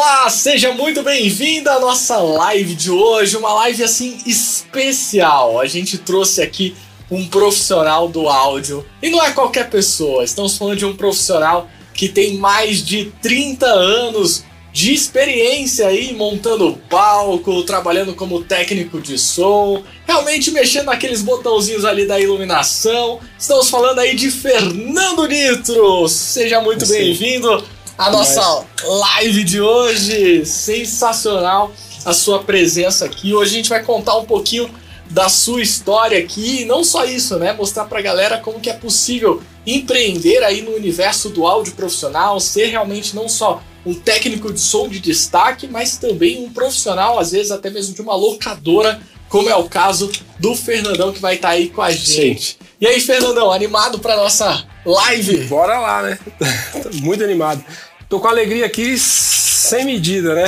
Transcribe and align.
Olá, 0.00 0.30
seja 0.30 0.72
muito 0.72 1.02
bem-vindo 1.02 1.68
à 1.68 1.80
nossa 1.80 2.18
live 2.18 2.72
de 2.76 2.88
hoje, 2.88 3.36
uma 3.36 3.52
live 3.52 3.82
assim 3.82 4.16
especial. 4.24 5.60
A 5.60 5.66
gente 5.66 5.98
trouxe 5.98 6.40
aqui 6.40 6.76
um 7.10 7.26
profissional 7.26 8.06
do 8.08 8.28
áudio 8.28 8.86
e 9.02 9.10
não 9.10 9.20
é 9.20 9.32
qualquer 9.32 9.68
pessoa, 9.68 10.22
estamos 10.22 10.56
falando 10.56 10.76
de 10.76 10.86
um 10.86 10.94
profissional 10.94 11.68
que 11.92 12.08
tem 12.08 12.36
mais 12.36 12.80
de 12.80 13.06
30 13.20 13.66
anos 13.66 14.44
de 14.72 14.94
experiência 14.94 15.88
aí 15.88 16.14
montando 16.14 16.78
palco, 16.88 17.64
trabalhando 17.64 18.14
como 18.14 18.44
técnico 18.44 19.00
de 19.00 19.18
som, 19.18 19.82
realmente 20.06 20.52
mexendo 20.52 20.86
naqueles 20.86 21.22
botãozinhos 21.22 21.84
ali 21.84 22.06
da 22.06 22.20
iluminação. 22.20 23.18
Estamos 23.36 23.68
falando 23.68 23.98
aí 23.98 24.14
de 24.14 24.30
Fernando 24.30 25.26
Nitro. 25.26 26.06
Seja 26.06 26.60
muito 26.60 26.86
bem-vindo 26.86 27.64
a 27.98 28.10
nossa 28.12 28.64
live 28.84 29.42
de 29.42 29.60
hoje. 29.60 30.46
Sensacional 30.46 31.72
a 32.04 32.12
sua 32.14 32.44
presença 32.44 33.04
aqui. 33.04 33.34
Hoje 33.34 33.50
a 33.50 33.56
gente 33.56 33.68
vai 33.68 33.82
contar 33.82 34.16
um 34.16 34.24
pouquinho 34.24 34.70
da 35.10 35.28
sua 35.28 35.60
história 35.62 36.18
aqui, 36.18 36.60
e 36.60 36.64
não 36.66 36.84
só 36.84 37.04
isso, 37.04 37.38
né? 37.38 37.52
Mostrar 37.54 37.86
pra 37.86 38.00
galera 38.00 38.38
como 38.38 38.60
que 38.60 38.68
é 38.68 38.74
possível 38.74 39.42
empreender 39.66 40.44
aí 40.44 40.62
no 40.62 40.72
universo 40.72 41.30
do 41.30 41.46
áudio 41.46 41.72
profissional, 41.72 42.38
ser 42.38 42.66
realmente 42.66 43.16
não 43.16 43.28
só 43.28 43.62
um 43.86 43.94
técnico 43.94 44.52
de 44.52 44.60
som 44.60 44.86
de 44.86 45.00
destaque, 45.00 45.66
mas 45.66 45.96
também 45.96 46.44
um 46.44 46.52
profissional, 46.52 47.18
às 47.18 47.32
vezes 47.32 47.50
até 47.50 47.70
mesmo 47.70 47.94
de 47.94 48.02
uma 48.02 48.14
locadora, 48.14 49.00
como 49.30 49.48
é 49.48 49.56
o 49.56 49.64
caso 49.64 50.10
do 50.38 50.54
Fernandão 50.54 51.12
que 51.12 51.20
vai 51.20 51.36
estar 51.36 51.48
tá 51.48 51.54
aí 51.54 51.70
com 51.70 51.80
a 51.80 51.90
gente. 51.90 52.50
Sim. 52.50 52.68
E 52.80 52.86
aí, 52.86 53.00
Fernandão, 53.00 53.50
animado 53.50 53.98
para 53.98 54.14
nossa 54.14 54.64
live? 54.84 55.44
Bora 55.46 55.80
lá, 55.80 56.02
né? 56.02 56.18
Muito 57.02 57.24
animado. 57.24 57.64
Tô 58.08 58.18
com 58.18 58.28
alegria 58.28 58.64
aqui 58.64 58.96
sem 58.98 59.84
medida, 59.84 60.34
né? 60.34 60.44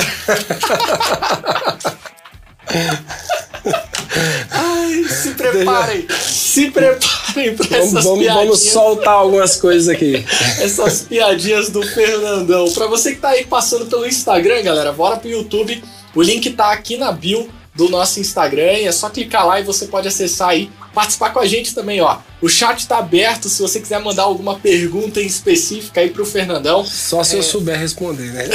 Ai, 4.49 5.03
se 5.03 5.29
preparem, 5.35 6.07
se 6.09 6.71
preparem 6.71 7.55
para 7.55 7.77
essas 7.77 8.03
vamos, 8.03 8.19
piadinhas. 8.19 8.33
Vamos 8.33 8.59
soltar 8.59 9.13
algumas 9.13 9.57
coisas 9.57 9.87
aqui. 9.87 10.25
essas 10.59 11.01
piadinhas 11.01 11.69
do 11.69 11.83
Fernandão. 11.83 12.71
Para 12.71 12.87
você 12.87 13.13
que 13.13 13.19
tá 13.19 13.29
aí 13.29 13.45
passando 13.45 13.85
pelo 13.85 14.07
Instagram, 14.07 14.63
galera, 14.63 14.91
bora 14.91 15.17
pro 15.17 15.29
YouTube. 15.29 15.83
O 16.15 16.21
link 16.21 16.49
tá 16.51 16.71
aqui 16.71 16.97
na 16.97 17.11
bio 17.11 17.47
do 17.73 17.89
nosso 17.89 18.19
Instagram. 18.19 18.73
E 18.73 18.87
é 18.87 18.91
só 18.91 19.09
clicar 19.09 19.45
lá 19.45 19.59
e 19.59 19.63
você 19.63 19.85
pode 19.85 20.07
acessar 20.07 20.49
aí, 20.49 20.69
participar 20.93 21.31
com 21.31 21.39
a 21.39 21.45
gente 21.45 21.73
também, 21.73 22.01
ó. 22.01 22.17
O 22.41 22.49
chat 22.49 22.79
está 22.79 22.97
aberto 22.97 23.47
se 23.47 23.61
você 23.61 23.79
quiser 23.79 23.99
mandar 23.99 24.23
alguma 24.23 24.59
pergunta 24.59 25.21
em 25.21 25.25
específica 25.25 26.01
aí 26.01 26.09
pro 26.09 26.25
Fernandão. 26.25 26.85
Só 26.85 27.23
se 27.23 27.35
é... 27.35 27.39
eu 27.39 27.43
souber 27.43 27.79
responder, 27.79 28.31
né? 28.31 28.49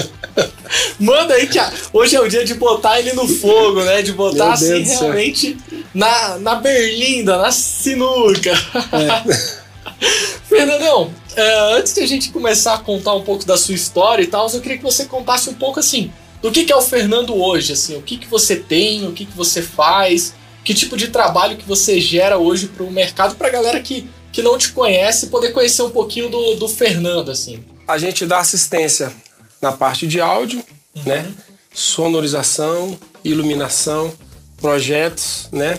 Manda 0.98 1.34
aí 1.34 1.46
que 1.46 1.58
a... 1.58 1.72
hoje 1.92 2.16
é 2.16 2.20
o 2.20 2.28
dia 2.28 2.44
de 2.44 2.54
botar 2.54 2.98
ele 2.98 3.12
no 3.12 3.26
fogo, 3.26 3.82
né? 3.82 4.02
De 4.02 4.12
botar 4.12 4.52
assim 4.52 4.82
realmente 4.82 5.56
na, 5.92 6.38
na 6.38 6.54
berlinda, 6.56 7.38
na 7.38 7.50
sinuca. 7.50 8.52
É. 8.92 9.62
Fernandão, 10.48 11.04
uh, 11.04 11.74
antes 11.76 11.94
de 11.94 12.00
a 12.00 12.06
gente 12.06 12.30
começar 12.30 12.74
a 12.74 12.78
contar 12.78 13.14
um 13.14 13.22
pouco 13.22 13.44
da 13.44 13.56
sua 13.56 13.74
história 13.74 14.22
e 14.22 14.26
tal, 14.26 14.48
eu 14.50 14.60
queria 14.60 14.76
que 14.76 14.84
você 14.84 15.06
contasse 15.06 15.48
um 15.48 15.54
pouco 15.54 15.80
assim 15.80 16.12
do 16.42 16.50
que, 16.50 16.64
que 16.64 16.72
é 16.72 16.76
o 16.76 16.82
Fernando 16.82 17.34
hoje, 17.34 17.72
assim, 17.72 17.96
o 17.96 18.02
que, 18.02 18.16
que 18.16 18.26
você 18.26 18.56
tem, 18.56 19.06
o 19.06 19.12
que, 19.12 19.24
que 19.24 19.36
você 19.36 19.62
faz, 19.62 20.34
que 20.64 20.74
tipo 20.74 20.96
de 20.96 21.08
trabalho 21.08 21.56
que 21.56 21.66
você 21.66 22.00
gera 22.00 22.36
hoje 22.36 22.66
para 22.66 22.82
o 22.82 22.90
mercado, 22.90 23.36
para 23.36 23.46
a 23.46 23.50
galera 23.50 23.80
que, 23.80 24.08
que 24.32 24.42
não 24.42 24.58
te 24.58 24.72
conhece 24.72 25.28
poder 25.28 25.52
conhecer 25.52 25.82
um 25.82 25.90
pouquinho 25.90 26.28
do, 26.28 26.56
do 26.56 26.68
Fernando, 26.68 27.30
assim. 27.30 27.64
A 27.86 27.96
gente 27.96 28.26
dá 28.26 28.40
assistência 28.40 29.12
na 29.60 29.70
parte 29.70 30.06
de 30.06 30.20
áudio, 30.20 30.64
uhum. 30.96 31.02
né? 31.06 31.32
Sonorização, 31.72 32.98
iluminação, 33.24 34.12
projetos, 34.60 35.48
né? 35.52 35.78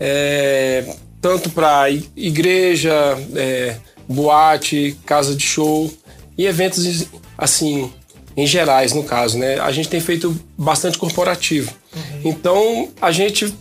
É, 0.00 0.96
tanto 1.20 1.50
para 1.50 1.88
igreja, 2.16 2.92
é, 3.34 3.76
boate, 4.08 4.96
casa 5.06 5.34
de 5.34 5.44
show 5.44 5.92
e 6.36 6.46
eventos 6.46 7.06
assim 7.38 7.92
em 8.36 8.46
gerais, 8.46 8.92
no 8.92 9.04
caso, 9.04 9.38
né? 9.38 9.60
A 9.60 9.70
gente 9.70 9.88
tem 9.88 10.00
feito 10.00 10.36
bastante 10.58 10.98
corporativo. 10.98 11.72
Uhum. 11.94 12.20
Então, 12.24 12.88
a 13.00 13.12
gente, 13.12 13.54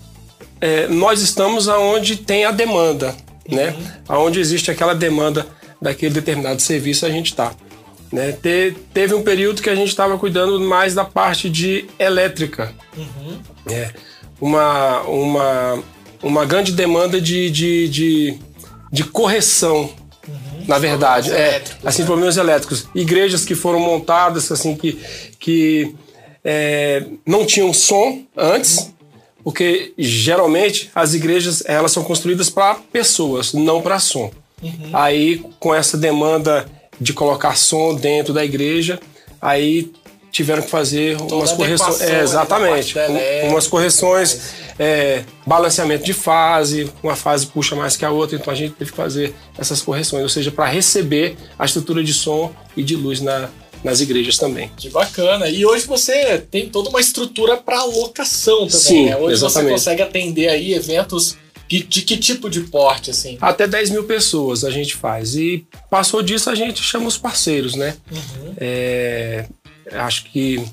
é, 0.59 0.88
nós 0.88 1.22
estamos 1.22 1.69
aonde 1.69 2.16
tem 2.16 2.45
a 2.45 2.51
demanda, 2.51 3.16
né? 3.47 3.69
uhum. 3.69 3.79
né? 3.79 3.97
Aonde 4.07 4.39
existe 4.39 4.72
aquela 4.72 4.95
demanda 4.95 5.45
daquele 5.81 6.13
determinado 6.13 6.61
serviço, 6.61 7.06
a 7.06 7.09
gente 7.09 7.31
está. 7.31 7.53
Né? 8.11 8.31
Te, 8.31 8.75
teve 8.94 9.13
um 9.13 9.23
período 9.23 9.61
que 9.61 9.69
a 9.69 9.75
gente 9.75 9.89
estava 9.89 10.17
cuidando 10.17 10.59
mais 10.59 10.94
da 10.94 11.03
parte 11.05 11.50
de 11.50 11.85
elétrica. 12.00 12.73
Uhum. 12.95 13.40
É, 13.69 13.91
uma, 14.40 15.01
uma, 15.01 15.84
uma 16.22 16.45
grande 16.45 16.72
demanda 16.72 17.22
de, 17.22 17.50
de, 17.50 17.88
de, 17.90 18.38
de 18.91 19.03
correção 19.03 19.90
na 20.68 20.78
verdade. 20.78 21.31
É, 21.31 21.62
assim, 21.84 22.01
né? 22.01 22.06
problemas 22.06 22.38
elétricos. 22.38 22.88
Igrejas 22.94 23.46
que 23.46 23.56
foram 23.56 23.79
montadas, 23.79 24.51
assim, 24.51 24.75
que, 24.75 25.00
que 25.40 25.96
é, 26.44 27.06
não 27.25 27.46
tinham 27.46 27.74
som 27.74 28.24
antes, 28.35 28.91
porque 29.44 29.94
geralmente 29.97 30.90
as 30.94 31.13
igrejas 31.13 31.63
elas 31.66 31.91
são 31.91 32.03
construídas 32.03 32.50
para 32.50 32.75
pessoas, 32.75 33.53
não 33.53 33.81
para 33.81 34.00
som. 34.00 34.31
Uhum. 34.62 34.90
Aí, 34.94 35.44
com 35.59 35.73
essa 35.73 35.97
demanda 35.97 36.66
de 37.00 37.13
colocar 37.13 37.57
som 37.57 37.96
dentro 37.96 38.34
da 38.34 38.46
igreja, 38.46 39.00
aí 39.41 39.91
tiveram 40.33 40.63
que 40.63 40.69
fazer 40.69 41.16
Toda 41.16 41.35
umas 41.35 41.51
correções. 41.51 42.01
É, 42.01 42.21
exatamente. 42.21 42.95
umas 43.47 43.67
correções 43.67 44.55
é, 44.79 45.23
balanceamento 45.45 46.03
de 46.03 46.11
fase, 46.11 46.91
uma 47.01 47.16
fase 47.16 47.45
puxa 47.45 47.75
mais 47.75 47.95
que 47.95 48.03
a 48.03 48.09
outra, 48.09 48.35
então 48.35 48.51
a 48.51 48.55
gente 48.55 48.73
teve 48.73 48.91
que 48.91 48.97
fazer 48.97 49.33
essas 49.57 49.81
correções, 49.81 50.23
ou 50.23 50.29
seja, 50.29 50.51
para 50.51 50.66
receber 50.66 51.38
a 51.57 51.66
estrutura 51.66 52.03
de 52.03 52.13
som 52.13 52.51
e 52.75 52.83
de 52.83 52.95
luz 52.95 53.22
na, 53.22 53.49
nas 53.83 54.01
igrejas 54.01 54.39
também. 54.39 54.72
Que 54.75 54.89
bacana. 54.89 55.47
E 55.47 55.63
hoje 55.66 55.85
você 55.85 56.39
tem 56.39 56.67
toda 56.67 56.89
uma 56.89 56.99
estrutura 56.99 57.55
para 57.55 57.83
locação 57.83 58.67
também, 58.67 58.69
Sim, 58.69 59.05
né? 59.05 59.17
Hoje 59.17 59.35
exatamente. 59.35 59.69
você 59.69 59.73
consegue 59.73 60.01
atender 60.01 60.49
aí 60.49 60.73
eventos 60.73 61.38
de, 61.67 61.83
de, 61.83 62.01
que 62.01 62.17
tipo 62.17 62.49
de 62.49 62.61
porte, 62.61 63.11
assim? 63.11 63.38
Até 63.39 63.67
10 63.67 63.91
mil 63.91 64.03
pessoas 64.03 64.63
a 64.63 64.72
gente 64.72 64.95
faz. 64.95 65.35
E 65.35 65.66
passou 65.89 66.23
disso, 66.23 66.49
a 66.49 66.55
gente 66.55 66.81
chama 66.81 67.07
os 67.07 67.17
parceiros, 67.17 67.75
né? 67.75 67.95
Uhum. 68.11 68.53
É, 68.57 69.45
acho 69.91 70.25
que 70.25 70.63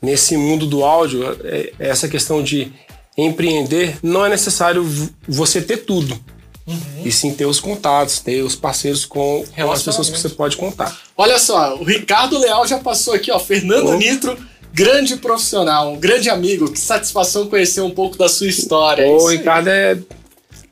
nesse 0.00 0.36
mundo 0.36 0.66
do 0.66 0.84
áudio, 0.84 1.36
é, 1.44 1.72
essa 1.78 2.08
questão 2.08 2.42
de 2.42 2.72
empreender, 3.16 3.96
não 4.02 4.24
é 4.24 4.28
necessário 4.28 4.84
você 5.26 5.60
ter 5.62 5.78
tudo. 5.78 6.18
Uhum. 6.66 7.02
E 7.04 7.12
sim 7.12 7.34
ter 7.34 7.44
os 7.44 7.60
contatos, 7.60 8.20
ter 8.20 8.42
os 8.42 8.56
parceiros 8.56 9.04
com, 9.04 9.44
com 9.54 9.70
as 9.70 9.82
pessoas 9.82 10.08
que 10.08 10.18
você 10.18 10.30
pode 10.30 10.56
contar. 10.56 10.98
Olha 11.16 11.38
só, 11.38 11.76
o 11.76 11.84
Ricardo 11.84 12.38
Leal 12.38 12.66
já 12.66 12.78
passou 12.78 13.14
aqui, 13.14 13.30
ó. 13.30 13.38
Fernando. 13.38 13.96
Nitro, 13.98 14.36
grande 14.72 15.16
profissional, 15.16 15.92
um 15.92 16.00
grande 16.00 16.30
amigo. 16.30 16.70
Que 16.70 16.78
satisfação 16.78 17.48
conhecer 17.48 17.82
um 17.82 17.90
pouco 17.90 18.16
da 18.16 18.28
sua 18.28 18.48
história. 18.48 19.06
O 19.06 19.28
Ricardo 19.28 19.68
é 19.68 19.98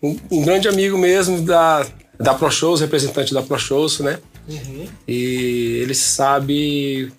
um, 0.03 0.19
um, 0.31 0.43
grande 0.43 0.67
amigo 0.67 0.97
mesmo 0.97 1.43
da, 1.43 1.87
da 2.19 2.33
ProShows, 2.33 2.81
representante 2.81 3.35
da 3.35 3.43
ProShows, 3.43 4.01
né? 4.01 4.19
Uhum. 4.49 4.87
E 5.07 5.81
ele 5.83 5.95
sabe 5.95 7.13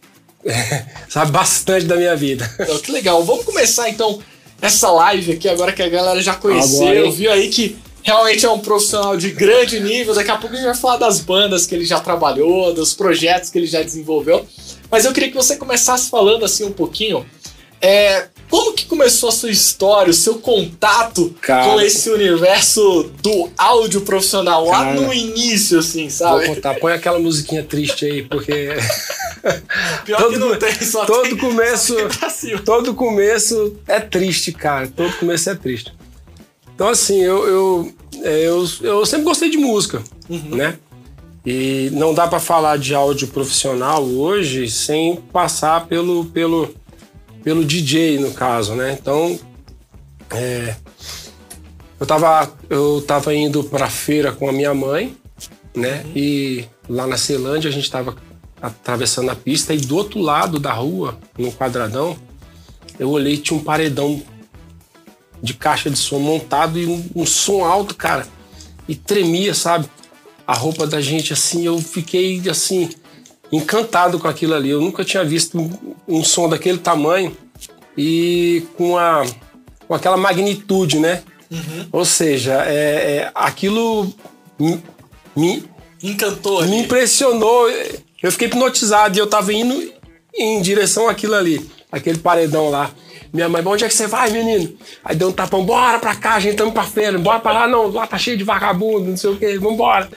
sabe 1.10 1.32
bastante 1.32 1.86
da 1.86 1.96
minha 1.96 2.16
vida. 2.16 2.50
Então, 2.60 2.78
que 2.80 2.92
legal. 2.92 3.24
Vamos 3.24 3.46
começar 3.46 3.90
então 3.90 4.20
essa 4.62 4.92
live 4.92 5.34
aqui, 5.34 5.50
agora 5.50 5.74
que 5.74 5.82
a 5.82 5.90
galera 5.90 6.22
já 6.22 6.36
conheceu, 6.36 6.88
agora, 6.88 7.12
viu 7.12 7.32
aí 7.32 7.50
que 7.50 7.78
realmente 8.02 8.46
é 8.46 8.50
um 8.50 8.60
profissional 8.60 9.18
de 9.18 9.32
grande 9.32 9.80
nível. 9.80 10.14
Daqui 10.14 10.32
a 10.32 10.38
pouco 10.38 10.56
a 10.56 10.58
gente 10.58 10.66
vai 10.66 10.76
falar 10.76 10.98
das 10.98 11.20
bandas 11.20 11.66
que 11.66 11.74
ele 11.74 11.86
já 11.86 12.00
trabalhou, 12.00 12.74
dos 12.74 12.94
projetos 12.94 13.50
que 13.50 13.58
ele 13.58 13.68
já 13.68 13.82
desenvolveu. 13.82 14.46
Mas 14.92 15.06
eu 15.06 15.14
queria 15.14 15.30
que 15.30 15.36
você 15.36 15.56
começasse 15.56 16.10
falando 16.10 16.46
assim 16.46 16.66
um 16.66 16.72
pouquinho. 16.72 17.26
É, 17.82 18.28
como 18.54 18.74
que 18.74 18.86
começou 18.86 19.30
a 19.30 19.32
sua 19.32 19.50
história, 19.50 20.12
o 20.12 20.14
seu 20.14 20.36
contato 20.36 21.36
Cara, 21.42 21.72
com 21.72 21.82
esse 21.82 22.08
universo 22.08 23.10
do 23.20 23.50
áudio 23.58 24.02
profissional 24.02 24.68
lá 24.68 24.84
Cara, 24.84 25.02
no 25.02 25.12
início, 25.12 25.80
assim, 25.80 26.08
sabe? 26.08 26.46
Vou 26.46 26.56
contar, 26.56 26.76
põe 26.76 26.94
aquela 26.94 27.18
musiquinha 27.18 27.64
triste 27.64 28.06
aí, 28.06 28.22
porque. 28.22 28.70
Pior 30.06 30.20
todo, 30.20 30.34
que 30.34 30.38
não 30.38 30.56
tem, 30.56 30.72
só 30.84 31.04
todo 31.04 31.30
tem, 31.30 31.38
começo, 31.38 31.96
Todo 32.64 32.94
começo 32.94 33.76
é 33.88 34.00
triste, 34.00 34.52
cara. 34.52 34.88
Todo 34.88 35.12
começo 35.14 35.50
é 35.50 35.56
triste. 35.56 35.92
Então, 36.76 36.90
assim, 36.90 37.24
eu, 37.24 37.48
eu, 37.48 37.94
é, 38.22 38.48
eu, 38.48 38.68
eu 38.82 39.04
sempre 39.08 39.26
gostei 39.26 39.50
de 39.50 39.58
música, 39.58 40.04
uhum. 40.30 40.56
né? 40.56 40.78
E 41.44 41.90
não 41.92 42.14
dá 42.14 42.28
para 42.28 42.40
falar 42.40 42.78
de 42.78 42.94
áudio 42.94 43.30
profissional 43.30 44.04
hoje 44.04 44.70
sem 44.70 45.16
passar 45.16 45.88
pelo, 45.88 46.26
pelo, 46.26 46.74
pelo 47.44 47.66
DJ, 47.66 48.20
no 48.20 48.32
caso, 48.32 48.74
né? 48.74 48.98
Então, 49.00 49.38
é, 50.32 50.76
eu, 52.00 52.06
tava, 52.06 52.52
eu 52.70 53.04
tava 53.06 53.34
indo 53.36 53.64
pra 53.64 53.90
feira 53.90 54.32
com 54.32 54.48
a 54.48 54.54
minha 54.54 54.74
mãe, 54.74 55.16
né? 55.76 56.04
Uhum. 56.06 56.12
E 56.16 56.66
lá 56.88 57.06
na 57.06 57.18
Ceilândia 57.18 57.70
a 57.70 57.74
gente 57.74 57.90
tava 57.90 58.16
atravessando 58.62 59.30
a 59.30 59.36
pista, 59.36 59.74
e 59.74 59.78
do 59.78 59.98
outro 59.98 60.20
lado 60.20 60.58
da 60.58 60.72
rua, 60.72 61.20
no 61.38 61.52
quadradão, 61.52 62.16
eu 62.98 63.10
olhei 63.10 63.38
tinha 63.38 63.60
um 63.60 63.64
paredão 63.64 64.24
de 65.42 65.54
caixa 65.54 65.90
de 65.90 65.98
som 65.98 66.20
montado 66.20 66.80
e 66.80 66.86
um, 66.86 67.06
um 67.14 67.26
som 67.26 67.66
alto, 67.66 67.94
cara. 67.94 68.26
E 68.88 68.96
tremia, 68.96 69.54
sabe? 69.54 69.90
A 70.48 70.54
roupa 70.54 70.88
da 70.88 71.02
gente 71.02 71.34
assim, 71.34 71.66
eu 71.66 71.78
fiquei 71.80 72.42
assim, 72.50 72.90
encantado 73.56 74.20
com 74.20 74.28
aquilo 74.28 74.54
ali. 74.54 74.70
Eu 74.70 74.82
nunca 74.82 75.04
tinha 75.04 75.24
visto 75.24 75.60
um, 75.60 75.96
um 76.08 76.24
som 76.24 76.50
daquele 76.50 76.78
tamanho 76.78 77.36
e 77.98 78.64
com, 78.78 78.98
a, 78.98 79.26
com 79.88 79.94
aquela 79.94 80.18
magnitude, 80.18 81.00
né? 81.00 81.24
Uhum. 81.52 81.88
Ou 81.92 82.06
seja, 82.06 82.64
é, 82.66 83.18
é, 83.18 83.32
aquilo 83.36 84.12
me, 84.60 84.82
me, 85.36 85.64
Encantou 86.04 86.66
me 86.66 86.80
impressionou. 86.80 87.70
Eu 88.22 88.32
fiquei 88.32 88.48
hipnotizado 88.48 89.18
e 89.18 89.20
eu 89.20 89.28
tava 89.28 89.54
indo 89.54 89.94
em 90.36 90.62
direção 90.62 91.08
àquilo 91.08 91.34
ali, 91.34 91.66
aquele 91.90 92.18
paredão 92.18 92.70
lá. 92.70 92.92
Minha 93.34 93.50
mãe, 93.50 93.64
bom, 93.64 93.72
onde 93.72 93.84
é 93.84 93.88
que 93.88 93.96
você 93.96 94.06
vai, 94.06 94.30
menino? 94.30 94.72
Aí 95.04 95.16
deu 95.16 95.30
um 95.30 95.32
tapão, 95.32 95.66
bora 95.66 95.98
pra 95.98 96.16
cá, 96.16 96.36
a 96.36 96.40
gente 96.40 96.56
tamo 96.56 96.72
pra 96.72 96.84
feira, 96.84 97.18
bora 97.18 97.40
pra 97.40 97.52
lá, 97.52 97.68
não, 97.68 97.88
lá 97.88 98.06
tá 98.06 98.16
cheio 98.18 98.38
de 98.38 98.44
vagabundo, 98.44 99.10
não 99.10 99.18
sei 99.18 99.32
o 99.32 99.36
que, 99.38 99.58
vambora. 99.58 100.08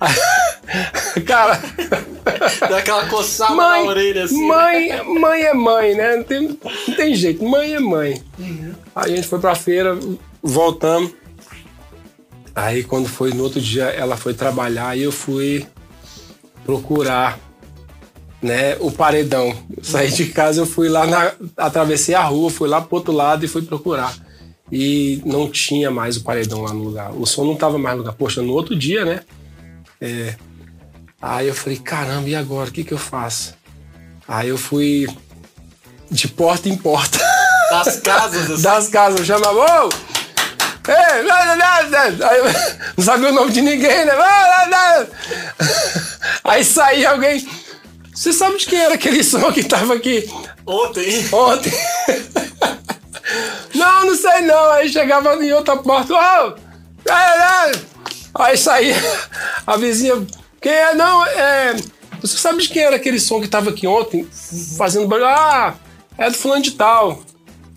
Cara, 1.26 1.60
Dá 2.68 2.78
aquela 2.78 3.06
coçada 3.08 3.54
mãe, 3.54 3.82
na 3.84 3.88
orelha 3.90 4.24
assim. 4.24 4.40
né? 4.40 4.46
mãe, 4.46 5.02
mãe 5.18 5.42
é 5.42 5.54
mãe, 5.54 5.94
né? 5.94 6.16
Não 6.16 6.24
tem, 6.24 6.58
não 6.88 6.94
tem 6.94 7.14
jeito, 7.14 7.42
mãe 7.44 7.74
é 7.74 7.80
mãe. 7.80 8.22
Aí 8.94 9.12
a 9.12 9.16
gente 9.16 9.26
foi 9.26 9.38
pra 9.38 9.54
feira, 9.54 9.98
voltamos. 10.42 11.10
Aí 12.54 12.84
quando 12.84 13.08
foi 13.08 13.32
no 13.32 13.42
outro 13.44 13.60
dia, 13.60 13.84
ela 13.84 14.16
foi 14.16 14.34
trabalhar 14.34 14.96
e 14.96 15.02
eu 15.02 15.10
fui 15.12 15.66
procurar 16.64 17.38
né, 18.42 18.76
o 18.80 18.90
paredão. 18.90 19.56
Eu 19.76 19.84
saí 19.84 20.10
de 20.10 20.26
casa, 20.26 20.60
eu 20.60 20.66
fui 20.66 20.88
lá, 20.88 21.06
na, 21.06 21.32
atravessei 21.56 22.14
a 22.14 22.24
rua, 22.24 22.50
fui 22.50 22.68
lá 22.68 22.80
pro 22.80 22.96
outro 22.96 23.12
lado 23.12 23.44
e 23.44 23.48
fui 23.48 23.62
procurar. 23.62 24.14
E 24.70 25.22
não 25.24 25.48
tinha 25.48 25.90
mais 25.90 26.16
o 26.16 26.24
paredão 26.24 26.62
lá 26.62 26.72
no 26.72 26.82
lugar. 26.82 27.12
O 27.12 27.26
som 27.26 27.44
não 27.44 27.54
tava 27.54 27.78
mais 27.78 27.94
no 27.94 28.02
lugar. 28.02 28.14
Poxa, 28.14 28.42
no 28.42 28.52
outro 28.52 28.74
dia, 28.74 29.04
né? 29.04 29.20
É, 30.00 30.34
aí 31.20 31.46
eu 31.46 31.54
falei, 31.54 31.78
caramba, 31.78 32.28
e 32.28 32.34
agora? 32.34 32.70
O 32.70 32.72
que 32.72 32.82
que 32.82 32.92
eu 32.92 32.98
faço? 32.98 33.54
Aí 34.26 34.48
eu 34.48 34.58
fui 34.58 35.06
de 36.10 36.26
porta 36.26 36.68
em 36.68 36.76
porta. 36.76 37.18
Das 37.70 38.00
casas, 38.00 38.50
assim. 38.50 38.62
das 38.62 38.88
casas. 38.88 39.20
Eu 39.20 39.26
chamava, 39.26 39.58
ô! 39.58 39.88
Ei. 40.88 41.30
Aí 42.28 42.38
eu 42.38 42.44
não 42.96 43.04
sabia 43.04 43.28
o 43.28 43.32
nome 43.32 43.52
de 43.52 43.60
ninguém, 43.60 44.04
né? 44.04 44.12
Aí 46.44 46.64
saía 46.64 47.10
alguém. 47.10 47.46
Você 48.22 48.32
sabe 48.32 48.56
de 48.56 48.66
quem 48.66 48.78
era 48.78 48.94
aquele 48.94 49.20
som 49.24 49.50
que 49.50 49.64
tava 49.64 49.94
aqui 49.94 50.30
Ontem. 50.64 51.28
ontem? 51.32 51.72
não, 53.74 54.06
não 54.06 54.14
sei 54.14 54.42
não. 54.42 54.70
Aí 54.70 54.88
chegava 54.88 55.34
em 55.44 55.52
outra 55.52 55.76
porta. 55.76 56.14
Ô! 56.14 56.54
é, 57.10 57.72
é. 57.72 57.72
Aí 58.32 58.56
saía 58.56 58.94
a 59.66 59.76
vizinha. 59.76 60.24
Quem 60.60 60.70
é? 60.70 60.94
Não, 60.94 61.26
é. 61.26 61.74
Você 62.20 62.38
sabe 62.38 62.62
de 62.62 62.68
quem 62.68 62.82
era 62.84 62.94
aquele 62.94 63.18
som 63.18 63.40
que 63.40 63.48
tava 63.48 63.70
aqui 63.70 63.88
ontem? 63.88 64.24
Fazendo 64.78 65.08
barulho. 65.08 65.26
Ah, 65.26 65.74
é 66.16 66.30
do 66.30 66.36
fulano 66.36 66.62
de 66.62 66.70
tal. 66.70 67.24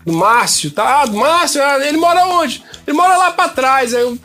Do 0.04 0.12
Márcio, 0.12 0.70
tá? 0.70 1.00
Ah, 1.02 1.06
do 1.06 1.16
Márcio, 1.16 1.60
ah, 1.60 1.84
ele 1.84 1.96
mora 1.96 2.24
onde? 2.24 2.62
Ele 2.86 2.96
mora 2.96 3.16
lá 3.16 3.32
pra 3.32 3.48
trás. 3.48 3.92
Aí 3.92 4.02
eu. 4.02 4.16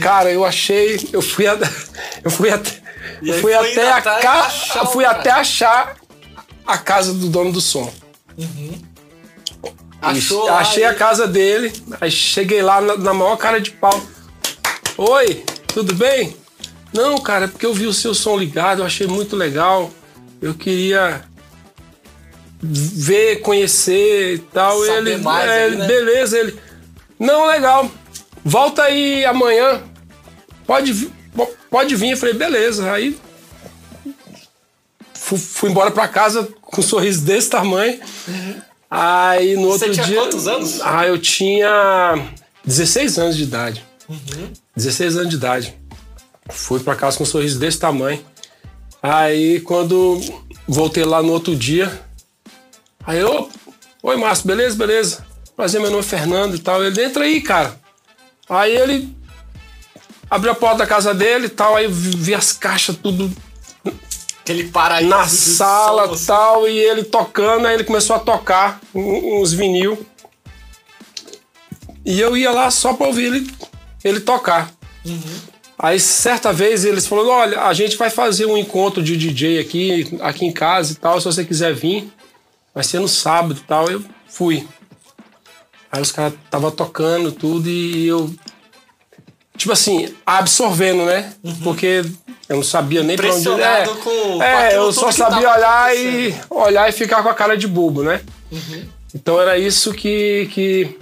Cara, 0.00 0.32
eu 0.32 0.46
achei. 0.46 1.10
Eu 1.12 1.20
fui, 1.20 1.46
a, 1.46 1.58
eu 2.24 2.30
fui 2.30 2.48
até. 2.48 2.81
E 3.22 3.32
fui 3.34 3.54
até 3.54 3.92
a 3.92 4.00
casa. 4.02 4.46
achar 4.46 4.86
Fui 4.86 5.04
até 5.04 5.30
achar 5.30 5.96
a 6.66 6.78
casa 6.78 7.12
do 7.14 7.28
dono 7.28 7.52
do 7.52 7.60
som. 7.60 7.92
Achou 10.00 10.46
E 10.46 10.50
lá 10.50 10.58
Achei 10.58 10.84
a 10.84 10.94
casa 10.94 11.26
dele, 11.28 11.72
aí 12.00 12.10
cheguei 12.10 12.60
lá 12.62 12.80
na, 12.80 12.96
na 12.96 13.14
maior 13.14 13.36
cara 13.36 13.60
de 13.60 13.70
pau. 13.70 14.02
Oi, 14.98 15.44
tudo 15.68 15.94
bem? 15.94 16.36
Não, 16.92 17.18
cara, 17.18 17.44
é 17.44 17.48
porque 17.48 17.64
eu 17.64 17.72
vi 17.72 17.86
o 17.86 17.92
seu 17.92 18.12
som 18.14 18.36
ligado, 18.36 18.82
eu 18.82 18.86
achei 18.86 19.06
muito 19.06 19.36
legal. 19.36 19.90
Eu 20.40 20.54
queria 20.54 21.22
ver, 22.60 23.36
conhecer 23.40 24.34
e 24.34 24.38
tal. 24.38 24.84
Saber 24.84 25.12
ele, 25.12 25.22
mais 25.22 25.48
é, 25.48 25.64
aí, 25.64 25.76
né? 25.76 25.86
beleza, 25.86 26.38
ele. 26.38 26.58
Não, 27.18 27.46
legal. 27.46 27.88
Volta 28.44 28.82
aí 28.82 29.24
amanhã. 29.24 29.80
Pode, 30.66 30.92
vi- 30.92 31.06
po- 31.06 31.21
pode 31.70 31.96
vir. 31.96 32.10
Eu 32.10 32.16
falei, 32.16 32.34
beleza. 32.34 32.90
Aí 32.92 33.16
fu- 35.14 35.36
fui 35.38 35.70
embora 35.70 35.90
pra 35.90 36.08
casa 36.08 36.48
com 36.60 36.80
um 36.80 36.84
sorriso 36.84 37.22
desse 37.22 37.48
tamanho. 37.50 37.98
Aí 38.90 39.54
no 39.56 39.68
Você 39.68 39.86
outro 39.86 39.92
tinha 39.94 40.06
dia. 40.06 40.16
quantos 40.20 40.46
anos? 40.46 40.80
Ah, 40.82 41.06
eu 41.06 41.18
tinha 41.18 42.28
16 42.64 43.18
anos 43.18 43.36
de 43.36 43.44
idade. 43.44 43.84
Uhum. 44.08 44.52
16 44.76 45.16
anos 45.16 45.30
de 45.30 45.36
idade. 45.36 45.74
Fui 46.50 46.80
pra 46.80 46.94
casa 46.94 47.16
com 47.16 47.22
um 47.22 47.26
sorriso 47.26 47.58
desse 47.58 47.78
tamanho. 47.78 48.22
Aí 49.02 49.60
quando 49.60 50.20
voltei 50.68 51.04
lá 51.04 51.22
no 51.22 51.32
outro 51.32 51.56
dia, 51.56 52.00
aí 53.04 53.18
eu, 53.18 53.48
oi 54.02 54.16
Márcio, 54.16 54.46
beleza, 54.46 54.76
beleza. 54.76 55.26
Prazer, 55.56 55.80
meu 55.80 55.90
nome 55.90 56.02
é 56.02 56.06
Fernando 56.06 56.54
e 56.54 56.58
tal. 56.58 56.84
Ele 56.84 57.02
entra 57.02 57.24
aí, 57.24 57.40
cara. 57.40 57.80
Aí 58.48 58.76
ele 58.76 59.14
abriu 60.32 60.50
a 60.50 60.54
porta 60.54 60.78
da 60.78 60.86
casa 60.86 61.12
dele 61.12 61.46
e 61.46 61.50
tal, 61.50 61.76
aí 61.76 61.84
eu 61.84 61.90
vi 61.92 62.34
as 62.34 62.52
caixas 62.52 62.96
tudo 62.96 63.30
Aquele 64.40 64.64
paraíso. 64.70 65.10
na 65.10 65.28
sala 65.28 66.06
som, 66.06 66.14
assim. 66.14 66.26
tal, 66.26 66.68
e 66.68 66.78
ele 66.78 67.04
tocando, 67.04 67.66
aí 67.66 67.74
ele 67.74 67.84
começou 67.84 68.16
a 68.16 68.18
tocar 68.18 68.80
uns 68.94 69.52
vinil. 69.52 70.06
E 72.04 72.18
eu 72.18 72.34
ia 72.34 72.50
lá 72.50 72.70
só 72.70 72.94
pra 72.94 73.06
ouvir 73.08 73.26
ele, 73.26 73.50
ele 74.02 74.20
tocar. 74.20 74.72
Aí 75.78 76.00
certa 76.00 76.50
vez 76.50 76.84
eles 76.84 77.06
falaram: 77.06 77.28
olha, 77.28 77.60
a 77.66 77.74
gente 77.74 77.96
vai 77.96 78.08
fazer 78.08 78.46
um 78.46 78.56
encontro 78.56 79.02
de 79.02 79.16
DJ 79.16 79.60
aqui, 79.60 80.18
aqui 80.22 80.46
em 80.46 80.52
casa 80.52 80.92
e 80.92 80.96
tal, 80.96 81.20
se 81.20 81.26
você 81.26 81.44
quiser 81.44 81.74
vir. 81.74 82.10
Vai 82.74 82.82
ser 82.82 83.00
no 83.00 83.08
sábado 83.08 83.60
e 83.62 83.66
tal. 83.66 83.88
Eu 83.90 84.02
fui. 84.26 84.66
Aí 85.90 86.00
os 86.00 86.10
caras 86.10 86.32
estavam 86.42 86.70
tocando 86.70 87.30
tudo 87.30 87.68
e 87.68 88.06
eu. 88.08 88.34
Tipo 89.62 89.74
assim, 89.74 90.12
absorvendo, 90.26 91.04
né? 91.04 91.32
Porque 91.62 92.04
eu 92.48 92.56
não 92.56 92.64
sabia 92.64 93.04
nem 93.04 93.16
pra 93.16 93.28
onde. 93.32 93.48
Impressionado 93.48 93.94
com- 93.98 94.42
é, 94.42 94.76
eu 94.76 94.92
só 94.92 95.12
sabia 95.12 95.48
olhar 95.48 95.96
e 95.96 96.34
olhar 96.50 96.88
e 96.88 96.92
ficar 96.92 97.22
com 97.22 97.28
a 97.28 97.34
cara 97.34 97.56
de 97.56 97.68
bobo, 97.68 98.02
né? 98.02 98.22
Então 99.14 99.40
era 99.40 99.56
isso 99.56 99.92
que, 99.92 100.48
que, 100.52 100.98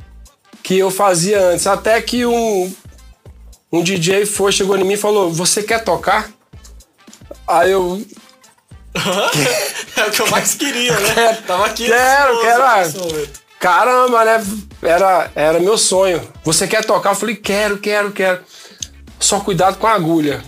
que 0.63 0.77
eu 0.79 0.91
fazia 0.91 1.41
antes. 1.41 1.67
Até 1.67 2.03
que 2.03 2.27
um, 2.27 2.71
um 3.73 3.83
DJ 3.83 4.27
foi, 4.27 4.53
chegou 4.53 4.77
em 4.77 4.85
mim 4.85 4.93
e 4.93 4.99
falou: 4.99 5.33
Você 5.33 5.63
quer 5.63 5.83
tocar? 5.83 6.29
Aí 7.49 7.71
eu. 7.71 8.05
é 9.97 10.05
o 10.07 10.11
que 10.11 10.21
eu 10.21 10.27
mais 10.27 10.53
queria, 10.55 10.93
né? 11.01 11.15
Quero, 11.15 11.43
Tava 11.45 11.65
aqui. 11.65 11.87
quero, 11.87 12.41
quero, 12.43 12.63
Caramba, 13.61 14.25
né? 14.25 14.43
Era, 14.83 15.31
era 15.35 15.61
meu 15.61 15.77
sonho. 15.77 16.21
Você 16.43 16.67
quer 16.67 16.83
tocar? 16.85 17.11
Eu 17.11 17.15
falei: 17.15 17.37
Quero, 17.37 17.77
quero, 17.79 18.11
quero. 18.11 18.41
Só 19.21 19.39
cuidado 19.41 19.77
com 19.77 19.87
a 19.87 19.93
agulha. 19.93 20.43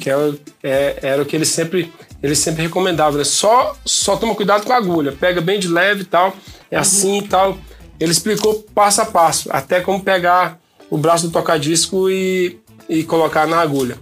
Que 0.00 0.08
é, 0.08 0.16
o- 0.16 0.38
é- 0.62 0.98
era 1.02 1.20
o 1.22 1.26
que 1.26 1.34
ele 1.34 1.44
sempre, 1.44 1.92
ele 2.22 2.36
sempre 2.36 2.62
recomendava. 2.62 3.18
Né? 3.18 3.24
Só, 3.24 3.74
só 3.84 4.16
toma 4.16 4.34
cuidado 4.36 4.64
com 4.64 4.72
a 4.72 4.76
agulha. 4.76 5.10
Pega 5.10 5.40
bem 5.40 5.58
de 5.58 5.66
leve 5.66 6.02
e 6.02 6.04
tal. 6.04 6.32
É 6.70 6.76
assim 6.78 7.18
e 7.18 7.26
tal. 7.28 7.58
Ele 7.98 8.12
explicou 8.12 8.62
passo 8.74 9.02
a 9.02 9.06
passo. 9.06 9.48
Até 9.52 9.80
como 9.80 10.00
pegar 10.04 10.56
o 10.88 10.96
braço 10.96 11.26
do 11.26 11.32
tocadisco 11.32 12.08
e, 12.08 12.60
e 12.88 13.02
colocar 13.02 13.48
na 13.48 13.58
agulha. 13.60 13.98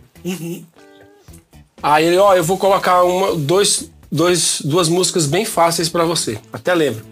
Aí 1.83 2.05
ele, 2.07 2.19
ó, 2.19 2.35
eu 2.35 2.45
vou 2.45 2.59
colocar 2.59 3.03
uma, 3.03 3.35
dois, 3.35 3.91
dois, 4.13 4.61
duas 4.63 4.89
músicas 4.89 5.27
bem 5.27 5.45
fáceis 5.47 5.89
pra 5.89 6.05
você. 6.05 6.39
Até 6.53 6.75
lembro. 6.75 7.03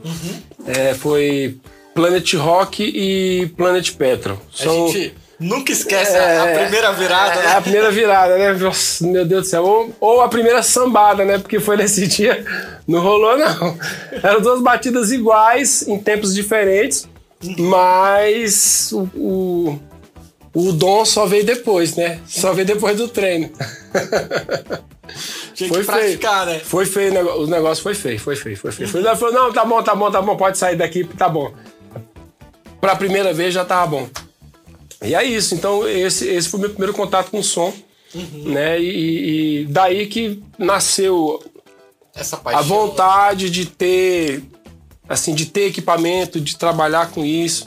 É, 0.67 0.93
foi 0.95 1.57
Planet 1.95 2.35
Rock 2.35 2.83
e 2.85 3.47
Planet 3.57 3.91
Petrol. 3.93 4.39
A 4.61 4.63
gente 4.63 5.15
nunca 5.41 5.73
esquece 5.73 6.15
a- 6.17 6.43
a 6.43 6.47
É, 6.51 6.63
primeira 6.65 6.93
virada, 6.93 7.41
é, 7.41 7.43
né? 7.47 7.53
a 7.57 7.61
primeira 7.63 7.91
virada, 7.91 8.37
né? 8.39 8.53
Nossa, 8.53 9.07
meu 9.07 9.25
Deus 9.25 9.43
do 9.45 9.49
céu. 9.49 9.65
Ou, 9.65 9.97
ou 9.99 10.21
a 10.21 10.29
primeira 10.29 10.63
sambada, 10.63 11.25
né? 11.25 11.39
Porque 11.39 11.59
foi 11.59 11.77
nesse 11.79 12.07
dia. 12.09 12.45
Não 12.87 13.01
rolou, 13.01 13.37
não. 13.39 13.79
Eram 14.23 14.41
duas 14.43 14.61
batidas 14.63 15.11
iguais, 15.11 15.87
em 15.89 15.99
tempos 15.99 16.35
diferentes, 16.35 17.09
mas 17.59 18.91
o, 18.93 19.09
o, 19.17 19.79
o 20.55 20.73
dom 20.73 21.05
só 21.05 21.25
veio 21.25 21.45
depois, 21.45 21.97
né? 21.97 22.19
Só 22.27 22.53
veio 22.53 22.67
depois 22.67 22.97
do 22.97 23.09
treino. 23.09 23.51
Tinha 25.55 25.69
Foi 25.69 25.81
que 25.81 25.87
praticar, 25.87 26.47
né? 26.47 26.59
Foi 26.61 26.87
feio, 26.87 27.43
o 27.43 27.47
negócio 27.47 27.83
foi 27.83 27.95
feio, 27.95 28.19
foi 28.19 28.37
feio, 28.37 28.57
foi 28.57 28.73
feio. 28.73 28.89
Ele 28.95 29.17
falou, 29.17 29.35
não, 29.35 29.53
tá 29.53 29.65
bom, 29.65 29.83
tá 29.83 29.95
bom, 29.95 30.11
tá 30.11 30.23
bom, 30.23 30.37
pode 30.37 30.59
sair 30.59 30.77
daqui, 30.77 31.05
tá 31.05 31.29
bom. 31.29 31.53
Pra 32.81 32.97
primeira 32.97 33.33
vez 33.33 33.53
já 33.53 33.65
tava 33.65 33.87
bom. 33.87 34.09
E 35.03 35.15
é 35.15 35.25
isso, 35.25 35.55
então 35.55 35.89
esse, 35.89 36.29
esse 36.29 36.49
foi 36.49 36.59
o 36.59 36.61
meu 36.61 36.71
primeiro 36.71 36.93
contato 36.93 37.31
com 37.31 37.39
o 37.39 37.45
som, 37.45 37.73
né? 38.45 38.81
E, 38.81 39.63
e 39.63 39.65
daí 39.67 40.07
que 40.07 40.43
nasceu 40.59 41.43
essa 42.15 42.37
paixão. 42.37 42.61
A 42.61 42.63
vontade 42.63 43.49
de 43.51 43.67
ter, 43.67 44.43
assim, 45.09 45.35
de 45.35 45.47
ter 45.47 45.67
equipamento, 45.67 46.41
de 46.41 46.57
trabalhar 46.57 47.11
com 47.11 47.25
isso, 47.25 47.67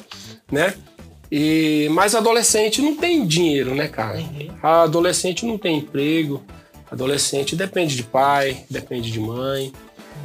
né? 0.52 0.74
E, 1.32 1.90
mas 1.92 2.14
adolescente 2.14 2.80
não 2.80 2.96
tem 2.96 3.26
dinheiro, 3.26 3.74
né, 3.74 3.88
cara? 3.88 4.20
Uhum. 4.20 4.50
Adolescente 4.62 5.46
não 5.46 5.58
tem 5.58 5.80
emprego, 5.80 6.44
adolescente 6.94 7.56
depende 7.56 7.96
de 7.96 8.04
pai, 8.04 8.66
depende 8.70 9.12
de 9.12 9.20
mãe, 9.20 9.74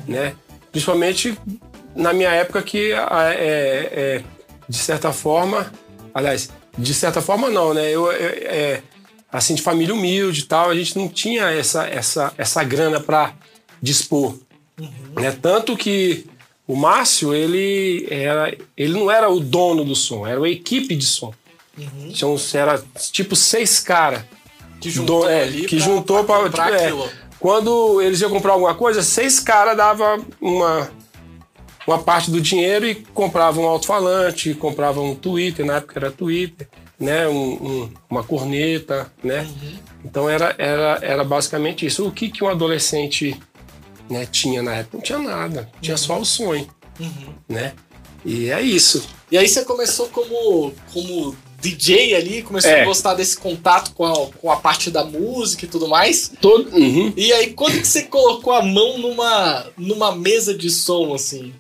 né? 0.07 0.35
Principalmente 0.71 1.37
na 1.97 2.13
minha 2.13 2.31
época 2.31 2.63
que, 2.63 2.93
é, 2.93 2.97
é, 2.97 4.25
de 4.69 4.77
certa 4.77 5.13
forma, 5.13 5.73
aliás, 6.15 6.51
de 6.77 6.95
certa 6.95 7.21
forma 7.21 7.51
não, 7.51 7.75
né? 7.75 7.91
Eu, 7.91 8.13
eu 8.13 8.29
é, 8.43 8.83
assim, 9.33 9.55
de 9.55 9.63
família 9.63 9.95
humilde 9.95 10.41
e 10.41 10.45
tal, 10.45 10.71
a 10.71 10.75
gente 10.75 10.97
não 10.97 11.09
tinha 11.09 11.51
essa, 11.51 11.87
essa, 11.87 12.33
essa 12.39 12.63
grana 12.65 13.01
para 13.01 13.35
dispor. 13.81 14.39
Uhum. 14.79 14.89
Né? 15.17 15.37
Tanto 15.43 15.77
que 15.77 16.27
o 16.67 16.77
Márcio, 16.77 17.35
ele, 17.35 18.07
era, 18.11 18.57
ele 18.77 18.93
não 18.93 19.11
era 19.11 19.29
o 19.29 19.41
dono 19.41 19.85
do 19.85 19.97
som, 19.97 20.27
era 20.27 20.39
uma 20.39 20.49
equipe 20.49 20.95
de 20.95 21.05
som. 21.05 21.33
Uhum. 21.77 22.11
Então, 22.11 22.37
era 22.55 22.83
tipo 23.13 23.37
seis 23.37 23.81
caras. 23.81 24.23
Que 24.81 24.91
juntou, 24.91 25.23
do, 25.23 25.29
é, 25.29 25.49
que 25.49 25.77
pra, 25.77 25.79
juntou 25.79 26.25
para. 26.25 26.49
Tipo, 26.49 27.05
é, 27.05 27.11
quando 27.41 28.01
eles 28.03 28.21
iam 28.21 28.31
comprar 28.31 28.53
alguma 28.53 28.75
coisa, 28.75 29.03
seis 29.03 29.39
caras 29.41 29.77
davam 29.77 30.25
uma, 30.41 30.91
uma 31.87 31.99
parte 31.99 32.31
do 32.31 32.41
dinheiro 32.41 32.87
e 32.87 32.95
compravam 32.95 33.65
um 33.65 33.69
alto-falante, 33.69 34.55
compravam 34.55 35.11
um 35.11 35.15
Twitter, 35.15 35.65
na 35.65 35.77
época 35.77 35.99
era 35.99 36.11
Twitter, 36.11 36.69
né? 36.99 37.29
Um, 37.29 37.53
um, 37.53 37.93
uma 38.11 38.25
corneta, 38.25 39.11
né? 39.23 39.43
Uhum. 39.43 39.79
Então 40.05 40.29
era, 40.29 40.55
era, 40.59 40.99
era 41.03 41.25
basicamente 41.25 41.87
isso. 41.87 42.07
O 42.07 42.13
que, 42.13 42.29
que 42.29 42.43
um 42.43 42.49
adolescente 42.49 43.41
né, 44.09 44.27
tinha 44.27 44.63
na 44.63 44.75
época? 44.75 44.97
Não 44.97 45.03
tinha 45.03 45.19
nada, 45.19 45.69
tinha 45.81 45.95
uhum. 45.95 45.99
só 45.99 46.19
o 46.19 46.25
sonho, 46.25 46.69
uhum. 46.99 47.35
né? 47.49 47.73
E 48.25 48.51
é 48.51 48.61
isso. 48.61 49.09
E 49.31 49.39
aí 49.39 49.49
você 49.49 49.65
começou 49.65 50.09
como, 50.09 50.73
como 50.93 51.37
DJ 51.61 52.15
ali, 52.15 52.43
começou 52.43 52.71
é. 52.71 52.83
a 52.83 52.85
gostar 52.85 53.15
desse 53.15 53.37
contato 53.37 53.93
com 53.93 54.05
a, 54.07 54.27
com 54.39 54.51
a 54.51 54.57
parte 54.57 54.91
da 54.91 55.05
música 55.05 55.65
e 55.65 55.69
tudo 55.69 55.89
mais. 55.89 56.33
Todo, 56.41 56.71
uhum. 56.71 57.13
E 57.17 57.33
aí, 57.33 57.53
quando 57.53 57.81
que 57.81 57.87
você 57.87 58.03
colocou 58.05 58.53
a 58.53 58.63
mão 58.63 58.99
numa, 58.99 59.67
numa 59.77 60.15
mesa 60.15 60.55
de 60.55 60.71
som, 60.71 61.13
assim? 61.13 61.53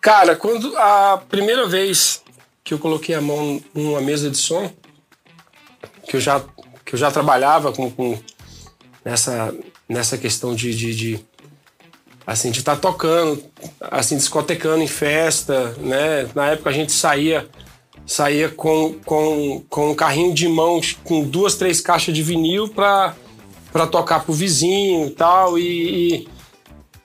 Cara, 0.00 0.36
quando 0.36 0.76
a 0.76 1.22
primeira 1.28 1.66
vez 1.66 2.22
que 2.62 2.74
eu 2.74 2.78
coloquei 2.78 3.14
a 3.14 3.20
mão 3.20 3.60
numa 3.72 4.00
mesa 4.00 4.30
de 4.30 4.36
som, 4.36 4.70
que 6.06 6.16
eu 6.16 6.20
já, 6.20 6.44
que 6.84 6.94
eu 6.94 6.98
já 6.98 7.10
trabalhava 7.10 7.72
com, 7.72 7.90
com 7.90 8.18
nessa, 9.02 9.54
nessa 9.88 10.18
questão 10.18 10.54
de, 10.54 10.74
de, 10.74 10.94
de 10.94 11.26
assim, 12.26 12.50
de 12.50 12.58
estar 12.58 12.74
tá 12.74 12.80
tocando, 12.80 13.42
assim, 13.80 14.16
discotecando 14.16 14.82
em 14.82 14.88
festa, 14.88 15.74
né? 15.78 16.28
Na 16.34 16.48
época 16.48 16.68
a 16.68 16.72
gente 16.74 16.92
saía 16.92 17.48
saía 18.06 18.48
com, 18.48 18.94
com, 19.04 19.64
com 19.68 19.90
um 19.90 19.94
carrinho 19.94 20.32
de 20.32 20.48
mão 20.48 20.80
com 21.02 21.24
duas, 21.24 21.56
três 21.56 21.80
caixas 21.80 22.14
de 22.14 22.22
vinil 22.22 22.68
para 22.68 23.14
para 23.76 23.86
tocar 23.86 24.24
pro 24.24 24.32
vizinho 24.32 25.08
e 25.08 25.10
tal. 25.10 25.58
E, 25.58 25.64
e 25.64 26.28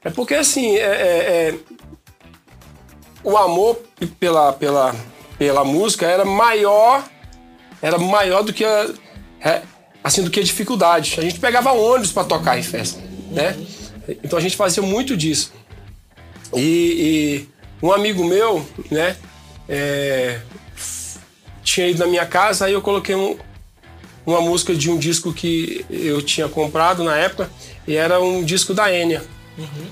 é 0.05 0.10
porque 0.10 0.36
assim, 0.36 0.77
é, 0.77 0.79
é, 0.79 1.50
é, 1.50 1.55
o 3.24 3.36
amor 3.38 3.77
pela, 4.17 4.53
pela, 4.53 4.96
pela 5.38 5.65
música 5.65 6.05
era 6.05 6.24
maior, 6.24 7.03
era 7.81 7.98
maior 7.98 8.41
do 8.43 8.53
que 8.53 8.63
a, 8.63 8.89
é, 9.41 9.63
assim 10.01 10.24
do 10.24 10.29
que 10.29 10.39
a 10.39 10.43
dificuldade. 10.43 11.15
A 11.17 11.22
gente 11.24 11.41
pegava 11.41 11.74
ônibus 11.74 12.13
para 12.13 12.24
tocar 12.24 12.58
em 12.58 12.63
festa, 12.63 13.01
né? 13.31 13.58
Então 14.24 14.39
a 14.39 14.41
gente 14.41 14.55
fazia 14.55 14.81
muito 14.81 15.17
disso. 15.17 15.51
E, 16.55 17.48
e 17.81 17.86
um 17.86 17.91
amigo 17.91 18.24
meu, 18.24 18.65
né, 18.89 19.17
é, 19.67 20.39
tinha 21.63 21.88
ido 21.88 22.00
na 22.00 22.08
minha 22.08 22.25
casa, 22.25 22.65
aí 22.65 22.74
eu 22.74 22.82
coloquei 22.82 23.15
um, 23.15 23.38
uma 24.25 24.41
música 24.41 24.74
de 24.75 24.89
um 24.89 24.98
disco 24.98 25.34
que 25.34 25.86
eu 25.89 26.22
tinha 26.22 26.48
comprado 26.48 27.03
na 27.03 27.15
época, 27.15 27.50
e 27.88 27.96
era 27.96 28.20
um 28.20 28.44
disco 28.44 28.74
da 28.74 28.94
Enya. 28.94 29.24
Uhum. 29.58 29.88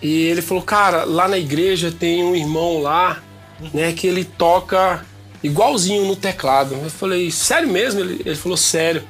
E 0.00 0.26
ele 0.26 0.42
falou, 0.42 0.62
cara, 0.62 1.04
lá 1.04 1.26
na 1.26 1.38
igreja 1.38 1.90
tem 1.90 2.22
um 2.22 2.34
irmão 2.34 2.80
lá, 2.80 3.22
uhum. 3.60 3.70
né, 3.74 3.92
que 3.92 4.06
ele 4.06 4.24
toca 4.24 5.04
igualzinho 5.42 6.06
no 6.06 6.16
teclado. 6.16 6.74
Eu 6.74 6.90
falei, 6.90 7.30
sério 7.30 7.68
mesmo? 7.68 8.00
Ele, 8.00 8.22
ele 8.24 8.36
falou, 8.36 8.56
sério. 8.56 9.02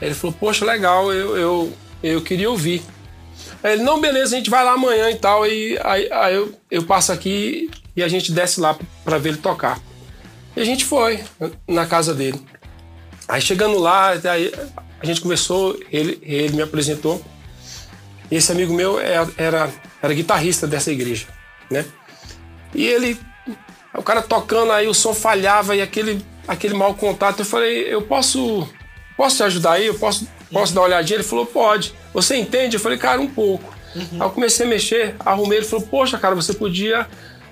Ele 0.00 0.14
falou, 0.14 0.34
poxa, 0.38 0.64
legal, 0.64 1.12
eu, 1.12 1.36
eu, 1.36 1.72
eu 2.02 2.22
queria 2.22 2.50
ouvir. 2.50 2.82
Aí 3.62 3.74
ele, 3.74 3.82
não, 3.82 4.00
beleza, 4.00 4.34
a 4.34 4.38
gente 4.38 4.50
vai 4.50 4.64
lá 4.64 4.72
amanhã 4.72 5.10
e 5.10 5.16
tal. 5.16 5.46
E 5.46 5.78
aí, 5.82 6.08
aí 6.10 6.34
eu, 6.34 6.52
eu 6.70 6.82
passo 6.84 7.12
aqui 7.12 7.70
e 7.96 8.02
a 8.02 8.08
gente 8.08 8.32
desce 8.32 8.60
lá 8.60 8.76
para 9.04 9.18
ver 9.18 9.30
ele 9.30 9.38
tocar. 9.38 9.80
E 10.56 10.60
a 10.60 10.64
gente 10.64 10.84
foi 10.84 11.22
na 11.68 11.86
casa 11.86 12.14
dele. 12.14 12.40
Aí 13.26 13.40
chegando 13.40 13.78
lá, 13.78 14.10
aí 14.10 14.52
a 15.00 15.06
gente 15.06 15.20
conversou, 15.20 15.78
ele, 15.90 16.18
ele 16.22 16.54
me 16.54 16.62
apresentou. 16.62 17.22
E 18.30 18.36
esse 18.36 18.50
amigo 18.52 18.72
meu 18.72 18.98
era, 18.98 19.28
é, 19.36 19.44
era, 19.44 19.72
era 20.02 20.14
guitarrista 20.14 20.66
dessa 20.66 20.90
igreja, 20.90 21.26
né? 21.70 21.84
E 22.74 22.86
ele, 22.86 23.18
o 23.94 24.02
cara 24.02 24.22
tocando 24.22 24.72
aí, 24.72 24.88
o 24.88 24.94
som 24.94 25.14
falhava 25.14 25.76
e 25.76 25.82
aquele, 25.82 26.24
aquele 26.46 26.74
mau 26.74 26.94
contato. 26.94 27.40
Eu 27.40 27.44
falei, 27.44 27.92
eu 27.92 28.02
posso, 28.02 28.68
posso 29.16 29.36
te 29.36 29.42
ajudar 29.42 29.72
aí? 29.72 29.86
Eu 29.86 29.94
posso, 29.94 30.26
posso 30.50 30.74
dar 30.74 30.80
uma 30.80 30.86
olhadinha? 30.86 31.16
Ele 31.16 31.24
falou, 31.24 31.46
pode. 31.46 31.94
Você 32.12 32.36
entende? 32.36 32.76
Eu 32.76 32.80
falei, 32.80 32.98
cara, 32.98 33.20
um 33.20 33.28
pouco. 33.28 33.72
Uhum. 33.94 34.08
Aí 34.12 34.20
eu 34.20 34.30
comecei 34.30 34.66
a 34.66 34.68
mexer, 34.68 35.14
arrumei, 35.20 35.58
ele 35.58 35.66
falou, 35.66 35.86
poxa, 35.86 36.18
cara, 36.18 36.34
você 36.34 36.52
podia 36.52 37.06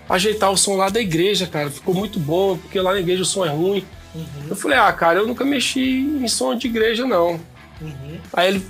ajeitar 0.08 0.50
o 0.50 0.56
som 0.56 0.76
lá 0.76 0.88
da 0.88 1.00
igreja, 1.00 1.46
cara. 1.46 1.70
Ficou 1.70 1.94
muito 1.94 2.18
bom, 2.18 2.56
porque 2.56 2.80
lá 2.80 2.92
na 2.92 3.00
igreja 3.00 3.22
o 3.22 3.26
som 3.26 3.44
é 3.44 3.48
ruim. 3.48 3.84
Uhum. 4.14 4.46
Eu 4.50 4.56
falei, 4.56 4.78
ah, 4.78 4.92
cara, 4.92 5.20
eu 5.20 5.26
nunca 5.26 5.44
mexi 5.44 5.80
em 5.80 6.28
som 6.28 6.54
de 6.54 6.66
igreja, 6.66 7.06
não. 7.06 7.40
Uhum. 7.80 8.18
Aí 8.32 8.48
ele 8.48 8.66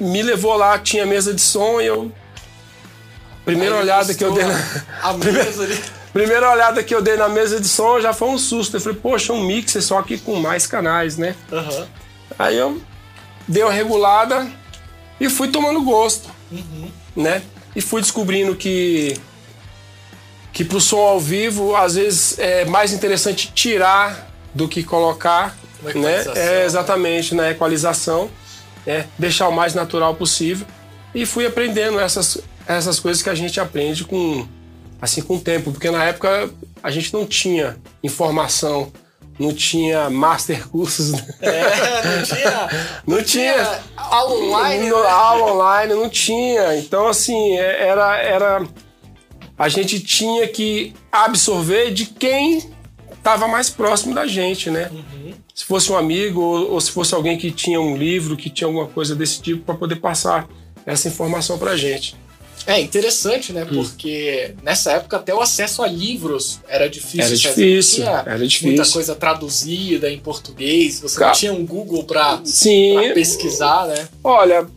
me 0.00 0.22
levou 0.22 0.56
lá, 0.56 0.78
tinha 0.78 1.04
mesa 1.04 1.34
de 1.34 1.40
som 1.40 1.80
e 1.80 1.86
eu. 1.86 2.10
Primeira 3.44 3.76
Aí 3.76 3.82
olhada 3.82 4.14
que 4.14 4.24
eu 4.24 4.32
dei 4.32 4.44
na. 4.44 4.84
A 5.02 5.12
mesa 5.18 5.62
ali. 5.62 5.78
Primeira 6.12 6.50
olhada 6.50 6.82
que 6.82 6.94
eu 6.94 7.02
dei 7.02 7.16
na 7.16 7.28
mesa 7.28 7.60
de 7.60 7.68
som 7.68 8.00
já 8.00 8.12
foi 8.12 8.28
um 8.28 8.38
susto. 8.38 8.76
Eu 8.76 8.80
falei, 8.80 8.98
poxa, 8.98 9.32
um 9.32 9.44
mixer 9.44 9.82
só 9.82 10.02
que 10.02 10.18
com 10.18 10.36
mais 10.36 10.66
canais, 10.66 11.16
né? 11.16 11.34
Uhum. 11.52 11.86
Aí 12.38 12.56
eu 12.56 12.80
dei 13.46 13.62
uma 13.62 13.72
regulada, 13.72 14.46
e 15.20 15.28
fui 15.28 15.48
tomando 15.48 15.82
gosto, 15.82 16.30
uhum. 16.50 16.90
né? 17.16 17.42
E 17.74 17.80
fui 17.80 18.00
descobrindo 18.00 18.54
que 18.54 19.16
que 20.52 20.64
pro 20.64 20.80
som 20.80 20.98
ao 20.98 21.20
vivo 21.20 21.74
às 21.76 21.94
vezes 21.94 22.38
é 22.38 22.64
mais 22.64 22.92
interessante 22.92 23.52
tirar 23.54 24.28
do 24.54 24.68
que 24.68 24.82
colocar, 24.82 25.56
né? 25.94 26.24
É 26.34 26.64
exatamente 26.64 27.34
na 27.34 27.50
equalização, 27.50 28.30
é 28.86 29.04
deixar 29.18 29.48
o 29.48 29.52
mais 29.52 29.74
natural 29.74 30.14
possível. 30.14 30.66
E 31.14 31.24
fui 31.24 31.46
aprendendo 31.46 31.98
essas 32.00 32.38
essas 32.66 33.00
coisas 33.00 33.22
que 33.22 33.30
a 33.30 33.34
gente 33.34 33.58
aprende 33.58 34.04
com 34.04 34.46
assim 35.00 35.22
com 35.22 35.36
o 35.36 35.40
tempo, 35.40 35.72
porque 35.72 35.90
na 35.90 36.04
época 36.04 36.50
a 36.82 36.90
gente 36.90 37.12
não 37.14 37.24
tinha 37.24 37.76
informação 38.02 38.92
não 39.38 39.54
tinha 39.54 40.10
master 40.10 40.68
cursos. 40.68 41.12
É, 41.40 41.62
não 42.16 42.22
tinha. 42.24 42.68
não, 43.06 43.22
tinha, 43.22 43.80
aula 43.96 44.34
online. 44.34 44.88
No, 44.88 45.02
né? 45.02 45.08
Aula 45.08 45.52
online, 45.52 45.94
não 45.94 46.10
tinha. 46.10 46.76
Então, 46.76 47.06
assim, 47.06 47.56
é, 47.56 47.88
era, 47.88 48.16
era. 48.16 48.66
A 49.58 49.68
gente 49.68 49.98
tinha 50.00 50.46
que 50.46 50.94
absorver 51.10 51.90
de 51.90 52.06
quem 52.06 52.62
estava 53.10 53.48
mais 53.48 53.68
próximo 53.68 54.14
da 54.14 54.26
gente, 54.26 54.70
né? 54.70 54.88
Uhum. 54.92 55.34
Se 55.54 55.64
fosse 55.64 55.90
um 55.90 55.96
amigo 55.96 56.40
ou, 56.40 56.72
ou, 56.72 56.80
se 56.80 56.90
fosse 56.92 57.14
alguém 57.14 57.36
que 57.36 57.50
tinha 57.50 57.80
um 57.80 57.96
livro, 57.96 58.36
que 58.36 58.48
tinha 58.48 58.68
alguma 58.68 58.86
coisa 58.86 59.16
desse 59.16 59.42
tipo, 59.42 59.64
para 59.64 59.74
poder 59.74 59.96
passar 59.96 60.48
essa 60.86 61.08
informação 61.08 61.58
para 61.58 61.76
gente. 61.76 62.16
É 62.66 62.78
interessante, 62.80 63.52
né? 63.52 63.64
Hum. 63.64 63.82
Porque 63.82 64.54
nessa 64.62 64.92
época 64.92 65.16
até 65.16 65.34
o 65.34 65.40
acesso 65.40 65.82
a 65.82 65.88
livros 65.88 66.60
era 66.68 66.88
difícil. 66.88 67.22
Era 67.22 67.34
difícil. 67.34 68.06
Era 68.06 68.38
difícil. 68.46 68.68
Muita 68.68 68.92
coisa 68.92 69.14
traduzida 69.14 70.10
em 70.10 70.18
português. 70.18 71.00
Você 71.00 71.18
não 71.18 71.32
tinha 71.32 71.52
um 71.52 71.64
Google 71.64 72.04
para 72.04 72.42
pesquisar, 73.14 73.86
né? 73.86 74.06
Olha, 74.22 74.68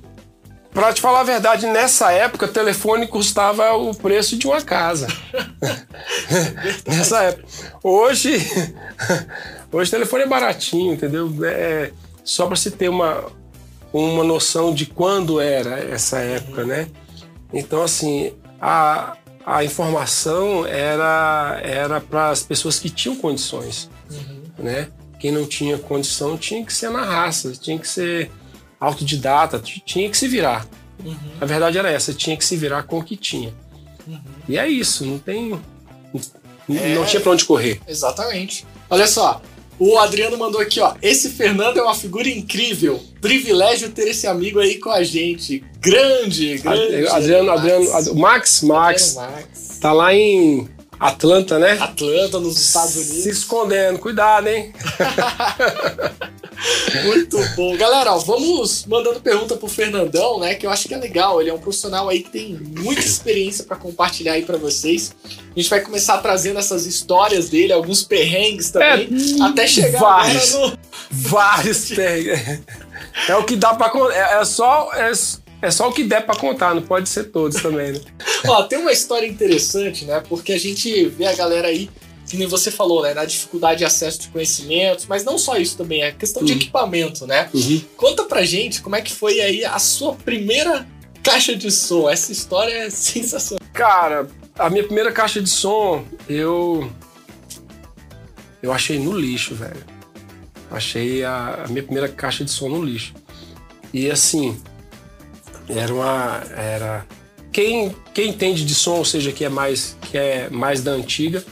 Pra 0.74 0.94
te 0.94 1.02
falar 1.02 1.22
a 1.22 1.24
verdade, 1.24 1.68
nessa 1.68 2.12
época, 2.14 2.48
telefone 2.48 3.08
custava 3.08 3.74
o 3.74 3.94
preço 3.94 4.38
de 4.38 4.48
uma 4.48 4.62
casa. 4.62 5.08
nessa 6.88 7.24
época. 7.24 7.46
Hoje, 7.84 8.38
hoje 9.72 9.90
o 9.90 9.92
telefone 9.92 10.24
é 10.24 10.28
baratinho, 10.28 10.94
entendeu? 10.94 11.30
É 11.44 11.92
só 12.24 12.48
para 12.48 12.56
se 12.56 12.72
ter 12.72 12.90
uma, 12.90 13.26
uma 13.92 14.24
noção 14.24 14.74
de 14.74 14.86
quando 14.86 15.42
era 15.42 15.78
essa 15.80 16.20
época, 16.20 16.64
né? 16.64 16.88
Então, 17.54 17.84
assim, 17.84 18.34
a, 18.62 19.18
a 19.46 19.64
informação 19.64 20.66
era, 20.66 21.60
era 21.64 22.00
para 22.00 22.30
as 22.30 22.44
pessoas 22.44 22.80
que 22.80 22.90
tinham 22.90 23.18
condições, 23.18 23.90
uhum. 24.10 24.42
né? 24.60 24.88
Quem 25.20 25.32
não 25.32 25.46
tinha 25.46 25.78
condição 25.78 26.38
tinha 26.38 26.66
que 26.66 26.74
ser 26.74 26.90
na 26.90 27.04
raça, 27.04 27.52
tinha 27.52 27.78
que 27.78 27.88
ser 27.88 28.32
autodidata, 28.82 29.62
tinha 29.86 30.10
que 30.10 30.18
se 30.18 30.28
virar, 30.28 30.68
Uhum. 31.04 31.16
A 31.40 31.46
verdade 31.46 31.78
era 31.78 31.90
essa, 31.90 32.14
tinha 32.14 32.38
que 32.38 32.46
se 32.46 32.56
virar 32.56 32.84
com 32.84 33.00
o 33.00 33.04
que 33.04 33.16
tinha. 33.16 33.54
Uhum. 34.08 34.20
E 34.48 34.58
é 34.58 34.68
isso, 34.68 35.06
não 35.06 35.18
tem. 35.18 35.60
É... 36.70 36.96
Não 36.96 37.06
tinha 37.06 37.22
pra 37.22 37.32
onde 37.32 37.46
correr. 37.46 37.82
Exatamente. 37.88 38.66
Olha 38.90 39.08
só, 39.08 39.42
o 39.80 39.98
Adriano 39.98 40.38
mandou 40.38 40.62
aqui, 40.62 40.80
ó. 40.80 40.96
Esse 41.02 41.30
Fernando 41.30 41.78
é 41.78 41.82
uma 41.82 41.96
figura 41.96 42.30
incrível. 42.30 43.02
Privilégio 43.20 43.90
ter 43.90 44.10
esse 44.10 44.28
amigo 44.28 44.60
aí 44.60 44.78
com 44.78 44.90
a 44.90 45.04
gente. 45.04 45.64
Grande, 45.80 46.58
grande. 46.60 47.08
Adriano, 47.08 47.52
Adriano, 47.52 47.94
Adriano 47.94 48.20
Max, 48.20 48.62
Max. 48.62 49.16
Max. 49.16 49.80
Tá 49.80 49.92
lá 49.92 50.14
em 50.14 50.70
Atlanta, 51.02 51.58
né? 51.58 51.80
Atlanta, 51.82 52.40
nos 52.40 52.62
Estados 52.62 52.96
Unidos. 52.96 53.24
Se 53.24 53.30
escondendo, 53.32 53.98
cuidado, 53.98 54.48
hein? 54.48 54.72
Muito 57.06 57.40
bom. 57.56 57.76
Galera, 57.76 58.14
ó, 58.14 58.20
vamos 58.20 58.86
mandando 58.86 59.20
pergunta 59.20 59.58
pro 59.58 59.68
Fernandão, 59.68 60.40
né? 60.40 60.54
Que 60.54 60.68
eu 60.68 60.70
acho 60.70 60.88
que 60.88 60.94
é 60.94 60.98
legal. 60.98 61.42
Ele 61.42 61.50
é 61.50 61.54
um 61.56 61.58
profissional 61.58 62.08
aí 62.08 62.22
que 62.22 62.30
tem 62.30 62.54
muita 62.54 63.02
experiência 63.02 63.64
para 63.64 63.78
compartilhar 63.78 64.34
aí 64.34 64.46
para 64.46 64.60
vocês. 64.60 65.16
A 65.26 65.60
gente 65.60 65.72
vai 65.72 65.82
começar 65.82 66.20
trazendo 66.20 66.60
essas 66.60 66.86
histórias 66.86 67.50
dele, 67.50 67.74
alguns 67.74 68.04
perrengues 68.04 68.70
também, 68.70 69.10
é, 69.40 69.44
até 69.44 69.66
chegar 69.66 70.00
vários, 70.00 70.54
no... 70.54 70.78
Vários 71.10 71.90
perrengues. 71.90 72.62
É 73.28 73.36
o 73.36 73.44
que 73.44 73.56
dá 73.56 73.74
para 73.74 73.92
é, 74.14 74.40
é 74.40 74.46
só 74.46 74.92
é, 74.94 75.12
é 75.62 75.70
só 75.70 75.90
o 75.90 75.94
que 75.94 76.04
der 76.04 76.26
para 76.26 76.36
contar, 76.40 76.74
não 76.74 76.82
pode 76.82 77.08
ser 77.08 77.26
todos 77.26 77.62
também, 77.62 77.92
né? 77.92 78.02
Ó, 78.48 78.64
tem 78.64 78.80
uma 78.80 78.92
história 78.92 79.28
interessante, 79.28 80.06
né? 80.06 80.22
Porque 80.28 80.54
a 80.54 80.60
gente 80.60 81.06
vê 81.06 81.28
a 81.28 81.34
galera 81.34 81.68
aí, 81.68 81.90
que 82.28 82.36
nem 82.36 82.48
você 82.48 82.72
falou, 82.72 83.04
né? 83.04 83.14
Na 83.14 83.26
dificuldade 83.26 83.80
de 83.80 83.86
acesso 83.86 84.22
de 84.22 84.28
conhecimentos, 84.30 85.06
mas 85.06 85.24
não 85.24 85.38
só 85.38 85.58
isso 85.58 85.78
também, 85.78 86.02
é 86.02 86.12
questão 86.12 86.44
de 86.44 86.54
uhum. 86.54 86.58
equipamento, 86.58 87.28
né? 87.28 87.50
Uhum. 87.54 87.82
Conta 87.96 88.24
pra 88.24 88.44
gente 88.44 88.82
como 88.82 88.96
é 88.96 89.02
que 89.02 89.12
foi 89.12 89.40
aí 89.40 89.64
a 89.64 89.78
sua 89.78 90.16
primeira 90.16 90.88
caixa 91.22 91.56
de 91.56 91.72
som. 91.72 92.10
Essa 92.10 92.32
história 92.32 92.74
é 92.74 92.90
sensacional. 92.90 93.62
Cara, 93.72 94.28
a 94.58 94.70
minha 94.70 94.84
primeira 94.84 95.12
caixa 95.12 95.42
de 95.42 95.50
som, 95.50 96.04
eu. 96.28 96.90
Eu 98.62 98.72
achei 98.72 99.00
no 99.00 99.18
lixo, 99.18 99.56
velho. 99.56 99.84
Achei 100.70 101.24
a, 101.24 101.64
a 101.66 101.68
minha 101.68 101.84
primeira 101.84 102.08
caixa 102.08 102.46
de 102.46 102.52
som 102.52 102.70
no 102.70 102.84
lixo. 102.84 103.14
E 103.94 104.10
assim, 104.10 104.60
era 105.70 105.94
uma. 105.94 106.44
Era. 106.56 107.06
Quem, 107.52 107.96
quem 108.14 108.30
entende 108.30 108.66
de 108.66 108.74
som, 108.74 108.96
ou 108.96 109.06
seja, 109.06 109.32
que 109.32 109.44
é 109.44 109.50
mais, 109.50 109.98
que 110.02 110.18
é 110.18 110.50
mais 110.50 110.82
da 110.82 110.92
antiga, 110.92 111.44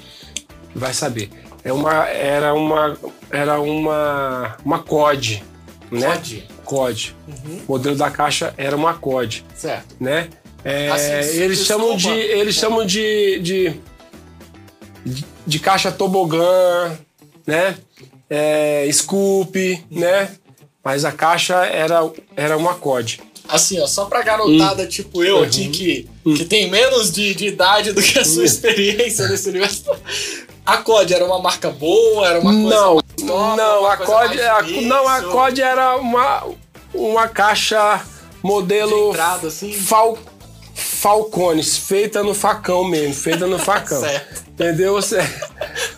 vai 0.74 0.94
saber. 0.94 1.30
É 1.64 1.74
uma, 1.74 2.08
era 2.08 2.54
uma. 2.54 2.98
Era 3.30 3.60
uma. 3.60 4.58
Uma 4.64 4.80
COD. 4.80 5.44
Né? 5.92 6.08
COD. 6.08 6.48
COD. 6.64 7.16
Uhum. 7.28 7.62
O 7.68 7.72
modelo 7.74 7.96
da 7.96 8.10
caixa 8.10 8.54
era 8.58 8.76
uma 8.76 8.94
COD. 8.94 9.46
Certo. 9.56 9.96
Né? 10.00 10.30
É, 10.64 10.90
assim, 10.90 11.42
eles 11.42 11.66
chamam 11.66 11.96
de. 11.96 12.10
Eles 12.10 12.58
é. 12.58 12.60
chamam 12.60 12.86
de, 12.86 13.40
de, 13.40 13.74
de. 15.06 15.26
de 15.46 15.60
caixa 15.60 15.92
tobogã, 15.92 16.98
né? 17.46 17.78
É, 18.30 18.88
scoop, 18.92 19.84
uhum. 19.92 20.00
né? 20.00 20.30
Mas 20.84 21.04
a 21.04 21.12
caixa 21.12 21.66
era, 21.66 22.00
era 22.36 22.58
uma 22.58 22.74
COD 22.74 23.29
assim, 23.50 23.80
ó, 23.80 23.88
só 23.88 24.06
pra 24.06 24.22
garotada 24.22 24.84
hum. 24.84 24.88
tipo 24.88 25.24
eu, 25.24 25.38
uhum. 25.38 25.44
aqui, 25.44 25.68
que, 25.70 26.10
hum. 26.26 26.34
que 26.36 26.46
tem 26.46 26.70
menos 26.70 27.12
de, 27.12 27.34
de 27.34 27.48
idade 27.48 27.92
do 27.92 28.02
que 28.02 28.20
a 28.20 28.24
sua 28.24 28.44
hum. 28.44 28.46
experiência 28.46 29.28
nesse 29.28 29.50
universo. 29.50 29.84
A 30.66 30.78
COD 30.78 31.14
era 31.14 31.26
uma 31.26 31.40
marca 31.40 31.72
boa, 31.72 32.28
era 32.28 32.40
uma 32.40 32.52
coisa 32.54 32.70
Não, 32.70 32.96
top, 32.96 33.24
não, 33.26 33.86
a 33.88 33.98
COD, 33.98 34.42
a, 34.42 34.62
não, 34.84 35.08
a 35.08 35.22
COD 35.24 35.62
era 35.62 35.98
uma, 35.98 36.48
uma 36.94 37.28
caixa 37.28 38.02
modelo 38.44 39.10
entrada, 39.10 39.48
assim? 39.48 39.74
Fal, 39.74 40.18
Falcones, 40.76 41.78
feita 41.78 42.22
no 42.24 42.34
facão 42.34 42.84
mesmo, 42.84 43.14
feita 43.14 43.48
no 43.48 43.58
facão. 43.60 44.00
certo. 44.00 44.50
Entendeu? 44.50 45.00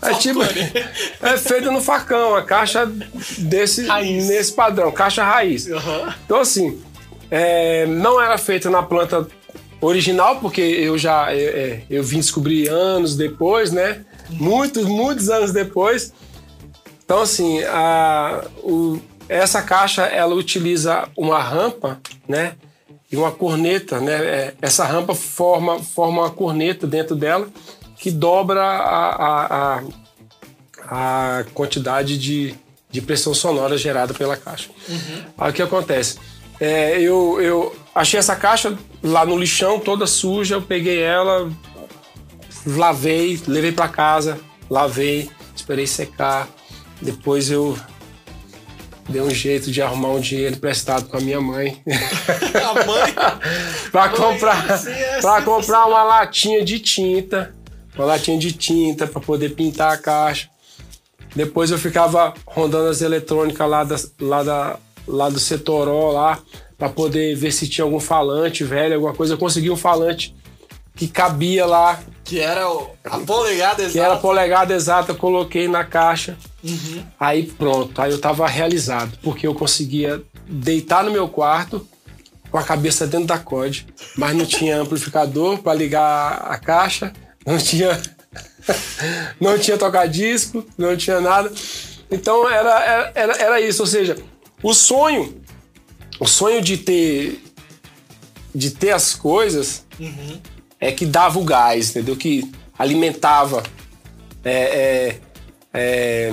É, 0.02 0.14
tipo, 0.20 0.40
é 0.44 1.38
feita 1.38 1.72
no 1.72 1.82
facão, 1.82 2.36
a 2.36 2.44
caixa 2.44 2.90
desse 3.40 3.88
raiz. 3.88 4.28
nesse 4.28 4.54
padrão, 4.54 4.92
caixa 4.92 5.24
raiz. 5.24 5.66
Uhum. 5.66 6.14
Então 6.26 6.40
assim, 6.40 6.80
é, 7.32 7.86
não 7.86 8.22
era 8.22 8.38
feita 8.38 8.70
na 8.70 8.84
planta 8.84 9.26
original, 9.80 10.40
porque 10.40 10.62
eu 10.62 10.98
já 10.98 11.34
eu, 11.34 11.50
é, 11.50 11.84
eu 11.90 12.04
vim 12.04 12.20
descobrir 12.20 12.68
anos 12.68 13.16
depois, 13.16 13.72
né? 13.72 14.06
Muitos, 14.30 14.86
muitos 14.86 15.30
anos 15.30 15.52
depois. 15.52 16.14
Então, 17.04 17.22
assim, 17.22 17.64
a, 17.64 18.44
o, 18.58 19.00
essa 19.28 19.62
caixa 19.62 20.04
ela 20.04 20.36
utiliza 20.36 21.08
uma 21.18 21.42
rampa, 21.42 22.00
né? 22.28 22.56
E 23.12 23.18
uma 23.18 23.32
corneta, 23.32 24.00
né? 24.00 24.14
É, 24.14 24.54
essa 24.62 24.86
rampa 24.86 25.16
forma, 25.16 25.80
forma 25.80 26.22
uma 26.22 26.30
corneta 26.30 26.86
dentro 26.86 27.16
dela 27.16 27.48
que 27.98 28.10
dobra 28.10 28.62
a, 28.64 29.16
a, 29.16 29.80
a, 30.88 31.40
a 31.40 31.44
quantidade 31.54 32.18
de, 32.18 32.56
de 32.90 33.00
pressão 33.00 33.32
sonora 33.32 33.78
gerada 33.78 34.12
pela 34.12 34.36
caixa. 34.36 34.70
Uhum. 34.90 35.24
Aí 35.38 35.52
o 35.52 35.54
que 35.54 35.62
acontece? 35.62 36.18
É, 36.62 37.02
eu, 37.02 37.42
eu 37.42 37.76
achei 37.96 38.20
essa 38.20 38.36
caixa 38.36 38.78
lá 39.02 39.26
no 39.26 39.36
lixão, 39.36 39.80
toda 39.80 40.06
suja. 40.06 40.56
Eu 40.56 40.62
peguei 40.62 41.02
ela, 41.02 41.52
lavei, 42.68 43.42
levei 43.48 43.72
para 43.72 43.88
casa, 43.88 44.40
lavei, 44.70 45.28
esperei 45.56 45.88
secar. 45.88 46.48
Depois 47.02 47.50
eu 47.50 47.76
dei 49.10 49.24
um 49.24 49.32
jeito 49.32 49.72
de 49.72 49.82
arrumar 49.82 50.10
um 50.10 50.20
dinheiro 50.20 50.56
emprestado 50.56 51.10
com 51.10 51.18
a 51.18 51.20
minha 51.20 51.42
mãe. 51.42 51.82
A 52.54 52.86
mãe? 52.86 53.14
para 53.92 54.10
comprar, 54.10 54.64
para 55.20 55.42
comprar 55.42 55.86
uma 55.88 56.04
latinha 56.04 56.64
de 56.64 56.78
tinta, 56.78 57.56
uma 57.96 58.06
latinha 58.06 58.38
de 58.38 58.52
tinta 58.52 59.08
para 59.08 59.20
poder 59.20 59.56
pintar 59.56 59.94
a 59.94 59.98
caixa. 59.98 60.48
Depois 61.36 61.72
eu 61.72 61.80
ficava 61.80 62.36
rondando 62.46 62.90
as 62.90 63.02
eletrônicas 63.02 63.68
lá 63.68 63.84
da, 63.84 63.96
lá 64.20 64.44
da 64.44 64.80
lá 65.08 65.30
do 65.30 65.40
Setoró 65.40 66.12
lá 66.12 66.40
para 66.78 66.90
poder 66.90 67.36
ver 67.36 67.52
se 67.52 67.68
tinha 67.68 67.86
algum 67.86 68.00
falante 68.00 68.64
velho, 68.64 68.96
alguma 68.96 69.14
coisa. 69.14 69.34
Eu 69.34 69.38
consegui 69.38 69.70
um 69.70 69.78
falante 69.78 70.36
que 70.96 71.08
cabia 71.08 71.66
lá. 71.66 72.00
Que 72.24 72.40
era 72.40 72.66
a 73.04 73.20
polegada 73.20 73.82
exata. 73.82 73.92
Que 73.92 74.00
era 74.00 74.14
a 74.14 74.18
polegada 74.18 74.74
exata, 74.74 75.14
coloquei 75.14 75.68
na 75.68 75.84
caixa. 75.84 76.38
Uhum. 76.64 77.04
Aí 77.20 77.44
pronto, 77.44 78.02
aí 78.02 78.12
eu 78.12 78.20
tava 78.20 78.48
realizado, 78.48 79.18
porque 79.22 79.46
eu 79.46 79.54
conseguia 79.54 80.22
deitar 80.48 81.04
no 81.04 81.12
meu 81.12 81.28
quarto 81.28 81.86
com 82.50 82.58
a 82.58 82.64
cabeça 82.64 83.08
dentro 83.08 83.28
da 83.28 83.40
COD, 83.40 83.88
mas 84.18 84.36
não 84.36 84.46
tinha 84.46 84.78
amplificador 84.78 85.60
para 85.60 85.74
ligar 85.74 86.46
a 86.50 86.58
caixa, 86.58 87.14
não 87.46 87.58
tinha 87.58 88.00
não 89.40 89.58
tinha 89.58 89.78
tocar 89.78 90.08
disco, 90.08 90.66
não 90.78 90.96
tinha 90.96 91.22
nada. 91.22 91.52
Então 92.10 92.50
era, 92.50 93.12
era, 93.16 93.34
era 93.38 93.62
isso, 93.62 93.82
ou 93.82 93.88
seja, 93.88 94.18
o 94.64 94.74
sonho, 94.74 95.42
o 96.20 96.28
sonho 96.28 96.62
de 96.62 96.78
ter, 96.78 97.44
de 98.54 98.72
ter 98.72 98.92
as 98.92 99.16
coisas 99.16 99.86
uhum. 100.00 100.40
é 100.80 100.92
que 100.92 101.06
dava 101.06 101.40
o 101.40 101.44
gás, 101.44 101.90
entendeu? 101.90 102.16
Que 102.16 102.50
alimentava, 102.78 103.64
é, 104.44 104.52
é, 104.54 105.20
é, 105.74 106.32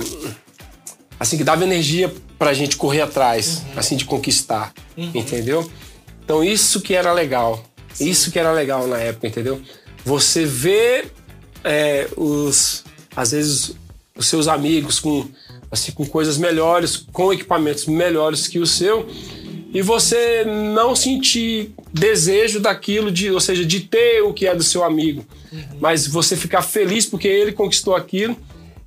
assim, 1.19 1.37
que 1.37 1.43
dava 1.43 1.63
energia 1.63 2.13
pra 2.37 2.53
gente 2.53 2.77
correr 2.77 3.01
atrás, 3.01 3.63
uhum. 3.73 3.79
assim, 3.79 3.95
de 3.95 4.05
conquistar, 4.05 4.73
uhum. 4.95 5.11
entendeu? 5.13 5.69
Então 6.23 6.43
isso 6.43 6.81
que 6.81 6.93
era 6.93 7.11
legal, 7.11 7.63
Sim. 7.93 8.09
isso 8.09 8.31
que 8.31 8.37
era 8.37 8.51
legal 8.51 8.87
na 8.87 8.97
época, 8.97 9.27
entendeu? 9.27 9.61
Você 10.05 10.45
vê 10.45 11.05
é, 11.63 12.07
os, 12.15 12.83
às 13.15 13.31
vezes, 13.31 13.75
os 14.15 14.27
seus 14.27 14.47
amigos 14.47 14.99
com 14.99 15.27
assim 15.71 15.91
com 15.91 16.05
coisas 16.05 16.37
melhores, 16.37 17.05
com 17.11 17.31
equipamentos 17.31 17.85
melhores 17.85 18.47
que 18.47 18.59
o 18.59 18.65
seu, 18.65 19.07
e 19.73 19.81
você 19.81 20.43
não 20.45 20.95
sentir 20.95 21.71
desejo 21.93 22.59
daquilo, 22.59 23.11
de, 23.11 23.31
ou 23.31 23.39
seja, 23.39 23.63
de 23.63 23.81
ter 23.81 24.21
o 24.21 24.33
que 24.33 24.47
é 24.47 24.55
do 24.55 24.63
seu 24.63 24.83
amigo, 24.83 25.23
uhum. 25.51 25.63
mas 25.79 26.07
você 26.07 26.35
ficar 26.35 26.61
feliz 26.61 27.05
porque 27.05 27.27
ele 27.27 27.51
conquistou 27.51 27.95
aquilo 27.95 28.35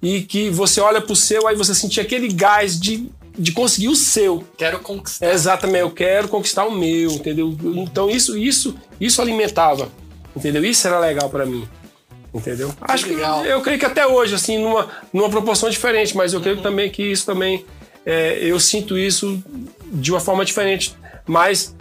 e 0.02 0.22
que 0.22 0.50
você 0.50 0.80
olha 0.80 1.00
para 1.00 1.12
o 1.12 1.16
seu, 1.16 1.46
aí 1.46 1.54
você 1.54 1.74
sentir 1.74 2.00
aquele 2.00 2.28
gás 2.32 2.78
de, 2.78 3.08
de 3.38 3.52
conseguir 3.52 3.88
o 3.88 3.94
seu. 3.94 4.44
Quero 4.58 4.80
conquistar. 4.80 5.32
exatamente, 5.32 5.80
eu 5.80 5.90
quero 5.90 6.26
conquistar 6.26 6.64
o 6.64 6.72
meu, 6.72 7.12
entendeu? 7.12 7.56
Então 7.76 8.10
isso, 8.10 8.36
isso, 8.36 8.74
isso 9.00 9.22
alimentava, 9.22 9.88
entendeu? 10.34 10.64
Isso 10.64 10.84
era 10.88 10.98
legal 10.98 11.30
para 11.30 11.46
mim. 11.46 11.68
Entendeu? 12.34 12.68
Que 12.68 12.92
Acho 12.92 13.08
legal. 13.08 13.42
que 13.42 13.48
eu 13.48 13.60
creio 13.60 13.78
que 13.78 13.84
até 13.84 14.06
hoje, 14.06 14.34
assim, 14.34 14.58
numa, 14.58 14.88
numa 15.12 15.28
proporção 15.28 15.68
diferente, 15.68 16.16
mas 16.16 16.32
eu 16.32 16.40
creio 16.40 16.56
uhum. 16.56 16.62
também 16.62 16.90
que 16.90 17.02
isso 17.02 17.26
também. 17.26 17.64
É, 18.04 18.38
eu 18.40 18.58
sinto 18.58 18.98
isso 18.98 19.42
de 19.84 20.10
uma 20.10 20.18
forma 20.18 20.44
diferente, 20.44 20.96
mas 21.26 21.74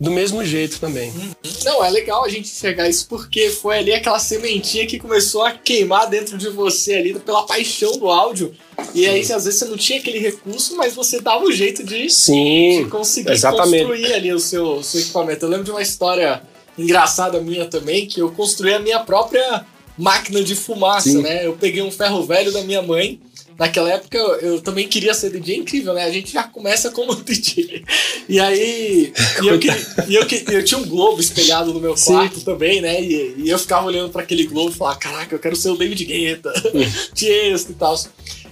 do 0.00 0.10
mesmo 0.10 0.44
jeito 0.44 0.78
também. 0.78 1.10
Uhum. 1.10 1.30
Não, 1.64 1.84
é 1.84 1.90
legal 1.90 2.24
a 2.24 2.28
gente 2.28 2.50
enxergar 2.50 2.88
isso 2.88 3.06
porque 3.08 3.50
foi 3.50 3.78
ali 3.78 3.92
aquela 3.92 4.18
sementinha 4.18 4.86
que 4.86 4.98
começou 4.98 5.42
a 5.44 5.52
queimar 5.52 6.08
dentro 6.08 6.38
de 6.38 6.48
você 6.48 6.94
ali 6.94 7.18
pela 7.18 7.44
paixão 7.44 7.92
do 7.98 8.08
áudio. 8.08 8.54
E 8.94 9.06
aí, 9.06 9.20
às 9.20 9.44
vezes, 9.44 9.58
você 9.58 9.64
não 9.66 9.76
tinha 9.76 9.98
aquele 9.98 10.18
recurso, 10.18 10.76
mas 10.76 10.94
você 10.94 11.20
dava 11.20 11.44
um 11.44 11.50
jeito 11.50 11.84
de, 11.84 12.08
Sim, 12.08 12.84
de 12.84 12.90
conseguir 12.90 13.32
exatamente. 13.32 13.84
construir 13.84 14.12
ali 14.14 14.32
o 14.32 14.38
seu, 14.38 14.76
o 14.76 14.84
seu 14.84 15.00
equipamento. 15.00 15.44
Eu 15.44 15.48
lembro 15.50 15.64
de 15.64 15.70
uma 15.72 15.82
história 15.82 16.42
engraçada 16.78 17.40
minha 17.40 17.66
também, 17.66 18.06
que 18.06 18.20
eu 18.20 18.30
construí 18.30 18.72
a 18.72 18.78
minha 18.78 19.00
própria 19.00 19.66
máquina 19.98 20.42
de 20.42 20.54
fumaça, 20.54 21.10
Sim. 21.10 21.22
né? 21.22 21.44
Eu 21.46 21.54
peguei 21.54 21.82
um 21.82 21.90
ferro 21.90 22.22
velho 22.24 22.52
da 22.52 22.62
minha 22.62 22.80
mãe. 22.82 23.20
Naquela 23.58 23.90
época 23.92 24.16
eu, 24.16 24.28
eu 24.36 24.60
também 24.60 24.86
queria 24.86 25.12
ser 25.12 25.30
DJ, 25.32 25.56
incrível, 25.56 25.92
né? 25.92 26.04
A 26.04 26.12
gente 26.12 26.32
já 26.32 26.44
começa 26.44 26.90
como 26.92 27.12
DJ. 27.24 27.82
E 28.28 28.38
aí. 28.38 29.12
E 29.42 29.48
eu, 29.48 29.58
queria- 29.58 29.86
e 30.06 30.14
eu, 30.14 30.24
que- 30.26 30.44
eu 30.46 30.64
tinha 30.64 30.78
um 30.78 30.86
globo 30.86 31.20
espelhado 31.20 31.74
no 31.74 31.80
meu 31.80 31.96
Sim. 31.96 32.12
quarto 32.12 32.40
também, 32.42 32.80
né? 32.80 33.02
E, 33.02 33.34
e 33.38 33.50
eu 33.50 33.58
ficava 33.58 33.86
olhando 33.86 34.10
para 34.10 34.22
aquele 34.22 34.46
globo 34.46 34.70
e 34.70 34.74
falava: 34.74 34.98
Caraca, 35.00 35.34
eu 35.34 35.40
quero 35.40 35.56
ser 35.56 35.70
o 35.70 35.76
David 35.76 36.04
Guetta, 36.04 36.52
Tiesto 37.14 37.72
e 37.72 37.74
tal. 37.74 37.98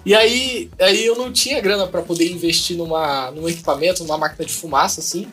E 0.07 0.15
aí, 0.15 0.71
aí 0.79 1.05
eu 1.05 1.17
não 1.17 1.33
tinha 1.33 1.61
grana 1.61 1.85
para 1.89 2.01
poder 2.01 2.31
investir 2.31 2.77
numa, 2.77 3.33
num 3.33 3.49
equipamento, 3.49 4.05
numa 4.05 4.17
máquina 4.17 4.47
de 4.47 4.53
fumaça, 4.53 5.01
assim. 5.01 5.27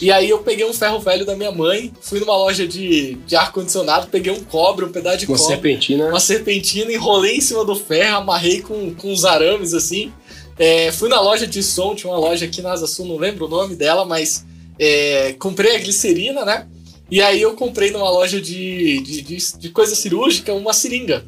E 0.00 0.10
aí 0.10 0.30
eu 0.30 0.38
peguei 0.38 0.64
um 0.64 0.72
ferro 0.72 0.98
velho 0.98 1.26
da 1.26 1.36
minha 1.36 1.52
mãe, 1.52 1.92
fui 2.00 2.18
numa 2.20 2.34
loja 2.34 2.66
de, 2.66 3.16
de 3.26 3.36
ar-condicionado, 3.36 4.06
peguei 4.06 4.32
um 4.32 4.42
cobre, 4.42 4.86
um 4.86 4.90
pedaço 4.90 5.18
de 5.18 5.26
Uma 5.26 5.36
cobre, 5.36 5.52
serpentina. 5.52 6.06
uma 6.06 6.20
serpentina, 6.20 6.90
enrolei 6.90 7.36
em 7.36 7.40
cima 7.42 7.66
do 7.66 7.76
ferro, 7.76 8.16
amarrei 8.16 8.62
com, 8.62 8.94
com 8.94 9.12
uns 9.12 9.26
arames 9.26 9.74
assim. 9.74 10.10
É, 10.58 10.90
fui 10.90 11.10
na 11.10 11.20
loja 11.20 11.46
de 11.46 11.62
som, 11.62 11.94
tinha 11.94 12.10
uma 12.10 12.18
loja 12.18 12.46
aqui 12.46 12.62
na 12.62 12.72
Asa 12.72 12.86
Sul, 12.86 13.04
não 13.04 13.18
lembro 13.18 13.44
o 13.44 13.48
nome 13.48 13.76
dela, 13.76 14.06
mas 14.06 14.46
é, 14.78 15.34
comprei 15.34 15.76
a 15.76 15.78
glicerina, 15.80 16.46
né? 16.46 16.66
E 17.10 17.20
aí 17.20 17.42
eu 17.42 17.52
comprei 17.54 17.90
numa 17.90 18.10
loja 18.10 18.40
de, 18.40 19.00
de, 19.02 19.20
de, 19.20 19.36
de 19.58 19.68
coisa 19.68 19.94
cirúrgica 19.94 20.54
uma 20.54 20.72
seringa. 20.72 21.26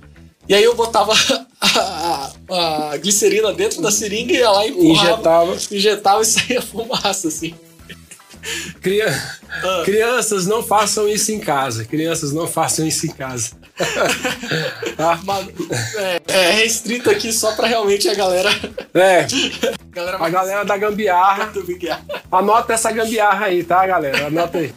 E 0.48 0.54
aí 0.54 0.62
eu 0.62 0.74
botava 0.74 1.12
a, 1.60 2.30
a- 2.50 2.90
a 2.92 2.96
glicerina 2.98 3.52
dentro 3.52 3.80
da 3.82 3.90
seringa 3.90 4.32
e 4.32 4.36
ia 4.36 4.50
lá 4.50 4.66
e 4.66 4.70
empurrava, 4.70 4.92
Injetava. 5.12 5.56
injetava 5.72 6.22
e 6.22 6.24
saía 6.26 6.62
fumaça, 6.62 7.28
assim. 7.28 7.54
Cria- 8.80 9.12
Ah. 9.64 9.82
Crianças, 9.84 10.46
não 10.46 10.62
façam 10.62 11.08
isso 11.08 11.32
em 11.32 11.40
casa. 11.40 11.84
Crianças, 11.84 12.32
não 12.32 12.46
façam 12.46 12.86
isso 12.86 13.06
em 13.06 13.10
casa. 13.10 13.52
Mas, 15.24 15.48
é, 15.96 16.20
é 16.28 16.50
restrito 16.52 17.10
aqui 17.10 17.32
só 17.32 17.52
pra 17.52 17.66
realmente 17.66 18.08
a 18.08 18.14
galera. 18.14 18.50
É, 18.94 19.26
galera 19.90 20.18
a 20.24 20.28
galera 20.28 20.64
da 20.64 20.76
gambiarra. 20.76 21.52
Anota 22.30 22.74
essa 22.74 22.90
gambiarra 22.92 23.46
aí, 23.46 23.64
tá, 23.64 23.86
galera? 23.86 24.26
Anota 24.26 24.58
aí. 24.58 24.72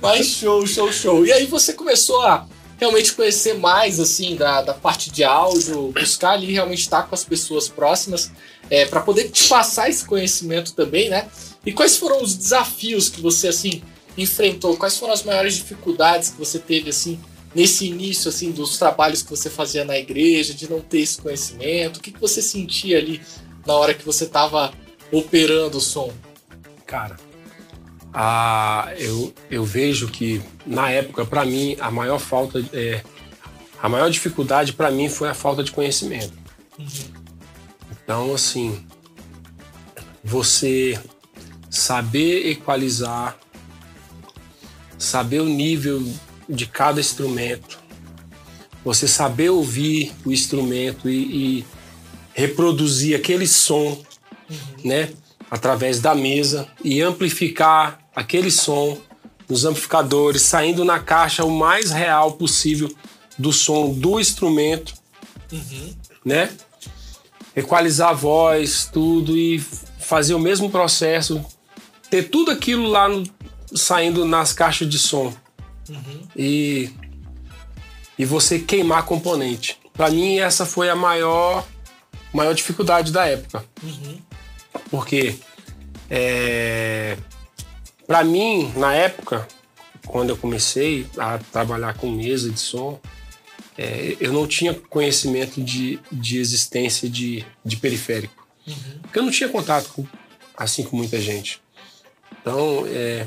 Mas 0.00 0.26
show, 0.26 0.66
show, 0.66 0.90
show. 0.92 1.26
E 1.26 1.32
aí 1.32 1.46
você 1.46 1.72
começou 1.74 2.22
a 2.22 2.46
realmente 2.78 3.12
conhecer 3.12 3.54
mais, 3.54 3.98
assim, 3.98 4.36
da, 4.36 4.62
da 4.62 4.74
parte 4.74 5.10
de 5.10 5.24
áudio, 5.24 5.92
buscar 5.92 6.30
ali 6.30 6.52
realmente 6.52 6.80
estar 6.80 7.02
com 7.02 7.14
as 7.14 7.24
pessoas 7.24 7.68
próximas, 7.68 8.30
é, 8.70 8.86
para 8.86 9.00
poder 9.00 9.30
te 9.30 9.48
passar 9.48 9.90
esse 9.90 10.04
conhecimento 10.04 10.72
também, 10.72 11.08
né? 11.08 11.28
E 11.66 11.72
quais 11.72 11.96
foram 11.96 12.22
os 12.22 12.34
desafios 12.34 13.08
que 13.08 13.20
você, 13.20 13.48
assim, 13.48 13.82
enfrentou? 14.16 14.76
Quais 14.76 14.96
foram 14.96 15.12
as 15.12 15.24
maiores 15.24 15.54
dificuldades 15.54 16.30
que 16.30 16.38
você 16.38 16.58
teve, 16.58 16.90
assim, 16.90 17.18
nesse 17.54 17.86
início, 17.86 18.28
assim, 18.28 18.52
dos 18.52 18.78
trabalhos 18.78 19.22
que 19.22 19.30
você 19.30 19.50
fazia 19.50 19.84
na 19.84 19.98
igreja, 19.98 20.54
de 20.54 20.70
não 20.70 20.80
ter 20.80 21.00
esse 21.00 21.20
conhecimento? 21.20 21.96
O 21.96 22.00
que, 22.00 22.12
que 22.12 22.20
você 22.20 22.40
sentia 22.40 22.98
ali 22.98 23.20
na 23.66 23.74
hora 23.74 23.92
que 23.92 24.04
você 24.04 24.24
estava 24.24 24.72
operando 25.10 25.78
o 25.78 25.80
som? 25.80 26.12
Cara, 26.86 27.16
a, 28.12 28.92
eu, 28.96 29.32
eu 29.50 29.64
vejo 29.64 30.08
que 30.08 30.42
na 30.66 30.90
época, 30.90 31.24
pra 31.24 31.44
mim, 31.44 31.76
a 31.80 31.90
maior 31.90 32.18
falta, 32.18 32.64
é, 32.72 33.02
a 33.82 33.88
maior 33.88 34.10
dificuldade 34.10 34.72
pra 34.72 34.90
mim 34.90 35.08
foi 35.08 35.28
a 35.28 35.34
falta 35.34 35.62
de 35.62 35.70
conhecimento. 35.70 36.32
Então, 38.02 38.34
assim, 38.34 38.84
você 40.24 40.98
saber 41.70 42.48
equalizar, 42.48 43.38
saber 44.98 45.40
o 45.40 45.46
nível 45.46 46.02
de 46.48 46.66
cada 46.66 47.00
instrumento, 47.00 47.78
você 48.84 49.06
saber 49.06 49.50
ouvir 49.50 50.12
o 50.24 50.32
instrumento 50.32 51.08
e, 51.08 51.58
e 51.58 51.66
reproduzir 52.32 53.16
aquele 53.16 53.46
som, 53.46 54.02
né, 54.82 55.10
através 55.50 56.00
da 56.00 56.14
mesa 56.14 56.68
e 56.84 57.00
amplificar 57.00 58.00
aquele 58.14 58.50
som 58.50 58.98
nos 59.48 59.64
amplificadores, 59.64 60.42
saindo 60.42 60.84
na 60.84 60.98
caixa 61.00 61.44
o 61.44 61.50
mais 61.50 61.90
real 61.90 62.32
possível 62.32 62.92
do 63.38 63.52
som 63.52 63.92
do 63.94 64.20
instrumento, 64.20 64.92
né? 66.24 66.50
Equalizar 67.56 68.10
a 68.10 68.12
voz, 68.12 68.88
tudo 68.92 69.36
e 69.36 69.58
fazer 69.98 70.34
o 70.34 70.38
mesmo 70.38 70.70
processo, 70.70 71.44
ter 72.10 72.24
tudo 72.24 72.50
aquilo 72.50 72.86
lá 72.88 73.08
no- 73.08 73.24
saindo 73.74 74.24
nas 74.24 74.52
caixas 74.52 74.88
de 74.88 74.98
som 74.98 75.32
e 76.36 76.90
e 78.18 78.24
você 78.24 78.58
queimar 78.58 79.04
componente. 79.04 79.78
Para 79.94 80.10
mim 80.10 80.38
essa 80.38 80.66
foi 80.66 80.90
a 80.90 80.96
maior 80.96 81.64
maior 82.34 82.52
dificuldade 82.54 83.10
da 83.12 83.24
época, 83.26 83.64
porque 84.90 85.36
é, 86.10 87.16
para 88.06 88.24
mim 88.24 88.72
na 88.76 88.94
época 88.94 89.46
quando 90.06 90.30
eu 90.30 90.36
comecei 90.36 91.06
a 91.18 91.38
trabalhar 91.38 91.94
com 91.94 92.10
mesa 92.10 92.50
de 92.50 92.60
som 92.60 93.00
é, 93.78 94.16
eu 94.18 94.32
não 94.32 94.44
tinha 94.46 94.74
conhecimento 94.74 95.62
de, 95.62 96.00
de 96.10 96.38
existência 96.38 97.08
de, 97.08 97.46
de 97.64 97.76
periférico. 97.76 98.44
Porque 99.02 99.20
eu 99.20 99.22
não 99.22 99.30
tinha 99.30 99.48
contato 99.48 99.90
com, 99.92 100.04
assim 100.56 100.82
com 100.82 100.96
muita 100.96 101.20
gente. 101.20 101.62
Então, 102.40 102.84
é, 102.88 103.26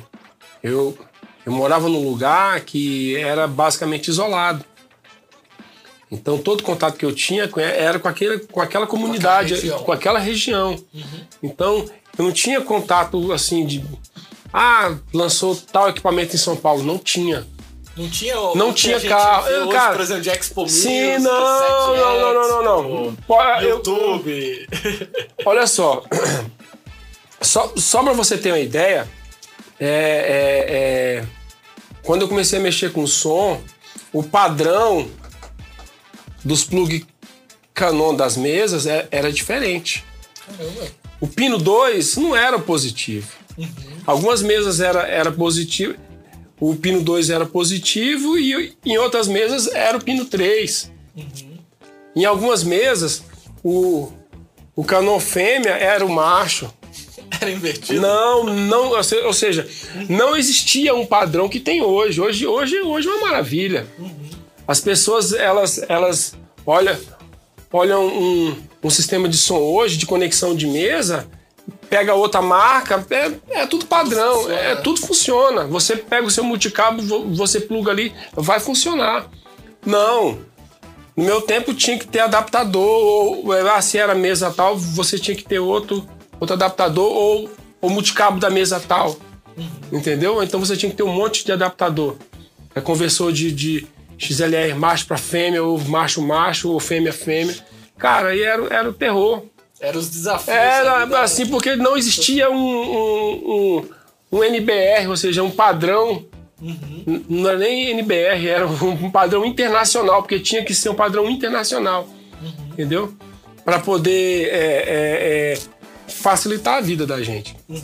eu, 0.62 0.98
eu 1.46 1.54
morava 1.54 1.88
num 1.88 2.04
lugar 2.04 2.60
que 2.62 3.16
era 3.16 3.48
basicamente 3.48 4.10
isolado. 4.10 4.66
Então, 6.12 6.38
todo 6.38 6.62
contato 6.62 6.98
que 6.98 7.06
eu 7.06 7.16
tinha 7.16 7.50
era 7.58 7.98
com, 7.98 8.08
aquele, 8.08 8.40
com 8.40 8.60
aquela 8.60 8.86
comunidade, 8.86 9.72
com 9.72 9.92
aquela 9.94 10.20
região. 10.20 10.78
Então, 11.42 11.86
eu 12.18 12.26
não 12.26 12.34
tinha 12.34 12.60
contato 12.60 13.32
assim 13.32 13.66
de. 13.66 13.84
Ah, 14.54 14.94
lançou 15.14 15.56
tal 15.56 15.88
equipamento 15.90 16.36
em 16.36 16.40
São 16.40 16.58
Paulo. 16.58 16.84
Não 16.84 16.98
tinha. 16.98 17.48
Não 17.96 18.10
tinha 18.10 18.36
Não 18.56 18.74
tinha 18.74 19.00
carro. 19.02 19.48
Eu, 19.48 19.64
hoje, 19.64 19.72
cara, 19.72 19.94
por 19.94 20.02
exemplo, 20.02 20.22
de 20.22 20.30
Expo 20.30 20.62
Music, 20.64 20.82
Sim, 20.82 21.18
não, 21.20 21.32
não, 21.32 21.98
não, 21.98 22.34
não, 22.34 22.64
não, 22.64 22.64
não. 22.64 23.18
Eu- 23.62 23.70
YouTube. 23.70 24.68
Olha 25.46 25.68
só, 25.68 26.04
só, 27.42 27.72
só 27.78 28.04
para 28.04 28.14
você 28.14 28.38
ter 28.38 28.52
uma 28.52 28.60
ideia, 28.60 29.10
é, 29.80 29.88
é, 29.88 30.74
é, 30.74 31.26
quando 32.04 32.22
eu 32.22 32.28
comecei 32.30 32.60
a 32.60 32.62
mexer 32.62 32.92
com 32.94 33.06
som, 33.06 33.62
o 34.14 34.24
padrão 34.24 35.10
dos 36.44 36.64
plug 36.64 37.06
Canon 37.74 38.16
das 38.16 38.36
mesas 38.38 38.86
é- 38.86 39.08
era 39.12 39.32
diferente. 39.32 40.04
Caramba. 40.46 40.88
O 41.20 41.28
pino 41.28 41.58
2 41.58 42.18
não 42.18 42.36
era 42.36 42.58
positivo. 42.60 43.28
Algumas 44.06 44.42
mesas 44.42 44.80
era, 44.80 45.02
era 45.08 45.32
positivo, 45.32 45.96
o 46.60 46.76
pino 46.76 47.02
2 47.02 47.30
era 47.30 47.46
positivo 47.46 48.38
e 48.38 48.74
em 48.86 48.98
outras 48.98 49.28
mesas 49.28 49.68
era 49.68 49.98
o 49.98 50.04
pino 50.04 50.26
3. 50.26 50.92
Em 52.16 52.26
algumas 52.26 52.64
mesas, 52.64 53.24
o, 53.64 54.12
o 54.76 54.84
canon 54.84 55.20
fêmea 55.20 55.72
era 55.72 56.06
o 56.06 56.10
macho. 56.10 56.74
Era 57.40 57.50
invertido. 57.52 58.02
Não, 58.02 58.44
não, 58.44 58.90
ou 58.90 59.04
se- 59.04 59.22
ou 59.22 59.34
seja, 59.34 59.68
não 60.10 60.36
existia 60.36 60.94
um 60.94 61.06
padrão 61.06 61.48
que 61.48 61.60
tem 61.60 61.82
hoje. 61.82 62.20
Hoje, 62.20 62.46
hoje, 62.46 62.82
hoje 62.82 63.08
é 63.08 63.12
uma 63.12 63.28
maravilha. 63.28 63.88
As 64.72 64.80
pessoas, 64.80 65.34
elas, 65.34 65.84
elas 65.90 66.34
olham, 66.66 66.98
olham 67.74 68.08
um, 68.08 68.56
um 68.82 68.90
sistema 68.90 69.28
de 69.28 69.38
som 69.38 69.58
hoje, 69.58 69.98
de 69.98 70.06
conexão 70.06 70.56
de 70.56 70.66
mesa, 70.66 71.28
pega 71.90 72.14
outra 72.14 72.42
marca, 72.42 73.06
é, 73.10 73.34
é 73.64 73.68
tudo 73.68 73.86
padrão, 73.86 74.36
Funciona, 74.44 74.56
é, 74.56 74.76
né? 74.76 74.82
tudo 74.82 75.02
funciona. 75.02 75.66
Você 75.66 75.98
pega 75.98 76.26
o 76.26 76.32
seu 76.32 76.46
multicabo, 76.46 77.02
vo- 77.02 77.36
você 77.36 77.60
pluga 77.60 77.92
ali, 77.92 78.14
vai 78.32 78.62
funcionar. 78.62 79.30
Não. 79.86 80.40
No 81.18 81.26
meu 81.26 81.42
tempo 81.42 81.74
tinha 81.74 82.00
que 82.00 82.08
ter 82.08 82.22
adaptador, 82.22 82.82
ou 83.44 83.52
ah, 83.52 83.82
se 83.82 83.98
era 83.98 84.16
mesa 84.16 84.52
tal, 84.52 84.78
você 84.78 85.20
tinha 85.20 85.36
que 85.36 85.44
ter 85.44 85.60
outro, 85.60 86.08
outro 86.40 86.54
adaptador, 86.56 87.12
ou 87.12 87.50
o 87.82 87.90
multicabo 87.90 88.40
da 88.40 88.50
mesa 88.50 88.80
tal. 88.80 89.18
Entendeu? 89.92 90.42
Então 90.42 90.62
você 90.62 90.78
tinha 90.78 90.90
que 90.90 90.96
ter 90.96 91.04
um 91.04 91.14
monte 91.14 91.44
de 91.44 91.52
adaptador. 91.52 92.16
É 92.74 92.80
conversor 92.80 93.34
de, 93.34 93.52
de 93.52 93.86
XLR 94.22 94.74
macho 94.76 95.06
para 95.08 95.18
fêmea, 95.18 95.64
ou 95.64 95.78
macho 95.80 96.22
macho, 96.22 96.72
ou 96.72 96.80
fêmea 96.80 97.12
fêmea. 97.12 97.56
Cara, 97.98 98.30
aí 98.30 98.42
era, 98.42 98.66
era 98.74 98.90
o 98.90 98.94
terror. 98.94 99.44
Era 99.80 99.98
os 99.98 100.10
desafios. 100.10 100.56
Era 100.56 101.06
da- 101.06 101.22
assim, 101.24 101.48
porque 101.48 101.76
não 101.76 101.98
existia 101.98 102.50
um, 102.52 102.56
um, 102.56 103.82
um, 104.32 104.38
um 104.40 104.44
NBR, 104.44 105.08
ou 105.08 105.18
seja, 105.18 105.42
um 105.42 105.50
padrão. 105.52 106.26
N- 106.62 107.26
Não 107.28 107.50
era 107.50 107.58
nem 107.58 107.90
NBR, 107.90 108.48
era 108.48 108.68
um 108.68 109.10
padrão 109.10 109.44
internacional, 109.46 110.22
porque 110.22 110.40
tinha 110.40 110.64
que 110.64 110.76
ser 110.76 110.90
um 110.90 110.96
padrão 110.96 111.30
internacional. 111.30 112.08
Entendeu? 112.72 113.14
para 113.64 113.78
poder 113.80 114.48
é, 114.48 114.56
é, 114.56 115.54
é, 115.54 115.58
facilitar 116.08 116.78
a 116.78 116.82
vida 116.82 117.06
da 117.06 117.22
gente. 117.22 117.56
Uhum. 117.70 117.80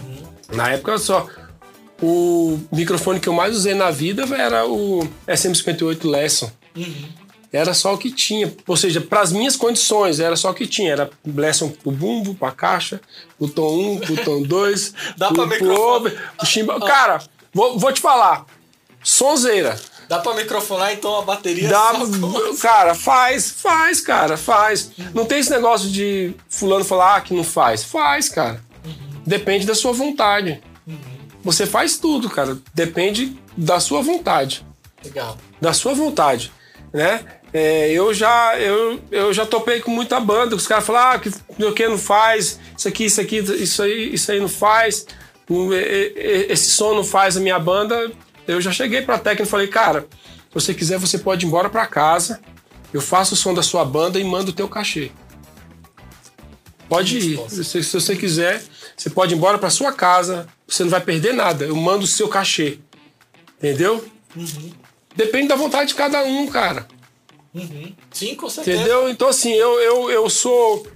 Na 0.54 0.72
época 0.72 0.98
só 0.98 1.28
o 2.02 2.60
microfone 2.72 3.20
que 3.20 3.28
eu 3.28 3.34
mais 3.34 3.56
usei 3.56 3.74
na 3.74 3.92
vida 3.92 4.24
era 4.36 4.66
o 4.68 5.08
SM58 5.28 6.10
Lesson. 6.10 6.52
Uhum. 6.76 7.28
Era 7.52 7.74
só 7.74 7.94
o 7.94 7.98
que 7.98 8.12
tinha, 8.12 8.54
ou 8.68 8.76
seja, 8.76 9.00
para 9.00 9.22
as 9.22 9.32
minhas 9.32 9.56
condições, 9.56 10.20
era 10.20 10.36
só 10.36 10.52
o 10.52 10.54
que 10.54 10.68
tinha. 10.68 10.92
Era 10.92 11.10
Lesson 11.26 11.70
pro 11.70 11.92
bumbo, 11.92 12.36
pra 12.36 12.52
caixa, 12.52 13.00
pro 13.38 13.48
tom 13.48 13.94
1, 13.94 13.98
pro 14.00 14.24
tom 14.24 14.42
2, 14.44 14.94
Dá 15.18 15.28
pro, 15.30 15.48
pra 15.48 15.58
pro 15.58 16.46
chimba... 16.46 16.80
Cara, 16.82 17.22
vou, 17.54 17.80
vou 17.80 17.92
te 17.92 18.02
falar, 18.02 18.46
sonzeira. 19.02 19.80
Dá 20.10 20.20
pra 20.20 20.34
microfonar 20.34 20.94
então 20.94 21.18
a 21.18 21.22
bateria 21.22 21.68
Dá, 21.68 21.92
cara, 22.62 22.96
faz, 22.96 23.52
faz, 23.52 24.00
cara, 24.00 24.38
faz. 24.38 24.92
Não 25.14 25.26
tem 25.26 25.40
esse 25.40 25.50
negócio 25.50 25.90
de 25.90 26.34
fulano 26.50 26.86
falar 26.86 27.18
ah, 27.18 27.22
que 27.22 27.34
não 27.34 27.44
faz. 27.44 27.84
Faz, 27.84 28.30
cara. 28.30 28.62
Depende 29.26 29.66
da 29.66 29.76
sua 29.76 29.92
vontade. 29.92 30.62
Você 31.48 31.66
faz 31.66 31.98
tudo, 31.98 32.30
cara. 32.30 32.58
Depende 32.74 33.38
da 33.56 33.80
sua 33.80 34.02
vontade. 34.02 34.66
Legal. 35.02 35.38
Da 35.62 35.72
sua 35.72 35.94
vontade, 35.94 36.52
né? 36.94 37.24
É, 37.54 37.90
eu 37.90 38.14
já 38.14 38.60
eu, 38.60 39.00
eu 39.10 39.34
já 39.34 39.46
topei 39.46 39.80
com 39.80 39.90
muita 39.90 40.20
banda. 40.20 40.58
Os 40.58 40.68
caras 40.68 40.86
falam, 40.86 41.02
ah, 41.02 41.18
que 41.18 41.32
o 41.64 41.72
que 41.72 41.88
não 41.88 41.98
faz, 41.98 42.60
isso 42.78 42.90
aqui, 42.90 43.06
isso 43.06 43.22
aqui, 43.22 43.38
isso 43.38 43.82
aí, 43.82 44.14
isso 44.14 44.30
aí 44.30 44.42
não 44.42 44.50
faz. 44.50 45.06
Esse 46.50 46.70
som 46.72 46.94
não 46.94 47.04
faz 47.06 47.38
a 47.38 47.40
minha 47.40 47.58
banda. 47.58 48.12
Eu 48.46 48.60
já 48.60 48.74
cheguei 48.74 49.02
pra 49.02 49.18
técnica 49.18 49.44
e 49.44 49.50
falei, 49.50 49.68
cara, 49.68 50.02
se 50.02 50.54
você 50.54 50.74
quiser, 50.74 51.00
você 51.00 51.18
pode 51.18 51.46
ir 51.46 51.48
embora 51.48 51.70
pra 51.70 51.88
casa. 51.88 52.42
Eu 52.94 53.00
faço 53.00 53.36
o 53.36 53.38
som 53.38 53.54
da 53.54 53.64
sua 53.64 53.86
banda 53.86 54.20
e 54.20 54.24
mando 54.26 54.52
o 54.52 54.54
teu 54.54 54.68
cachê. 54.68 55.12
Pode 56.90 57.18
ir. 57.18 57.40
Se, 57.50 57.64
se 57.84 57.94
você 57.94 58.18
quiser, 58.18 58.62
você 58.98 59.12
pode 59.12 59.36
ir 59.36 59.38
embora 59.38 59.60
pra 59.60 59.70
sua 59.70 59.94
casa. 59.94 60.48
Você 60.68 60.84
não 60.84 60.90
vai 60.90 61.00
perder 61.00 61.34
nada. 61.34 61.66
Eu 61.66 61.76
mando 61.76 62.04
o 62.04 62.08
seu 62.08 62.28
cachê. 62.28 62.80
Entendeu? 63.58 64.04
Depende 65.16 65.50
da 65.50 65.56
vontade 65.56 65.90
de 65.90 65.96
cada 65.96 66.24
um, 66.24 66.48
cara. 66.48 66.88
Uhum. 67.54 67.96
Sim, 68.12 68.36
com 68.36 68.50
certeza. 68.50 68.82
Entendeu? 68.82 69.08
Então, 69.08 69.28
assim, 69.28 69.54
eu, 69.54 69.80
eu, 69.80 70.10
eu 70.10 70.30
sou. 70.30 70.88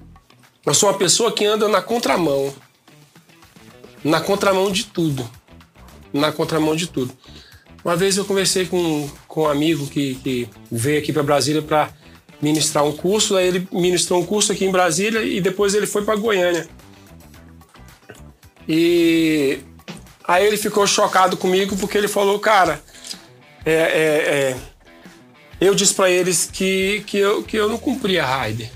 Eu 0.66 0.74
sou 0.74 0.90
uma 0.90 0.98
pessoa 0.98 1.32
que 1.32 1.46
anda 1.46 1.68
na 1.68 1.82
contramão. 1.82 2.54
Na 4.04 4.20
contramão 4.20 4.72
de 4.72 4.86
tudo. 4.86 5.30
Na 6.12 6.32
contramão 6.32 6.76
de 6.76 6.88
tudo. 6.88 7.16
Uma 7.86 7.96
vez 7.96 8.18
eu 8.18 8.26
conversei 8.26 8.66
com, 8.66 9.10
com 9.28 9.44
um 9.44 9.48
amigo 9.48 9.88
que, 9.88 10.16
que 10.16 10.50
veio 10.72 11.00
aqui 11.00 11.14
para 11.14 11.24
Brasília 11.24 11.62
para 11.62 11.90
ministrar 12.42 12.84
um 12.84 12.92
curso. 12.92 13.36
Aí 13.36 13.48
ele 13.48 13.68
ministrou 13.72 14.20
um 14.20 14.26
curso 14.26 14.52
aqui 14.52 14.66
em 14.66 14.72
Brasília 14.72 15.22
e 15.24 15.40
depois 15.40 15.74
ele 15.76 15.88
foi 15.88 16.04
para 16.04 16.16
Goiânia. 16.16 16.68
E 18.68 19.60
aí 20.28 20.46
ele 20.46 20.58
ficou 20.58 20.86
chocado 20.88 21.36
comigo 21.38 21.76
porque 21.78 21.98
ele 21.98 22.08
falou, 22.08 22.40
cara, 22.40 22.82
é, 23.66 23.74
é, 23.74 24.54
é, 24.54 24.58
eu 25.60 25.76
disse 25.76 25.94
para 25.94 26.10
eles 26.10 26.50
que, 26.52 27.04
que, 27.06 27.18
eu, 27.18 27.44
que 27.44 27.58
eu 27.58 27.70
não 27.70 27.78
cumpria 27.78 28.26
Raider. 28.26 28.70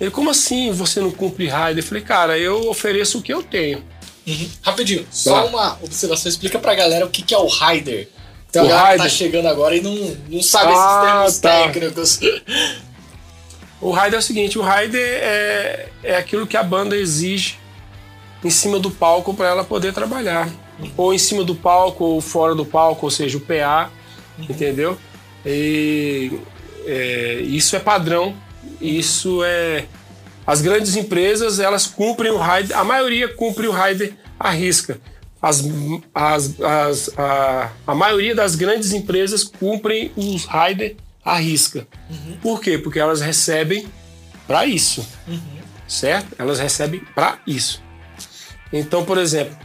Ele, 0.00 0.10
como 0.10 0.30
assim 0.30 0.72
você 0.72 1.00
não 1.00 1.10
cumpre 1.10 1.46
Raider? 1.46 1.82
Eu 1.82 1.86
falei, 1.86 2.02
cara, 2.02 2.38
eu 2.38 2.68
ofereço 2.68 3.18
o 3.18 3.22
que 3.22 3.32
eu 3.32 3.42
tenho. 3.42 3.82
Uhum. 4.26 4.50
Rapidinho, 4.62 5.06
só 5.10 5.42
Tá. 5.42 5.44
uma 5.44 5.78
observação. 5.82 6.28
Explica 6.30 6.58
pra 6.58 6.74
galera 6.74 7.04
o 7.06 7.10
que, 7.10 7.22
que 7.22 7.34
é 7.34 7.38
o 7.38 7.46
Rider. 7.46 8.08
Então 8.48 8.64
O 8.64 8.68
galera 8.68 8.98
tá 8.98 9.08
chegando 9.08 9.46
agora 9.48 9.76
e 9.76 9.80
não, 9.80 9.94
não 10.28 10.42
sabe 10.42 10.72
Ah, 10.74 11.24
esses 11.26 11.38
termos 11.38 11.38
tá. 11.38 11.50
técnicos. 11.72 12.20
O 13.80 13.90
Raider 13.90 14.16
é 14.16 14.20
o 14.20 14.22
seguinte, 14.22 14.58
o 14.58 14.62
Raider 14.62 15.00
é, 15.02 15.88
é 16.02 16.16
aquilo 16.16 16.46
que 16.46 16.56
a 16.56 16.62
banda 16.62 16.96
exige 16.96 17.58
em 18.44 18.50
cima 18.50 18.78
do 18.78 18.90
palco 18.90 19.34
para 19.34 19.48
ela 19.48 19.64
poder 19.64 19.92
trabalhar. 19.92 20.48
Ou 20.96 21.14
em 21.14 21.18
cima 21.18 21.42
do 21.42 21.54
palco, 21.54 22.04
ou 22.04 22.20
fora 22.20 22.54
do 22.54 22.64
palco, 22.64 23.06
ou 23.06 23.10
seja, 23.10 23.38
o 23.38 23.40
PA, 23.40 23.90
entendeu? 24.38 24.98
E 25.46 26.32
é, 26.84 27.40
isso 27.42 27.74
é 27.76 27.78
padrão, 27.78 28.34
isso 28.80 29.42
é... 29.44 29.86
As 30.46 30.60
grandes 30.60 30.94
empresas, 30.94 31.58
elas 31.58 31.86
cumprem 31.86 32.30
o 32.30 32.36
Raider, 32.36 32.76
a 32.76 32.84
maioria 32.84 33.28
cumpre 33.28 33.66
o 33.66 33.70
Raider 33.70 34.12
à 34.38 34.50
risca. 34.50 35.00
As, 35.40 35.62
as, 36.14 36.60
as, 36.60 37.18
a, 37.18 37.72
a 37.86 37.94
maioria 37.94 38.34
das 38.34 38.54
grandes 38.54 38.92
empresas 38.92 39.44
cumprem 39.44 40.12
os 40.16 40.44
Raider 40.44 40.96
à 41.24 41.36
risca. 41.36 41.86
Por 42.42 42.60
quê? 42.60 42.76
Porque 42.76 42.98
elas 42.98 43.20
recebem 43.20 43.86
para 44.46 44.66
isso, 44.66 45.06
certo? 45.88 46.34
Elas 46.38 46.58
recebem 46.58 47.00
para 47.14 47.38
isso. 47.46 47.82
Então, 48.72 49.04
por 49.04 49.18
exemplo, 49.18 49.56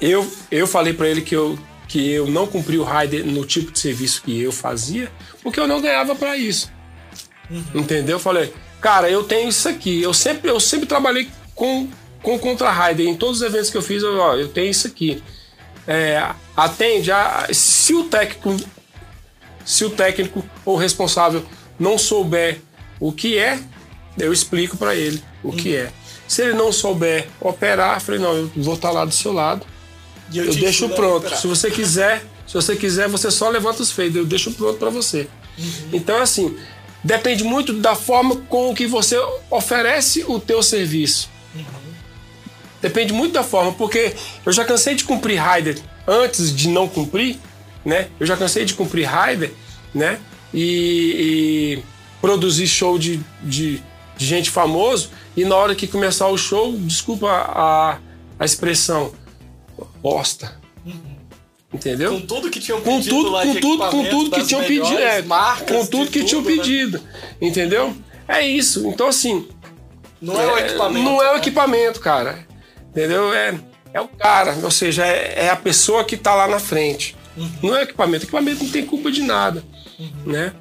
eu, 0.00 0.30
eu 0.50 0.66
falei 0.66 0.92
para 0.92 1.08
ele 1.08 1.22
que 1.22 1.34
eu, 1.34 1.58
que 1.86 2.10
eu 2.10 2.26
não 2.26 2.46
cumpri 2.46 2.78
o 2.78 2.84
rider 2.84 3.24
no 3.26 3.44
tipo 3.44 3.72
de 3.72 3.78
serviço 3.78 4.22
que 4.22 4.40
eu 4.40 4.52
fazia, 4.52 5.10
porque 5.42 5.58
eu 5.58 5.66
não 5.66 5.80
ganhava 5.80 6.14
para 6.14 6.36
isso. 6.36 6.70
Entendeu? 7.74 8.16
Eu 8.16 8.20
falei, 8.20 8.52
cara, 8.80 9.10
eu 9.10 9.24
tenho 9.24 9.48
isso 9.48 9.68
aqui. 9.68 10.02
Eu 10.02 10.12
sempre, 10.12 10.50
eu 10.50 10.60
sempre 10.60 10.86
trabalhei 10.86 11.28
com, 11.54 11.88
com 12.22 12.38
contra-rider. 12.38 13.06
Em 13.06 13.16
todos 13.16 13.40
os 13.40 13.42
eventos 13.42 13.70
que 13.70 13.76
eu 13.76 13.82
fiz, 13.82 14.02
eu, 14.02 14.18
ó, 14.18 14.34
eu 14.36 14.48
tenho 14.48 14.70
isso 14.70 14.86
aqui. 14.86 15.22
É, 15.86 16.22
atende 16.56 17.10
a. 17.10 17.48
Se 17.52 17.94
o 17.94 18.04
técnico. 18.04 18.56
Se 19.64 19.84
o 19.84 19.90
técnico 19.90 20.44
ou 20.64 20.76
responsável 20.76 21.44
não 21.78 21.98
souber 21.98 22.60
o 22.98 23.12
que 23.12 23.38
é, 23.38 23.58
eu 24.18 24.32
explico 24.32 24.76
para 24.76 24.94
ele 24.94 25.22
o 25.42 25.52
que 25.52 25.76
é. 25.76 25.92
Se 26.28 26.42
ele 26.42 26.52
não 26.52 26.70
souber 26.70 27.26
operar, 27.40 27.96
eu 27.96 28.00
falei, 28.00 28.20
não, 28.20 28.36
eu 28.36 28.50
vou 28.56 28.74
estar 28.74 28.90
lá 28.90 29.04
do 29.04 29.14
seu 29.14 29.32
lado. 29.32 29.66
E 30.30 30.38
Eu 30.38 30.50
te 30.50 30.60
deixo 30.60 30.88
pronto. 30.90 31.34
Se 31.34 31.46
você 31.46 31.70
quiser, 31.70 32.22
se 32.46 32.52
você 32.52 32.76
quiser, 32.76 33.08
você 33.08 33.30
só 33.30 33.48
levanta 33.48 33.82
os 33.82 33.90
feitos. 33.90 34.16
Eu 34.16 34.26
deixo 34.26 34.52
pronto 34.52 34.78
para 34.78 34.90
você. 34.90 35.26
Então, 35.92 36.20
assim, 36.20 36.56
depende 37.02 37.42
muito 37.42 37.72
da 37.72 37.96
forma 37.96 38.36
com 38.36 38.74
que 38.74 38.86
você 38.86 39.16
oferece 39.50 40.22
o 40.28 40.38
teu 40.38 40.62
serviço. 40.62 41.30
Depende 42.80 43.12
muito 43.12 43.32
da 43.32 43.42
forma, 43.42 43.72
porque 43.72 44.14
eu 44.46 44.52
já 44.52 44.64
cansei 44.64 44.94
de 44.94 45.04
cumprir 45.04 45.40
rider 45.42 45.78
antes 46.06 46.54
de 46.54 46.68
não 46.68 46.86
cumprir, 46.86 47.38
né? 47.84 48.08
Eu 48.20 48.26
já 48.26 48.36
cansei 48.36 48.64
de 48.64 48.74
cumprir 48.74 49.08
rider, 49.08 49.52
né? 49.92 50.20
E, 50.54 51.80
e 51.80 51.82
produzir 52.20 52.68
show 52.68 52.98
de, 52.98 53.20
de, 53.42 53.82
de 54.16 54.26
gente 54.26 54.48
famoso 54.50 55.10
e 55.38 55.44
na 55.44 55.54
hora 55.54 55.72
que 55.72 55.86
começar 55.86 56.26
o 56.26 56.36
show, 56.36 56.72
desculpa 56.78 57.28
a, 57.28 57.98
a 58.40 58.44
expressão, 58.44 59.12
bosta. 60.02 60.58
Entendeu? 61.72 62.10
Com 62.12 62.26
tudo 62.26 62.50
que 62.50 62.58
tinham 62.58 62.80
com 62.80 62.96
pedido 62.96 63.14
tudo, 63.14 63.30
lá 63.30 63.42
com 63.42 63.54
tudo, 63.54 63.88
com 63.88 64.04
tudo 64.04 64.30
que 64.32 64.44
tinham 64.44 64.64
pedido, 64.64 64.98
é, 64.98 65.22
marcas, 65.22 65.76
com 65.76 65.86
tudo 65.86 66.10
que 66.10 66.24
tinham 66.24 66.42
tudo, 66.42 66.56
né? 66.56 66.62
pedido, 66.62 67.00
entendeu? 67.40 67.94
É 68.26 68.44
isso. 68.44 68.88
Então 68.88 69.06
assim, 69.06 69.46
Não 70.20 70.40
é, 70.40 70.46
o 70.46 70.56
é, 70.56 70.60
equipamento. 70.62 71.04
não 71.04 71.22
é 71.22 71.30
o 71.30 71.32
né? 71.34 71.38
equipamento, 71.38 72.00
cara, 72.00 72.44
entendeu? 72.90 73.32
É, 73.32 73.60
é 73.94 74.00
o 74.00 74.08
cara, 74.08 74.56
ou 74.64 74.72
seja, 74.72 75.06
é, 75.06 75.44
é 75.44 75.50
a 75.50 75.56
pessoa 75.56 76.02
que 76.02 76.16
tá 76.16 76.34
lá 76.34 76.48
na 76.48 76.58
frente. 76.58 77.14
Uhum. 77.36 77.50
Não 77.62 77.76
é 77.76 77.80
o 77.80 77.82
equipamento. 77.82 78.24
O 78.24 78.26
equipamento 78.26 78.64
não 78.64 78.72
tem 78.72 78.84
culpa 78.84 79.12
de 79.12 79.22
nada, 79.22 79.62
né? 80.26 80.52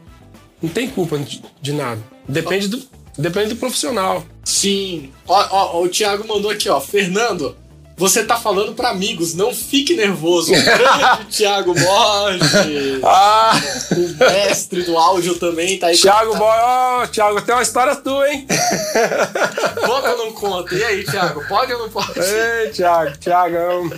Não 0.62 0.70
tem 0.70 0.88
culpa 0.88 1.18
de, 1.18 1.42
de 1.60 1.74
nada. 1.74 2.04
Depende 2.28 2.68
do, 2.68 2.84
depende 3.18 3.50
do 3.50 3.56
profissional. 3.56 4.24
Sim. 4.48 5.12
Ó, 5.28 5.48
ó, 5.52 5.84
o 5.84 5.90
Thiago 5.90 6.26
mandou 6.26 6.50
aqui, 6.50 6.70
ó. 6.70 6.80
Fernando, 6.80 7.54
você 7.98 8.24
tá 8.24 8.38
falando 8.38 8.74
pra 8.74 8.92
amigos, 8.92 9.34
não 9.34 9.54
fique 9.54 9.94
nervoso. 9.94 10.54
O 10.54 10.56
grande 10.64 11.26
Thiago 11.32 11.74
Borges, 11.74 12.52
Ah, 13.04 13.60
o 13.92 14.18
mestre 14.24 14.84
do 14.84 14.98
áudio 14.98 15.38
também, 15.38 15.78
tá 15.78 15.88
aí. 15.88 15.98
Thiago 15.98 16.32
tá, 16.32 16.38
Boy, 16.40 16.58
ó, 16.62 17.08
Thiago, 17.08 17.42
tem 17.42 17.56
uma 17.56 17.62
história 17.62 17.94
tua, 17.98 18.32
hein? 18.32 18.48
Conta 19.86 20.12
ou 20.12 20.18
não 20.18 20.32
conta? 20.32 20.74
E 20.74 20.84
aí, 20.84 21.04
Thiago, 21.04 21.46
pode 21.46 21.74
ou 21.74 21.80
não 21.80 21.90
pode? 21.90 22.18
Ei, 22.18 22.70
Thiago, 22.70 23.18
Thiagão. 23.18 23.92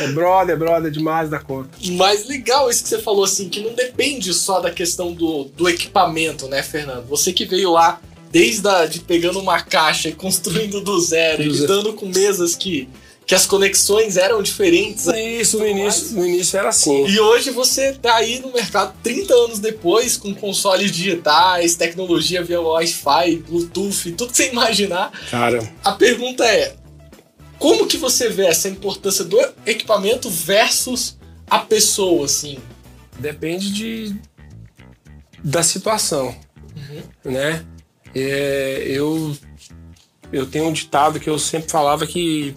É 0.00 0.06
brother, 0.12 0.54
é 0.54 0.58
brother 0.58 0.92
demais 0.92 1.28
da 1.28 1.40
conta. 1.40 1.70
Mas 1.90 2.28
legal 2.28 2.70
isso 2.70 2.84
que 2.84 2.88
você 2.88 3.00
falou, 3.00 3.24
assim, 3.24 3.48
que 3.48 3.60
não 3.60 3.74
depende 3.74 4.32
só 4.32 4.60
da 4.60 4.70
questão 4.70 5.12
do, 5.12 5.44
do 5.56 5.68
equipamento, 5.68 6.46
né, 6.46 6.62
Fernando? 6.62 7.06
Você 7.08 7.32
que 7.32 7.44
veio 7.44 7.72
lá 7.72 8.00
desde 8.30 8.68
a, 8.68 8.86
de 8.86 9.00
pegando 9.00 9.40
uma 9.40 9.60
caixa 9.60 10.08
e 10.08 10.12
construindo 10.12 10.80
do 10.80 11.00
zero, 11.00 11.42
zero. 11.42 11.52
lidando 11.52 11.92
com 11.92 12.06
mesas 12.06 12.54
que, 12.54 12.88
que 13.26 13.34
as 13.34 13.46
conexões 13.46 14.16
eram 14.16 14.42
diferentes. 14.42 15.06
Isso 15.06 15.58
no 15.58 15.66
início, 15.66 16.16
no 16.16 16.26
início 16.26 16.58
era 16.58 16.68
assim. 16.68 17.06
E 17.06 17.18
hoje 17.18 17.50
você 17.50 17.92
tá 17.92 18.16
aí 18.16 18.40
no 18.40 18.52
mercado 18.52 18.94
30 19.02 19.34
anos 19.34 19.58
depois, 19.58 20.16
com 20.16 20.34
consoles 20.34 20.90
digitais, 20.90 21.74
tecnologia 21.74 22.42
via 22.42 22.60
Wi-Fi, 22.60 23.36
Bluetooth, 23.48 24.12
tudo 24.12 24.30
que 24.30 24.36
você 24.36 24.50
imaginar. 24.50 25.10
Cara, 25.30 25.72
A 25.84 25.92
pergunta 25.92 26.44
é: 26.44 26.74
como 27.58 27.86
que 27.86 27.96
você 27.96 28.28
vê 28.28 28.46
essa 28.46 28.68
importância 28.68 29.24
do 29.24 29.38
equipamento 29.66 30.28
versus 30.30 31.16
a 31.48 31.58
pessoa, 31.60 32.26
assim? 32.26 32.58
depende 33.18 33.72
de 33.72 34.16
da 35.42 35.62
situação, 35.62 36.34
né? 37.24 37.64
É, 38.14 38.84
eu, 38.86 39.36
eu 40.32 40.46
tenho 40.46 40.66
um 40.66 40.72
ditado 40.72 41.20
que 41.20 41.28
eu 41.28 41.38
sempre 41.38 41.70
falava 41.70 42.06
que 42.06 42.54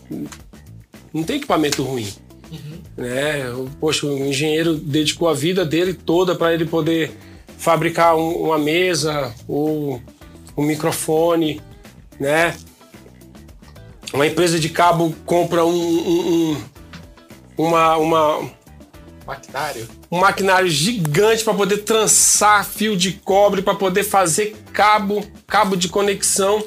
não 1.14 1.24
tem 1.24 1.38
equipamento 1.38 1.84
ruim. 1.84 2.08
Uhum. 2.52 2.82
Né? 2.98 3.44
Poxa, 3.80 4.06
o 4.06 4.26
engenheiro 4.26 4.76
dedicou 4.76 5.30
a 5.30 5.34
vida 5.34 5.66
dele 5.66 5.94
toda 5.94 6.36
para 6.36 6.54
ele 6.54 6.66
poder 6.66 7.12
fabricar 7.58 8.16
um, 8.16 8.44
uma 8.44 8.58
mesa 8.58 9.34
ou 9.48 10.02
um 10.58 10.64
microfone, 10.64 11.62
né? 12.20 12.56
Uma 14.14 14.28
empresa 14.28 14.60
de 14.60 14.68
cabo 14.68 15.16
compra 15.26 15.64
um, 15.64 15.72
um, 15.72 16.52
um 16.52 16.62
uma, 17.58 17.98
uma 17.98 18.52
maquinário, 19.26 19.88
um 20.12 20.20
maquinário 20.20 20.70
gigante 20.70 21.44
para 21.44 21.54
poder 21.54 21.80
trançar 21.80 22.66
fio 22.66 22.96
de 22.96 23.14
cobre, 23.14 23.62
para 23.62 23.76
poder 23.76 24.04
fazer 24.04 24.56
cabo, 24.74 25.26
cabo 25.48 25.76
de 25.76 25.90
conexão 25.90 26.64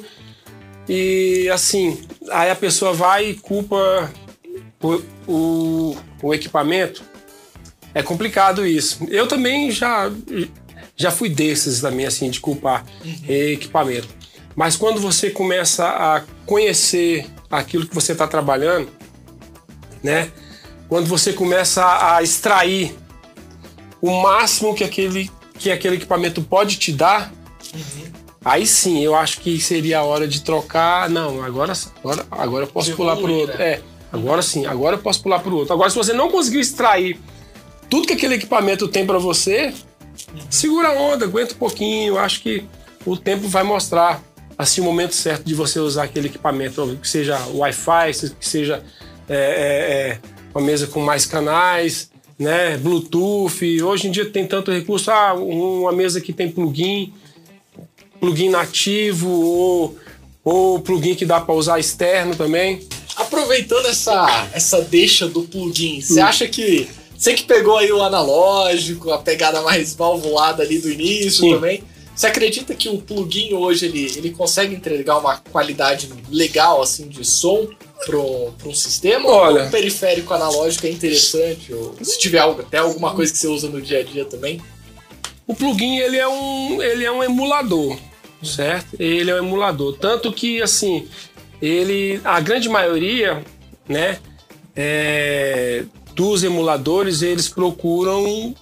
e 0.87 1.49
assim, 1.49 2.01
aí 2.29 2.49
a 2.49 2.55
pessoa 2.55 2.93
vai 2.93 3.29
e 3.31 3.33
culpa 3.35 4.11
o, 4.81 5.01
o, 5.27 5.97
o 6.21 6.33
equipamento. 6.33 7.03
É 7.93 8.03
complicado 8.03 8.65
isso. 8.65 9.05
Eu 9.09 9.27
também 9.27 9.71
já 9.71 10.11
já 10.97 11.11
fui 11.11 11.29
desses 11.29 11.81
também, 11.81 12.05
assim, 12.05 12.29
de 12.29 12.39
culpar 12.39 12.85
uhum. 13.03 13.25
equipamento. 13.27 14.07
Mas 14.55 14.77
quando 14.77 14.99
você 14.99 15.29
começa 15.29 15.85
a 15.85 16.23
conhecer 16.45 17.25
aquilo 17.49 17.85
que 17.85 17.93
você 17.93 18.13
está 18.13 18.27
trabalhando, 18.27 18.89
né? 20.01 20.31
Quando 20.87 21.07
você 21.07 21.33
começa 21.33 21.83
a 22.15 22.21
extrair 22.21 22.95
o 24.01 24.21
máximo 24.21 24.75
que 24.75 24.83
aquele, 24.83 25.31
que 25.57 25.71
aquele 25.71 25.95
equipamento 25.95 26.41
pode 26.41 26.77
te 26.77 26.91
dar, 26.91 27.33
uhum. 27.73 28.11
aí 28.43 28.67
sim 28.67 29.03
eu 29.03 29.15
acho 29.15 29.39
que 29.41 29.59
seria 29.59 29.99
a 29.99 30.03
hora 30.03 30.27
de 30.27 30.41
trocar. 30.41 31.09
Não, 31.09 31.43
agora, 31.43 31.73
agora, 32.03 32.25
agora 32.31 32.65
eu 32.65 32.69
posso 32.69 32.95
pular 32.95 33.15
para 33.15 33.31
o 33.31 33.33
outro. 33.33 33.57
Né? 33.57 33.65
É, 33.65 33.81
agora 34.11 34.41
sim, 34.41 34.65
agora 34.65 34.95
eu 34.95 35.01
posso 35.01 35.21
pular 35.21 35.39
para 35.39 35.51
o 35.51 35.57
outro. 35.57 35.73
Agora, 35.73 35.89
se 35.89 35.95
você 35.95 36.13
não 36.13 36.29
conseguiu 36.29 36.61
extrair 36.61 37.19
tudo 37.89 38.07
que 38.07 38.13
aquele 38.13 38.35
equipamento 38.35 38.87
tem 38.87 39.05
para 39.05 39.17
você, 39.17 39.73
Segura 40.49 40.89
a 40.89 40.93
onda, 40.93 41.25
aguenta 41.25 41.53
um 41.53 41.57
pouquinho. 41.57 42.17
Acho 42.17 42.41
que 42.41 42.65
o 43.05 43.17
tempo 43.17 43.47
vai 43.47 43.63
mostrar 43.63 44.21
assim 44.57 44.81
o 44.81 44.83
momento 44.83 45.13
certo 45.13 45.43
de 45.43 45.53
você 45.53 45.79
usar 45.79 46.03
aquele 46.03 46.27
equipamento, 46.27 46.97
que 47.01 47.07
seja 47.07 47.37
Wi-Fi, 47.47 48.31
que 48.39 48.47
seja 48.47 48.83
é, 49.27 49.35
é, 49.35 49.37
é, 49.37 50.19
uma 50.55 50.65
mesa 50.65 50.87
com 50.87 51.01
mais 51.01 51.25
canais, 51.25 52.09
né? 52.39 52.77
Bluetooth. 52.77 53.83
Hoje 53.83 54.07
em 54.07 54.11
dia 54.11 54.25
tem 54.25 54.47
tanto 54.47 54.71
recurso, 54.71 55.11
ah, 55.11 55.33
uma 55.33 55.91
mesa 55.91 56.21
que 56.21 56.31
tem 56.31 56.49
plugin, 56.49 57.13
plugin 58.21 58.49
nativo 58.49 59.29
ou, 59.29 59.97
ou 60.43 60.79
plugin 60.79 61.13
que 61.13 61.25
dá 61.25 61.41
para 61.41 61.53
usar 61.53 61.77
externo 61.77 62.35
também. 62.35 62.87
Aproveitando 63.17 63.85
essa, 63.87 64.49
essa 64.53 64.81
deixa 64.81 65.27
do 65.27 65.43
plugin, 65.43 65.99
você 65.99 66.21
hum. 66.21 66.25
acha 66.25 66.47
que 66.47 66.87
você 67.17 67.33
que 67.33 67.43
pegou 67.43 67.77
aí 67.77 67.91
o 67.91 68.01
analógico, 68.01 69.11
a 69.11 69.17
pegada 69.17 69.61
mais 69.61 69.93
valvulada 69.93 70.63
ali 70.63 70.79
do 70.79 70.89
início 70.89 71.41
Sim. 71.41 71.53
também. 71.53 71.83
Você 72.15 72.27
acredita 72.27 72.73
que 72.73 72.87
o 72.87 72.97
plugin 72.99 73.53
hoje 73.53 73.87
ele, 73.87 74.05
ele 74.15 74.31
consegue 74.31 74.73
entregar 74.73 75.17
uma 75.17 75.37
qualidade 75.37 76.09
legal 76.29 76.81
assim 76.81 77.09
de 77.09 77.25
som 77.25 77.67
para 78.05 78.17
um 78.17 78.73
sistema? 78.73 79.27
Olha, 79.27 79.63
ou 79.63 79.67
o 79.67 79.71
periférico 79.71 80.33
analógico 80.33 80.87
é 80.87 80.91
interessante? 80.91 81.73
Ou 81.73 81.93
se 82.01 82.17
tiver 82.17 82.39
algo, 82.39 82.61
até 82.61 82.77
alguma 82.77 83.13
coisa 83.13 83.33
que 83.33 83.37
você 83.37 83.47
usa 83.47 83.67
no 83.67 83.81
dia 83.81 83.99
a 83.99 84.03
dia 84.03 84.23
também? 84.23 84.61
O 85.45 85.53
plugin 85.53 85.97
ele 85.97 86.15
é 86.15 86.27
um, 86.27 86.81
ele 86.81 87.03
é 87.03 87.11
um 87.11 87.21
emulador, 87.21 87.97
certo? 88.41 88.95
Ele 88.97 89.29
é 89.29 89.35
um 89.35 89.39
emulador. 89.39 89.97
Tanto 89.97 90.31
que, 90.31 90.61
assim, 90.61 91.07
ele. 91.61 92.21
A 92.23 92.39
grande 92.39 92.69
maioria, 92.69 93.43
né? 93.87 94.19
É, 94.73 95.83
dos 96.13 96.43
emuladores, 96.43 97.21
eles 97.21 97.49
procuram 97.49 98.55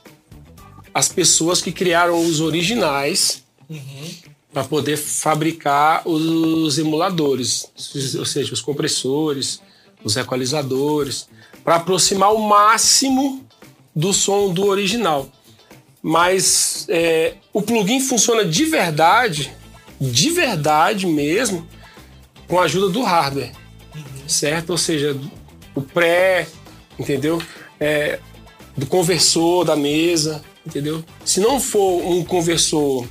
as 0.93 1.07
pessoas 1.07 1.61
que 1.61 1.71
criaram 1.71 2.19
os 2.19 2.41
originais 2.41 3.42
uhum. 3.69 4.09
para 4.51 4.63
poder 4.63 4.97
fabricar 4.97 6.07
os 6.07 6.77
emuladores, 6.77 7.69
ou 8.17 8.25
seja, 8.25 8.53
os 8.53 8.61
compressores, 8.61 9.61
os 10.03 10.15
equalizadores, 10.17 11.27
para 11.63 11.75
aproximar 11.75 12.33
o 12.33 12.47
máximo 12.47 13.45
do 13.95 14.13
som 14.13 14.53
do 14.53 14.65
original. 14.65 15.29
Mas 16.01 16.85
é, 16.89 17.35
o 17.53 17.61
plugin 17.61 18.01
funciona 18.01 18.43
de 18.43 18.65
verdade, 18.65 19.53
de 19.99 20.29
verdade 20.31 21.07
mesmo, 21.07 21.65
com 22.47 22.59
a 22.59 22.63
ajuda 22.63 22.89
do 22.89 23.01
hardware, 23.01 23.53
uhum. 23.95 24.27
certo? 24.27 24.71
Ou 24.71 24.77
seja, 24.77 25.17
o 25.73 25.81
pré, 25.81 26.47
entendeu? 26.99 27.41
É, 27.79 28.19
do 28.75 28.85
conversor 28.85 29.63
da 29.63 29.75
mesa, 29.75 30.43
entendeu? 30.65 31.03
Se 31.23 31.39
não 31.39 31.59
for 31.59 32.05
um 32.05 32.23
conversor 32.23 33.07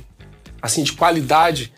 assim 0.63 0.81
de 0.81 0.93
qualidade, 0.93 1.73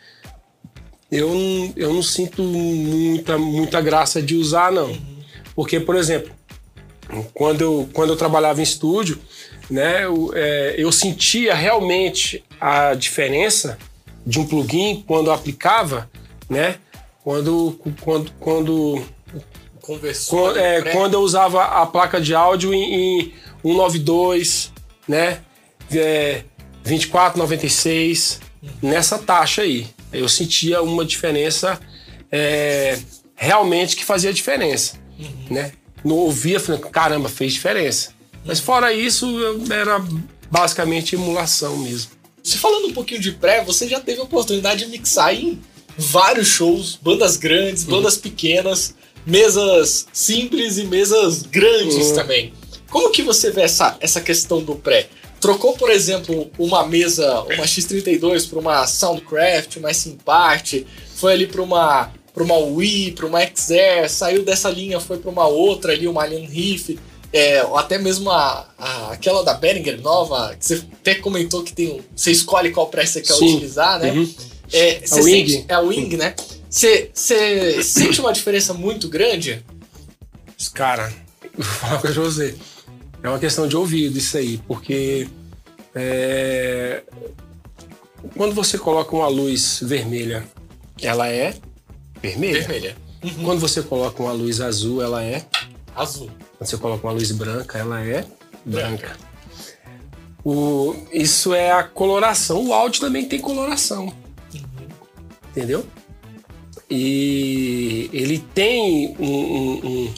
eu 1.11 1.33
não, 1.33 1.73
eu 1.75 1.93
não 1.93 2.03
sinto 2.03 2.43
muita, 2.43 3.37
muita 3.37 3.81
graça 3.81 4.21
de 4.21 4.35
usar, 4.35 4.71
não. 4.71 4.95
Porque, 5.55 5.79
por 5.79 5.95
exemplo, 5.95 6.31
quando 7.33 7.61
eu, 7.61 7.89
quando 7.91 8.11
eu 8.11 8.15
trabalhava 8.15 8.59
em 8.59 8.63
estúdio, 8.63 9.19
né, 9.69 10.05
eu, 10.05 10.31
é, 10.35 10.75
eu 10.77 10.91
sentia 10.91 11.55
realmente 11.55 12.43
a 12.61 12.93
diferença 12.93 13.77
de 14.25 14.39
um 14.39 14.45
plugin 14.45 15.03
quando 15.07 15.27
eu 15.27 15.33
aplicava, 15.33 16.09
né? 16.47 16.75
Quando, 17.23 17.79
quando, 18.01 18.31
quando 18.39 19.03
Conversou. 19.85 20.39
Quando, 20.39 20.57
é, 20.57 20.81
quando 20.91 21.13
eu 21.13 21.21
usava 21.21 21.63
a 21.63 21.85
placa 21.85 22.19
de 22.19 22.33
áudio 22.33 22.73
em, 22.73 23.21
em 23.21 23.33
192, 23.61 24.71
né? 25.07 25.41
É, 25.91 26.43
2496, 26.83 28.41
nessa 28.81 29.17
taxa 29.17 29.61
aí. 29.61 29.87
Eu 30.11 30.29
sentia 30.29 30.81
uma 30.81 31.03
diferença 31.03 31.79
é, 32.31 32.97
realmente 33.35 33.95
que 33.95 34.05
fazia 34.05 34.33
diferença, 34.33 34.97
uhum. 35.19 35.47
né? 35.49 35.71
Não 36.03 36.15
ouvia, 36.15 36.59
falei, 36.59 36.79
caramba, 36.91 37.27
fez 37.27 37.53
diferença. 37.53 38.09
Uhum. 38.09 38.41
Mas 38.45 38.59
fora 38.59 38.93
isso, 38.93 39.27
era 39.71 40.03
basicamente 40.49 41.15
emulação 41.15 41.77
mesmo. 41.77 42.11
Se 42.43 42.57
falando 42.57 42.87
um 42.87 42.93
pouquinho 42.93 43.19
de 43.19 43.31
pré, 43.31 43.63
você 43.63 43.87
já 43.87 43.99
teve 43.99 44.21
a 44.21 44.23
oportunidade 44.23 44.85
de 44.85 44.91
mixar 44.91 45.33
em 45.33 45.59
vários 45.97 46.47
shows, 46.47 46.99
bandas 47.01 47.37
grandes, 47.37 47.83
uhum. 47.83 47.91
bandas 47.91 48.17
pequenas 48.17 48.93
mesas 49.25 50.05
simples 50.13 50.77
e 50.77 50.83
mesas 50.83 51.41
grandes 51.41 52.09
uhum. 52.09 52.15
também. 52.15 52.53
Como 52.89 53.11
que 53.11 53.23
você 53.23 53.49
vê 53.51 53.61
essa, 53.61 53.97
essa 53.99 54.21
questão 54.21 54.61
do 54.63 54.75
pré? 54.75 55.09
Trocou, 55.45 55.73
por 55.73 55.91
exemplo, 55.91 56.49
uma 56.57 56.85
mesa, 56.85 57.41
uma 57.41 57.65
X32 57.65 58.49
para 58.49 58.59
uma 58.59 58.87
Soundcraft, 58.87 59.75
uma 59.77 59.93
Simpart, 59.93 60.83
foi 61.15 61.33
ali 61.33 61.47
para 61.47 61.61
uma 61.61 62.11
para 62.33 62.43
uma 62.43 62.57
Wii, 62.57 63.13
para 63.13 63.25
uma 63.27 63.39
XR, 63.41 64.09
saiu 64.09 64.43
dessa 64.43 64.69
linha, 64.69 64.99
foi 64.99 65.17
para 65.17 65.31
uma 65.31 65.47
outra 65.47 65.93
ali, 65.93 66.05
uma 66.05 66.23
Alien 66.23 66.45
Riff, 66.45 66.99
é, 67.31 67.63
ou 67.63 67.77
até 67.77 67.97
mesmo 67.97 68.29
a, 68.29 68.67
a, 68.77 69.11
aquela 69.13 69.41
da 69.41 69.53
Behringer 69.53 70.01
nova, 70.01 70.53
que 70.59 70.65
você 70.65 70.83
até 70.99 71.15
comentou 71.15 71.63
que 71.63 71.71
tem, 71.71 72.01
você 72.13 72.31
escolhe 72.31 72.71
qual 72.71 72.87
pré 72.87 73.05
você 73.05 73.21
quer 73.21 73.35
Sim. 73.35 73.53
utilizar, 73.53 73.99
né? 73.99 74.11
Uhum. 74.11 74.33
É, 74.73 75.01
a 75.09 75.15
Wing. 75.15 75.49
Sente, 75.49 75.65
é 75.67 75.73
a 75.73 75.79
Wing, 75.79 76.17
né? 76.17 76.35
Você 76.69 77.09
sente 77.13 78.19
uma 78.19 78.33
diferença 78.33 78.73
muito 78.73 79.07
grande? 79.07 79.63
Cara, 80.73 81.13
vou 81.55 81.63
falar 81.63 82.01
com 82.01 82.07
você. 82.07 82.55
É 83.25 83.29
uma 83.29 83.39
questão 83.39 83.67
de 83.67 83.75
ouvido 83.75 84.19
isso 84.19 84.37
aí, 84.37 84.61
porque 84.67 85.27
é, 85.95 87.01
quando 88.37 88.53
você 88.53 88.77
coloca 88.77 89.15
uma 89.15 89.27
luz 89.27 89.79
vermelha, 89.81 90.45
ela 91.01 91.27
é 91.27 91.55
vermelha. 92.21 92.59
Vermelha. 92.59 92.95
Uhum. 93.23 93.43
Quando 93.43 93.59
você 93.59 93.81
coloca 93.81 94.21
uma 94.21 94.31
luz 94.31 94.61
azul, 94.61 95.01
ela 95.01 95.23
é 95.23 95.43
azul. 95.95 96.29
Quando 96.55 96.69
você 96.69 96.77
coloca 96.77 97.07
uma 97.07 97.13
luz 97.13 97.31
branca, 97.31 97.79
ela 97.79 97.99
é 97.99 98.27
branca. 98.63 99.07
branca. 99.07 99.17
O, 100.43 100.95
isso 101.11 101.51
é 101.55 101.71
a 101.71 101.81
coloração. 101.81 102.63
O 102.67 102.73
áudio 102.73 103.01
também 103.01 103.27
tem 103.27 103.39
coloração. 103.39 104.13
Uhum. 104.53 104.61
Entendeu? 105.49 105.83
E 106.87 108.07
ele 108.13 108.37
tem 108.53 109.15
um, 109.17 109.25
um, 109.25 109.87
um, 109.87 110.13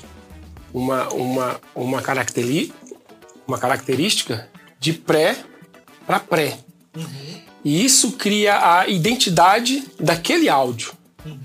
uma, 0.74 1.08
uma, 1.14 1.62
uma, 1.74 2.02
caracteri 2.02 2.74
uma 3.48 3.58
característica 3.58 4.48
de 4.80 4.94
pré 4.94 5.38
para 6.06 6.20
pré. 6.20 6.58
Uhum. 6.96 7.38
E 7.64 7.84
isso 7.84 8.14
cria 8.14 8.80
a 8.80 8.88
identidade 8.88 9.84
daquele 10.00 10.50
áudio. 10.50 10.94
Uhum. 11.26 11.38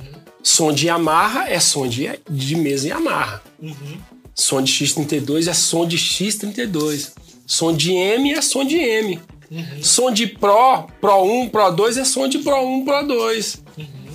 Som 0.43 0.73
de 0.73 0.87
Yamaha 0.87 1.49
é 1.49 1.61
som 1.61 1.87
de, 1.87 2.09
de 2.29 2.57
mesa 2.57 2.89
Yamaha. 2.89 3.43
Uhum. 3.61 3.99
Som 4.35 4.63
de 4.63 4.73
X32 4.73 5.49
é 5.49 5.55
som 5.55 5.87
de 5.87 5.97
X32. 5.97 7.13
Som 7.47 7.77
de 7.77 7.93
M 7.93 8.33
é 8.33 8.43
som 8.43 8.65
de 8.65 8.77
M. 8.77 9.21
Uhum. 9.51 9.83
Som 9.83 10.11
de 10.11 10.27
Pro, 10.27 10.89
Pro 11.01 11.45
1, 11.45 11.51
Pro 11.51 11.71
2 11.71 11.99
é 11.99 12.05
som 12.05 12.29
de 12.29 12.39
Pro 12.39 12.57
1, 12.57 12.85
Pro 12.85 13.07
2. 13.07 13.63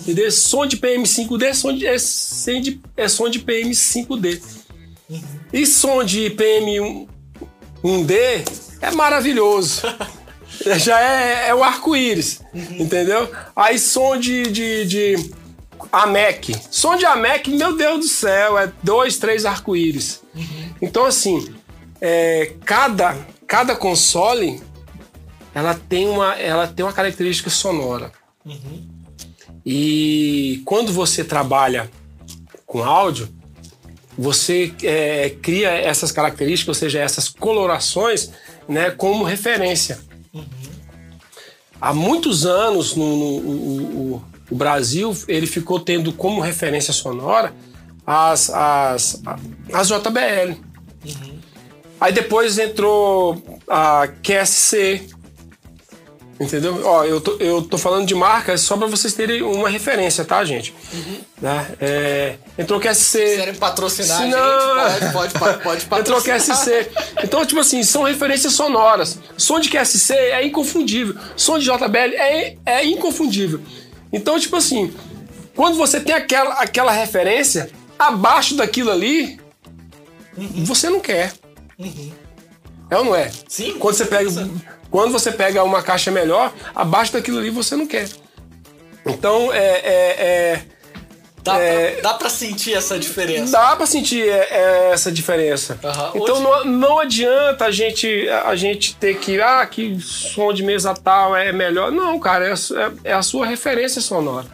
Entendeu? 0.07 0.31
Som 0.31 0.65
de 0.65 0.77
PM5D 0.77 1.43
é 1.43 1.53
som 1.53 1.73
de, 1.73 1.85
é, 1.85 1.95
é 2.95 3.07
som 3.09 3.29
de 3.29 3.39
PM5D. 3.39 4.41
E 5.51 5.65
som 5.65 6.03
de 6.03 6.29
PM1D 7.87 8.77
é 8.81 8.91
maravilhoso. 8.91 9.83
Já 10.77 10.99
é, 10.99 11.49
é 11.49 11.55
o 11.55 11.63
arco-íris, 11.63 12.41
entendeu? 12.53 13.31
Aí 13.55 13.77
som 13.77 14.17
de, 14.17 14.43
de, 14.43 14.85
de 14.85 15.31
AMEC. 15.91 16.55
Som 16.71 16.95
de 16.97 17.05
AMEC, 17.05 17.51
meu 17.51 17.77
Deus 17.77 17.99
do 17.99 18.07
céu, 18.07 18.57
é 18.57 18.71
dois, 18.83 19.17
três 19.17 19.45
arco-íris. 19.45 20.21
Então, 20.81 21.05
assim, 21.05 21.53
é, 22.01 22.53
cada, 22.65 23.15
cada 23.45 23.75
console 23.75 24.61
ela 25.53 25.75
tem 25.75 26.07
uma, 26.09 26.33
ela 26.35 26.67
tem 26.67 26.83
uma 26.85 26.93
característica 26.93 27.49
sonora. 27.49 28.11
E 29.65 30.61
quando 30.65 30.91
você 30.91 31.23
trabalha 31.23 31.89
com 32.65 32.83
áudio, 32.83 33.29
você 34.17 34.73
é, 34.83 35.29
cria 35.41 35.69
essas 35.69 36.11
características, 36.11 36.69
ou 36.75 36.79
seja, 36.79 36.99
essas 36.99 37.29
colorações, 37.29 38.31
né, 38.67 38.89
como 38.89 39.23
referência. 39.23 39.99
Há 41.79 41.93
muitos 41.93 42.45
anos 42.45 42.95
no, 42.95 43.15
no 43.15 43.25
o, 43.27 44.23
o, 44.49 44.55
Brasil 44.55 45.15
ele 45.27 45.45
ficou 45.45 45.79
tendo 45.79 46.11
como 46.11 46.41
referência 46.41 46.91
sonora 46.91 47.53
as, 48.05 48.49
as, 48.49 49.21
as 49.71 49.87
JBL. 49.87 50.57
Uhum. 51.05 51.39
Aí 51.99 52.11
depois 52.11 52.57
entrou 52.57 53.59
a 53.67 54.07
QSC, 54.07 55.07
Entendeu? 56.39 56.81
Ó, 56.85 57.03
eu 57.03 57.19
tô, 57.19 57.35
eu 57.39 57.63
tô 57.63 57.77
falando 57.79 58.05
de 58.05 58.13
marcas 58.13 58.61
só 58.61 58.77
para 58.77 58.85
vocês 58.85 59.13
terem 59.13 59.41
uma 59.41 59.69
referência, 59.69 60.23
tá, 60.23 60.45
gente? 60.45 60.73
Uhum. 60.93 61.17
Né? 61.41 61.67
É, 61.81 62.35
entrou 62.57 62.79
QSC. 62.79 63.17
Se 63.17 63.31
quiserem 63.31 63.55
patrocinar 63.55 64.17
Se 64.21 64.27
não... 64.27 64.99
gente, 64.99 65.13
pode, 65.13 65.33
pode, 65.33 65.63
pode 65.63 65.85
patrocinar. 65.87 65.99
Entrou 65.99 66.21
QSC. 66.21 66.89
Então, 67.23 67.45
tipo 67.45 67.59
assim, 67.59 67.81
são 67.81 68.03
referências 68.03 68.53
sonoras. 68.53 69.17
Som 69.35 69.59
de 69.59 69.69
QSC 69.69 70.13
é 70.13 70.45
inconfundível. 70.45 71.15
Som 71.35 71.57
de 71.57 71.65
JBL 71.65 72.15
é, 72.15 72.55
é 72.65 72.85
inconfundível. 72.85 73.59
Então, 74.13 74.39
tipo 74.39 74.55
assim, 74.55 74.93
quando 75.55 75.75
você 75.75 75.99
tem 75.99 76.13
aquela, 76.13 76.53
aquela 76.55 76.91
referência, 76.91 77.71
abaixo 77.97 78.55
daquilo 78.55 78.91
ali, 78.91 79.39
uhum. 80.37 80.63
você 80.63 80.87
não 80.87 80.99
quer. 80.99 81.33
Uhum. 81.79 82.11
É 82.89 82.97
ou 82.97 83.05
não 83.05 83.15
é? 83.15 83.31
Sim. 83.47 83.77
Quando 83.79 83.95
você 83.95 84.05
pega, 84.05 84.29
quando 84.89 85.11
você 85.11 85.31
pega 85.31 85.63
uma 85.63 85.81
caixa 85.81 86.11
melhor, 86.11 86.53
abaixo 86.73 87.13
daquilo 87.13 87.39
ali 87.39 87.49
você 87.49 87.75
não 87.75 87.87
quer. 87.87 88.09
Então, 89.05 89.53
é. 89.53 89.57
é, 89.57 90.15
é 90.19 90.61
Dá, 91.47 91.59
é, 91.59 91.91
pra, 91.91 92.01
dá 92.01 92.17
pra 92.17 92.29
sentir 92.29 92.73
essa 92.73 92.99
diferença. 92.99 93.53
Dá 93.53 93.75
pra 93.75 93.85
sentir 93.85 94.27
é, 94.27 94.47
é 94.51 94.89
essa 94.91 95.09
diferença. 95.09 95.79
Uhum. 95.81 96.21
Então 96.21 96.35
Hoje... 96.35 96.43
não, 96.43 96.65
não 96.65 96.99
adianta 96.99 97.65
a 97.65 97.71
gente, 97.71 98.27
a 98.29 98.55
gente 98.55 98.95
ter 98.95 99.17
que. 99.17 99.39
Ah, 99.39 99.65
que 99.65 99.97
som 100.01 100.51
de 100.51 100.61
mesa 100.61 100.93
tal 100.93 101.35
é 101.35 101.53
melhor. 101.53 101.91
Não, 101.91 102.19
cara, 102.19 102.49
é, 102.49 102.51
é, 102.51 103.11
é 103.11 103.13
a 103.13 103.21
sua 103.21 103.45
referência 103.45 104.01
sonora. 104.01 104.45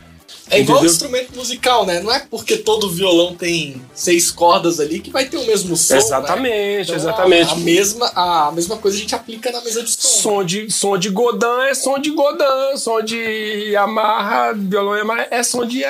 É 0.49 0.59
igual 0.59 0.79
Entendeu? 0.79 0.91
instrumento 0.91 1.35
musical, 1.35 1.85
né? 1.85 2.01
Não 2.01 2.11
é 2.11 2.19
porque 2.19 2.57
todo 2.57 2.89
violão 2.89 3.33
tem 3.33 3.81
seis 3.93 4.29
cordas 4.29 4.79
ali 4.79 4.99
que 4.99 5.09
vai 5.09 5.25
ter 5.25 5.37
o 5.37 5.45
mesmo 5.45 5.75
som. 5.77 5.95
Exatamente, 5.95 6.51
né? 6.51 6.81
então, 6.81 6.95
exatamente. 6.95 7.49
A, 7.49 7.53
a, 7.53 7.57
mesma, 7.57 8.11
a 8.13 8.51
mesma 8.51 8.77
coisa 8.77 8.97
a 8.97 8.99
gente 8.99 9.15
aplica 9.15 9.51
na 9.51 9.61
mesa 9.61 9.81
de 9.81 9.91
som. 9.91 10.21
Som 10.21 10.43
de, 10.43 10.69
som 10.69 10.97
de 10.97 11.09
Godin 11.09 11.69
é 11.69 11.73
som 11.73 11.97
de 11.97 12.09
Godin, 12.11 12.77
som 12.77 13.01
de 13.01 13.71
Yamaha, 13.71 14.53
violão 14.53 14.97
Yamaha 14.97 15.27
é 15.31 15.41
som 15.43 15.65
de. 15.65 15.83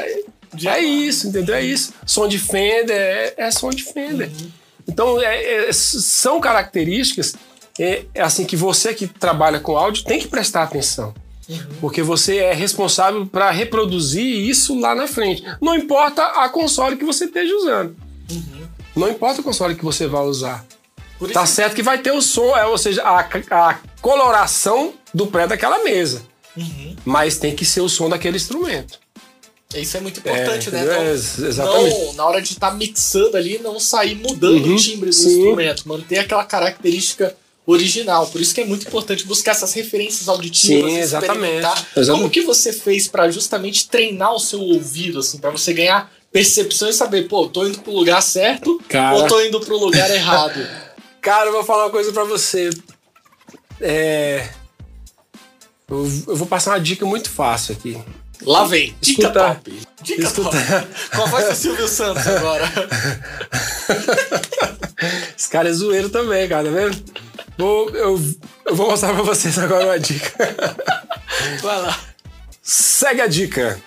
de 0.54 0.68
é 0.68 0.80
isso, 0.80 1.28
entendeu? 1.28 1.56
É 1.56 1.64
isso. 1.64 1.92
Som 2.06 2.28
de 2.28 2.38
Fender 2.38 2.96
é, 2.96 3.34
é 3.38 3.52
som 3.52 3.72
de 3.72 3.84
Fender. 3.84 4.30
Uhum. 4.30 4.52
Então, 4.88 5.22
é, 5.22 5.70
é, 5.70 5.74
são 5.74 6.40
características 6.40 7.36
é, 7.80 8.06
assim 8.20 8.46
que 8.46 8.56
você 8.56 8.94
que 8.94 9.08
trabalha 9.08 9.60
com 9.60 9.76
áudio 9.76 10.04
tem 10.04 10.20
que 10.20 10.28
prestar 10.28 10.64
atenção. 10.64 11.14
Uhum. 11.54 11.76
Porque 11.82 12.02
você 12.02 12.38
é 12.38 12.54
responsável 12.54 13.26
para 13.26 13.52
reproduzir 13.52 14.26
isso 14.26 14.80
lá 14.80 14.96
na 14.96 15.08
frente. 15.08 15.44
Não 15.62 15.76
importa 15.76 16.24
a 16.24 16.50
console 16.50 16.98
que 16.98 17.06
você 17.06 17.26
esteja 17.26 17.56
usando. 17.56 17.96
Uhum. 18.32 18.68
Não 18.96 19.10
importa 19.10 19.42
o 19.42 19.44
console 19.44 19.76
que 19.76 19.84
você 19.84 20.08
vai 20.08 20.24
usar. 20.24 20.66
Tá 21.32 21.46
certo 21.46 21.76
que 21.76 21.84
vai 21.84 22.00
ter 22.00 22.12
o 22.12 22.22
som, 22.22 22.56
é, 22.56 22.66
ou 22.66 22.78
seja, 22.78 23.02
a, 23.04 23.20
a 23.20 23.80
coloração 24.02 24.94
do 25.14 25.28
pré 25.28 25.48
daquela 25.48 25.84
mesa. 25.84 26.22
Uhum. 26.58 26.96
Mas 27.06 27.38
tem 27.38 27.56
que 27.56 27.66
ser 27.66 27.82
o 27.82 27.90
som 27.90 28.10
daquele 28.10 28.36
instrumento. 28.36 29.00
Isso 29.76 29.98
é 29.98 30.02
muito 30.02 30.20
importante, 30.20 30.70
é, 30.70 30.72
né? 30.72 30.86
Não, 30.86 31.12
exatamente. 31.12 32.00
Não, 32.06 32.14
na 32.14 32.26
hora 32.26 32.42
de 32.42 32.54
estar 32.54 32.70
tá 32.70 32.76
mixando 32.76 33.38
ali, 33.38 33.58
não 33.60 33.80
sair 33.80 34.16
mudando 34.16 34.66
uhum, 34.66 34.76
o 34.76 34.78
timbre 34.78 35.10
do 35.10 35.14
sim. 35.14 35.30
instrumento. 35.30 35.88
Manter 35.88 36.20
aquela 36.20 36.44
característica 36.44 37.36
original. 37.66 38.28
Por 38.28 38.42
isso 38.42 38.54
que 38.54 38.62
é 38.62 38.66
muito 38.66 38.88
importante 38.88 39.26
buscar 39.26 39.52
essas 39.52 39.74
referências 39.74 40.28
auditivas, 40.28 40.92
Sim, 40.92 40.98
exatamente. 40.98 41.58
exatamente. 41.58 42.12
Como 42.12 42.30
que 42.30 42.42
você 42.42 42.74
fez 42.74 43.08
para 43.08 43.30
justamente 43.32 43.88
treinar 43.88 44.34
o 44.34 44.40
seu 44.40 44.60
ouvido, 44.60 45.20
assim, 45.20 45.38
para 45.38 45.50
você 45.50 45.74
ganhar 45.74 46.12
percepção 46.32 46.90
e 46.90 46.94
saber, 46.94 47.28
pô, 47.28 47.48
tô 47.48 47.68
indo 47.68 47.80
pro 47.80 47.92
lugar 47.92 48.22
certo 48.22 48.82
Cara... 48.90 49.16
ou 49.16 49.28
tô 49.28 49.40
indo 49.42 49.60
pro 49.60 49.78
lugar 49.78 50.10
errado? 50.10 50.60
Cara, 51.22 51.48
eu 51.48 51.54
vou 51.54 51.64
falar 51.64 51.86
uma 51.86 51.92
coisa 51.92 52.12
para 52.12 52.26
você. 52.26 52.70
É... 53.80 54.50
Eu, 55.90 56.06
eu 56.28 56.36
vou 56.36 56.48
passar 56.48 56.72
uma 56.72 56.80
dica 56.80 57.06
muito 57.06 57.30
fácil 57.30 57.76
aqui. 57.76 57.98
Lá 58.46 58.66
vem. 58.66 58.94
Dica 59.00 59.22
Escuta, 59.22 59.32
top. 59.32 59.80
Dica 60.02 60.24
Escuta. 60.24 60.50
top. 60.50 60.88
A 61.12 61.26
voz 61.28 61.48
do 61.48 61.56
Silvio 61.56 61.88
Santos 61.88 62.28
agora. 62.28 62.66
Esse 65.38 65.50
cara 65.50 65.70
é 65.70 65.74
zoeiro 65.74 66.10
também, 66.10 66.48
cara, 66.48 66.66
tá 66.66 66.72
vendo? 66.72 67.04
Vou, 67.58 67.90
eu, 67.92 68.20
eu 68.66 68.76
vou 68.76 68.90
mostrar 68.90 69.14
pra 69.14 69.24
vocês 69.24 69.58
agora 69.60 69.86
uma 69.86 70.00
dica. 70.00 70.34
Vai 71.62 71.82
lá. 71.82 72.00
Segue 72.62 73.22
a 73.22 73.28
dica. 73.28 73.80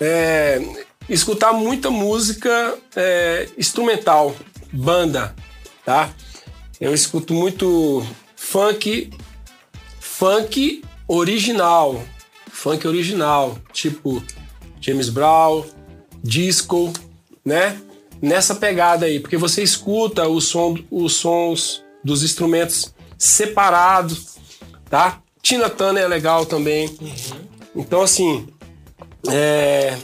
É, 0.00 0.60
escutar 1.08 1.52
muita 1.52 1.90
música 1.90 2.76
é, 2.94 3.48
instrumental, 3.58 4.34
banda, 4.72 5.34
tá? 5.84 6.10
Eu 6.80 6.92
escuto 6.94 7.34
muito 7.34 8.04
funk, 8.36 9.10
funk 10.00 10.82
original, 11.06 12.02
funk 12.50 12.86
original, 12.86 13.58
tipo 13.72 14.22
James 14.80 15.08
Brown, 15.08 15.64
disco, 16.22 16.92
né? 17.44 17.80
Nessa 18.20 18.54
pegada 18.54 19.06
aí, 19.06 19.18
porque 19.18 19.36
você 19.36 19.62
escuta 19.62 20.28
o 20.28 20.40
som, 20.40 20.76
os 20.90 21.14
sons 21.14 21.81
dos 22.04 22.22
instrumentos 22.22 22.94
separados, 23.18 24.36
tá? 24.88 25.20
Tina 25.42 25.68
Turner 25.68 26.04
é 26.04 26.08
legal 26.08 26.46
também. 26.46 26.88
Uhum. 27.00 27.82
Então, 27.82 28.02
assim, 28.02 28.46
é, 29.28 29.96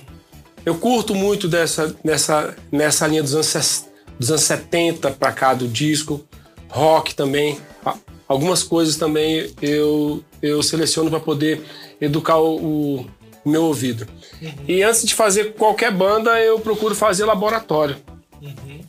eu 0.65 0.75
curto 0.77 1.15
muito 1.15 1.49
dessa, 1.49 1.95
nessa, 2.05 2.57
nessa 2.71 3.07
linha 3.07 3.23
dos 3.23 3.35
anos, 3.35 3.87
dos 4.19 4.31
anos 4.31 4.43
70 4.43 5.13
para 5.13 5.33
cá 5.33 5.55
do 5.55 5.69
disco, 5.69 6.25
rock 6.69 7.15
também. 7.15 7.59
Algumas 8.27 8.63
coisas 8.63 8.97
também 8.97 9.51
eu, 9.63 10.23
eu 10.43 10.63
seleciono 10.63 11.09
para 11.09 11.21
poder 11.21 11.65
educar 12.01 12.37
o, 12.39 13.01
o 13.01 13.07
meu 13.45 13.65
ouvido. 13.65 14.07
Uhum. 14.43 14.53
E 14.69 14.83
antes 14.83 15.05
de 15.05 15.15
fazer 15.15 15.55
qualquer 15.55 15.91
banda, 15.91 16.39
eu 16.39 16.61
procuro 16.61 16.95
fazer 16.95 17.25
laboratório. 17.25 17.97
Uhum. 18.43 18.81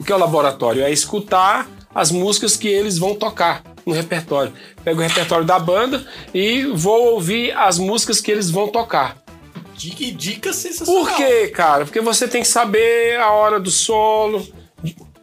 O 0.00 0.04
que 0.04 0.10
é 0.10 0.14
o 0.14 0.18
laboratório? 0.18 0.82
É 0.82 0.90
escutar 0.90 1.68
as 1.98 2.12
músicas 2.12 2.56
que 2.56 2.68
eles 2.68 2.96
vão 2.96 3.14
tocar 3.14 3.62
no 3.84 3.92
repertório. 3.92 4.52
Pego 4.84 5.00
o 5.00 5.02
repertório 5.02 5.44
da 5.44 5.58
banda 5.58 6.06
e 6.32 6.62
vou 6.62 7.14
ouvir 7.14 7.50
as 7.56 7.76
músicas 7.76 8.20
que 8.20 8.30
eles 8.30 8.50
vão 8.50 8.68
tocar. 8.68 9.20
Dica, 9.74 10.04
dica 10.16 10.52
sensacional. 10.52 11.04
Por 11.04 11.16
quê, 11.16 11.48
cara? 11.48 11.84
Porque 11.84 12.00
você 12.00 12.28
tem 12.28 12.42
que 12.42 12.48
saber 12.48 13.18
a 13.18 13.32
hora 13.32 13.58
do 13.58 13.70
solo, 13.70 14.46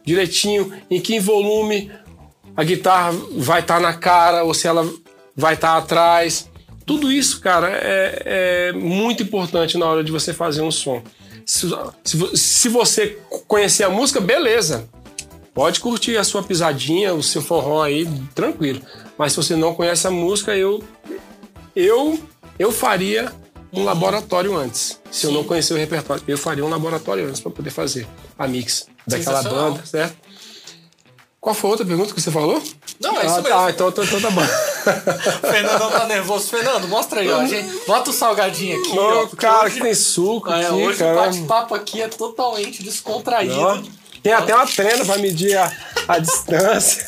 direitinho, 0.04 0.70
em 0.90 1.00
que 1.00 1.18
volume 1.18 1.90
a 2.54 2.62
guitarra 2.62 3.12
vai 3.32 3.60
estar 3.60 3.76
tá 3.76 3.80
na 3.80 3.94
cara 3.94 4.44
ou 4.44 4.52
se 4.52 4.68
ela 4.68 4.86
vai 5.34 5.54
estar 5.54 5.72
tá 5.72 5.78
atrás. 5.78 6.50
Tudo 6.84 7.10
isso, 7.10 7.40
cara, 7.40 7.70
é, 7.70 8.22
é, 8.24 8.72
muito 8.72 9.22
importante 9.22 9.78
na 9.78 9.86
hora 9.86 10.04
de 10.04 10.12
você 10.12 10.34
fazer 10.34 10.60
um 10.60 10.70
som. 10.70 11.02
Se, 11.46 11.68
se, 12.04 12.36
se 12.36 12.68
você 12.68 13.18
conhecer 13.46 13.84
a 13.84 13.90
música, 13.90 14.20
beleza. 14.20 14.88
Pode 15.56 15.80
curtir 15.80 16.18
a 16.18 16.22
sua 16.22 16.42
pisadinha, 16.42 17.14
o 17.14 17.22
seu 17.22 17.40
forró 17.40 17.82
aí, 17.82 18.06
tranquilo. 18.34 18.82
Mas 19.16 19.32
se 19.32 19.38
você 19.38 19.56
não 19.56 19.74
conhece 19.74 20.06
a 20.06 20.10
música, 20.10 20.54
eu 20.54 20.84
eu 21.74 22.20
eu 22.58 22.70
faria 22.70 23.32
um 23.72 23.82
laboratório 23.82 24.54
antes. 24.54 25.00
Se 25.10 25.22
Sim. 25.22 25.28
eu 25.28 25.32
não 25.32 25.44
conhecer 25.44 25.72
o 25.72 25.78
repertório, 25.78 26.22
eu 26.28 26.36
faria 26.36 26.62
um 26.62 26.68
laboratório 26.68 27.26
antes 27.26 27.40
para 27.40 27.50
poder 27.50 27.70
fazer 27.70 28.06
a 28.38 28.46
mix 28.46 28.86
daquela 29.06 29.42
banda, 29.42 29.80
certo? 29.86 30.14
Qual 31.40 31.54
foi 31.54 31.68
a 31.68 31.70
outra 31.70 31.86
pergunta 31.86 32.12
que 32.12 32.20
você 32.20 32.30
falou? 32.30 32.62
Não, 33.00 33.18
é 33.18 33.24
isso 33.24 33.36
ah, 33.36 33.40
mesmo. 33.40 33.48
Tá, 33.48 33.70
então, 33.70 33.88
então, 33.88 34.20
tá 34.20 34.30
bom. 34.30 34.42
o 34.42 35.46
Fernandão 35.48 35.90
tá 35.90 36.06
nervoso. 36.06 36.48
Fernando, 36.48 36.86
mostra 36.86 37.20
aí, 37.20 37.30
ó. 37.30 37.46
Gente, 37.46 37.86
bota 37.86 38.10
o 38.10 38.12
salgadinho 38.12 38.78
aqui, 38.78 38.94
Não, 38.94 39.22
ó. 39.22 39.26
cara, 39.28 39.64
hoje, 39.64 39.76
que 39.76 39.80
tem 39.80 39.94
suco 39.94 40.50
é, 40.50 40.66
aqui, 40.66 40.74
hoje 40.74 40.96
o 40.96 40.98
cara. 40.98 41.14
bate-papo 41.14 41.74
aqui 41.74 42.02
é 42.02 42.08
totalmente 42.08 42.82
descontraído. 42.82 43.58
Ó, 43.58 43.80
Tem 44.26 44.32
até 44.32 44.56
uma 44.56 44.66
trena 44.66 45.04
pra 45.04 45.18
medir 45.18 45.56
a, 45.56 45.72
a 46.08 46.18
distância. 46.18 47.06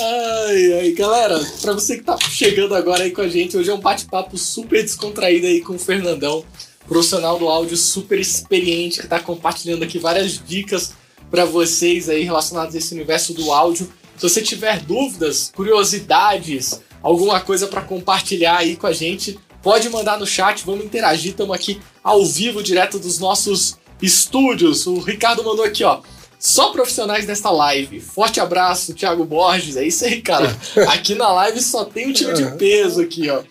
Ai, 0.00 0.72
ai, 0.80 0.90
galera, 0.90 1.38
pra 1.60 1.72
você 1.72 1.98
que 1.98 2.02
tá 2.02 2.18
chegando 2.18 2.74
agora 2.74 3.04
aí 3.04 3.12
com 3.12 3.20
a 3.20 3.28
gente, 3.28 3.56
hoje 3.56 3.70
é 3.70 3.72
um 3.72 3.78
bate-papo 3.78 4.36
super 4.36 4.82
descontraído 4.82 5.46
aí 5.46 5.60
com 5.60 5.74
o 5.74 5.78
Fernandão, 5.78 6.44
profissional 6.88 7.38
do 7.38 7.48
áudio 7.48 7.76
super 7.76 8.18
experiente, 8.18 9.00
que 9.02 9.06
tá 9.06 9.20
compartilhando 9.20 9.84
aqui 9.84 10.00
várias 10.00 10.32
dicas 10.44 10.94
para 11.30 11.44
vocês 11.44 12.08
aí 12.08 12.24
relacionadas 12.24 12.74
a 12.74 12.78
esse 12.78 12.92
universo 12.92 13.32
do 13.32 13.52
áudio. 13.52 13.88
Se 14.16 14.28
você 14.28 14.42
tiver 14.42 14.80
dúvidas, 14.80 15.52
curiosidades, 15.54 16.80
alguma 17.00 17.38
coisa 17.40 17.68
para 17.68 17.82
compartilhar 17.82 18.56
aí 18.56 18.74
com 18.74 18.88
a 18.88 18.92
gente, 18.92 19.38
pode 19.62 19.88
mandar 19.90 20.18
no 20.18 20.26
chat, 20.26 20.64
vamos 20.66 20.84
interagir, 20.84 21.30
estamos 21.30 21.54
aqui 21.54 21.80
ao 22.02 22.26
vivo, 22.26 22.64
direto 22.64 22.98
dos 22.98 23.20
nossos 23.20 23.80
estúdios. 24.02 24.86
O 24.86 24.98
Ricardo 24.98 25.44
mandou 25.44 25.64
aqui, 25.64 25.84
ó. 25.84 26.00
Só 26.38 26.72
profissionais 26.72 27.24
desta 27.24 27.50
live. 27.50 28.00
Forte 28.00 28.40
abraço, 28.40 28.94
Thiago 28.94 29.24
Borges. 29.24 29.76
É 29.76 29.86
isso 29.86 30.04
aí, 30.04 30.20
cara. 30.20 30.54
Aqui 30.90 31.14
na 31.14 31.30
live 31.32 31.60
só 31.60 31.84
tem 31.84 32.08
um 32.08 32.12
time 32.12 32.32
de 32.34 32.44
peso 32.56 33.00
aqui, 33.00 33.30
ó. 33.30 33.42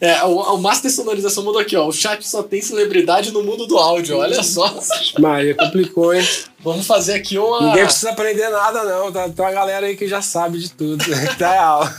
É, 0.00 0.24
o, 0.24 0.54
o 0.54 0.58
Master 0.58 0.90
Sonorização 0.90 1.44
mandou 1.44 1.60
aqui, 1.60 1.76
ó. 1.76 1.86
O 1.86 1.92
chat 1.92 2.26
só 2.26 2.42
tem 2.42 2.62
celebridade 2.62 3.30
no 3.30 3.42
mundo 3.42 3.66
do 3.66 3.76
áudio. 3.76 4.16
Olha 4.16 4.42
só. 4.42 4.74
Maria, 5.20 5.54
complicou, 5.54 6.14
hein? 6.14 6.26
Vamos 6.60 6.86
fazer 6.86 7.14
aqui 7.14 7.38
uma. 7.38 7.60
Ninguém 7.68 7.84
precisa 7.84 8.10
aprender 8.10 8.48
nada, 8.48 8.82
não. 8.82 9.12
Tá, 9.12 9.28
tem 9.28 9.44
uma 9.44 9.52
galera 9.52 9.86
aí 9.86 9.96
que 9.96 10.08
já 10.08 10.22
sabe 10.22 10.58
de 10.58 10.70
tudo. 10.70 11.04
Dá 11.38 11.62
aula. 11.62 11.94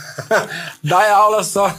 Dá 0.82 1.16
aula 1.16 1.44
só. 1.44 1.72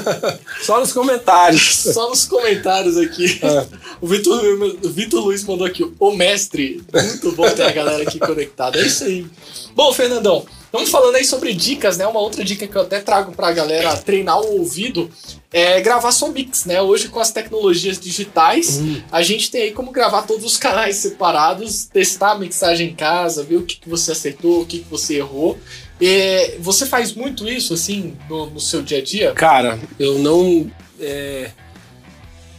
Só 0.62 0.80
nos 0.80 0.92
comentários. 0.92 1.62
Só 1.92 2.08
nos 2.08 2.24
comentários 2.24 2.96
aqui. 2.96 3.40
É. 3.42 3.66
O 4.00 4.06
Vitor, 4.06 4.42
o 4.82 4.88
Vitor 4.88 5.24
Luiz 5.24 5.44
mandou 5.44 5.66
aqui, 5.66 5.90
o 5.98 6.10
mestre. 6.12 6.82
Muito 6.92 7.32
bom 7.32 7.48
ter 7.50 7.62
a 7.62 7.70
galera 7.70 8.02
aqui 8.02 8.18
conectada. 8.18 8.78
É 8.78 8.86
isso 8.86 9.04
aí. 9.04 9.26
Bom, 9.74 9.92
Fernandão, 9.92 10.44
vamos 10.70 10.90
falando 10.90 11.16
aí 11.16 11.24
sobre 11.24 11.52
dicas, 11.54 11.96
né? 11.96 12.06
Uma 12.06 12.20
outra 12.20 12.44
dica 12.44 12.66
que 12.66 12.76
eu 12.76 12.82
até 12.82 13.00
trago 13.00 13.32
pra 13.32 13.52
galera 13.52 13.96
treinar 13.96 14.40
o 14.40 14.58
ouvido 14.58 15.10
é 15.52 15.80
gravar 15.80 16.12
som 16.12 16.28
mix, 16.28 16.64
né? 16.64 16.80
Hoje 16.80 17.08
com 17.08 17.20
as 17.20 17.30
tecnologias 17.30 18.00
digitais, 18.00 18.80
a 19.10 19.22
gente 19.22 19.50
tem 19.50 19.62
aí 19.62 19.72
como 19.72 19.90
gravar 19.90 20.22
todos 20.22 20.44
os 20.44 20.56
canais 20.56 20.96
separados, 20.96 21.84
testar 21.84 22.32
a 22.32 22.38
mixagem 22.38 22.88
em 22.88 22.94
casa, 22.94 23.42
ver 23.42 23.56
o 23.56 23.62
que, 23.62 23.76
que 23.76 23.88
você 23.88 24.12
acertou, 24.12 24.62
o 24.62 24.66
que, 24.66 24.78
que 24.78 24.88
você 24.88 25.16
errou. 25.16 25.58
É, 26.00 26.56
você 26.60 26.86
faz 26.86 27.12
muito 27.12 27.48
isso, 27.48 27.74
assim, 27.74 28.16
no, 28.28 28.46
no 28.46 28.60
seu 28.60 28.82
dia 28.82 28.98
a 28.98 29.02
dia? 29.02 29.32
Cara, 29.32 29.78
eu 29.98 30.18
não. 30.18 30.70
é, 31.00 31.50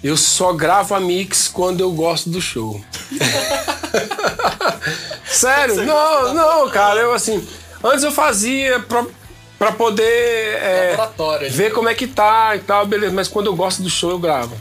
eu 0.04 0.18
só 0.18 0.54
gravo 0.54 0.96
a 0.96 1.00
mix 1.00 1.48
quando 1.48 1.82
eu 1.82 1.92
gosto 1.92 2.30
do 2.30 2.42
show. 2.42 2.82
Sério? 5.26 5.76
Você 5.76 5.86
Não, 5.86 6.22
gosta 6.22 6.34
não, 6.34 6.70
cara, 6.70 7.00
eu 7.00 7.14
assim. 7.14 7.46
Antes 7.84 8.04
eu 8.04 8.12
fazia 8.12 8.80
pra, 8.80 9.06
pra 9.58 9.72
poder 9.72 10.04
é, 10.04 10.98
ali. 11.36 11.50
ver 11.50 11.74
como 11.74 11.90
é 11.90 11.94
que 11.94 12.08
tá 12.08 12.56
e 12.56 12.60
tal, 12.60 12.86
beleza. 12.86 13.14
Mas 13.14 13.28
quando 13.28 13.48
eu 13.48 13.56
gosto 13.56 13.82
do 13.82 13.90
show, 13.90 14.12
eu 14.12 14.20
gravo. 14.20 14.56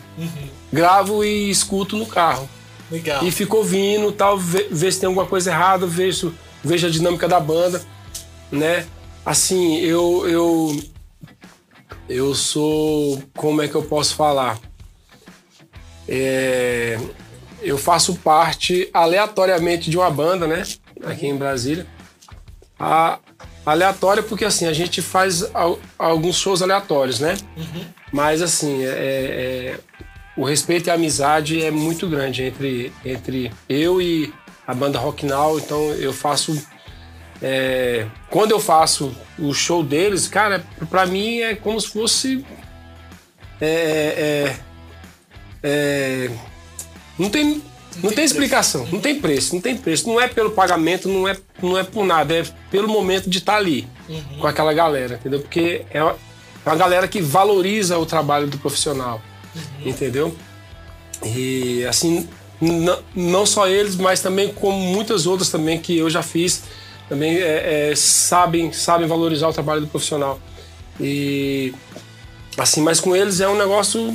Gravo 0.72 1.24
e 1.24 1.50
escuto 1.50 1.96
no 1.96 2.06
carro. 2.06 2.48
Legal. 2.90 3.24
E 3.24 3.30
fico 3.30 3.56
ouvindo 3.58 4.10
tal, 4.12 4.38
ver, 4.38 4.68
ver 4.70 4.92
se 4.92 5.00
tem 5.00 5.06
alguma 5.06 5.26
coisa 5.26 5.50
errada, 5.50 5.86
vejo, 5.86 6.34
vejo 6.62 6.86
a 6.86 6.90
dinâmica 6.90 7.26
da 7.28 7.40
banda, 7.40 7.82
né? 8.52 8.86
Assim, 9.24 9.76
eu, 9.78 10.28
eu, 10.28 10.82
eu 12.08 12.34
sou, 12.34 13.22
como 13.36 13.62
é 13.62 13.68
que 13.68 13.74
eu 13.74 13.82
posso 13.82 14.14
falar? 14.14 14.58
É, 16.08 16.98
eu 17.62 17.78
faço 17.78 18.16
parte 18.16 18.88
aleatoriamente 18.92 19.88
de 19.90 19.96
uma 19.96 20.10
banda, 20.10 20.46
né? 20.46 20.62
Aqui 21.04 21.26
em 21.26 21.36
Brasília. 21.36 21.86
A, 22.78 23.18
aleatória 23.64 24.22
porque 24.22 24.44
assim, 24.44 24.66
a 24.66 24.72
gente 24.72 25.00
faz 25.00 25.44
al- 25.54 25.78
alguns 25.98 26.36
shows 26.36 26.62
aleatórios, 26.62 27.20
né? 27.20 27.36
Mas 28.12 28.42
assim, 28.42 28.84
é, 28.84 28.88
é- 28.88 29.80
o 30.36 30.44
respeito 30.44 30.88
e 30.88 30.90
a 30.90 30.94
amizade 30.94 31.62
é 31.62 31.70
muito 31.70 32.08
grande 32.08 32.42
entre, 32.42 32.92
entre 33.04 33.52
eu 33.68 34.00
e 34.02 34.32
a 34.66 34.74
banda 34.74 34.98
Rock 34.98 35.24
Now, 35.26 35.58
então 35.58 35.90
eu 35.92 36.12
faço. 36.12 36.60
É, 37.42 38.06
quando 38.30 38.52
eu 38.52 38.60
faço 38.60 39.12
o 39.38 39.52
show 39.52 39.82
deles, 39.82 40.28
cara, 40.28 40.64
pra 40.88 41.04
mim 41.06 41.40
é 41.40 41.54
como 41.54 41.80
se 41.80 41.88
fosse. 41.88 42.44
é, 43.60 44.54
é, 44.54 44.56
é, 45.62 46.30
não 47.18 47.28
tem. 47.28 47.62
Não, 47.96 48.04
tem, 48.08 48.12
preço. 48.14 48.32
explicação, 48.32 48.88
não 48.90 49.00
tem 49.00 49.20
preço, 49.20 49.54
não 49.54 49.60
tem 49.60 49.76
preço. 49.76 50.08
Não 50.08 50.18
é 50.18 50.26
pelo 50.26 50.52
pagamento, 50.52 51.08
não 51.10 51.28
é, 51.28 51.36
não 51.62 51.76
é 51.76 51.82
por 51.84 52.06
nada, 52.06 52.34
é 52.34 52.42
pelo 52.70 52.88
momento 52.88 53.28
de 53.28 53.36
estar 53.36 53.56
ali 53.56 53.86
com 54.40 54.46
aquela 54.46 54.72
galera, 54.72 55.16
entendeu? 55.16 55.40
Porque 55.40 55.84
é 55.90 56.02
uma, 56.02 56.12
é 56.64 56.68
uma 56.70 56.76
galera 56.76 57.06
que 57.06 57.20
valoriza 57.20 57.98
o 57.98 58.06
trabalho 58.06 58.46
do 58.46 58.56
profissional, 58.56 59.20
entendeu? 59.84 60.34
E 61.22 61.84
assim, 61.84 62.26
n- 62.62 62.96
não 63.14 63.44
só 63.44 63.68
eles, 63.68 63.94
mas 63.96 64.20
também 64.22 64.50
como 64.54 64.78
muitas 64.78 65.26
outras 65.26 65.50
também 65.50 65.78
que 65.78 65.98
eu 65.98 66.08
já 66.08 66.22
fiz, 66.22 66.62
também 67.12 67.36
é, 67.36 67.90
é, 67.90 67.94
sabem, 67.94 68.72
sabem 68.72 69.06
valorizar 69.06 69.46
o 69.46 69.52
trabalho 69.52 69.82
do 69.82 69.86
profissional. 69.86 70.40
E 70.98 71.74
assim, 72.56 72.80
mas 72.80 73.00
com 73.00 73.14
eles 73.14 73.38
é 73.38 73.46
um 73.46 73.54
negócio 73.54 74.14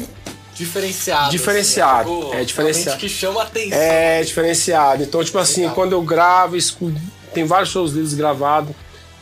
Diferenciado. 0.56 1.30
Diferenciado, 1.30 2.10
assim, 2.10 2.22
algo 2.22 2.34
é 2.34 2.44
diferenciado. 2.44 2.98
que 2.98 3.08
chama 3.08 3.44
atenção. 3.44 3.78
É 3.78 4.24
diferenciado. 4.24 5.04
Então, 5.04 5.24
tipo 5.24 5.38
assim, 5.38 5.62
Legal. 5.62 5.76
quando 5.76 5.92
eu 5.92 6.02
gravo, 6.02 6.58
escuto, 6.58 7.00
tem 7.32 7.44
vários 7.46 7.70
shows 7.70 7.94
deles 7.94 8.16
gravados 8.16 8.74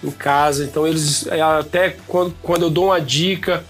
em 0.01 0.09
casa. 0.09 0.63
Então, 0.63 0.87
eles 0.87 1.27
é, 1.27 1.41
até 1.41 1.97
quando, 2.07 2.33
quando 2.41 2.61
eu 2.61 2.69
dou 2.69 2.85
uma 2.85 3.01
dica, 3.01 3.65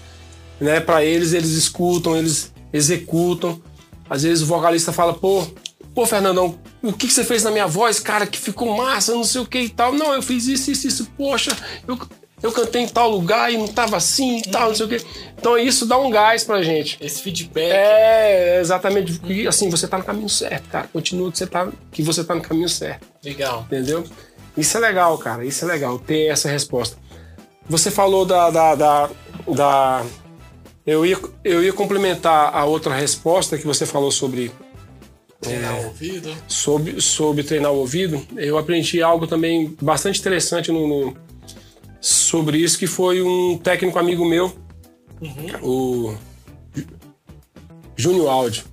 né, 0.60 0.78
para 0.78 1.02
eles, 1.02 1.32
eles 1.32 1.50
escutam, 1.50 2.16
eles 2.16 2.52
executam. 2.72 3.60
Às 4.08 4.22
vezes 4.22 4.44
o 4.44 4.46
vocalista 4.46 4.92
fala, 4.92 5.14
pô, 5.14 5.44
pô, 5.92 6.06
Fernandão, 6.06 6.56
o 6.82 6.92
que, 6.92 7.06
que 7.08 7.12
você 7.12 7.24
fez 7.24 7.42
na 7.42 7.50
minha 7.50 7.66
voz, 7.66 7.98
cara, 8.00 8.26
que 8.26 8.38
ficou 8.38 8.76
massa, 8.76 9.12
não 9.14 9.24
sei 9.24 9.40
o 9.40 9.46
que 9.46 9.58
e 9.58 9.68
tal. 9.68 9.92
Não, 9.92 10.12
eu 10.14 10.22
fiz 10.22 10.46
isso, 10.46 10.70
isso, 10.70 10.86
isso. 10.86 11.08
Poxa, 11.16 11.56
eu, 11.86 11.98
eu 12.42 12.52
cantei 12.52 12.82
em 12.82 12.88
tal 12.88 13.10
lugar 13.10 13.52
e 13.52 13.56
não 13.56 13.66
tava 13.66 13.96
assim 13.96 14.38
e 14.38 14.42
tal, 14.42 14.68
não 14.68 14.74
sei 14.74 14.86
o 14.86 14.88
que. 14.88 15.00
Então, 15.38 15.58
isso 15.58 15.84
dá 15.86 15.98
um 15.98 16.10
gás 16.10 16.44
pra 16.44 16.62
gente. 16.62 16.96
Esse 17.00 17.22
feedback. 17.22 17.72
É, 17.72 18.58
exatamente. 18.60 19.20
E, 19.26 19.46
assim, 19.48 19.68
você 19.68 19.86
tá 19.88 19.98
no 19.98 20.04
caminho 20.04 20.28
certo, 20.28 20.68
cara. 20.68 20.88
Continua 20.92 21.30
que 21.32 21.38
você 21.38 21.46
tá, 21.46 21.68
que 21.90 22.02
você 22.02 22.22
tá 22.22 22.34
no 22.34 22.40
caminho 22.42 22.68
certo, 22.68 23.06
Legal. 23.24 23.62
entendeu? 23.66 24.04
Isso 24.56 24.76
é 24.76 24.80
legal, 24.80 25.16
cara. 25.18 25.44
Isso 25.44 25.64
é 25.64 25.68
legal, 25.68 25.98
ter 25.98 26.26
essa 26.28 26.48
resposta. 26.48 26.96
Você 27.68 27.90
falou 27.90 28.24
da. 28.24 28.48
da, 28.50 28.74
da, 28.74 29.10
da- 29.48 30.06
eu, 30.86 31.04
ia, 31.04 31.18
eu 31.42 31.64
ia 31.64 31.72
complementar 31.72 32.54
a 32.54 32.64
outra 32.64 32.94
resposta 32.94 33.58
que 33.58 33.66
você 33.66 33.84
falou 33.84 34.10
sobre, 34.12 34.52
Treinar 35.48 35.76
É. 35.76 35.80
o 35.80 35.86
ouvido. 35.86 36.36
sobre, 36.48 37.00
sobre 37.00 37.42
treinar 37.44 37.72
o 37.72 37.76
ouvido. 37.78 38.20
Eu 38.36 38.58
aprendi 38.58 39.02
algo 39.02 39.26
também 39.26 39.76
bastante 39.80 40.20
interessante 40.20 40.70
no, 40.72 40.86
no- 40.86 41.16
sobre 42.00 42.58
isso, 42.58 42.78
que 42.78 42.86
foi 42.86 43.22
um 43.22 43.58
técnico 43.58 43.98
amigo 43.98 44.24
meu, 44.24 44.52
o 45.62 46.14
Júnior 47.96 48.28
Áudio. 48.28 48.64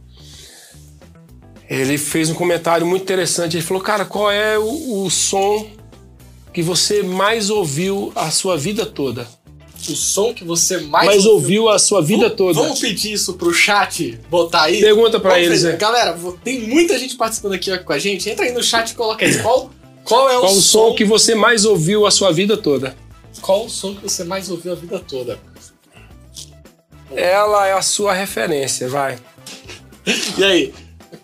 Ele 1.69 1.97
fez 1.97 2.29
um 2.29 2.33
comentário 2.35 2.85
muito 2.85 3.01
interessante. 3.03 3.55
Ele 3.57 3.63
falou, 3.65 3.81
cara, 3.81 4.05
qual 4.05 4.29
é 4.29 4.59
o, 4.59 5.03
o 5.05 5.09
som 5.09 5.65
que 6.53 6.61
você 6.61 7.01
mais 7.01 7.49
ouviu 7.49 8.11
a 8.15 8.29
sua 8.29 8.57
vida 8.57 8.85
toda? 8.85 9.27
O 9.91 9.95
som 9.95 10.33
que 10.33 10.43
você 10.43 10.77
mais, 10.77 11.05
Mais 11.07 11.25
ouviu 11.25 11.67
a 11.69 11.77
sua 11.77 12.01
vida 12.01 12.23
Vamos- 12.23 12.37
toda? 12.37 12.53
Vamos 12.61 12.79
pedir 12.79 13.13
isso 13.13 13.33
pro 13.33 13.53
chat 13.53 14.19
botar 14.29 14.63
aí? 14.63 14.79
Pergunta 14.79 15.19
pra 15.19 15.31
Vamos 15.31 15.45
eles, 15.45 15.61
fazer. 15.61 15.73
é. 15.73 15.77
Galera, 15.77 16.17
tem 16.43 16.61
muita 16.61 16.97
gente 16.97 17.15
participando 17.15 17.53
aqui 17.53 17.77
com 17.79 17.93
a 17.93 17.99
gente. 17.99 18.29
Entra 18.29 18.45
aí 18.45 18.51
no 18.51 18.63
chat 18.63 18.91
e 18.91 18.95
coloca 18.95 19.25
aí. 19.25 19.37
Qual, 19.41 19.71
qual 20.03 20.29
é 20.29 20.37
o, 20.37 20.41
Qual 20.41 20.53
o 20.53 20.61
som 20.61 20.93
que 20.95 21.03
você 21.03 21.35
mais 21.35 21.65
ouviu 21.65 22.05
a 22.05 22.11
sua 22.11 22.31
vida 22.31 22.55
toda? 22.55 22.95
Qual 23.41 23.65
o 23.65 23.69
som 23.69 23.93
que 23.95 24.03
você 24.03 24.23
mais 24.23 24.49
ouviu 24.49 24.71
a 24.71 24.75
vida 24.75 24.99
toda? 24.99 25.37
Ela 27.15 27.67
é 27.67 27.73
a 27.73 27.81
sua 27.81 28.13
referência, 28.13 28.87
vai. 28.87 29.17
E 30.37 30.43
aí? 30.43 30.73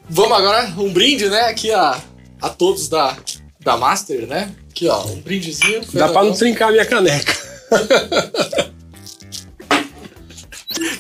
Vamos 0.10 0.38
agora, 0.38 0.74
um 0.78 0.92
brinde, 0.92 1.28
né? 1.30 1.42
Aqui 1.42 1.72
a, 1.72 2.00
a 2.42 2.50
todos 2.50 2.88
da, 2.88 3.16
da 3.60 3.76
Master, 3.78 4.26
né? 4.28 4.52
Aqui, 4.70 4.88
ó, 4.88 5.04
um 5.06 5.20
brindezinho. 5.22 5.82
Dá 5.94 6.08
pra 6.10 6.24
não 6.24 6.34
trincar 6.34 6.72
minha 6.72 6.86
caneca. 6.86 7.49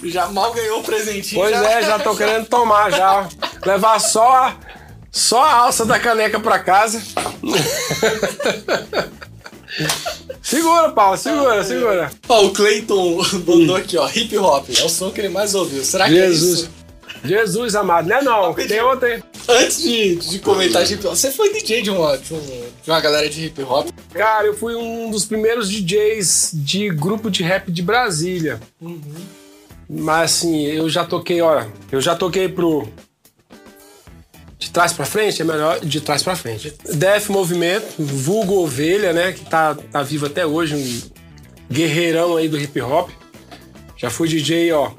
Já 0.03 0.28
mal 0.28 0.53
ganhou 0.53 0.80
o 0.80 0.84
presentinho. 0.84 1.41
Pois 1.41 1.51
já. 1.51 1.72
é, 1.72 1.84
já 1.84 1.99
tô 1.99 2.15
querendo 2.15 2.47
tomar 2.47 2.91
já. 2.91 3.28
Levar 3.65 3.99
só 3.99 4.28
a, 4.30 4.55
só 5.11 5.43
a 5.43 5.53
alça 5.53 5.86
da 5.86 5.99
caneca 5.99 6.39
pra 6.39 6.59
casa. 6.59 7.01
Segura, 10.41 10.89
Paulo, 10.89 11.15
segura, 11.15 11.63
segura. 11.63 12.11
Ó, 12.28 12.45
o 12.45 12.51
Clayton 12.51 13.22
mandou 13.45 13.76
aqui, 13.76 13.97
ó, 13.97 14.09
hip 14.09 14.36
hop. 14.38 14.67
É 14.76 14.84
o 14.84 14.89
som 14.89 15.11
que 15.11 15.22
ele 15.22 15.30
mais 15.30 15.53
ouviu. 15.53 15.86
Será 15.86 16.05
que 16.05 16.15
Jesus. 16.15 16.43
é 16.43 16.53
isso? 16.63 16.70
Jesus 17.24 17.76
amado, 17.76 18.07
né 18.07 18.20
não? 18.22 18.47
Rapidinho. 18.47 18.70
Tem 18.70 18.84
ontem. 18.84 19.24
Antes 19.50 19.82
de, 19.82 20.16
de 20.16 20.39
comentar 20.39 20.84
hip 20.89 21.06
hop, 21.08 21.16
você 21.16 21.32
foi 21.32 21.52
DJ 21.52 21.82
de 21.82 21.89
uma, 21.89 22.16
de, 22.18 22.34
um- 22.34 22.39
de 22.84 22.89
uma 22.91 23.02
galera 23.02 23.28
de 23.28 23.45
hip 23.47 23.62
hop? 23.64 23.89
Cara, 24.14 24.45
eu 24.45 24.56
fui 24.56 24.76
um 24.76 25.10
dos 25.10 25.26
primeiros 25.26 25.70
DJs 25.70 26.52
de 26.54 26.89
grupo 26.89 27.32
de 27.32 27.41
rap 27.41 27.72
de 27.72 27.82
Brasília. 27.82 28.60
Mas 29.89 30.32
assim, 30.36 30.66
eu 30.68 30.88
já 30.88 31.04
toquei, 31.04 31.41
olha, 31.41 31.68
eu 31.91 32.00
já 32.00 32.16
toquei 32.16 32.47
pro. 32.47 32.88
De 34.60 34.70
trás 34.72 34.91
pra 34.93 35.06
frente, 35.06 35.41
é 35.41 35.45
melhor 35.45 35.80
de 35.80 36.02
trás 36.02 36.22
pra 36.22 36.36
frente. 36.36 36.74
Def 36.93 37.30
Movimento, 37.30 37.86
vulgo 37.97 38.56
Ovelha, 38.62 39.14
né? 39.14 39.32
Que 39.32 39.45
tá, 39.45 39.74
tá 39.74 40.04
vivo 40.04 40.26
até 40.26 40.45
hoje, 40.45 40.76
um 40.76 41.02
guerreirão 41.74 42.36
aí 42.36 42.47
do 42.50 42.60
hip 42.60 42.80
hop. 42.82 43.10
Já 43.97 44.10
fui 44.10 44.28
DJ, 44.28 44.72
ó. 44.74 44.91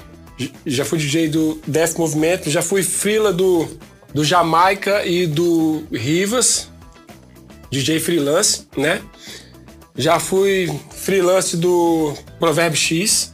Já 0.65 0.83
fui 0.83 0.97
DJ 0.97 1.27
do 1.29 1.61
Def 1.67 1.95
Movimento, 1.97 2.49
já 2.49 2.63
fui 2.63 2.81
frila 2.81 3.31
do, 3.31 3.69
do 4.13 4.23
Jamaica 4.23 5.05
e 5.05 5.25
do 5.27 5.83
Rivas. 5.91 6.69
DJ 7.69 7.99
freelance, 7.99 8.67
né? 8.75 9.01
Já 9.95 10.19
fui 10.19 10.69
freelance 10.91 11.55
do 11.55 12.13
Provérbio 12.39 12.77
X. 12.77 13.33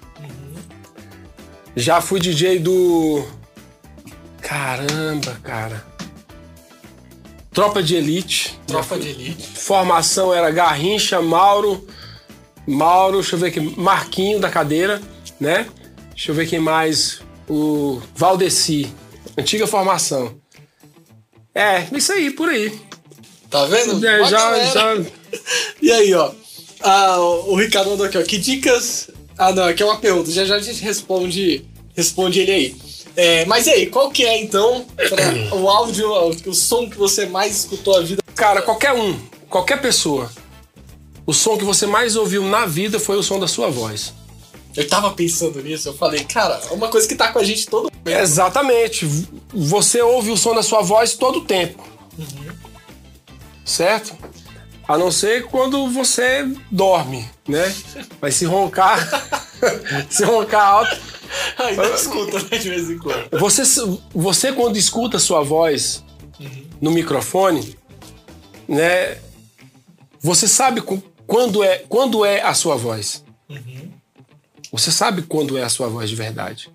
Já 1.75 2.01
fui 2.01 2.19
DJ 2.19 2.59
do. 2.59 3.25
Caramba, 4.41 5.39
cara. 5.43 5.83
Tropa 7.51 7.81
de 7.81 7.95
Elite. 7.95 8.59
Tropa 8.67 8.99
de 8.99 9.09
elite. 9.09 9.47
Formação 9.57 10.31
era 10.31 10.51
Garrincha, 10.51 11.19
Mauro. 11.19 11.87
Mauro, 12.67 13.17
deixa 13.17 13.35
eu 13.35 13.39
ver 13.39 13.47
aqui. 13.47 13.59
Marquinho 13.59 14.39
da 14.39 14.49
cadeira, 14.49 15.01
né? 15.39 15.67
Deixa 16.11 16.31
eu 16.31 16.35
ver 16.35 16.47
quem 16.47 16.59
mais. 16.59 17.21
O 17.49 17.99
Valdeci. 18.15 18.93
Antiga 19.35 19.65
formação. 19.65 20.39
É, 21.57 21.87
isso 21.91 22.13
aí, 22.13 22.29
por 22.29 22.49
aí. 22.49 22.71
Tá 23.49 23.65
vendo? 23.65 24.05
É, 24.05 24.25
já, 24.25 24.63
já, 24.65 24.95
E 25.81 25.91
aí, 25.91 26.13
ó. 26.13 26.31
Ah, 26.81 27.19
o 27.19 27.55
Ricardo 27.55 27.89
mandou 27.89 28.05
aqui, 28.05 28.15
ó. 28.15 28.21
Que 28.21 28.37
dicas. 28.37 29.09
Ah, 29.35 29.51
não, 29.51 29.63
aqui 29.63 29.81
é 29.81 29.85
uma 29.87 29.97
pergunta. 29.97 30.29
Já 30.29 30.45
já 30.45 30.57
a 30.57 30.59
gente 30.59 30.83
responde, 30.83 31.65
responde 31.95 32.41
ele 32.41 32.51
aí. 32.51 32.75
É, 33.15 33.43
mas 33.45 33.65
e 33.65 33.71
aí, 33.71 33.87
qual 33.87 34.11
que 34.11 34.23
é 34.23 34.39
então 34.39 34.85
o 35.51 35.67
áudio, 35.67 36.07
o 36.45 36.53
som 36.53 36.87
que 36.87 36.95
você 36.95 37.25
mais 37.25 37.57
escutou 37.57 37.97
a 37.97 38.01
vida? 38.01 38.21
Cara, 38.35 38.61
qualquer 38.61 38.93
um, 38.93 39.19
qualquer 39.49 39.81
pessoa, 39.81 40.31
o 41.25 41.33
som 41.33 41.57
que 41.57 41.65
você 41.65 41.87
mais 41.87 42.15
ouviu 42.15 42.43
na 42.43 42.67
vida 42.67 42.99
foi 42.99 43.17
o 43.17 43.23
som 43.23 43.39
da 43.39 43.47
sua 43.47 43.71
voz. 43.71 44.13
Eu 44.77 44.87
tava 44.87 45.11
pensando 45.11 45.59
nisso, 45.63 45.89
eu 45.89 45.93
falei, 45.93 46.23
cara, 46.23 46.61
é 46.69 46.73
uma 46.73 46.87
coisa 46.87 47.07
que 47.07 47.15
tá 47.15 47.31
com 47.31 47.39
a 47.39 47.43
gente 47.43 47.65
todo 47.65 47.91
momento. 47.91 48.21
Exatamente. 48.21 49.07
Você 49.51 50.03
ouve 50.03 50.29
o 50.29 50.37
som 50.37 50.53
da 50.53 50.61
sua 50.61 50.83
voz 50.83 51.15
todo 51.15 51.39
o 51.39 51.45
tempo. 51.45 51.83
Certo? 53.65 54.15
A 54.87 54.95
não 54.95 55.11
ser 55.11 55.47
quando 55.47 55.89
você 55.89 56.47
dorme, 56.71 57.27
né? 57.47 57.75
Mas 58.21 58.35
se 58.35 58.45
roncar, 58.45 58.99
se 60.09 60.23
roncar 60.23 60.63
alto, 60.63 60.95
Ainda 61.57 61.89
escuta, 61.89 62.39
né, 62.39 62.57
de 62.57 62.69
vez 62.69 62.89
em 62.89 62.97
quando. 62.97 63.39
você, 63.39 63.63
você 64.13 64.53
quando 64.53 64.77
escuta 64.77 65.17
a 65.17 65.19
sua 65.19 65.41
voz 65.41 66.03
no 66.79 66.91
microfone, 66.91 67.75
né? 68.67 69.17
Você 70.21 70.47
sabe 70.47 70.83
quando 71.25 71.63
é, 71.63 71.79
quando 71.89 72.23
é 72.23 72.41
a 72.41 72.53
sua 72.53 72.75
voz. 72.75 73.23
Você 74.71 74.91
sabe 74.91 75.21
quando 75.23 75.57
é 75.57 75.63
a 75.63 75.69
sua 75.69 75.87
voz 75.87 76.09
de 76.09 76.15
verdade. 76.15 76.69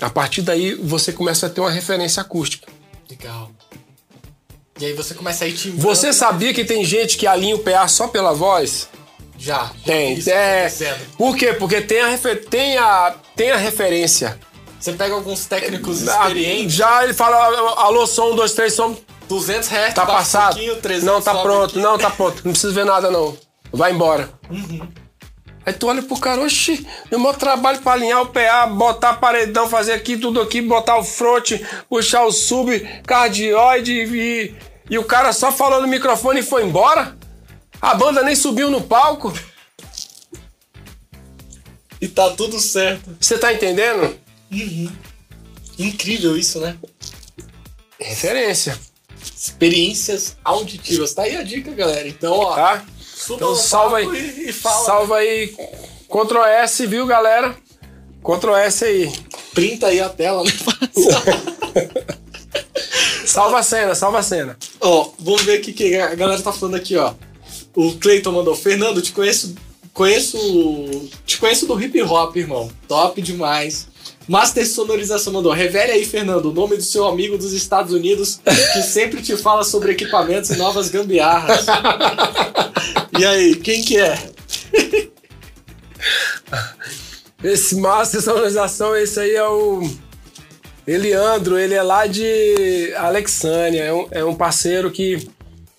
A 0.00 0.10
partir 0.10 0.42
daí 0.42 0.74
você 0.74 1.12
começa 1.12 1.46
a 1.46 1.50
ter 1.50 1.60
uma 1.60 1.70
referência 1.70 2.20
acústica. 2.20 2.68
Legal. 3.10 3.50
E 4.80 4.84
aí 4.86 4.92
você 4.92 5.12
começa 5.14 5.44
a 5.44 5.48
ir 5.48 5.54
timbrando. 5.54 5.82
Você 5.82 6.12
sabia 6.12 6.54
que 6.54 6.64
tem 6.64 6.84
gente 6.84 7.16
que 7.16 7.26
alinha 7.26 7.56
o 7.56 7.58
PA 7.58 7.88
só 7.88 8.06
pela 8.06 8.32
voz? 8.32 8.88
Já. 9.36 9.70
Tem. 9.84 10.14
isso 10.14 10.30
É. 10.30 10.68
Por 11.16 11.36
quê? 11.36 11.52
Porque 11.52 11.80
tem 11.80 12.00
a, 12.00 12.08
refer- 12.08 12.44
tem 12.48 12.76
a, 12.76 13.14
tem 13.34 13.50
a 13.50 13.56
referência. 13.56 14.38
Você 14.78 14.92
pega 14.92 15.14
alguns 15.14 15.46
técnicos 15.46 16.06
Ah, 16.06 16.26
experientes, 16.28 16.74
Já 16.74 17.02
ele 17.02 17.12
fala, 17.12 17.36
alô, 17.82 18.06
som, 18.06 18.30
um, 18.32 18.36
dois, 18.36 18.52
três, 18.52 18.74
som, 18.74 18.96
200 19.28 19.68
Hz, 19.68 19.94
Tá 19.94 20.04
um 20.04 20.06
passado? 20.06 20.54
pouquinho, 20.54 20.76
300 20.76 21.04
Não, 21.04 21.20
tá 21.20 21.34
pronto. 21.34 21.70
aqui. 21.70 21.78
Não, 21.80 21.98
tá 21.98 22.10
pronto. 22.10 22.42
Não 22.44 22.52
precisa 22.52 22.72
ver 22.72 22.84
nada, 22.84 23.10
não. 23.10 23.36
Vai 23.72 23.92
embora. 23.92 24.30
Aí 25.68 25.74
tu 25.74 25.86
olha 25.86 26.02
pro 26.02 26.18
cara, 26.18 26.40
oxi, 26.40 26.86
meu 27.10 27.20
maior 27.20 27.36
trabalho 27.36 27.78
pra 27.82 27.92
alinhar 27.92 28.22
o 28.22 28.28
PA, 28.28 28.66
botar 28.68 29.12
paredão, 29.12 29.68
fazer 29.68 29.92
aqui, 29.92 30.16
tudo 30.16 30.40
aqui, 30.40 30.62
botar 30.62 30.96
o 30.96 31.04
front, 31.04 31.60
puxar 31.90 32.24
o 32.24 32.32
sub, 32.32 32.80
cardioide 33.06 33.92
e, 33.92 34.54
e 34.88 34.96
o 34.96 35.04
cara 35.04 35.30
só 35.30 35.52
falou 35.52 35.82
no 35.82 35.86
microfone 35.86 36.40
e 36.40 36.42
foi 36.42 36.64
embora? 36.64 37.18
A 37.82 37.94
banda 37.94 38.22
nem 38.22 38.34
subiu 38.34 38.70
no 38.70 38.80
palco? 38.80 39.30
E 42.00 42.08
tá 42.08 42.30
tudo 42.30 42.58
certo. 42.58 43.14
Você 43.20 43.36
tá 43.36 43.52
entendendo? 43.52 44.18
Incrível 45.78 46.34
isso, 46.34 46.60
né? 46.60 46.78
Referência, 48.00 48.80
Experiências 49.36 50.34
auditivas. 50.42 51.12
Tá 51.12 51.24
aí 51.24 51.36
a 51.36 51.42
dica, 51.42 51.70
galera. 51.72 52.08
Então, 52.08 52.32
ó, 52.32 52.54
tá? 52.54 52.86
Suba 53.28 53.36
Então 53.36 53.54
salva 53.54 53.98
aí. 53.98 54.52
Fala. 54.52 54.86
Salva 54.86 55.16
aí. 55.16 55.54
Ctrl 56.08 56.42
S, 56.44 56.86
viu, 56.86 57.06
galera? 57.06 57.54
Ctrl 58.24 58.54
S 58.54 58.84
aí. 58.84 59.12
Printa 59.52 59.88
aí 59.88 60.00
a 60.00 60.08
tela, 60.08 60.42
né? 60.42 60.50
Salva 63.26 63.58
a 63.58 63.62
cena, 63.62 63.94
salva 63.94 64.20
a 64.20 64.22
cena. 64.22 64.56
Ó, 64.80 65.10
vamos 65.18 65.42
ver 65.42 65.60
o 65.60 65.62
que, 65.62 65.74
que 65.74 65.96
a 65.96 66.14
galera 66.14 66.40
tá 66.40 66.50
falando 66.50 66.76
aqui, 66.76 66.96
ó. 66.96 67.12
O 67.76 67.92
Cleiton 67.98 68.32
mandou, 68.32 68.56
Fernando, 68.56 69.02
te 69.02 69.12
conheço. 69.12 69.54
Conheço. 69.92 70.38
Te 71.26 71.36
conheço 71.36 71.66
do 71.66 71.78
hip 71.80 72.00
hop, 72.02 72.34
irmão. 72.36 72.70
Top 72.88 73.20
demais. 73.20 73.86
Master 74.28 74.68
Sonorização 74.68 75.32
mandou. 75.32 75.52
Revele 75.52 75.92
aí, 75.92 76.04
Fernando, 76.04 76.50
o 76.50 76.52
nome 76.52 76.76
do 76.76 76.82
seu 76.82 77.06
amigo 77.06 77.38
dos 77.38 77.52
Estados 77.54 77.94
Unidos 77.94 78.38
que 78.44 78.82
sempre 78.82 79.22
te 79.22 79.34
fala 79.36 79.64
sobre 79.64 79.92
equipamentos 79.92 80.50
e 80.50 80.56
novas 80.56 80.90
gambiarras. 80.90 81.64
e 83.18 83.24
aí, 83.24 83.56
quem 83.56 83.82
que 83.82 83.98
é? 83.98 84.18
Esse 87.42 87.76
Master 87.76 88.20
Sonorização, 88.20 88.94
esse 88.94 89.18
aí 89.18 89.34
é 89.34 89.48
o 89.48 89.88
Eliandro, 90.86 91.58
ele 91.58 91.74
é 91.74 91.82
lá 91.82 92.06
de 92.06 92.92
Alexânia, 92.96 93.82
é 93.82 93.92
um, 93.92 94.08
é 94.10 94.24
um 94.24 94.34
parceiro 94.34 94.90
que 94.90 95.26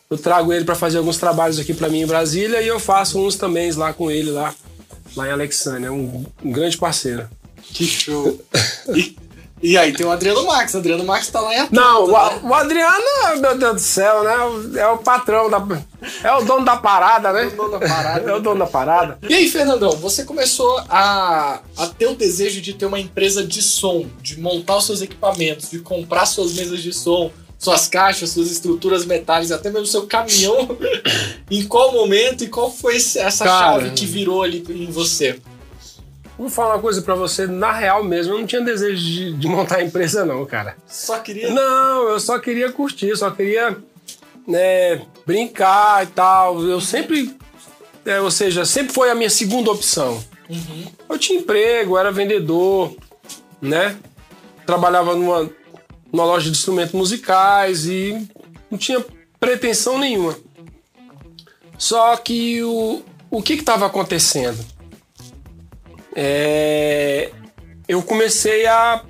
eu 0.10 0.18
trago 0.18 0.52
ele 0.52 0.66
para 0.66 0.74
fazer 0.76 0.98
alguns 0.98 1.18
trabalhos 1.18 1.60
aqui 1.60 1.74
para 1.74 1.90
mim 1.90 2.02
em 2.02 2.08
Brasília 2.08 2.62
e 2.62 2.68
eu 2.68 2.80
faço 2.80 3.20
uns 3.20 3.36
também 3.36 3.72
lá 3.74 3.94
com 3.94 4.10
ele 4.10 4.32
lá, 4.32 4.56
lá 5.16 5.28
em 5.28 5.32
Alexânia, 5.32 5.88
é 5.88 5.92
um, 5.92 6.26
um 6.44 6.52
grande 6.52 6.78
parceiro. 6.78 7.28
Que 7.74 7.86
show. 7.86 8.40
E, 8.96 9.16
e 9.62 9.78
aí, 9.78 9.92
tem 9.92 10.06
o 10.06 10.12
Adriano 10.12 10.46
Max. 10.46 10.74
O 10.74 10.78
Adriano 10.78 11.04
Max 11.04 11.28
tá 11.28 11.42
lá 11.42 11.54
em 11.54 11.60
Atlanta, 11.60 11.82
Não, 11.82 12.06
o, 12.06 12.08
né? 12.08 12.40
O 12.44 12.54
Adriano, 12.54 13.06
meu 13.42 13.58
Deus 13.58 13.74
do 13.74 13.82
céu, 13.82 14.24
né? 14.24 14.80
É 14.80 14.88
o 14.88 14.98
patrão 14.98 15.50
da. 15.50 15.66
É 16.24 16.32
o 16.34 16.44
dono 16.44 16.64
da 16.64 16.78
parada, 16.78 17.34
né? 17.34 17.44
É 17.44 17.48
o 17.48 17.52
dono 17.52 17.72
da 17.72 17.80
parada. 17.80 18.32
É 18.32 18.34
o 18.34 18.40
dono 18.40 18.60
da 18.60 18.68
parada. 18.68 19.20
E 19.28 19.34
aí, 19.34 19.50
Fernandão, 19.50 19.92
você 19.92 20.24
começou 20.24 20.80
a, 20.90 21.60
a 21.78 21.88
ter 21.88 22.08
o 22.08 22.16
desejo 22.16 22.62
de 22.62 22.74
ter 22.74 22.86
uma 22.86 23.00
empresa 23.00 23.46
de 23.46 23.62
som, 23.62 24.06
de 24.22 24.40
montar 24.40 24.78
os 24.78 24.86
seus 24.86 25.02
equipamentos, 25.02 25.70
de 25.70 25.80
comprar 25.80 26.26
suas 26.26 26.54
mesas 26.54 26.82
de 26.82 26.94
som, 26.94 27.30
suas 27.58 27.90
caixas, 27.90 28.30
suas 28.30 28.50
estruturas 28.50 29.06
metálicas, 29.06 29.52
até 29.52 29.70
mesmo 29.70 29.88
seu 29.88 30.08
caminhão. 30.08 30.70
em 31.52 31.66
qual 31.66 31.92
momento 31.92 32.46
e 32.46 32.48
qual 32.48 32.72
foi 32.72 32.96
essa 32.96 33.44
Cara. 33.44 33.82
chave 33.82 33.92
que 33.92 34.06
virou 34.06 34.42
ali 34.42 34.64
em 34.70 34.90
você? 34.90 35.38
Vou 36.40 36.50
falar 36.50 36.76
uma 36.76 36.82
coisa 36.82 37.02
pra 37.02 37.16
você, 37.16 37.46
na 37.46 37.74
real 37.74 38.02
mesmo, 38.02 38.34
eu 38.34 38.40
não 38.40 38.48
tinha 38.48 38.62
desejo 38.62 39.04
de, 39.04 39.34
de 39.34 39.46
montar 39.46 39.80
a 39.80 39.84
empresa, 39.84 40.24
não, 40.24 40.46
cara. 40.46 40.78
Só 40.88 41.20
queria. 41.20 41.50
Não, 41.50 42.08
eu 42.08 42.20
só 42.22 42.40
queria 42.40 42.72
curtir, 42.72 43.14
só 43.18 43.30
queria 43.30 43.76
né, 44.48 45.02
brincar 45.26 46.06
e 46.06 46.08
tal. 46.08 46.64
Eu 46.64 46.80
sempre. 46.80 47.36
é, 48.06 48.22
ou 48.22 48.32
seja, 48.32 48.64
sempre 48.64 48.94
foi 48.94 49.12
a 49.12 49.16
minha 49.16 49.30
segunda 49.30 49.70
opção. 49.70 50.24
Eu 51.10 51.20
tinha 51.20 51.40
emprego, 51.40 51.98
era 51.98 52.10
vendedor, 52.10 52.96
né? 53.62 53.98
Trabalhava 54.66 55.16
numa, 55.16 55.50
numa 56.10 56.24
loja 56.24 56.46
de 56.46 56.58
instrumentos 56.58 56.94
musicais 56.94 57.86
e 57.86 58.26
não 58.72 58.78
tinha 58.78 59.04
pretensão 59.42 59.98
nenhuma. 60.00 60.38
Só 61.78 62.16
que 62.16 62.64
o, 62.64 63.02
o 63.30 63.44
que 63.44 63.56
estava 63.56 63.86
acontecendo? 63.86 64.79
É, 66.16 67.30
eu 67.88 68.02
comecei 68.04 68.66
a 68.66 69.04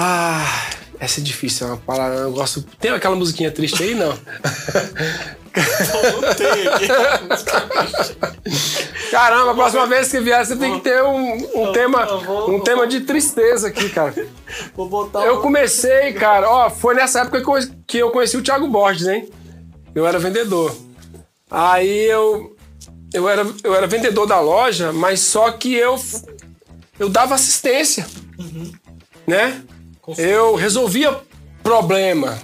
ah, 0.00 0.44
essa 1.00 1.18
é 1.20 1.22
difícil, 1.22 1.66
é 1.66 1.70
uma 1.70 1.76
palavra. 1.78 2.18
Eu 2.18 2.32
gosto. 2.32 2.62
Tem 2.78 2.90
aquela 2.92 3.16
musiquinha 3.16 3.50
triste 3.50 3.82
aí, 3.82 3.94
não? 3.94 4.08
Não 4.10 4.16
tem. 6.36 6.48
Caramba, 9.10 9.52
a 9.52 9.54
próxima 9.54 9.86
vez 9.86 10.10
que 10.10 10.20
vier, 10.20 10.44
você 10.44 10.56
tem 10.56 10.74
que 10.76 10.80
ter 10.84 11.02
um, 11.02 11.34
um 11.62 11.72
tema, 11.72 12.02
eu 12.02 12.20
vou- 12.20 12.50
um 12.54 12.60
tema 12.60 12.86
de 12.86 13.00
tristeza 13.00 13.68
aqui, 13.68 13.88
cara. 13.88 14.14
Vou 14.76 14.88
botar 14.88 15.24
Eu 15.24 15.40
comecei, 15.40 16.12
cara, 16.12 16.48
ó, 16.48 16.70
foi 16.70 16.94
nessa 16.94 17.20
época 17.22 17.42
que 17.42 17.48
eu- 17.50 17.74
que 17.86 17.98
eu 17.98 18.10
conheci 18.10 18.36
o 18.36 18.42
Thiago 18.42 18.68
Borges, 18.68 19.08
hein? 19.08 19.28
Eu 19.94 20.06
era 20.06 20.18
vendedor. 20.18 20.76
Aí 21.50 22.04
eu 22.08 22.54
eu 23.12 23.28
era, 23.28 23.46
eu 23.62 23.74
era 23.74 23.86
vendedor 23.86 24.26
da 24.26 24.40
loja, 24.40 24.92
mas 24.92 25.20
só 25.20 25.50
que 25.52 25.74
eu 25.74 25.98
eu 26.98 27.08
dava 27.08 27.34
assistência, 27.34 28.06
né? 29.26 29.62
Eu 30.16 30.54
resolvia 30.54 31.16
problema. 31.62 32.38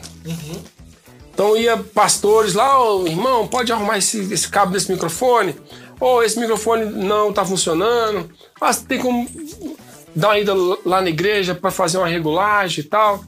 Então 1.33 1.57
ia 1.57 1.77
pastores 1.77 2.55
lá, 2.55 2.81
ô 2.81 3.07
irmão, 3.07 3.49
pode 3.49 3.73
arrumar 3.73 3.99
esse, 3.99 4.33
esse 4.33 4.49
cabo 4.49 4.73
desse 4.73 4.91
microfone? 4.93 5.57
Ou 5.99 6.23
esse 6.23 6.39
microfone 6.39 6.85
não 6.85 7.33
tá 7.33 7.45
funcionando? 7.45 8.31
Ah, 8.61 8.73
tem 8.73 8.99
como 9.01 9.29
dar 10.15 10.29
uma 10.29 10.39
ida 10.39 10.55
lá 10.85 11.01
na 11.01 11.09
igreja 11.09 11.55
para 11.55 11.71
fazer 11.71 11.99
uma 11.99 12.07
regulagem 12.07 12.85
e 12.85 12.89
tal. 12.89 13.25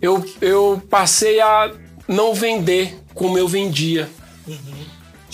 Eu, 0.00 0.24
eu 0.40 0.80
passei 0.88 1.40
a 1.40 1.72
não 2.06 2.32
vender 2.32 2.96
como 3.14 3.36
eu 3.36 3.48
vendia. 3.48 4.08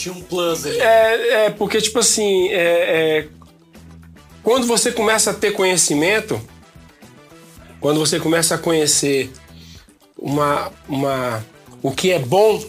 Tinha 0.02 0.14
um 0.16 0.20
plus 0.20 0.66
ali. 0.66 0.80
É, 0.80 1.44
é 1.44 1.50
porque, 1.50 1.80
tipo 1.80 2.00
assim, 2.00 2.48
é, 2.48 2.56
é, 2.58 3.28
quando 4.42 4.66
você 4.66 4.90
começa 4.90 5.30
a 5.30 5.34
ter 5.34 5.52
conhecimento, 5.52 6.40
quando 7.78 8.00
você 8.00 8.18
começa 8.18 8.56
a 8.56 8.58
conhecer 8.58 9.30
uma, 10.18 10.72
uma, 10.88 11.46
o 11.80 11.92
que 11.92 12.10
é 12.10 12.18
bom, 12.18 12.60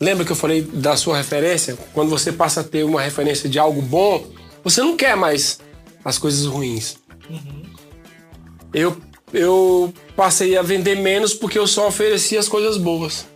lembra 0.00 0.24
que 0.24 0.30
eu 0.30 0.36
falei 0.36 0.62
da 0.62 0.96
sua 0.96 1.16
referência? 1.16 1.76
Quando 1.92 2.10
você 2.10 2.30
passa 2.30 2.60
a 2.60 2.64
ter 2.64 2.84
uma 2.84 3.02
referência 3.02 3.48
de 3.48 3.58
algo 3.58 3.82
bom, 3.82 4.24
você 4.62 4.80
não 4.82 4.96
quer 4.96 5.16
mais 5.16 5.58
as 6.04 6.16
coisas 6.16 6.46
ruins. 6.46 6.94
Eu, 8.72 8.96
eu 9.32 9.92
passei 10.14 10.56
a 10.56 10.62
vender 10.62 10.94
menos 10.94 11.34
porque 11.34 11.58
eu 11.58 11.66
só 11.66 11.88
oferecia 11.88 12.38
as 12.38 12.48
coisas 12.48 12.76
boas. 12.76 13.26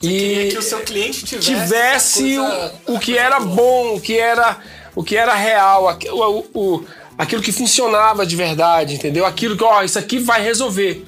Queria 0.00 0.50
que 0.52 0.58
o 0.58 0.62
seu 0.62 0.80
cliente 0.80 1.24
tivesse, 1.24 1.44
tivesse 1.52 2.36
coisa- 2.36 2.74
o, 2.86 2.94
o 2.94 2.98
que 3.00 3.16
era 3.18 3.40
bom, 3.40 3.96
o 3.96 4.00
que 4.00 4.16
era, 4.18 4.58
o 4.94 5.02
que 5.02 5.16
era 5.16 5.34
real, 5.34 5.88
aqu- 5.88 6.08
o, 6.12 6.46
o- 6.54 6.84
aquilo 7.16 7.42
que 7.42 7.50
funcionava 7.50 8.24
de 8.24 8.36
verdade, 8.36 8.94
entendeu? 8.94 9.26
Aquilo 9.26 9.56
que, 9.56 9.64
ó, 9.64 9.82
isso 9.82 9.98
aqui 9.98 10.18
vai 10.20 10.40
resolver. 10.42 11.04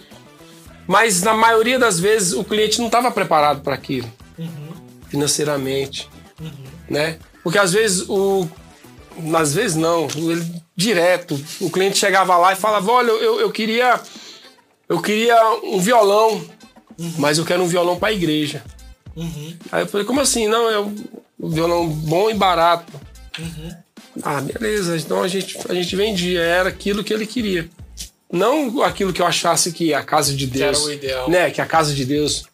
Mas 0.88 1.22
na 1.22 1.34
maioria 1.34 1.78
das 1.78 2.00
vezes 2.00 2.32
o 2.32 2.42
cliente 2.42 2.78
não 2.80 2.86
estava 2.86 3.12
preparado 3.12 3.60
para 3.62 3.74
aquilo, 3.76 4.10
financeiramente, 5.08 6.08
né? 6.88 7.18
Porque 7.44 7.58
às 7.58 7.72
vezes 7.72 8.08
o, 8.08 8.48
às 9.38 9.54
vezes 9.54 9.76
não, 9.76 10.08
ele, 10.16 10.44
direto, 10.74 11.40
o 11.60 11.70
cliente 11.70 11.96
chegava 11.96 12.36
lá 12.36 12.52
e 12.52 12.56
falava, 12.56 12.90
olha, 12.90 13.10
eu, 13.10 13.40
eu 13.40 13.50
queria, 13.52 14.00
eu 14.88 15.00
queria 15.00 15.36
um 15.62 15.78
violão, 15.78 16.44
mas 17.18 17.38
eu 17.38 17.44
quero 17.44 17.62
um 17.62 17.68
violão 17.68 17.96
para 17.98 18.08
a 18.08 18.12
igreja. 18.12 18.62
Aí 19.72 19.82
eu 19.82 19.86
falei, 19.86 20.06
como 20.06 20.20
assim? 20.20 20.46
Não, 20.48 20.70
é 20.70 20.78
um 20.80 20.94
violão 21.50 21.88
bom 21.88 22.30
e 22.30 22.34
barato. 22.34 22.92
Ah, 24.22 24.40
beleza. 24.40 24.96
Então 24.96 25.22
a 25.22 25.28
gente, 25.28 25.56
a 25.68 25.74
gente 25.74 25.94
vendia. 25.96 26.40
Era 26.40 26.68
aquilo 26.68 27.02
que 27.04 27.12
ele 27.12 27.26
queria. 27.26 27.68
Não 28.32 28.82
aquilo 28.82 29.12
que 29.12 29.20
eu 29.22 29.26
achasse 29.26 29.72
que 29.72 29.92
a 29.92 30.02
casa 30.02 30.34
de 30.34 30.46
Deus. 30.46 30.78
era 30.78 30.86
o 30.86 30.92
ideal. 30.92 31.30
Né? 31.30 31.50
Que 31.50 31.60
a 31.60 31.66
casa 31.66 31.94
de 31.94 32.04
Deus. 32.04 32.44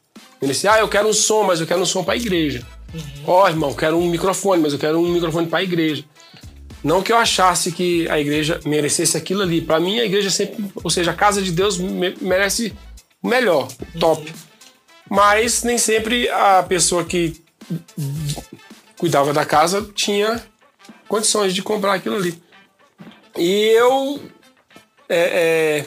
Ele 0.40 0.52
disse, 0.52 0.68
ah, 0.68 0.78
eu 0.78 0.88
quero 0.88 1.08
um 1.08 1.12
som, 1.12 1.42
mas 1.44 1.60
eu 1.60 1.66
quero 1.66 1.80
um 1.80 1.86
som 1.86 2.04
para 2.04 2.14
a 2.14 2.16
igreja. 2.16 2.62
Ó, 3.26 3.48
irmão, 3.48 3.70
eu 3.70 3.76
quero 3.76 3.98
um 3.98 4.06
microfone, 4.08 4.62
mas 4.62 4.72
eu 4.72 4.78
quero 4.78 4.98
um 5.00 5.08
microfone 5.08 5.46
para 5.46 5.58
a 5.58 5.62
igreja. 5.62 6.04
Não 6.84 7.02
que 7.02 7.10
eu 7.12 7.16
achasse 7.16 7.72
que 7.72 8.08
a 8.08 8.20
igreja 8.20 8.60
merecesse 8.64 9.16
aquilo 9.16 9.42
ali. 9.42 9.60
Para 9.60 9.80
mim, 9.80 9.98
a 9.98 10.04
igreja 10.04 10.30
sempre, 10.30 10.64
ou 10.84 10.88
seja, 10.90 11.10
a 11.10 11.14
casa 11.14 11.42
de 11.42 11.50
Deus 11.50 11.78
me- 11.78 12.14
merece 12.20 12.72
o 13.22 13.28
melhor, 13.28 13.68
o 13.94 13.98
top. 13.98 14.32
Mas 15.08 15.62
nem 15.62 15.78
sempre 15.78 16.28
a 16.28 16.62
pessoa 16.62 17.04
que 17.04 17.42
cuidava 18.98 19.32
da 19.32 19.44
casa 19.44 19.88
tinha 19.94 20.42
condições 21.08 21.54
de 21.54 21.62
comprar 21.62 21.94
aquilo 21.94 22.16
ali. 22.16 22.42
E 23.36 23.70
eu 23.76 24.20
é, 25.08 25.16
é, 25.18 25.86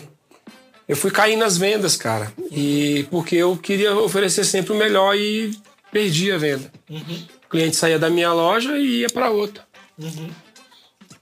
eu 0.87 0.95
fui 0.95 1.11
cair 1.11 1.35
nas 1.35 1.57
vendas, 1.57 1.95
cara. 1.95 2.33
E 2.51 3.07
porque 3.11 3.35
eu 3.35 3.55
queria 3.57 3.95
oferecer 3.95 4.43
sempre 4.43 4.73
o 4.73 4.75
melhor 4.75 5.15
e 5.15 5.55
perdi 5.91 6.31
a 6.31 6.37
venda. 6.37 6.71
O 6.89 7.49
cliente 7.49 7.75
saía 7.75 7.99
da 7.99 8.09
minha 8.09 8.31
loja 8.33 8.77
e 8.77 9.01
ia 9.01 9.07
para 9.07 9.29
outra. 9.29 9.63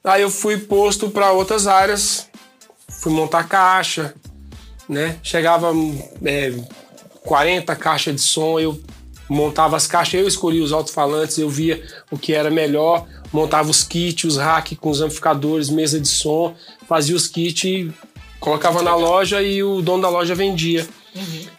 Aí 0.04 0.22
eu 0.22 0.30
fui 0.30 0.58
posto 0.58 1.10
para 1.10 1.32
outras 1.32 1.68
áreas, 1.68 2.30
fui 2.88 3.12
montar 3.12 3.48
caixa, 3.48 4.16
né? 4.88 5.20
Chegava 5.22 5.74
é, 6.24 6.54
40 7.28 7.76
caixas 7.76 8.16
de 8.16 8.22
som, 8.22 8.58
eu 8.60 8.80
montava 9.30 9.76
as 9.76 9.86
caixas, 9.86 10.20
eu 10.22 10.28
escolhia 10.28 10.64
os 10.64 10.72
alto-falantes, 10.72 11.38
eu 11.38 11.50
via 11.50 11.84
o 12.10 12.18
que 12.18 12.32
era 12.34 12.50
melhor, 12.50 13.06
montava 13.34 13.70
os 13.70 13.84
kits, 13.84 14.24
os 14.24 14.38
racks 14.38 14.78
com 14.80 14.90
os 14.90 15.02
amplificadores, 15.02 15.70
mesa 15.70 16.00
de 16.00 16.08
som, 16.08 16.56
fazia 16.88 17.16
os 17.16 17.28
kits, 17.28 17.92
colocava 18.40 18.82
na 18.82 18.96
loja 18.96 19.42
e 19.42 19.62
o 19.62 19.82
dono 19.82 20.02
da 20.04 20.10
loja 20.10 20.34
vendia. 20.34 20.88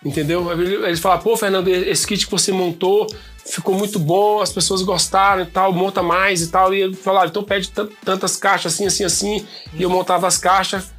Entendeu? 0.05 0.51
Ele, 0.53 0.87
ele 0.87 0.97
falava, 0.97 1.23
pô, 1.23 1.37
Fernando, 1.37 1.69
esse 1.69 2.07
kit 2.07 2.25
que 2.25 2.31
você 2.31 2.51
montou 2.53 3.07
ficou 3.45 3.75
muito 3.75 3.99
bom, 3.99 4.41
as 4.41 4.53
pessoas 4.53 4.83
gostaram 4.83 5.43
e 5.43 5.47
tal, 5.47 5.73
monta 5.73 6.03
mais 6.03 6.43
e 6.43 6.49
tal. 6.49 6.73
E 6.73 6.83
ele 6.83 6.95
falava, 6.95 7.27
então 7.27 7.43
pede 7.43 7.71
tan- 7.71 7.89
tantas 8.05 8.37
caixas 8.37 8.75
assim, 8.75 8.87
assim, 8.87 9.05
assim. 9.05 9.47
E 9.75 9.83
eu 9.83 9.91
montava 9.91 10.27
as 10.27 10.37
caixas. 10.39 10.91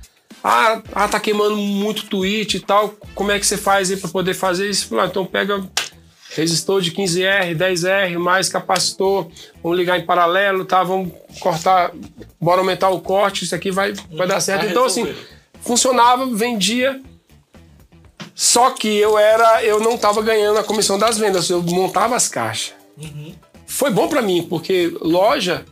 Ah, 0.43 0.81
ah, 0.93 1.07
tá 1.07 1.19
queimando 1.19 1.57
muito 1.57 2.05
tweet 2.05 2.57
e 2.57 2.59
tal. 2.59 2.93
Como 3.13 3.31
é 3.31 3.39
que 3.39 3.45
você 3.45 3.57
faz 3.57 3.91
aí 3.91 3.97
pra 3.97 4.09
poder 4.09 4.33
fazer 4.33 4.69
isso? 4.69 4.97
Ah, 4.99 5.05
então 5.05 5.25
pega 5.25 5.67
resistor 6.35 6.81
de 6.81 6.91
15R, 6.91 7.55
10R, 7.55 8.17
mais 8.17 8.49
capacitor, 8.49 9.27
vamos 9.63 9.77
ligar 9.77 9.99
em 9.99 10.05
paralelo, 10.05 10.63
tá? 10.63 10.83
Vamos 10.83 11.11
cortar, 11.39 11.91
bora 12.39 12.61
aumentar 12.61 12.89
o 12.89 13.01
corte, 13.01 13.43
isso 13.45 13.55
aqui 13.55 13.71
vai, 13.71 13.93
vai 14.15 14.27
dar 14.27 14.39
certo. 14.39 14.65
Então, 14.65 14.85
assim, 14.85 15.13
funcionava, 15.61 16.25
vendia. 16.27 17.01
Só 18.35 18.71
que 18.71 18.87
eu 18.87 19.17
era, 19.17 19.63
eu 19.65 19.79
não 19.79 19.97
tava 19.97 20.21
ganhando 20.21 20.59
a 20.59 20.63
comissão 20.63 20.97
das 20.97 21.17
vendas, 21.17 21.49
eu 21.49 21.61
montava 21.61 22.15
as 22.15 22.27
caixas. 22.29 22.73
Foi 23.65 23.91
bom 23.91 24.07
pra 24.07 24.21
mim, 24.21 24.43
porque 24.43 24.93
loja, 25.01 25.65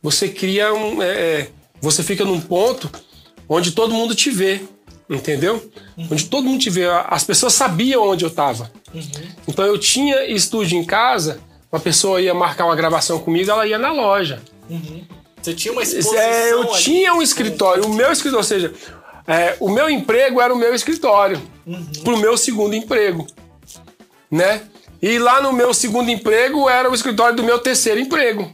você 0.00 0.28
cria 0.28 0.72
um. 0.72 1.02
é, 1.02 1.08
é, 1.08 1.50
você 1.80 2.02
fica 2.02 2.24
num 2.24 2.40
ponto 2.40 2.90
onde 3.48 3.72
todo 3.72 3.94
mundo 3.94 4.14
te 4.14 4.30
vê, 4.30 4.60
entendeu? 5.08 5.70
Onde 6.10 6.24
todo 6.26 6.44
mundo 6.44 6.60
te 6.60 6.70
vê. 6.70 6.86
As 7.06 7.24
pessoas 7.24 7.52
sabiam 7.54 8.08
onde 8.08 8.24
eu 8.24 8.30
tava. 8.30 8.70
Então 9.48 9.64
eu 9.64 9.78
tinha 9.78 10.24
estúdio 10.26 10.78
em 10.78 10.84
casa, 10.84 11.40
uma 11.70 11.80
pessoa 11.80 12.20
ia 12.20 12.34
marcar 12.34 12.64
uma 12.66 12.76
gravação 12.76 13.18
comigo, 13.18 13.50
ela 13.50 13.66
ia 13.66 13.78
na 13.78 13.92
loja. 13.92 14.40
Você 15.40 15.54
tinha 15.54 15.72
uma 15.72 15.82
exposição 15.82 16.14
É, 16.18 16.52
eu 16.52 16.62
ali. 16.62 16.82
tinha 16.82 17.14
um 17.14 17.22
escritório, 17.22 17.84
o 17.84 17.92
meu 17.94 18.12
escritório, 18.12 18.38
ou 18.38 18.44
seja, 18.44 18.72
é, 19.26 19.56
o 19.58 19.68
meu 19.68 19.88
emprego 19.90 20.40
era 20.40 20.52
o 20.54 20.56
meu 20.56 20.74
escritório, 20.74 21.40
pro 22.04 22.16
meu 22.16 22.36
segundo 22.36 22.74
emprego, 22.74 23.26
né? 24.30 24.62
E 25.00 25.18
lá 25.18 25.40
no 25.42 25.52
meu 25.52 25.74
segundo 25.74 26.10
emprego 26.10 26.68
era 26.68 26.88
o 26.88 26.94
escritório 26.94 27.34
do 27.36 27.42
meu 27.42 27.58
terceiro 27.58 27.98
emprego, 27.98 28.52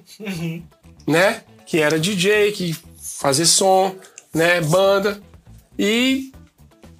né? 1.06 1.42
Que 1.66 1.78
era 1.80 1.98
DJ, 2.00 2.52
que 2.52 2.74
fazer 3.02 3.44
som, 3.44 3.94
né? 4.38 4.60
Banda. 4.60 5.20
E 5.78 6.32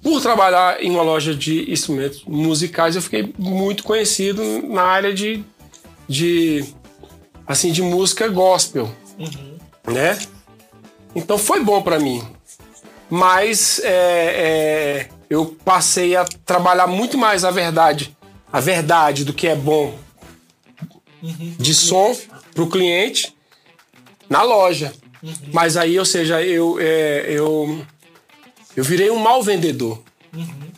por 0.03 0.21
trabalhar 0.21 0.83
em 0.83 0.91
uma 0.91 1.01
loja 1.01 1.33
de 1.33 1.71
instrumentos 1.71 2.23
musicais, 2.25 2.95
eu 2.95 3.01
fiquei 3.01 3.33
muito 3.37 3.83
conhecido 3.83 4.43
na 4.67 4.83
área 4.83 5.13
de, 5.13 5.43
de 6.07 6.65
assim, 7.47 7.71
de 7.71 7.81
música 7.81 8.27
gospel, 8.27 8.93
né? 9.87 10.19
Então 11.15 11.37
foi 11.37 11.63
bom 11.63 11.81
pra 11.81 11.99
mim. 11.99 12.21
Mas 13.09 13.79
é, 13.83 13.89
é, 13.89 15.09
eu 15.29 15.57
passei 15.65 16.15
a 16.15 16.25
trabalhar 16.45 16.87
muito 16.87 17.17
mais 17.17 17.43
a 17.43 17.51
verdade, 17.51 18.15
a 18.51 18.59
verdade 18.59 19.25
do 19.25 19.33
que 19.33 19.47
é 19.47 19.55
bom 19.55 19.97
de 21.21 21.73
som 21.73 22.15
pro 22.53 22.69
cliente 22.69 23.35
na 24.29 24.43
loja. 24.43 24.93
Mas 25.51 25.75
aí, 25.75 25.99
ou 25.99 26.05
seja, 26.05 26.41
eu, 26.41 26.77
é, 26.79 27.25
eu, 27.27 27.85
eu 28.75 28.83
virei 28.83 29.09
um 29.09 29.17
mau 29.17 29.43
vendedor 29.43 30.01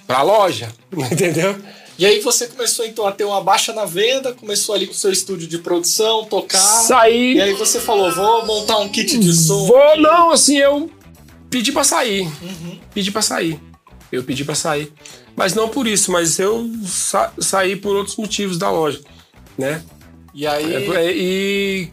pra 0.08 0.22
loja, 0.22 0.72
entendeu? 1.12 1.56
E 1.98 2.06
aí 2.06 2.20
você 2.20 2.48
começou 2.48 2.84
então 2.86 3.06
a 3.06 3.12
ter 3.12 3.26
uma 3.26 3.42
baixa 3.42 3.74
na 3.74 3.86
venda, 3.86 4.34
começou 4.34 4.74
ali 4.74 4.88
com 4.88 4.94
o 4.94 4.96
seu 4.96 5.12
estúdio 5.12 5.48
de 5.48 5.60
produção, 5.60 6.26
tocar. 6.26 6.58
Saí. 6.58 7.36
E 7.36 7.42
aí 7.42 7.54
você 7.54 7.80
falou, 7.80 8.12
vou 8.12 8.46
montar 8.46 8.80
um 8.80 8.90
kit 8.90 9.20
de 9.20 9.34
som. 9.34 9.68
Vou, 9.68 9.98
não, 9.98 10.32
assim, 10.32 10.58
eu 10.58 10.90
pedi 11.50 11.72
pra 11.72 11.84
sair. 11.84 12.28
Pedi 12.92 13.12
pra 13.12 13.22
sair. 13.22 13.60
Eu 14.12 14.24
pedi 14.24 14.44
para 14.44 14.56
sair. 14.56 14.92
Mas 15.36 15.54
não 15.54 15.70
por 15.70 15.86
isso, 15.86 16.12
mas 16.12 16.40
eu 16.40 16.70
sa 16.86 17.32
saí 17.40 17.76
por 17.76 17.96
outros 17.96 18.18
motivos 18.18 18.58
da 18.58 18.72
loja, 18.72 19.02
né? 19.58 19.84
E 20.34 20.48
aí. 20.48 20.92
É, 20.92 21.12
e 21.16 21.90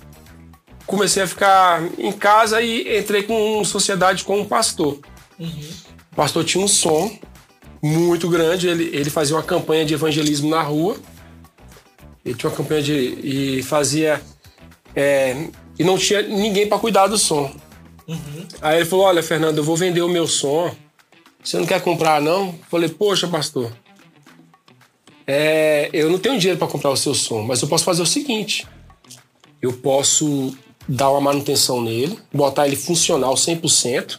comecei 0.88 1.22
a 1.22 1.26
ficar 1.26 1.82
em 1.98 2.10
casa 2.10 2.60
e 2.62 2.98
entrei 2.98 3.22
com 3.22 3.62
sociedade 3.62 4.24
com 4.24 4.40
um 4.40 4.44
pastor. 4.44 4.98
Uhum. 5.38 5.70
O 6.10 6.16
pastor 6.16 6.44
tinha 6.44 6.64
um 6.64 6.66
som 6.66 7.16
muito 7.80 8.28
grande, 8.28 8.66
ele, 8.66 8.84
ele 8.92 9.10
fazia 9.10 9.36
uma 9.36 9.42
campanha 9.42 9.84
de 9.84 9.94
evangelismo 9.94 10.48
na 10.48 10.62
rua. 10.62 10.96
Ele 12.24 12.34
tinha 12.34 12.50
uma 12.50 12.56
campanha 12.56 12.82
de. 12.82 12.92
e 12.92 13.62
fazia. 13.62 14.20
É, 14.96 15.36
e 15.78 15.84
não 15.84 15.96
tinha 15.96 16.22
ninguém 16.22 16.66
para 16.66 16.78
cuidar 16.78 17.06
do 17.06 17.18
som. 17.18 17.54
Uhum. 18.08 18.48
Aí 18.60 18.78
ele 18.78 18.86
falou: 18.86 19.04
Olha, 19.04 19.22
Fernando, 19.22 19.58
eu 19.58 19.64
vou 19.64 19.76
vender 19.76 20.00
o 20.00 20.08
meu 20.08 20.26
som. 20.26 20.74
Você 21.44 21.58
não 21.58 21.66
quer 21.66 21.82
comprar, 21.82 22.20
não? 22.20 22.58
Falei: 22.70 22.88
Poxa, 22.88 23.28
pastor. 23.28 23.72
É, 25.26 25.90
eu 25.92 26.08
não 26.08 26.18
tenho 26.18 26.38
dinheiro 26.38 26.58
para 26.58 26.66
comprar 26.66 26.90
o 26.90 26.96
seu 26.96 27.14
som, 27.14 27.42
mas 27.42 27.60
eu 27.60 27.68
posso 27.68 27.84
fazer 27.84 28.02
o 28.02 28.06
seguinte: 28.06 28.66
eu 29.60 29.72
posso 29.74 30.56
dar 30.88 31.10
uma 31.10 31.20
manutenção 31.20 31.82
nele, 31.82 32.18
botar 32.32 32.66
ele 32.66 32.76
funcional 32.76 33.34
100% 33.34 34.18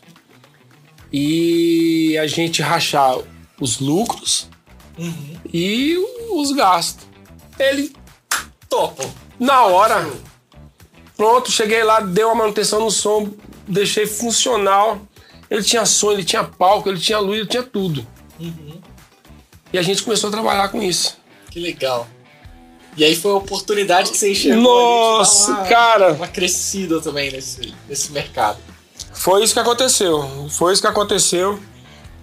e 1.11 2.17
a 2.17 2.27
gente 2.27 2.61
rachar 2.61 3.17
os 3.59 3.79
lucros 3.79 4.47
Uhum. 4.97 5.37
e 5.53 5.95
os 6.31 6.51
gastos. 6.51 7.05
Ele 7.57 7.93
Topo. 8.69 9.09
na 9.39 9.63
hora. 9.65 10.09
Pronto, 11.17 11.51
cheguei 11.51 11.83
lá, 11.83 11.99
dei 12.01 12.23
uma 12.23 12.35
manutenção 12.35 12.79
no 12.81 12.91
som, 12.91 13.29
deixei 13.67 14.05
funcional. 14.05 15.01
Ele 15.49 15.63
tinha 15.63 15.85
som, 15.85 16.11
ele 16.11 16.23
tinha 16.23 16.43
palco, 16.43 16.87
ele 16.89 16.99
tinha 16.99 17.17
luz, 17.19 17.39
ele 17.39 17.47
tinha 17.49 17.63
tudo. 17.63 18.05
Uhum. 18.39 18.79
E 19.73 19.77
a 19.77 19.81
gente 19.81 20.03
começou 20.03 20.27
a 20.27 20.31
trabalhar 20.31 20.69
com 20.69 20.81
isso. 20.81 21.17
Que 21.49 21.59
legal. 21.59 22.07
E 22.97 23.03
aí 23.03 23.15
foi 23.15 23.31
a 23.31 23.35
oportunidade 23.35 24.11
que 24.11 24.17
você 24.17 24.31
enxergou. 24.31 24.61
Nossa, 24.63 25.51
uma, 25.51 25.63
cara. 25.67 26.13
Uma 26.13 26.27
crescida 26.27 26.99
também 26.99 27.31
nesse, 27.31 27.73
nesse 27.87 28.11
mercado. 28.11 28.57
Foi 29.13 29.43
isso 29.43 29.53
que 29.53 29.59
aconteceu. 29.59 30.47
Foi 30.51 30.73
isso 30.73 30.81
que 30.81 30.87
aconteceu. 30.87 31.59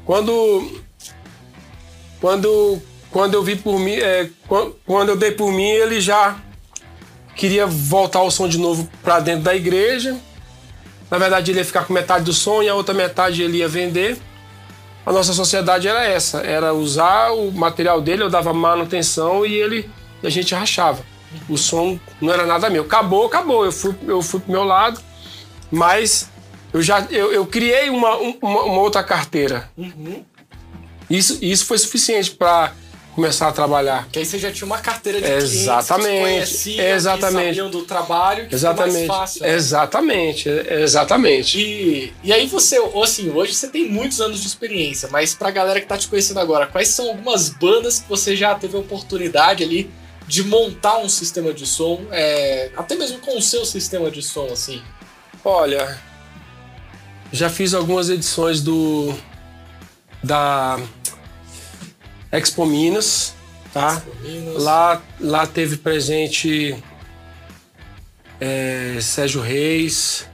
Quando. 0.04 0.82
Quando. 2.20 2.80
Quando 3.10 3.34
eu 3.34 3.42
vi 3.42 3.56
por 3.56 3.78
mim. 3.78 3.94
é, 3.94 4.28
quan- 4.46 4.72
quando 4.84 5.10
eu 5.10 5.16
dei 5.16 5.30
por 5.30 5.50
mim, 5.52 5.68
ele 5.68 6.00
já 6.00 6.36
queria 7.34 7.66
voltar 7.66 8.22
o 8.22 8.30
som 8.30 8.48
de 8.48 8.58
novo 8.58 8.88
para 9.02 9.20
dentro 9.20 9.42
da 9.42 9.54
igreja. 9.54 10.16
Na 11.10 11.18
verdade, 11.18 11.50
ele 11.52 11.60
ia 11.60 11.64
ficar 11.64 11.84
com 11.84 11.92
metade 11.92 12.24
do 12.24 12.32
som 12.32 12.62
e 12.62 12.68
a 12.68 12.74
outra 12.74 12.94
metade 12.94 13.42
ele 13.42 13.58
ia 13.58 13.68
vender. 13.68 14.18
A 15.04 15.12
nossa 15.12 15.32
sociedade 15.32 15.86
era 15.86 16.04
essa: 16.04 16.40
era 16.40 16.74
usar 16.74 17.30
o 17.32 17.50
material 17.52 18.00
dele, 18.00 18.22
eu 18.24 18.28
dava 18.30 18.52
manutenção 18.52 19.46
e 19.46 19.54
ele 19.54 19.88
e 20.22 20.26
a 20.26 20.30
gente 20.30 20.54
rachava. 20.54 21.04
O 21.48 21.56
som 21.58 21.98
não 22.20 22.32
era 22.32 22.46
nada 22.46 22.70
meu. 22.70 22.84
Acabou, 22.84 23.26
acabou. 23.26 23.64
Eu 23.64 23.72
fui, 23.72 23.94
eu 24.06 24.22
fui 24.22 24.40
pro 24.40 24.52
meu 24.52 24.64
lado, 24.64 25.00
mas 25.70 26.28
eu 26.72 26.82
já 26.82 27.00
eu, 27.10 27.32
eu 27.32 27.46
criei 27.46 27.90
uma, 27.90 28.16
um- 28.16 28.38
uma, 28.40 28.62
uma 28.62 28.80
outra 28.80 29.02
carteira. 29.02 29.70
Uhum. 29.76 30.24
Isso, 31.10 31.38
isso 31.42 31.64
foi 31.66 31.78
suficiente 31.78 32.30
para 32.32 32.72
começar 33.14 33.48
a 33.48 33.52
trabalhar. 33.52 34.06
Que 34.12 34.18
aí 34.18 34.26
você 34.26 34.38
já 34.38 34.50
tinha 34.52 34.66
uma 34.66 34.78
carteira 34.78 35.20
de 35.20 35.30
Exatamente, 35.30 36.20
clientes 36.22 36.66
exatamente. 36.78 37.62
que 37.62 37.68
do 37.70 37.82
trabalho, 37.82 38.46
que 38.48 38.54
Exatamente. 38.54 38.94
mais 38.94 39.06
fácil. 39.06 39.42
né? 39.42 39.54
Exatamente, 39.54 40.48
exatamente. 40.48 41.58
E, 41.58 42.12
e 42.22 42.32
aí 42.32 42.46
você, 42.46 42.76
assim, 43.02 43.30
hoje 43.30 43.54
você 43.54 43.68
tem 43.68 43.88
muitos 43.88 44.20
anos 44.20 44.40
de 44.40 44.46
experiência, 44.46 45.08
mas 45.10 45.34
pra 45.34 45.50
galera 45.50 45.80
que 45.80 45.86
tá 45.86 45.96
te 45.96 46.08
conhecendo 46.08 46.40
agora, 46.40 46.66
quais 46.66 46.88
são 46.88 47.08
algumas 47.08 47.48
bandas 47.48 48.00
que 48.00 48.08
você 48.08 48.36
já 48.36 48.54
teve 48.54 48.76
a 48.76 48.80
oportunidade 48.80 49.62
ali 49.64 49.90
de 50.26 50.42
montar 50.44 50.98
um 50.98 51.08
sistema 51.08 51.52
de 51.52 51.66
som, 51.66 52.04
é, 52.10 52.70
até 52.76 52.94
mesmo 52.94 53.18
com 53.20 53.38
o 53.38 53.42
seu 53.42 53.64
sistema 53.64 54.10
de 54.10 54.22
som, 54.22 54.46
assim? 54.46 54.82
Olha, 55.44 56.00
já 57.32 57.48
fiz 57.48 57.74
algumas 57.74 58.08
edições 58.08 58.60
do 58.60 59.14
da 60.22 60.78
Expo 62.32 62.66
Minas, 62.66 63.34
tá? 63.72 64.02
Minas. 64.22 64.62
Lá, 64.62 65.02
lá 65.20 65.46
teve 65.46 65.76
presente 65.76 66.76
é, 68.40 68.98
Sérgio 69.00 69.40
Reis. 69.40 70.26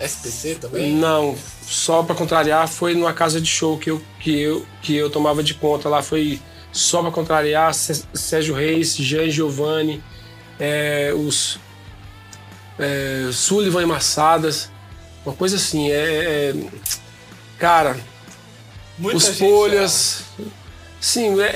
SPC 0.00 0.56
também? 0.56 0.92
Não, 0.92 1.36
só 1.62 2.02
para 2.02 2.14
contrariar, 2.14 2.68
foi 2.68 2.94
numa 2.94 3.12
casa 3.12 3.40
de 3.40 3.48
show 3.48 3.78
que 3.78 3.90
eu, 3.90 4.02
que 4.20 4.40
eu, 4.40 4.66
que 4.82 4.94
eu 4.94 5.10
tomava 5.10 5.42
de 5.42 5.54
conta. 5.54 5.88
Lá 5.88 6.02
foi 6.02 6.40
só 6.76 7.00
para 7.02 7.10
contrariar 7.10 7.72
Sé- 7.74 8.02
Sérgio 8.14 8.54
Reis, 8.54 8.96
Jean 8.96 9.28
Giovanni, 9.30 10.02
é, 10.60 11.12
os 11.14 11.58
é, 12.78 13.30
Sullivan 13.32 13.82
e 13.82 13.86
Massadas. 13.86 14.70
Uma 15.24 15.34
coisa 15.34 15.56
assim, 15.56 15.90
é. 15.90 15.94
é- 15.94 16.54
cara, 17.58 17.96
Muita 18.98 19.16
os 19.16 19.38
Folhas. 19.38 20.22
Sim, 21.00 21.40
é, 21.40 21.46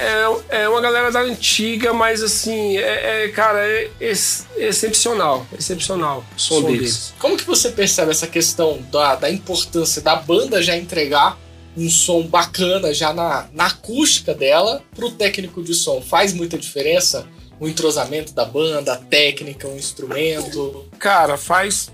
é- 0.50 0.62
é 0.62 0.68
uma 0.68 0.80
galera 0.80 1.10
da 1.10 1.20
antiga, 1.20 1.92
mas 1.92 2.22
assim, 2.22 2.76
é, 2.76 3.24
é, 3.24 3.28
cara, 3.28 3.58
é, 3.66 3.90
ex- 4.00 4.46
excepcional. 4.56 5.46
Excepcional 5.58 6.24
o 6.36 6.40
som, 6.40 6.60
Som 6.60 6.66
deles. 6.66 6.78
deles. 6.80 7.14
Como 7.18 7.36
que 7.36 7.44
você 7.44 7.70
percebe 7.70 8.10
essa 8.10 8.26
questão 8.26 8.80
da, 8.92 9.16
da 9.16 9.30
importância 9.30 10.00
da 10.02 10.14
banda 10.16 10.62
já 10.62 10.76
entregar 10.76 11.36
um 11.76 11.88
som 11.88 12.22
bacana 12.26 12.92
já 12.92 13.12
na, 13.12 13.48
na 13.52 13.66
acústica 13.66 14.34
dela 14.34 14.82
pro 14.94 15.10
técnico 15.10 15.62
de 15.62 15.74
som? 15.74 16.00
Faz 16.00 16.32
muita 16.32 16.58
diferença 16.58 17.26
o 17.58 17.68
entrosamento 17.68 18.32
da 18.32 18.44
banda, 18.44 18.94
a 18.94 18.96
técnica, 18.96 19.68
o 19.68 19.76
instrumento? 19.76 20.86
Cara, 20.98 21.36
faz, 21.36 21.90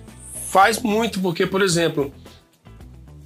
faz 0.48 0.78
muito, 0.80 1.20
porque, 1.20 1.44
por 1.46 1.60
exemplo, 1.60 2.12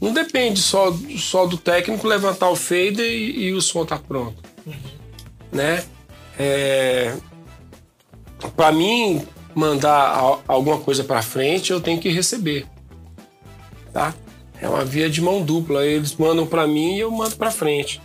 não 0.01 0.13
depende 0.15 0.61
só, 0.61 0.93
só 1.19 1.45
do 1.47 1.59
técnico 1.59 2.07
levantar 2.09 2.49
o 2.49 2.57
fader 2.57 3.01
e, 3.11 3.49
e 3.49 3.53
o 3.53 3.61
som 3.61 3.85
tá 3.85 3.99
pronto. 3.99 4.43
Né? 5.53 5.85
É, 6.39 7.15
para 8.57 8.73
mim, 8.73 9.27
mandar 9.55 9.93
a- 9.93 10.39
alguma 10.49 10.79
coisa 10.79 11.05
para 11.05 11.21
frente, 11.21 11.71
eu 11.73 11.81
tenho 11.81 12.01
que 12.01 12.09
receber. 12.09 12.67
Tá? 13.93 14.15
É 14.61 14.69
uma 14.69 14.85
via 14.85 15.09
de 15.09 15.21
mão 15.21 15.43
dupla. 15.43 15.87
Eles 15.87 16.15
mandam 16.15 16.47
para 16.47 16.67
mim 16.67 16.97
e 16.97 17.01
eu 17.01 17.11
mando 17.11 17.37
para 17.37 17.51
frente. 17.51 18.01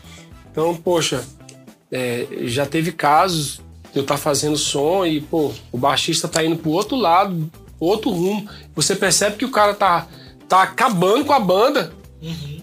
Então, 0.52 0.76
poxa, 0.76 1.24
é, 1.92 2.28
já 2.44 2.66
teve 2.66 2.92
casos 2.92 3.62
de 3.92 4.00
eu 4.00 4.02
estar 4.02 4.18
fazendo 4.18 4.58
som 4.58 5.06
e, 5.06 5.22
pô, 5.22 5.52
o 5.72 5.78
baixista 5.78 6.28
tá 6.28 6.44
indo 6.44 6.58
pro 6.58 6.72
outro 6.72 6.96
lado, 6.96 7.50
outro 7.80 8.10
rumo. 8.10 8.50
Você 8.74 8.96
percebe 8.96 9.38
que 9.38 9.46
o 9.46 9.52
cara 9.52 9.74
tá, 9.74 10.08
tá 10.48 10.64
acabando 10.64 11.26
com 11.26 11.34
a 11.34 11.40
banda, 11.40 11.94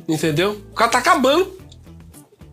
entendeu? 0.09 0.63
O 0.71 0.75
cara 0.75 0.91
tá 0.91 0.99
acabando 0.99 1.61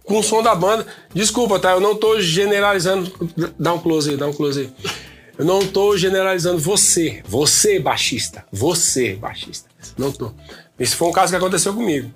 com 0.04 0.20
o 0.20 0.24
som 0.24 0.42
da 0.42 0.56
banda. 0.56 0.86
Desculpa, 1.14 1.60
tá? 1.60 1.72
Eu 1.72 1.80
não 1.80 1.96
tô 1.96 2.20
generalizando. 2.20 3.12
Dá 3.58 3.74
um 3.74 3.80
close 3.80 4.10
aí, 4.10 4.18
dá 4.18 4.28
um 4.28 4.34
close 4.34 4.62
aí. 4.62 4.94
Eu 5.38 5.46
não 5.46 5.66
tô 5.66 5.96
generalizando 5.96 6.60
você, 6.60 7.24
você 7.26 7.80
baixista, 7.80 8.46
você 8.52 9.16
baixista. 9.16 9.70
Não 9.98 10.12
tô. 10.12 10.34
Esse 10.80 10.96
foi 10.96 11.08
um 11.10 11.12
caso 11.12 11.32
que 11.32 11.36
aconteceu 11.38 11.74
comigo. 11.74 12.12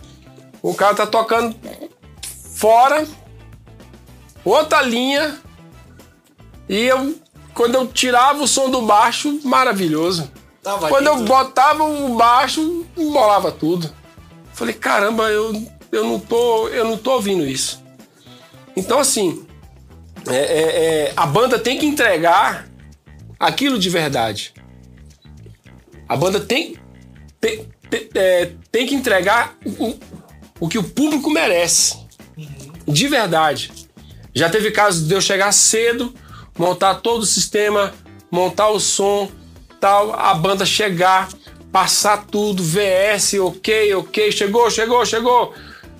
O 0.61 0.73
cara 0.73 0.95
tá 0.95 1.05
tocando 1.05 1.55
fora, 2.55 3.05
outra 4.45 4.81
linha, 4.81 5.37
e 6.69 6.77
eu, 6.85 7.15
quando 7.53 7.75
eu 7.75 7.87
tirava 7.87 8.41
o 8.41 8.47
som 8.47 8.69
do 8.69 8.81
baixo, 8.83 9.39
maravilhoso. 9.43 10.31
Tava 10.61 10.87
Quando 10.87 11.07
eu 11.07 11.15
lindo. 11.17 11.27
botava 11.27 11.83
o 11.83 12.15
baixo, 12.15 12.85
embolava 12.95 13.51
tudo. 13.51 13.93
Falei, 14.53 14.73
caramba, 14.73 15.23
eu, 15.29 15.51
eu, 15.91 16.05
não 16.05 16.17
tô, 16.19 16.69
eu 16.69 16.85
não 16.85 16.97
tô 16.97 17.15
ouvindo 17.15 17.45
isso. 17.45 17.83
Então, 18.75 18.97
assim, 18.99 19.45
é- 20.25 20.35
é- 20.35 20.85
é, 21.09 21.13
a 21.17 21.25
banda 21.25 21.59
tem 21.59 21.77
que 21.77 21.85
entregar 21.85 22.69
aquilo 23.37 23.77
de 23.77 23.89
verdade. 23.89 24.53
A 26.07 26.15
banda 26.15 26.39
tem, 26.39 26.77
tem, 27.41 27.67
tem, 27.93 28.09
é, 28.15 28.51
tem 28.71 28.87
que 28.87 28.95
entregar 28.95 29.55
o, 29.65 29.95
o 30.59 30.67
que 30.67 30.77
o 30.77 30.83
público 30.83 31.29
merece. 31.29 31.97
De 32.87 33.07
verdade. 33.07 33.71
Já 34.33 34.49
teve 34.49 34.71
casos 34.71 35.07
de 35.07 35.13
eu 35.13 35.21
chegar 35.21 35.51
cedo, 35.51 36.13
montar 36.57 36.95
todo 36.95 37.21
o 37.21 37.25
sistema, 37.25 37.93
montar 38.31 38.69
o 38.69 38.79
som, 38.79 39.29
tal, 39.79 40.11
a 40.13 40.33
banda 40.33 40.65
chegar, 40.65 41.29
passar 41.71 42.25
tudo, 42.25 42.63
VS, 42.63 43.35
ok, 43.35 43.93
ok, 43.93 44.31
chegou, 44.31 44.69
chegou, 44.71 45.05
chegou. 45.05 45.53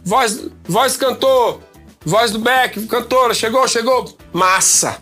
Voz, 0.04 0.48
voz 0.64 0.98
cantor, 0.98 1.62
voz 2.04 2.32
do 2.32 2.40
back, 2.40 2.86
cantora, 2.88 3.34
chegou, 3.34 3.68
chegou. 3.68 4.18
Massa. 4.34 5.00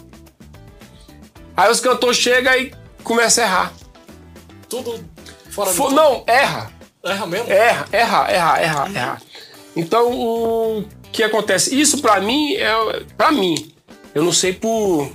Aí 1.56 1.72
os 1.72 1.80
cantores 1.80 2.18
chegam 2.18 2.54
e 2.56 2.74
começam 3.04 3.44
a 3.44 3.48
errar. 3.48 3.74
Tudo 4.68 5.04
fora 5.50 5.72
Fo- 5.72 5.90
do... 5.90 5.96
não, 5.96 6.24
erra. 6.28 6.72
Erra 7.04 7.26
mesmo? 7.26 7.52
Erra, 7.52 7.88
erra, 7.92 8.32
erra, 8.32 8.60
erra, 8.62 8.92
erra. 8.94 9.22
Então 9.76 10.12
o, 10.12 10.86
que 11.12 11.24
acontece? 11.24 11.80
Isso 11.80 12.02
para 12.02 12.20
mim 12.22 12.56
é 12.56 12.72
para 13.18 13.32
mim. 13.32 13.74
Eu 14.14 14.24
não 14.24 14.32
sei 14.32 14.54
por 14.54 15.12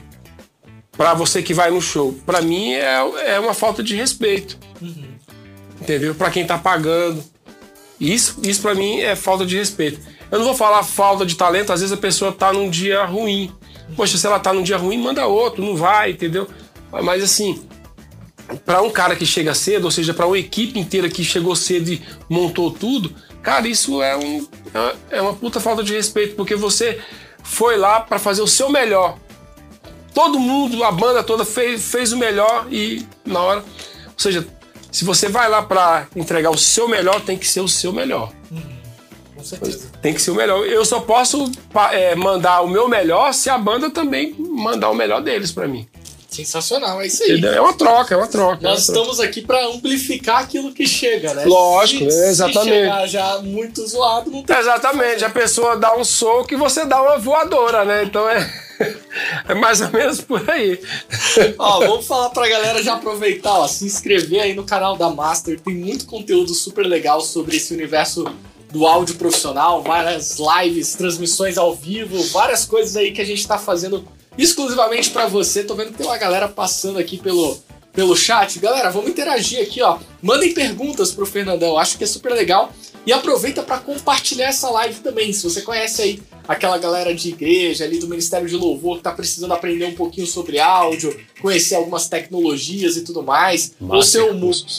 para 0.97 1.15
você 1.15 1.43
que 1.43 1.55
vai 1.55 1.71
no 1.71 1.81
show. 1.81 2.13
Para 2.25 2.41
mim 2.41 2.73
é, 2.73 3.35
é 3.35 3.41
uma 3.41 3.55
falta 3.55 3.83
de 3.83 3.95
respeito. 3.95 4.59
Uhum. 4.81 5.15
Entendeu? 5.81 6.15
Para 6.15 6.31
quem 6.31 6.47
tá 6.47 6.59
pagando. 6.59 7.23
Isso, 8.01 8.41
isso 8.43 8.63
para 8.63 8.75
mim 8.75 9.01
é 9.01 9.15
falta 9.15 9.45
de 9.45 9.57
respeito. 9.57 10.01
Eu 10.31 10.39
não 10.39 10.47
vou 10.47 10.55
falar 10.55 10.83
falta 10.83 11.25
de 11.25 11.37
talento, 11.37 11.73
às 11.73 11.81
vezes 11.81 11.93
a 11.93 12.01
pessoa 12.01 12.33
tá 12.33 12.53
num 12.53 12.69
dia 12.69 13.05
ruim. 13.05 13.53
Poxa, 13.95 14.19
se 14.19 14.27
ela 14.27 14.41
tá 14.41 14.53
num 14.53 14.63
dia 14.63 14.77
ruim, 14.77 14.99
manda 14.99 15.27
outro, 15.27 15.65
não 15.65 15.77
vai, 15.77 16.11
entendeu? 16.11 16.49
Mas 16.91 17.23
assim, 17.23 17.63
para 18.65 18.83
um 18.83 18.91
cara 18.91 19.17
que 19.17 19.27
chega 19.27 19.55
cedo, 19.55 19.85
ou 19.85 19.91
seja, 19.91 20.15
para 20.15 20.27
uma 20.27 20.39
equipe 20.39 20.79
inteira 20.79 21.09
que 21.09 21.25
chegou 21.25 21.55
cedo 21.57 21.91
e 21.91 22.03
montou 22.29 22.71
tudo, 22.71 23.15
cara, 23.43 23.67
isso 23.67 24.03
é, 24.03 24.17
um, 24.17 24.47
é 25.11 25.21
uma 25.21 25.35
puta 25.35 25.61
falta 25.61 25.83
de 25.83 25.93
respeito, 25.93 26.37
porque 26.37 26.55
você 26.55 27.01
foi 27.43 27.77
lá 27.77 28.01
para 28.01 28.19
fazer 28.19 28.43
o 28.43 28.47
seu 28.47 28.69
melhor. 28.69 29.19
Todo 30.15 30.39
mundo, 30.39 30.83
a 30.83 30.91
banda 30.91 31.23
toda 31.23 31.45
fez, 31.45 31.91
fez 31.91 32.13
o 32.13 32.17
melhor 32.17 32.67
e 32.71 33.07
na 33.25 33.41
hora. 33.41 33.61
Ou 33.61 34.19
seja, 34.19 34.47
se 34.91 35.05
você 35.05 35.29
vai 35.29 35.49
lá 35.49 35.63
para 35.63 36.09
entregar 36.17 36.51
o 36.51 36.57
seu 36.57 36.89
melhor, 36.89 37.21
tem 37.21 37.37
que 37.37 37.47
ser 37.47 37.61
o 37.61 37.69
seu 37.69 37.93
melhor. 37.93 38.33
Uhum. 38.51 38.77
Com 39.37 39.45
certeza. 39.45 39.91
Tem 40.01 40.15
que 40.15 40.23
ser 40.23 40.31
o 40.31 40.35
melhor. 40.35 40.67
Eu 40.67 40.85
só 40.87 41.01
posso 41.01 41.51
é, 41.93 42.15
mandar 42.15 42.63
o 42.63 42.69
meu 42.69 42.89
melhor 42.89 43.35
se 43.35 43.51
a 43.51 43.59
banda 43.59 43.91
também 43.91 44.35
mandar 44.39 44.89
o 44.89 44.95
melhor 44.95 45.21
deles 45.21 45.53
para 45.53 45.69
mim. 45.69 45.87
Sensacional, 46.37 47.01
é 47.01 47.07
isso 47.07 47.23
aí. 47.23 47.43
É 47.45 47.61
uma 47.61 47.73
troca, 47.73 48.15
é 48.15 48.17
uma 48.17 48.27
troca. 48.27 48.59
Nós 48.63 48.65
é 48.65 48.69
uma 48.69 48.79
estamos 48.79 49.17
troca. 49.17 49.31
aqui 49.31 49.43
para 49.43 49.67
amplificar 49.67 50.43
aquilo 50.43 50.73
que 50.73 50.87
chega, 50.87 51.33
né? 51.33 51.45
Lógico, 51.47 52.11
se, 52.11 52.29
exatamente. 52.29 53.01
Se 53.03 53.09
já 53.09 53.39
muito 53.39 53.87
zoado, 53.87 54.31
não 54.31 54.43
tem 54.43 54.57
Exatamente, 54.57 55.25
a 55.25 55.31
pessoa 55.31 55.77
dá 55.77 55.97
um 55.97 56.05
soco 56.05 56.53
e 56.53 56.57
você 56.57 56.85
dá 56.85 57.01
uma 57.01 57.19
voadora, 57.19 57.85
né? 57.85 58.05
Então 58.05 58.29
é. 58.29 58.67
É 59.49 59.55
mais 59.55 59.81
ou 59.81 59.91
menos 59.91 60.21
por 60.21 60.51
aí. 60.51 60.79
ó, 61.59 61.79
vamos 61.81 62.07
falar 62.07 62.29
pra 62.29 62.47
galera 62.47 62.83
já 62.83 62.95
aproveitar, 62.95 63.55
ó, 63.55 63.67
se 63.67 63.87
inscrever 63.87 64.43
aí 64.43 64.55
no 64.55 64.65
canal 64.65 64.99
da 64.99 65.09
Master. 65.09 65.59
Tem 65.59 65.75
muito 65.75 66.05
conteúdo 66.05 66.53
super 66.53 66.85
legal 66.85 67.23
sobre 67.23 67.57
esse 67.57 67.73
universo 67.73 68.27
do 68.71 68.87
áudio 68.87 69.15
profissional, 69.15 69.83
várias 69.83 70.37
lives, 70.39 70.95
transmissões 70.95 71.57
ao 71.57 71.75
vivo, 71.75 72.23
várias 72.25 72.67
coisas 72.67 72.97
aí 72.97 73.13
que 73.13 73.23
a 73.23 73.25
gente 73.25 73.47
tá 73.49 73.57
fazendo 73.57 74.07
exclusivamente 74.39 75.11
para 75.11 75.27
você. 75.27 75.65
Tô 75.65 75.75
vendo 75.75 75.93
que 75.93 75.99
tem 75.99 76.07
uma 76.07 76.19
galera 76.19 76.49
passando 76.49 76.99
aqui 76.99 77.17
pelo, 77.19 77.59
pelo 77.93 78.17
chat. 78.17 78.59
Galera, 78.59 78.91
vamos 78.91 79.11
interagir 79.11 79.61
aqui, 79.63 79.83
ó. 79.83 79.99
Mandem 80.23 80.53
perguntas 80.53 81.13
pro 81.13 81.27
Fernandão, 81.27 81.79
acho 81.79 81.97
que 81.97 82.05
é 82.05 82.07
super 82.07 82.33
legal. 82.33 82.73
E 83.07 83.13
aproveita 83.13 83.63
para 83.63 83.79
compartilhar 83.79 84.49
essa 84.49 84.69
live 84.69 85.01
também. 85.01 85.33
Se 85.33 85.45
você 85.45 85.63
conhece 85.63 86.03
aí 86.03 86.23
aquela 86.49 86.77
galera 86.79 87.15
de 87.15 87.29
igreja 87.29 87.85
ali 87.85 87.99
do 87.99 88.09
Ministério 88.09 88.49
de 88.49 88.57
Louvor 88.57 88.99
que 88.99 89.03
tá 89.05 89.13
precisando 89.13 89.53
aprender 89.53 89.85
um 89.85 89.95
pouquinho 89.95 90.27
sobre 90.27 90.59
áudio, 90.59 91.17
conhecer 91.41 91.77
algumas 91.77 92.09
tecnologias 92.09 92.97
e 92.97 93.03
tudo 93.03 93.23
mais. 93.23 93.73
Ou 93.81 94.03
seu, 94.03 94.29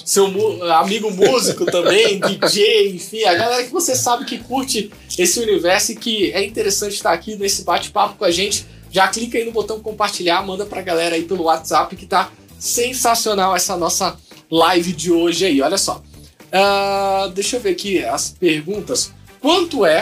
seu 0.05 0.26
amigo 0.74 1.12
músico 1.12 1.66
também, 1.66 2.20
DJ, 2.41 2.95
enfim, 2.95 3.24
a 3.24 3.34
galera 3.34 3.64
que 3.64 3.72
você 3.72 3.95
sabe 3.95 4.26
que 4.26 4.38
curte 4.38 4.91
esse 5.18 5.39
universo 5.39 5.93
e 5.93 5.95
que 5.95 6.32
é 6.32 6.43
interessante 6.45 6.95
estar 6.95 7.14
aqui 7.14 7.36
nesse 7.36 7.64
bate-papo 7.64 8.18
com 8.18 8.26
a 8.26 8.32
gente 8.32 8.66
já 8.98 9.08
clica 9.08 9.38
aí 9.38 9.45
no 9.45 9.52
botão 9.52 9.80
compartilhar, 9.80 10.41
manda 10.43 10.66
pra 10.66 10.82
galera 10.82 11.14
aí 11.14 11.22
pelo 11.22 11.43
WhatsApp 11.43 11.95
que 11.95 12.08
tá 12.08 12.32
sensacional 12.58 13.56
essa 13.56 13.78
nossa 13.78 14.18
live 14.50 14.91
de 14.91 15.12
hoje 15.12 15.45
aí. 15.45 15.62
Olha 15.62 15.78
só. 15.78 16.02
Uh, 16.48 17.30
deixa 17.30 17.58
eu 17.58 17.60
ver 17.60 17.74
aqui 17.74 18.04
as 18.04 18.32
perguntas. 18.32 19.14
Quanto 19.39 19.86
é, 19.86 20.02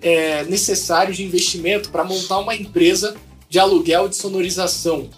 é 0.00 0.42
necessário 0.42 1.14
de 1.14 1.22
investimento 1.22 1.90
para 1.90 2.02
montar 2.02 2.38
uma 2.38 2.52
empresa 2.56 3.14
de 3.48 3.60
aluguel 3.60 4.08
de 4.08 4.16
sonorização? 4.16 5.08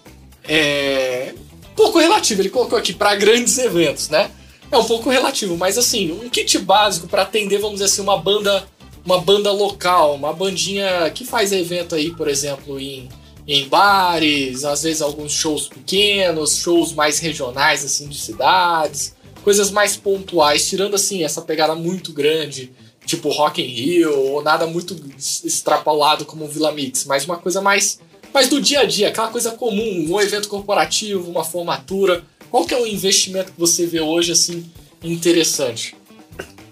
É 0.46 1.32
pouco 1.74 1.98
relativo, 1.98 2.42
ele 2.42 2.50
colocou 2.50 2.78
aqui 2.78 2.92
para 2.92 3.16
grandes 3.16 3.56
eventos, 3.56 4.10
né? 4.10 4.30
É 4.70 4.76
um 4.76 4.84
pouco 4.84 5.08
relativo, 5.08 5.56
mas 5.56 5.78
assim, 5.78 6.12
um 6.12 6.28
kit 6.28 6.58
básico 6.58 7.08
para 7.08 7.22
atender, 7.22 7.56
vamos 7.56 7.76
dizer 7.76 7.86
assim, 7.86 8.02
uma 8.02 8.18
banda 8.18 8.68
uma 9.04 9.20
banda 9.20 9.52
local, 9.52 10.14
uma 10.14 10.32
bandinha 10.32 11.10
que 11.10 11.24
faz 11.24 11.52
evento 11.52 11.94
aí, 11.94 12.10
por 12.10 12.26
exemplo, 12.26 12.80
em, 12.80 13.08
em 13.46 13.68
bares, 13.68 14.64
às 14.64 14.82
vezes 14.82 15.02
alguns 15.02 15.32
shows 15.32 15.68
pequenos, 15.68 16.56
shows 16.56 16.92
mais 16.92 17.18
regionais, 17.18 17.84
assim, 17.84 18.08
de 18.08 18.18
cidades, 18.18 19.14
coisas 19.42 19.70
mais 19.70 19.96
pontuais, 19.96 20.66
tirando, 20.66 20.94
assim, 20.94 21.22
essa 21.22 21.42
pegada 21.42 21.74
muito 21.74 22.12
grande, 22.12 22.72
tipo 23.04 23.28
Rock 23.28 23.60
in 23.60 23.66
Rio, 23.66 24.18
ou 24.18 24.42
nada 24.42 24.66
muito 24.66 24.96
extrapolado 25.44 26.24
como 26.24 26.48
Vila 26.48 26.72
Mix, 26.72 27.04
mas 27.04 27.26
uma 27.26 27.36
coisa 27.36 27.60
mais, 27.60 28.00
mais 28.32 28.48
do 28.48 28.58
dia 28.60 28.80
a 28.80 28.84
dia, 28.84 29.08
aquela 29.08 29.28
coisa 29.28 29.50
comum, 29.50 30.06
um 30.08 30.18
evento 30.18 30.48
corporativo, 30.48 31.30
uma 31.30 31.44
formatura. 31.44 32.24
Qual 32.50 32.64
que 32.64 32.72
é 32.72 32.80
o 32.80 32.86
investimento 32.86 33.52
que 33.52 33.60
você 33.60 33.84
vê 33.84 34.00
hoje, 34.00 34.32
assim, 34.32 34.64
interessante? 35.02 35.94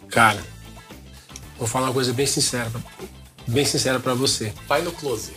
Cara, 0.09 0.51
Vou 1.62 1.68
falar 1.68 1.86
uma 1.86 1.92
coisa 1.92 2.12
bem 2.12 2.26
sincera, 2.26 2.68
bem 3.46 3.64
sincera 3.64 4.00
para 4.00 4.14
você. 4.14 4.52
Vai 4.66 4.82
no 4.82 4.90
close. 4.90 5.30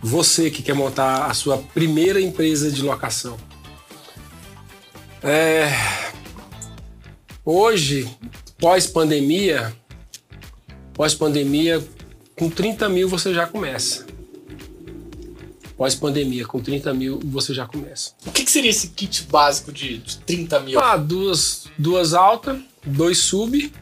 Você 0.00 0.48
que 0.48 0.62
quer 0.62 0.74
montar 0.74 1.26
a 1.26 1.34
sua 1.34 1.58
primeira 1.58 2.20
empresa 2.20 2.70
de 2.70 2.82
locação. 2.82 3.36
É... 5.24 5.72
Hoje, 7.44 8.08
pós-pandemia, 8.60 9.76
pós-pandemia, 10.94 11.84
com 12.38 12.48
30 12.48 12.88
mil 12.88 13.08
você 13.08 13.34
já 13.34 13.44
começa. 13.44 14.06
Pós-pandemia, 15.76 16.46
com 16.46 16.60
30 16.60 16.94
mil 16.94 17.18
você 17.24 17.52
já 17.52 17.66
começa. 17.66 18.12
O 18.24 18.30
que, 18.30 18.44
que 18.44 18.50
seria 18.52 18.70
esse 18.70 18.86
kit 18.90 19.24
básico 19.24 19.72
de, 19.72 19.98
de 19.98 20.18
30 20.18 20.60
mil? 20.60 20.78
Ah, 20.78 20.96
duas, 20.96 21.64
duas 21.76 22.14
altas, 22.14 22.60
dois 22.84 23.18
sub, 23.18 23.72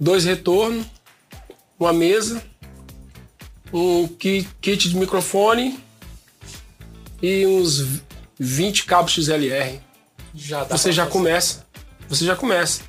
dois 0.00 0.24
retornos, 0.24 0.86
uma 1.78 1.92
mesa, 1.92 2.42
um 3.72 4.08
kit 4.08 4.88
de 4.88 4.96
microfone 4.96 5.78
e 7.22 7.46
uns 7.46 8.00
20 8.38 8.86
cabos 8.86 9.12
XLR. 9.12 9.78
Já 10.34 10.64
você 10.64 10.90
já 10.90 11.02
fazer. 11.04 11.12
começa. 11.12 11.66
Você 12.08 12.24
já 12.24 12.34
começa. 12.34 12.82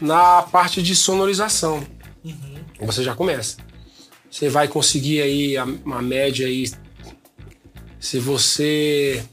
Na 0.00 0.42
parte 0.42 0.82
de 0.82 0.94
sonorização. 0.94 1.86
Uhum. 2.22 2.56
Você 2.82 3.02
já 3.02 3.14
começa. 3.14 3.56
Você 4.30 4.50
vai 4.50 4.68
conseguir 4.68 5.22
aí 5.22 5.56
uma 5.84 6.02
média 6.02 6.46
aí. 6.46 6.70
Se 7.98 8.18
você 8.18 9.24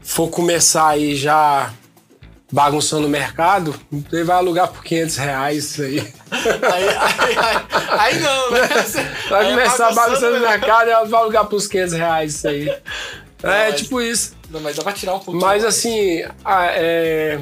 for 0.00 0.28
começar 0.28 0.90
aí 0.90 1.16
já 1.16 1.74
bagunçando 2.54 3.08
o 3.08 3.10
mercado, 3.10 3.74
ele 4.12 4.22
vai 4.22 4.36
alugar 4.36 4.68
por 4.68 4.84
500 4.84 5.16
reais 5.16 5.64
isso 5.64 5.82
aí. 5.82 5.98
Aí, 6.30 6.88
aí, 6.88 7.36
aí, 7.36 7.64
aí 7.98 8.20
não, 8.20 8.50
né? 8.52 8.60
vai 9.28 9.50
começar 9.50 9.92
bagunçando 9.92 10.36
o 10.36 10.40
mercado 10.40 10.88
e 10.88 11.04
vai 11.06 11.20
alugar 11.20 11.46
por 11.46 11.60
500 11.68 11.94
reais 11.94 12.34
isso 12.36 12.46
aí. 12.46 12.66
Não, 13.42 13.50
é 13.50 13.70
mas, 13.70 13.80
tipo 13.80 14.00
isso. 14.00 14.36
Não, 14.50 14.60
mas 14.60 14.76
dá 14.76 14.84
pra 14.84 14.92
tirar 14.92 15.14
um 15.16 15.18
pouquinho. 15.18 15.44
Mas 15.44 15.64
mais. 15.64 15.64
assim, 15.64 16.22
é, 16.46 17.40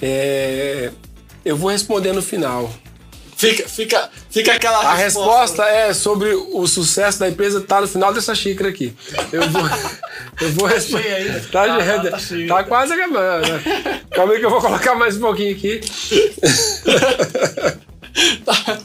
é, 0.00 0.90
eu 1.44 1.58
vou 1.58 1.70
responder 1.70 2.14
no 2.14 2.22
final. 2.22 2.70
Fica, 3.38 3.66
fica, 3.68 4.10
fica 4.30 4.52
aquela 4.54 4.78
A 4.78 4.94
resposta, 4.96 5.62
resposta 5.62 5.64
é 5.64 5.94
sobre 5.94 6.34
o 6.34 6.66
sucesso 6.66 7.20
da 7.20 7.28
empresa 7.28 7.60
tá 7.60 7.80
no 7.80 7.86
final 7.86 8.12
dessa 8.12 8.34
xícara 8.34 8.68
aqui. 8.68 8.92
Eu 9.30 9.48
vou, 9.48 9.62
eu 10.42 10.50
vou 10.54 10.66
responder. 10.66 11.48
Tá, 11.52 11.68
tá, 11.68 11.78
tá, 11.78 12.10
tá, 12.10 12.18
tá 12.48 12.64
quase 12.64 12.94
acabando. 12.94 13.48
Né? 13.48 14.02
Calma 14.10 14.32
aí 14.32 14.40
que 14.40 14.44
eu 14.44 14.50
vou 14.50 14.60
colocar 14.60 14.96
mais 14.96 15.16
um 15.16 15.20
pouquinho 15.20 15.54
aqui. 15.54 15.78
tá, 18.44 18.80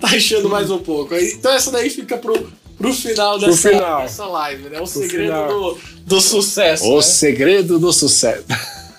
tá 0.00 0.16
enchendo 0.16 0.48
mais 0.48 0.70
um 0.70 0.78
pouco. 0.78 1.16
Então 1.16 1.52
essa 1.52 1.72
daí 1.72 1.90
fica 1.90 2.16
pro, 2.16 2.48
pro 2.78 2.94
final 2.94 3.40
dessa, 3.40 3.70
pro 3.70 3.72
final. 3.72 4.02
dessa 4.02 4.24
live, 4.24 4.68
né? 4.68 4.78
O 4.78 4.84
pro 4.84 4.86
segredo 4.86 5.48
do, 5.48 5.78
do 6.06 6.20
sucesso. 6.20 6.84
O 6.84 6.98
né? 6.98 7.02
segredo 7.02 7.76
do 7.76 7.92
sucesso. 7.92 8.44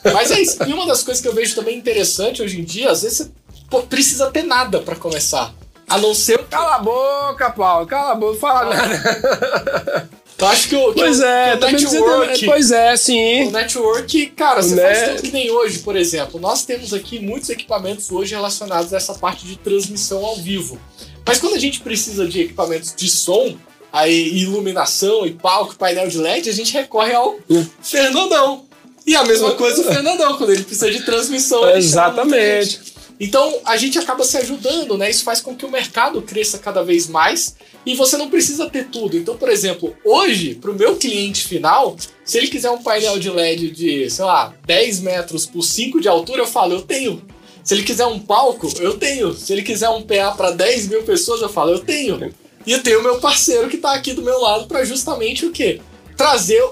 Mas 0.03 0.31
é 0.31 0.41
isso. 0.41 0.57
E 0.67 0.73
uma 0.73 0.85
das 0.85 1.01
coisas 1.01 1.21
que 1.21 1.29
eu 1.29 1.33
vejo 1.33 1.55
também 1.55 1.77
interessante 1.77 2.41
hoje 2.41 2.59
em 2.59 2.65
dia, 2.65 2.91
às 2.91 3.03
vezes 3.03 3.19
você 3.19 3.31
pô, 3.72 3.82
precisa 3.84 4.30
ter 4.30 4.43
nada 4.43 4.82
para 4.82 4.97
começar. 4.97 5.53
A 5.88 5.97
não 5.97 6.13
ser. 6.13 6.38
Cala 6.45 6.76
a 6.76 6.80
boca, 6.80 7.49
Paulo, 7.49 7.88
cala 7.88 8.11
a 8.11 8.15
boca, 8.15 8.39
fala 8.39 8.76
nada. 8.76 10.09
Eu 10.38 10.47
acho 10.47 10.69
que 10.69 10.76
o, 10.76 10.91
que 10.91 10.99
pois 10.99 11.19
o, 11.19 11.24
é, 11.24 11.57
que 11.57 11.65
o 11.65 11.72
network. 11.72 12.45
Pois 12.45 12.72
é, 12.72 12.97
sim. 12.97 13.47
O 13.47 13.51
network, 13.51 14.26
cara, 14.28 14.61
você 14.63 14.74
né? 14.74 14.95
faz 14.95 15.09
tudo 15.09 15.22
que 15.22 15.32
nem 15.32 15.51
hoje, 15.51 15.80
por 15.80 15.95
exemplo. 15.95 16.39
Nós 16.39 16.65
temos 16.65 16.93
aqui 16.93 17.19
muitos 17.19 17.49
equipamentos 17.49 18.11
hoje 18.11 18.34
relacionados 18.34 18.91
a 18.91 18.97
essa 18.97 19.13
parte 19.13 19.45
de 19.45 19.55
transmissão 19.57 20.26
ao 20.26 20.38
vivo. 20.38 20.80
Mas 21.26 21.38
quando 21.38 21.53
a 21.53 21.59
gente 21.59 21.82
precisa 21.82 22.28
de 22.28 22.41
equipamentos 22.41 22.95
de 22.95 23.07
som, 23.07 23.55
aí 23.93 24.39
iluminação 24.39 25.28
e 25.28 25.32
palco, 25.32 25.76
painel 25.76 26.07
de 26.07 26.17
LED, 26.17 26.49
a 26.49 26.53
gente 26.53 26.74
recorre 26.74 27.13
ao. 27.13 27.38
Fernandão. 27.82 28.65
E 29.05 29.15
a 29.15 29.24
mesma 29.24 29.51
coisa 29.51 29.82
o 29.82 29.84
Fernandão, 29.84 30.38
quando 30.38 30.53
ele 30.53 30.63
precisa 30.63 30.89
de 30.89 31.03
transmissão. 31.03 31.69
Exatamente. 31.69 32.90
Então 33.24 33.61
a 33.65 33.78
gente 33.78 33.99
acaba 33.99 34.24
se 34.24 34.36
ajudando, 34.36 34.97
né? 34.97 35.07
Isso 35.07 35.24
faz 35.24 35.39
com 35.39 35.55
que 35.55 35.63
o 35.63 35.69
mercado 35.69 36.24
cresça 36.24 36.57
cada 36.57 36.84
vez 36.84 37.05
mais 37.05 37.55
e 37.86 37.93
você 37.93 38.17
não 38.17 38.32
precisa 38.32 38.67
ter 38.67 38.86
tudo. 38.86 39.15
Então, 39.15 39.38
por 39.38 39.47
exemplo, 39.47 39.95
hoje, 40.03 40.55
para 40.55 40.72
o 40.72 40.74
meu 40.74 40.95
cliente 40.95 41.47
final, 41.47 41.95
se 42.26 42.39
ele 42.39 42.47
quiser 42.47 42.72
um 42.72 42.82
painel 42.82 43.19
de 43.19 43.30
LED 43.30 43.69
de, 43.69 44.09
sei 44.09 44.26
lá, 44.26 44.55
10 44.65 45.01
metros 45.01 45.45
por 45.45 45.61
5 45.61 46.01
de 46.01 46.07
altura, 46.07 46.41
eu 46.41 46.47
falo, 46.47 46.74
eu 46.74 46.82
tenho. 46.82 47.22
Se 47.63 47.76
ele 47.76 47.84
quiser 47.84 48.07
um 48.07 48.17
palco, 48.17 48.67
eu 48.80 48.97
tenho. 48.97 49.36
Se 49.36 49.53
ele 49.53 49.61
quiser 49.61 49.89
um 49.89 50.01
PA 50.01 50.32
para 50.36 50.49
10 50.49 50.88
mil 50.88 51.03
pessoas, 51.03 51.43
eu 51.43 51.49
falo, 51.49 51.74
eu 51.74 51.80
tenho. 51.80 52.34
E 52.65 52.72
eu 52.72 52.82
tenho 52.82 53.01
o 53.01 53.03
meu 53.03 53.19
parceiro 53.19 53.69
que 53.69 53.76
está 53.76 53.93
aqui 53.93 54.13
do 54.13 54.24
meu 54.24 54.39
lado 54.39 54.65
para 54.65 54.84
justamente 54.84 55.45
o 55.45 55.51
quê? 55.51 55.80
Trazer 56.17 56.63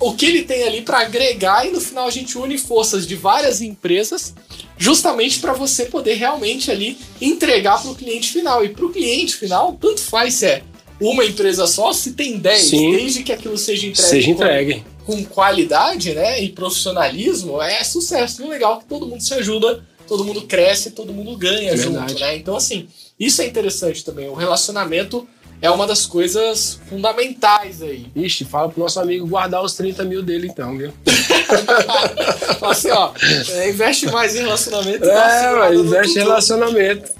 o 0.00 0.14
que 0.14 0.24
ele 0.24 0.42
tem 0.44 0.62
ali 0.62 0.80
para 0.80 1.00
agregar 1.00 1.66
e 1.66 1.70
no 1.70 1.80
final 1.80 2.06
a 2.06 2.10
gente 2.10 2.38
une 2.38 2.56
forças 2.56 3.06
de 3.06 3.14
várias 3.14 3.60
empresas 3.60 4.34
justamente 4.78 5.40
para 5.40 5.52
você 5.52 5.86
poder 5.86 6.14
realmente 6.14 6.70
ali 6.70 6.96
entregar 7.20 7.82
para 7.82 7.90
o 7.90 7.94
cliente 7.94 8.30
final. 8.30 8.64
E 8.64 8.68
para 8.68 8.86
o 8.86 8.90
cliente 8.90 9.36
final, 9.36 9.76
tanto 9.78 10.00
faz 10.00 10.34
se 10.34 10.46
é 10.46 10.62
uma 11.00 11.24
empresa 11.24 11.66
só, 11.66 11.92
se 11.92 12.12
tem 12.12 12.38
10, 12.38 12.62
Sim. 12.62 12.90
desde 12.92 13.22
que 13.22 13.32
aquilo 13.32 13.56
seja 13.56 13.86
entregue, 13.86 14.08
seja 14.08 14.30
entregue. 14.30 14.84
Com, 15.04 15.16
com, 15.16 15.24
qualidade 15.24 16.12
né, 16.14 16.42
e 16.42 16.48
profissionalismo, 16.48 17.60
é 17.62 17.82
sucesso. 17.84 18.42
E 18.42 18.48
legal 18.48 18.78
que 18.78 18.86
todo 18.86 19.06
mundo 19.06 19.22
se 19.22 19.34
ajuda, 19.34 19.84
todo 20.06 20.24
mundo 20.24 20.42
cresce, 20.42 20.90
todo 20.90 21.12
mundo 21.12 21.36
ganha 21.36 21.72
é 21.72 21.76
junto. 21.76 22.14
Né? 22.14 22.36
Então, 22.36 22.56
assim, 22.56 22.88
isso 23.18 23.42
é 23.42 23.46
interessante 23.46 24.04
também. 24.04 24.28
O 24.28 24.34
relacionamento 24.34 25.26
é 25.60 25.70
uma 25.70 25.86
das 25.86 26.06
coisas 26.06 26.80
fundamentais 26.88 27.82
aí. 27.82 28.06
Ixi, 28.14 28.44
fala 28.44 28.68
pro 28.68 28.80
nosso 28.80 29.00
amigo 29.00 29.26
guardar 29.26 29.62
os 29.62 29.74
30 29.74 30.04
mil 30.04 30.22
dele 30.22 30.48
então, 30.48 30.76
viu? 30.76 30.92
assim, 32.62 32.90
ó, 32.90 33.12
é, 33.50 33.70
investe 33.70 34.06
mais 34.06 34.36
em 34.36 34.40
relacionamento. 34.40 35.04
É, 35.04 35.74
investe 35.74 36.18
em 36.18 36.22
relacionamento. 36.22 37.10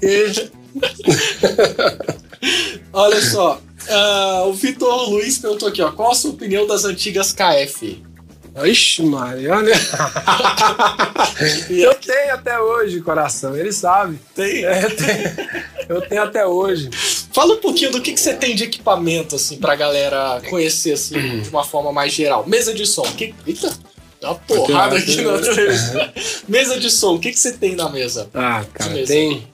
Olha 2.93 3.21
só, 3.21 3.61
uh, 3.89 4.47
o 4.47 4.53
Vitor 4.53 5.09
Luiz 5.09 5.37
perguntou 5.37 5.67
aqui, 5.67 5.81
ó, 5.81 5.91
qual 5.91 6.11
a 6.11 6.15
sua 6.15 6.31
opinião 6.31 6.65
das 6.65 6.85
antigas 6.85 7.33
KF? 7.33 8.01
Ixi, 8.65 9.03
Maria, 9.03 9.55
olha. 9.55 9.73
eu 11.69 11.93
tenho 11.95 12.33
até 12.33 12.59
hoje, 12.59 13.01
coração, 13.01 13.55
ele 13.55 13.71
sabe. 13.71 14.19
Tem? 14.35 14.65
É, 14.65 14.85
eu, 14.85 14.95
tenho, 14.95 15.49
eu 15.89 16.01
tenho 16.01 16.23
até 16.23 16.45
hoje. 16.45 16.89
Fala 17.33 17.53
um 17.55 17.57
pouquinho 17.57 17.91
do 17.91 18.01
que, 18.01 18.13
que 18.13 18.19
você 18.19 18.33
tem 18.33 18.55
de 18.55 18.63
equipamento, 18.65 19.35
assim, 19.35 19.57
pra 19.57 19.75
galera 19.75 20.41
conhecer, 20.49 20.93
assim, 20.93 21.41
de 21.41 21.49
uma 21.49 21.63
forma 21.63 21.91
mais 21.91 22.13
geral. 22.13 22.45
Mesa 22.47 22.73
de 22.73 22.85
som. 22.85 23.03
Que... 23.03 23.33
Eita, 23.45 23.73
uma 24.21 24.35
porrada 24.35 24.97
aqui 24.97 25.21
na 25.21 25.39
televisão. 25.39 26.09
Mesa 26.47 26.79
de 26.79 26.91
som, 26.91 27.15
o 27.15 27.19
que, 27.19 27.31
que 27.31 27.39
você 27.39 27.53
tem 27.53 27.75
na 27.75 27.89
mesa? 27.89 28.29
Ah, 28.33 28.65
cara, 28.73 29.05
tem, 29.05 29.47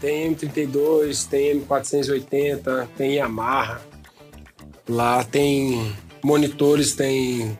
tem 0.00 0.34
M32, 0.34 1.28
tem 1.28 1.60
M480, 1.60 2.88
tem 2.96 3.14
Yamaha. 3.16 3.80
Lá 4.88 5.24
tem 5.24 5.92
monitores, 6.22 6.94
tem 6.94 7.56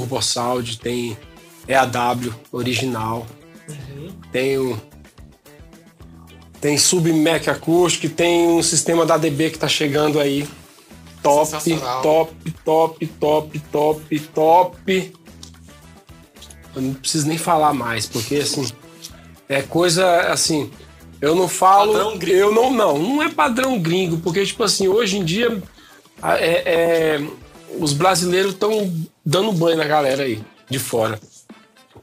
TurboSound, 0.00 0.78
tem 0.78 1.16
EAW 1.66 2.34
original. 2.52 3.26
Uhum. 3.68 4.12
Tem 4.30 4.58
o 4.58 4.80
tem 6.60 6.78
sub-Mac 6.78 7.48
acústico, 7.48 8.12
tem 8.12 8.48
um 8.48 8.62
sistema 8.62 9.06
da 9.06 9.16
DB 9.16 9.50
que 9.50 9.58
tá 9.58 9.68
chegando 9.68 10.18
aí. 10.18 10.48
Top, 11.22 11.50
top, 12.02 12.52
top, 12.64 13.06
top, 13.08 13.60
top, 13.60 14.20
top. 14.20 15.12
Eu 16.74 16.82
não 16.82 16.94
preciso 16.94 17.28
nem 17.28 17.38
falar 17.38 17.72
mais, 17.72 18.06
porque 18.06 18.36
assim, 18.36 18.66
é 19.48 19.62
coisa 19.62 20.32
assim, 20.32 20.70
eu 21.20 21.34
não 21.34 21.48
falo, 21.48 21.96
eu 22.26 22.52
não 22.52 22.70
não, 22.70 22.98
não 22.98 23.22
é 23.22 23.30
padrão 23.30 23.78
gringo, 23.78 24.18
porque 24.18 24.44
tipo 24.44 24.62
assim, 24.62 24.88
hoje 24.88 25.18
em 25.18 25.24
dia 25.24 25.62
é, 26.22 26.74
é 26.74 27.26
os 27.78 27.92
brasileiros 27.92 28.52
estão 28.52 28.92
dando 29.24 29.52
banho 29.52 29.76
na 29.76 29.84
galera 29.84 30.24
aí 30.24 30.42
de 30.68 30.78
fora. 30.78 31.20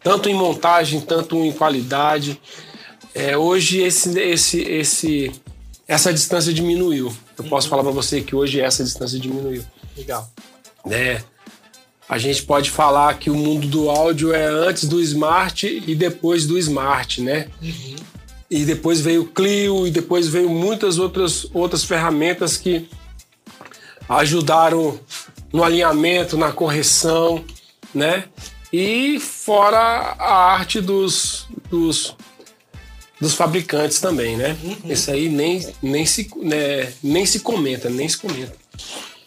Tanto 0.02 0.30
em 0.30 0.34
montagem, 0.34 1.00
tanto 1.00 1.38
em 1.38 1.52
qualidade. 1.52 2.40
É, 3.14 3.38
hoje 3.38 3.82
esse, 3.82 4.20
esse, 4.20 4.62
esse, 4.62 5.32
essa 5.88 6.14
distância 6.14 6.54
diminuiu. 6.54 7.16
Eu 7.38 7.44
posso 7.46 7.70
falar 7.70 7.84
para 7.84 7.92
você 7.92 8.22
que 8.22 8.36
hoje 8.36 8.60
essa 8.60 8.84
distância 8.84 9.20
diminuiu. 9.20 9.64
Legal. 9.96 10.30
É, 10.90 11.22
a 12.08 12.18
gente 12.18 12.44
pode 12.44 12.70
falar 12.70 13.18
que 13.18 13.30
o 13.30 13.36
mundo 13.36 13.68
do 13.68 13.90
áudio 13.90 14.34
é 14.34 14.46
antes 14.46 14.86
do 14.86 15.02
smart 15.02 15.84
e 15.88 15.96
depois 15.96 16.46
do 16.46 16.58
smart, 16.58 17.22
né? 17.22 17.48
Uhum. 17.62 17.96
E 18.50 18.66
depois 18.66 19.00
veio 19.00 19.24
o 19.24 19.28
Clio 19.28 19.88
e 19.88 19.92
depois 19.92 20.28
veio 20.28 20.50
muitas 20.50 21.00
outras, 21.00 21.48
outras 21.54 21.84
ferramentas 21.84 22.58
que 22.58 22.88
ajudaram 24.08 25.00
no 25.54 25.64
alinhamento, 25.64 26.36
na 26.36 26.52
correção, 26.52 27.46
né? 27.94 28.26
E 28.72 29.20
fora 29.20 29.78
a 29.78 30.34
arte 30.34 30.82
dos, 30.82 31.46
dos, 31.70 32.16
dos 33.22 33.36
fabricantes 33.36 34.00
também, 34.00 34.36
né? 34.36 34.58
Uhum. 34.64 34.92
Isso 34.92 35.12
aí 35.12 35.30
nem, 35.30 35.66
nem, 35.80 36.06
se, 36.08 36.28
né, 36.38 36.92
nem 37.04 37.24
se 37.24 37.40
comenta, 37.42 37.88
nem 37.88 38.10
se 38.10 38.18
comenta. 38.18 38.56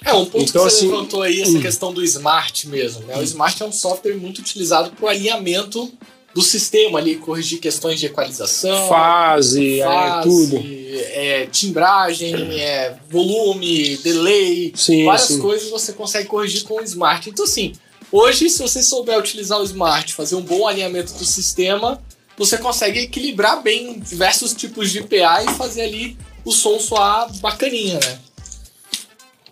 É, 0.04 0.12
um 0.12 0.24
ponto 0.24 0.42
então, 0.42 0.64
que 0.64 0.70
você 0.70 0.78
assim, 0.78 0.90
levantou 0.90 1.22
aí, 1.22 1.40
essa 1.40 1.58
hum. 1.58 1.60
questão 1.60 1.92
do 1.92 2.02
Smart 2.02 2.68
mesmo. 2.68 3.06
Né? 3.06 3.16
O 3.16 3.22
Smart 3.22 3.62
é 3.62 3.66
um 3.66 3.72
software 3.72 4.14
muito 4.14 4.38
utilizado 4.38 4.90
para 4.90 5.04
o 5.04 5.08
alinhamento 5.08 5.92
do 6.36 6.42
sistema 6.42 6.98
ali, 6.98 7.16
corrigir 7.16 7.58
questões 7.58 7.98
de 7.98 8.04
equalização, 8.04 8.90
fase, 8.90 9.80
fase 9.80 9.80
é, 9.80 10.22
tudo. 10.22 10.62
É, 10.66 11.46
timbragem, 11.46 12.60
é, 12.60 12.94
volume, 13.08 13.96
delay, 13.96 14.70
sim, 14.76 15.06
várias 15.06 15.28
sim. 15.28 15.40
coisas 15.40 15.70
você 15.70 15.94
consegue 15.94 16.28
corrigir 16.28 16.64
com 16.64 16.74
o 16.74 16.82
Smart. 16.82 17.30
Então, 17.30 17.46
assim, 17.46 17.72
hoje, 18.12 18.50
se 18.50 18.60
você 18.60 18.82
souber 18.82 19.18
utilizar 19.18 19.58
o 19.58 19.64
Smart, 19.64 20.12
fazer 20.12 20.34
um 20.34 20.42
bom 20.42 20.68
alinhamento 20.68 21.14
do 21.14 21.24
sistema, 21.24 22.02
você 22.36 22.58
consegue 22.58 22.98
equilibrar 22.98 23.62
bem 23.62 23.98
diversos 23.98 24.52
tipos 24.52 24.92
de 24.92 25.00
PA 25.04 25.42
e 25.42 25.54
fazer 25.54 25.84
ali 25.84 26.18
o 26.44 26.52
som 26.52 26.78
soar 26.78 27.32
bacaninha, 27.38 27.98
né? 27.98 28.18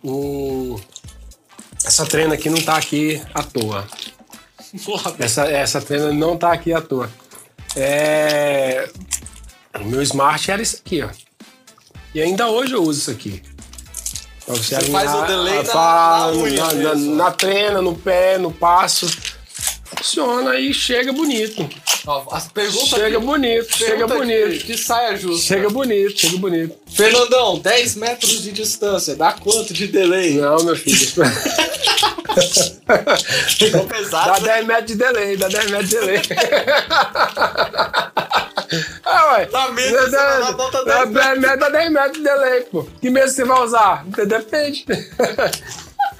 O... 0.02 0.78
Essa 1.82 2.04
treina 2.04 2.34
aqui 2.34 2.50
não 2.50 2.60
tá 2.60 2.76
aqui 2.76 3.22
à 3.32 3.42
toa. 3.42 3.88
Essa, 5.18 5.44
essa 5.44 5.80
treina 5.80 6.12
não 6.12 6.36
tá 6.36 6.52
aqui 6.52 6.72
à 6.72 6.80
toa. 6.80 7.10
É... 7.76 8.88
O 9.80 9.84
meu 9.84 10.02
smart 10.02 10.50
era 10.50 10.62
isso 10.62 10.76
aqui, 10.84 11.02
ó. 11.02 11.08
E 12.14 12.22
ainda 12.22 12.48
hoje 12.48 12.74
eu 12.74 12.82
uso 12.82 13.00
isso 13.00 13.10
aqui. 13.10 13.42
Pra 14.46 14.54
você, 14.54 14.76
você 14.76 14.90
faz 14.90 15.14
o 15.14 15.22
delay 15.22 15.62
na, 15.62 15.72
na, 15.72 16.32
na, 16.32 16.74
na, 16.74 16.94
na 16.94 17.30
treina, 17.30 17.80
no 17.80 17.94
pé, 17.96 18.38
no 18.38 18.52
passo. 18.52 19.06
Funciona 19.84 20.58
e 20.58 20.72
chega 20.74 21.12
bonito. 21.12 21.68
Ó, 22.06 22.26
as 22.30 22.48
perguntas 22.48 22.88
chega 22.88 23.16
aqui, 23.16 23.26
bonito, 23.26 23.76
chega 23.76 24.06
bonito. 24.06 24.50
De, 24.50 24.64
de 24.64 24.78
saia 24.78 25.16
justa. 25.16 25.46
Chega 25.46 25.70
bonito, 25.70 26.18
chega 26.18 26.36
bonito. 26.36 26.74
Fernandão, 26.86 27.58
10 27.58 27.96
metros 27.96 28.42
de 28.42 28.52
distância, 28.52 29.16
dá 29.16 29.32
quanto 29.32 29.72
de 29.72 29.86
delay? 29.86 30.34
Não, 30.34 30.62
meu 30.62 30.76
filho. 30.76 31.08
Ficou 33.58 33.86
pesado. 33.86 34.32
Dá 34.32 34.54
10 34.54 34.66
metros 34.66 34.86
de 34.86 34.94
delay, 34.96 35.36
dá 35.36 35.48
10 35.48 35.70
metros 35.70 35.90
de 35.90 35.96
delay. 35.98 36.22
ah, 39.04 39.34
ué. 39.34 39.48
Mesa, 39.72 40.08
dá, 40.08 40.50
dá, 40.50 40.82
dá, 40.82 41.04
10 41.04 41.38
metros. 41.40 41.60
Dá 41.60 41.68
10 41.68 41.90
metros 41.90 42.12
de 42.16 42.22
delay, 42.22 42.60
pô. 42.62 42.86
Que 43.00 43.10
mês 43.10 43.32
você 43.32 43.44
vai 43.44 43.60
usar? 43.62 44.04
Depende. 44.06 44.84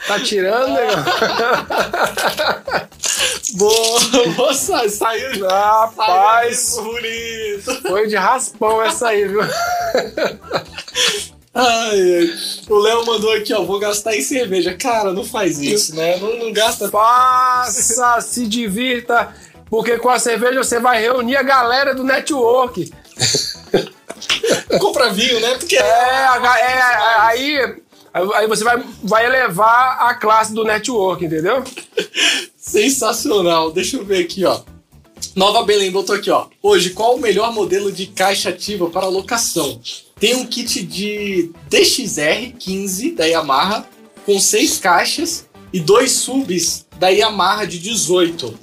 Tá 0.06 0.20
tirando, 0.20 0.74
negão? 0.74 1.02
Boa, 3.54 4.00
moça, 4.36 4.86
saiu. 4.90 5.46
Rapaz, 5.48 6.58
saiu 6.58 6.84
bonito. 6.84 7.82
Foi 7.82 8.06
de 8.06 8.16
raspão 8.16 8.82
essa 8.82 9.08
aí, 9.08 9.26
viu? 9.26 9.40
Ai, 11.54 12.16
ai. 12.16 12.34
O 12.68 12.78
Léo 12.78 13.06
mandou 13.06 13.32
aqui, 13.32 13.54
ó, 13.54 13.62
vou 13.62 13.78
gastar 13.78 14.16
em 14.16 14.22
cerveja. 14.22 14.74
Cara, 14.74 15.12
não 15.12 15.24
faz 15.24 15.60
isso, 15.60 15.94
né? 15.94 16.18
Não, 16.18 16.36
não 16.36 16.52
gasta. 16.52 16.88
Faça, 16.88 18.20
se 18.20 18.46
divirta, 18.46 19.32
porque 19.70 19.96
com 19.98 20.08
a 20.08 20.18
cerveja 20.18 20.62
você 20.62 20.80
vai 20.80 21.00
reunir 21.00 21.36
a 21.36 21.42
galera 21.42 21.94
do 21.94 22.02
network. 22.02 22.92
Compra 24.80 25.12
vinho, 25.12 25.40
né? 25.40 25.54
Porque 25.56 25.76
é, 25.76 25.80
é, 25.80 26.72
é 26.72 27.20
aí 27.20 27.84
Aí 28.34 28.46
você 28.46 28.62
vai, 28.62 28.80
vai 29.02 29.26
elevar 29.26 29.98
a 30.02 30.14
classe 30.14 30.54
do 30.54 30.62
network, 30.62 31.24
entendeu? 31.24 31.64
Sensacional. 32.56 33.72
Deixa 33.72 33.96
eu 33.96 34.04
ver 34.04 34.22
aqui, 34.24 34.44
ó. 34.44 34.60
Nova 35.34 35.64
Belém 35.64 35.90
botou 35.90 36.14
aqui, 36.14 36.30
ó. 36.30 36.46
Hoje, 36.62 36.90
qual 36.90 37.16
o 37.16 37.20
melhor 37.20 37.52
modelo 37.52 37.90
de 37.90 38.06
caixa 38.06 38.50
ativa 38.50 38.88
para 38.88 39.08
locação? 39.08 39.80
Tem 40.24 40.36
um 40.36 40.46
kit 40.46 40.82
de 40.82 41.50
DXR15 41.70 43.14
da 43.14 43.26
Yamaha 43.26 43.86
com 44.24 44.40
seis 44.40 44.78
caixas 44.78 45.46
e 45.70 45.78
dois 45.78 46.12
subs 46.12 46.86
da 46.98 47.10
Yamaha 47.10 47.66
de 47.66 47.78
18. 47.78 48.58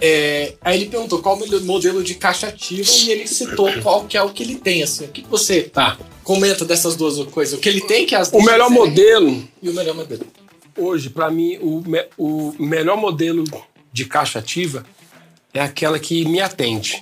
É, 0.00 0.54
aí 0.60 0.80
ele 0.80 0.90
perguntou 0.90 1.20
qual 1.22 1.38
o 1.38 1.60
modelo 1.64 2.02
de 2.02 2.16
caixa 2.16 2.48
ativa 2.48 2.90
e 2.90 3.10
ele 3.12 3.28
citou 3.28 3.72
qual 3.82 4.04
que 4.04 4.16
é 4.16 4.22
o 4.24 4.30
que 4.30 4.42
ele 4.42 4.56
tem, 4.56 4.82
assim. 4.82 5.04
O 5.04 5.08
que 5.12 5.22
você 5.30 5.62
Tá. 5.62 5.96
comenta 6.24 6.64
dessas 6.64 6.96
duas 6.96 7.24
coisas? 7.30 7.56
O 7.56 7.62
que 7.62 7.68
ele 7.68 7.82
tem, 7.82 8.04
que 8.04 8.12
é 8.16 8.18
as 8.18 8.28
O 8.32 8.42
melhor 8.42 8.68
DXR, 8.68 8.74
modelo, 8.80 9.48
E 9.62 9.68
o 9.68 9.72
melhor 9.74 9.94
modelo. 9.94 10.26
hoje, 10.76 11.08
para 11.08 11.30
mim, 11.30 11.56
o, 11.62 11.82
me- 11.86 12.08
o 12.18 12.52
melhor 12.58 12.96
modelo 12.96 13.44
de 13.92 14.04
caixa 14.06 14.40
ativa 14.40 14.84
é 15.54 15.60
aquela 15.60 16.00
que 16.00 16.24
me 16.24 16.40
atende. 16.40 17.00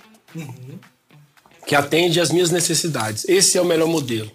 Que 1.66 1.74
atende 1.74 2.20
às 2.20 2.30
minhas 2.30 2.50
necessidades. 2.50 3.24
Esse 3.28 3.58
é 3.58 3.62
o 3.62 3.64
melhor 3.64 3.88
modelo. 3.88 4.30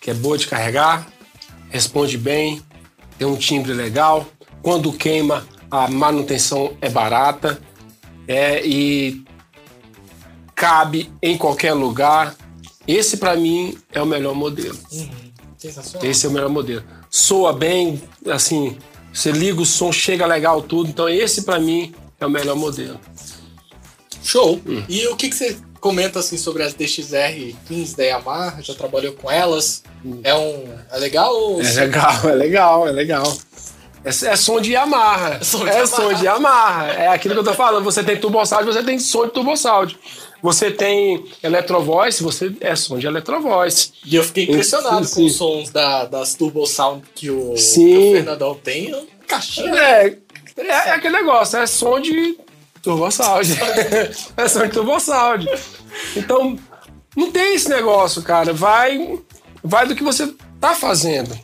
Que 0.00 0.10
é 0.10 0.14
boa 0.14 0.38
de 0.38 0.46
carregar, 0.46 1.06
responde 1.68 2.16
bem, 2.16 2.62
tem 3.18 3.26
um 3.26 3.36
timbre 3.36 3.72
legal. 3.72 4.26
Quando 4.62 4.92
queima, 4.92 5.46
a 5.70 5.88
manutenção 5.88 6.76
é 6.80 6.88
barata 6.88 7.60
é, 8.26 8.64
e 8.66 9.24
cabe 10.54 11.12
em 11.22 11.36
qualquer 11.36 11.72
lugar. 11.74 12.34
Esse, 12.86 13.16
para 13.16 13.36
mim, 13.36 13.76
é 13.92 14.00
o 14.00 14.06
melhor 14.06 14.34
modelo. 14.34 14.78
Sensacional. 15.56 16.08
Esse 16.08 16.26
é 16.26 16.28
o 16.28 16.32
melhor 16.32 16.50
modelo. 16.50 16.84
Soa 17.10 17.52
bem, 17.52 18.00
assim, 18.26 18.76
você 19.12 19.32
liga 19.32 19.60
o 19.60 19.66
som, 19.66 19.92
chega 19.92 20.24
legal 20.26 20.62
tudo. 20.62 20.88
Então 20.88 21.08
esse 21.08 21.42
pra 21.42 21.58
mim 21.58 21.94
é 22.18 22.26
o 22.26 22.30
melhor 22.30 22.56
modelo. 22.56 22.98
Show. 24.22 24.60
Hum. 24.66 24.82
E 24.88 25.06
o 25.08 25.16
que, 25.16 25.28
que 25.28 25.34
você 25.34 25.58
comenta 25.80 26.18
assim 26.20 26.36
sobre 26.36 26.62
as 26.62 26.74
DXR 26.74 27.54
15 27.66 27.96
da 27.96 28.04
Yamaha? 28.04 28.62
Já 28.62 28.74
trabalhou 28.74 29.12
com 29.14 29.30
elas? 29.30 29.82
É 30.22 30.34
um. 30.34 30.64
É 30.92 30.98
legal 30.98 31.34
ou. 31.34 31.58
Hum. 31.58 31.62
É 31.62 31.72
legal, 31.72 32.28
é 32.28 32.34
legal, 32.34 32.88
é 32.88 32.92
legal. 32.92 33.38
É, 34.04 34.08
é 34.08 34.36
som 34.36 34.60
de 34.60 34.72
Yamaha. 34.72 35.38
É 35.40 35.44
som 35.44 35.58
de 35.58 35.70
é 35.70 35.72
Yamaha. 35.72 35.86
som 35.86 36.12
de 36.14 36.24
Yamaha. 36.24 36.86
É 36.92 37.08
aquilo 37.08 37.34
que 37.34 37.40
eu 37.40 37.44
tô 37.44 37.54
falando. 37.54 37.84
Você 37.84 38.02
tem 38.02 38.16
turbo 38.16 38.44
sound, 38.44 38.64
você 38.64 38.82
tem 38.82 38.98
som 38.98 39.26
de 39.26 39.32
turbo 39.32 39.56
sound. 39.56 39.98
Você 40.42 40.70
tem 40.70 41.24
electrovoice, 41.42 42.22
você 42.22 42.50
é 42.60 42.74
som 42.74 42.98
de 42.98 43.06
electrovoice. 43.06 43.92
E 44.06 44.16
eu 44.16 44.24
fiquei 44.24 44.44
impressionado 44.44 45.04
Sim, 45.04 45.14
com 45.14 45.26
os 45.26 45.32
sim. 45.32 45.38
sons 45.38 45.70
da, 45.70 46.06
das 46.06 46.34
Turbo 46.34 46.66
Sound 46.66 47.04
que 47.14 47.30
o, 47.30 47.56
Sim. 47.58 47.86
que 47.86 47.98
o 47.98 48.12
Fernandão 48.12 48.54
tem. 48.54 48.94
um 48.94 49.06
Caixinha. 49.26 49.74
É, 49.74 50.16
é, 50.56 50.66
é 50.66 50.90
aquele 50.92 51.16
negócio, 51.16 51.58
é 51.58 51.66
som 51.66 52.00
de 52.00 52.38
turbo 52.82 53.10
sound. 53.10 53.48
é 54.36 54.48
som 54.48 54.66
de 54.66 54.72
turbo 54.72 54.98
sound. 55.00 55.48
Então, 56.16 56.58
não 57.16 57.30
tem 57.30 57.54
esse 57.54 57.68
negócio, 57.68 58.22
cara. 58.22 58.52
Vai, 58.52 59.18
vai 59.62 59.86
do 59.86 59.94
que 59.94 60.02
você 60.02 60.32
tá 60.60 60.74
fazendo. 60.74 61.38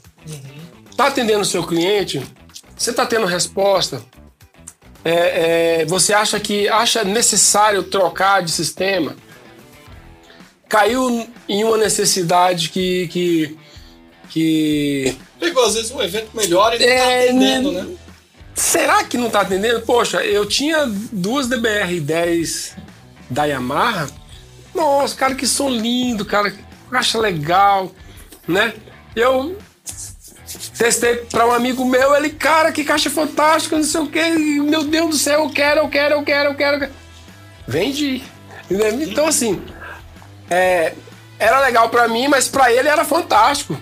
Tá 0.97 1.09
atendendo 1.09 1.41
o 1.41 1.45
seu 1.45 1.63
cliente, 1.63 2.23
você 2.77 2.93
tá 2.93 3.05
tendo 3.05 3.27
resposta. 3.27 4.03
É, 5.05 5.83
é, 5.83 5.85
você 5.85 6.13
acha 6.13 6.41
que 6.41 6.69
acha 6.69 7.05
necessário 7.05 7.83
trocar 7.85 8.43
de 8.43 8.51
sistema? 8.51 9.15
Caiu 10.69 11.29
em 11.49 11.63
uma 11.63 11.77
necessidade 11.77 12.71
que, 12.71 13.07
que, 13.09 13.59
que 14.31 15.17
Pegou 15.39 15.65
às 15.65 15.75
vezes 15.75 15.93
um 15.93 16.03
evento 16.03 16.31
melhor 16.35 16.75
e 16.75 16.79
não 16.79 16.87
tá 16.87 16.93
É, 16.93 17.25
atendendo, 17.25 17.73
né? 17.73 17.97
Será 18.57 19.05
que 19.05 19.19
não 19.19 19.29
tá 19.29 19.43
atendendo? 19.43 19.83
Poxa, 19.83 20.25
eu 20.25 20.47
tinha 20.47 20.87
duas 21.13 21.47
DBR-10 21.47 22.73
da 23.29 23.45
Yamaha. 23.45 24.09
Nossa, 24.75 25.15
cara, 25.15 25.35
que 25.35 25.47
som 25.47 25.69
lindo, 25.69 26.25
cara, 26.25 26.51
que 26.51 26.65
caixa 26.91 27.19
legal, 27.19 27.93
né? 28.49 28.73
Eu 29.15 29.59
testei 30.77 31.17
para 31.17 31.47
um 31.47 31.53
amigo 31.53 31.85
meu, 31.85 32.15
ele, 32.15 32.31
cara, 32.31 32.73
que 32.73 32.83
caixa 32.83 33.11
fantástica, 33.11 33.77
não 33.77 33.85
sei 33.85 34.01
o 34.01 34.07
quê. 34.07 34.31
Meu 34.31 34.85
Deus 34.85 35.11
do 35.11 35.19
céu, 35.19 35.45
eu 35.45 35.51
quero, 35.51 35.81
eu 35.81 35.89
quero, 35.91 36.15
eu 36.15 36.23
quero, 36.23 36.49
eu 36.51 36.55
quero. 36.55 36.77
eu 36.77 36.81
quero. 36.81 36.93
Vendi. 37.69 38.23
Então, 38.71 39.27
assim, 39.27 39.63
é, 40.49 40.95
era 41.39 41.61
legal 41.61 41.91
para 41.91 42.09
mim, 42.09 42.27
mas 42.27 42.49
para 42.49 42.73
ele 42.73 42.89
era 42.89 43.05
fantástico. 43.05 43.79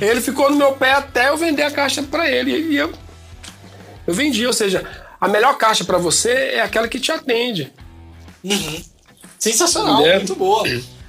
Ele 0.00 0.20
ficou 0.20 0.50
no 0.50 0.56
meu 0.56 0.72
pé 0.72 0.92
até 0.92 1.28
eu 1.28 1.36
vender 1.36 1.62
a 1.62 1.70
caixa 1.70 2.02
para 2.02 2.30
ele. 2.30 2.50
E 2.52 2.76
eu, 2.76 2.92
eu 4.10 4.14
vendi, 4.14 4.46
ou 4.46 4.52
seja, 4.52 4.84
a 5.20 5.28
melhor 5.28 5.56
caixa 5.56 5.84
para 5.84 5.98
você 5.98 6.30
é 6.30 6.60
aquela 6.60 6.88
que 6.88 6.98
te 6.98 7.12
atende. 7.12 7.72
Sensacional, 9.38 10.04
É. 10.04 10.16
muito 10.16 10.34
boa. 10.34 10.64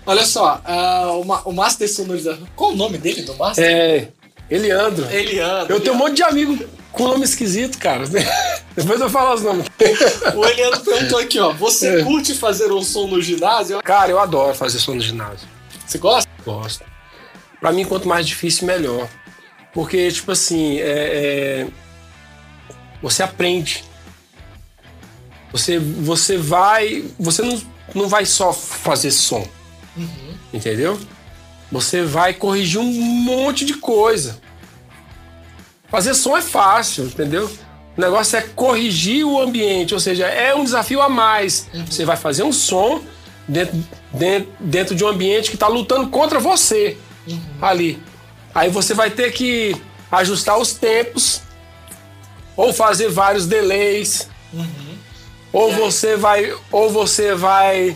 Olha 0.05 0.25
só, 0.25 0.61
ah, 0.65 1.11
o, 1.13 1.23
ma- 1.25 1.41
o 1.45 1.51
Master 1.51 1.91
Sonorização. 1.91 2.47
Qual 2.55 2.71
o 2.71 2.75
nome 2.75 2.97
dele 2.97 3.21
do 3.23 3.35
Master? 3.35 3.63
É, 3.65 4.07
Eliandro. 4.49 5.05
Eliandro. 5.11 5.73
Eu 5.75 5.79
tenho 5.79 5.95
um 5.95 5.97
monte 5.97 6.15
de 6.15 6.23
amigo 6.23 6.57
com 6.91 7.07
nome 7.07 7.23
esquisito, 7.23 7.77
cara. 7.77 8.03
Depois 8.75 8.99
eu 9.01 9.09
falo 9.09 9.33
os 9.35 9.41
nomes. 9.43 9.65
O 10.35 10.45
Eliandro 10.45 10.79
perguntou 10.81 11.19
aqui, 11.19 11.39
ó. 11.39 11.51
Você 11.53 12.01
É. 12.01 12.03
curte 12.03 12.33
fazer 12.33 12.71
um 12.71 12.81
som 12.83 13.07
no 13.07 13.21
ginásio? 13.21 13.81
Cara, 13.83 14.09
eu 14.11 14.19
adoro 14.19 14.55
fazer 14.55 14.79
som 14.79 14.95
no 14.95 15.01
ginásio. 15.01 15.47
Você 15.85 15.97
gosta? 15.97 16.29
Gosto. 16.45 16.83
Pra 17.59 17.71
mim, 17.71 17.85
quanto 17.85 18.07
mais 18.07 18.25
difícil, 18.27 18.65
melhor. 18.65 19.07
Porque, 19.73 20.09
tipo 20.11 20.31
assim, 20.31 20.79
é, 20.79 20.83
é, 20.83 21.67
você 23.01 23.23
aprende. 23.23 23.83
Você, 25.51 25.79
você 25.79 26.37
vai. 26.37 27.05
Você 27.19 27.41
não, 27.41 27.61
não 27.93 28.07
vai 28.07 28.25
só 28.25 28.53
fazer 28.53 29.11
som. 29.11 29.45
Entendeu? 30.53 30.99
Você 31.71 32.03
vai 32.03 32.33
corrigir 32.33 32.79
um 32.79 32.91
monte 32.91 33.65
de 33.65 33.75
coisa. 33.75 34.39
Fazer 35.89 36.13
som 36.13 36.37
é 36.37 36.41
fácil, 36.41 37.05
entendeu? 37.05 37.49
O 37.97 38.01
negócio 38.01 38.37
é 38.37 38.41
corrigir 38.41 39.25
o 39.25 39.41
ambiente, 39.41 39.93
ou 39.93 39.99
seja, 39.99 40.25
é 40.25 40.55
um 40.55 40.63
desafio 40.63 41.01
a 41.01 41.09
mais. 41.09 41.67
Você 41.85 42.05
vai 42.05 42.15
fazer 42.15 42.43
um 42.43 42.53
som 42.53 43.01
dentro, 43.47 43.83
dentro, 44.13 44.53
dentro 44.59 44.95
de 44.95 45.03
um 45.03 45.07
ambiente 45.07 45.49
que 45.49 45.57
está 45.57 45.67
lutando 45.67 46.09
contra 46.09 46.39
você 46.39 46.97
ali. 47.61 48.01
Aí 48.55 48.69
você 48.69 48.93
vai 48.93 49.09
ter 49.09 49.31
que 49.31 49.75
ajustar 50.09 50.57
os 50.57 50.73
tempos, 50.73 51.41
ou 52.61 52.71
fazer 52.71 53.09
vários 53.09 53.47
delays, 53.47 54.29
ou 55.51 55.71
você 55.73 56.15
vai, 56.15 56.53
ou 56.71 56.91
você 56.91 57.33
vai, 57.33 57.95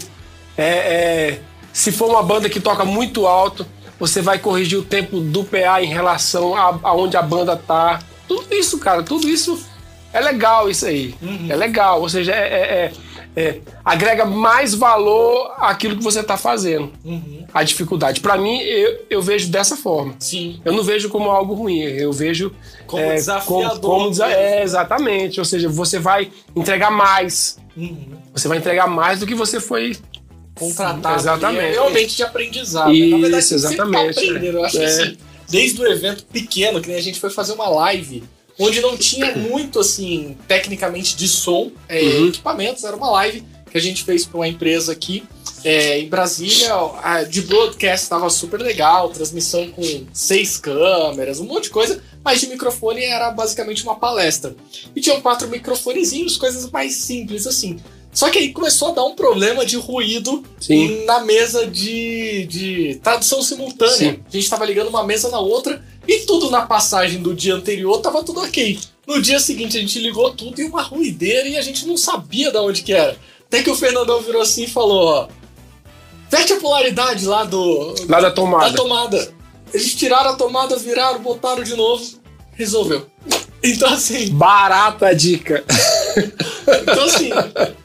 é, 0.58 0.64
é, 0.68 1.40
se 1.72 1.92
for 1.92 2.10
uma 2.10 2.24
banda 2.24 2.50
que 2.50 2.60
toca 2.60 2.84
muito 2.84 3.28
alto, 3.28 3.64
você 4.00 4.24
vai 4.24 4.40
corrigir 4.40 4.80
o 4.80 4.84
tempo 4.84 5.20
do 5.20 5.44
PA 5.44 5.84
em 5.84 5.88
relação 5.88 6.56
a, 6.56 6.80
aonde 6.82 7.16
a 7.16 7.22
banda 7.22 7.56
tá. 7.56 8.00
Tudo 8.28 8.48
isso, 8.56 8.80
cara, 8.80 9.04
tudo 9.04 9.30
isso 9.30 9.64
é 10.12 10.20
legal 10.20 10.68
isso 10.68 10.88
aí. 10.88 11.14
É 11.48 11.56
legal, 11.56 12.02
ou 12.02 12.10
seja, 12.10 12.32
é, 12.34 12.38
é- 12.86 12.92
é- 13.36 13.60
agrega 13.84 14.26
mais 14.26 14.74
valor 14.74 15.54
àquilo 15.58 15.98
que 15.98 16.04
você 16.04 16.20
está 16.22 16.38
fazendo. 16.38 16.92
A 17.54 17.64
dificuldade. 17.64 18.20
Para 18.22 18.38
mim, 18.38 18.60
eu, 18.60 19.06
eu 19.10 19.22
vejo 19.22 19.50
dessa 19.50 19.76
forma. 19.78 20.16
Sim. 20.20 20.62
Eu 20.66 20.74
não 20.74 20.84
vejo 20.84 21.10
como 21.10 21.30
algo 21.30 21.54
ruim, 21.54 21.80
eu 21.82 22.12
vejo 22.14 22.52
Como 22.88 23.02
é, 23.02 23.16
desafiador 23.16 23.80
como- 23.80 23.82
como 23.82 24.10
desa- 24.10 24.28
é, 24.32 24.64
exatamente. 24.64 25.40
Ou 25.40 25.46
seja, 25.46 25.68
você 25.70 26.00
vai 26.00 26.32
entregar 26.56 26.92
mais. 26.92 27.58
Uhum. 27.76 28.12
Você 28.34 28.48
vai 28.48 28.58
entregar 28.58 28.88
mais 28.88 29.20
do 29.20 29.28
que 29.28 29.36
você 29.36 29.60
foi. 29.60 29.96
Contratado. 30.58 31.16
Exatamente. 31.20 31.66
É 31.66 31.72
realmente 31.72 32.16
de 32.16 32.24
aprendizado. 32.24 32.92
né? 32.94 33.06
Na 33.08 33.18
verdade, 33.18 33.44
Isso, 33.44 33.50
tá 33.50 33.56
exatamente. 33.56 34.20
aprendendo. 34.20 34.58
Eu 34.58 34.64
acho 34.66 34.78
que 34.78 34.84
É. 34.84 34.86
assim, 34.86 35.18
desde 35.50 35.82
o 35.82 35.88
evento 35.92 36.26
pequeno, 36.26 36.80
que 36.82 36.88
nem 36.88 36.98
a 36.98 37.02
gente 37.02 37.20
foi 37.20 37.30
fazer 37.30 37.54
uma 37.54 37.68
live, 37.68 38.24
onde 38.60 38.82
não 38.82 38.96
tinha 38.98 39.36
muito, 39.36 39.80
assim, 39.80 40.38
tecnicamente 40.48 41.16
de 41.16 41.28
som, 41.28 41.72
é, 41.90 42.02
Uhum. 42.02 42.28
equipamentos, 42.30 42.84
era 42.84 42.96
uma 42.96 43.10
live 43.12 43.44
que 43.70 43.78
a 43.78 43.82
gente 43.82 44.04
fez 44.04 44.26
para 44.26 44.38
uma 44.38 44.48
empresa 44.48 44.92
aqui 44.94 45.24
é, 45.64 46.00
em 46.00 46.08
Brasília. 46.08 46.74
A, 47.04 47.24
de 47.24 47.42
broadcast 47.42 48.04
estava 48.04 48.30
super 48.30 48.62
legal, 48.62 49.10
transmissão 49.10 49.68
com 49.72 49.82
seis 50.14 50.58
câmeras, 50.58 51.40
um 51.40 51.46
monte 51.46 51.64
de 51.66 51.70
coisa, 51.72 52.02
mas 52.24 52.40
de 52.40 52.48
microfone 52.48 53.04
era 53.04 53.32
basicamente 53.32 53.84
uma 53.84 53.96
palestra. 53.96 54.56
E 54.96 55.02
tinham 55.02 55.20
quatro 55.22 55.48
microfonezinhos, 55.50 56.38
coisas 56.38 56.70
mais 56.72 56.94
simples 56.96 57.46
assim. 57.48 57.80
Só 58.14 58.30
que 58.30 58.38
aí 58.40 58.54
começou 58.54 58.90
a 58.90 58.92
dar 58.94 59.04
um 59.04 59.14
problema 59.14 59.66
de 59.66 59.76
ruído 59.76 60.42
Sim. 60.62 61.04
na 61.04 61.20
mesa 61.26 61.68
de, 61.68 62.46
de 62.46 63.00
tradução 63.04 63.42
simultânea. 63.42 64.14
Sim. 64.14 64.20
A 64.26 64.32
gente 64.32 64.50
tava 64.50 64.64
ligando 64.66 64.88
uma 64.88 65.04
mesa 65.04 65.28
na 65.30 65.40
outra 65.40 65.84
e 66.08 66.20
tudo 66.20 66.50
na 66.50 66.66
passagem 66.66 67.22
do 67.22 67.34
dia 67.34 67.56
anterior 67.56 68.00
tava 68.00 68.24
tudo 68.24 68.42
ok. 68.42 68.80
No 69.08 69.22
dia 69.22 69.40
seguinte 69.40 69.78
a 69.78 69.82
gente 69.82 70.00
ligou 70.00 70.34
tudo 70.34 70.60
e 70.60 70.66
uma 70.66 70.82
ruideira 70.82 71.48
e 71.48 71.58
a 71.58 71.62
gente 71.62 71.86
não 71.86 71.98
sabia 71.98 72.52
de 72.52 72.58
onde 72.58 72.82
que 72.82 72.94
era. 72.94 73.18
Até 73.48 73.62
que 73.62 73.70
o 73.70 73.76
Fernandão 73.76 74.22
virou 74.22 74.42
assim 74.42 74.64
e 74.64 74.70
falou, 74.70 75.06
ó. 75.06 75.28
Vete 76.30 76.54
a 76.54 76.60
polaridade 76.60 77.26
lá 77.26 77.44
do. 77.44 77.96
Lá 78.10 78.20
da 78.20 78.30
da 78.30 78.32
tomada. 78.32 78.76
tomada. 78.76 79.34
Eles 79.74 79.94
tiraram 79.94 80.32
a 80.32 80.36
tomada, 80.36 80.76
viraram, 80.78 81.22
botaram 81.22 81.64
de 81.64 81.76
novo. 81.76 82.04
Resolveu. 82.54 83.08
Então 83.64 83.90
assim, 83.90 84.30
Barata 84.32 85.08
a 85.08 85.14
dica. 85.14 85.64
então, 86.82 87.06
assim, 87.06 87.30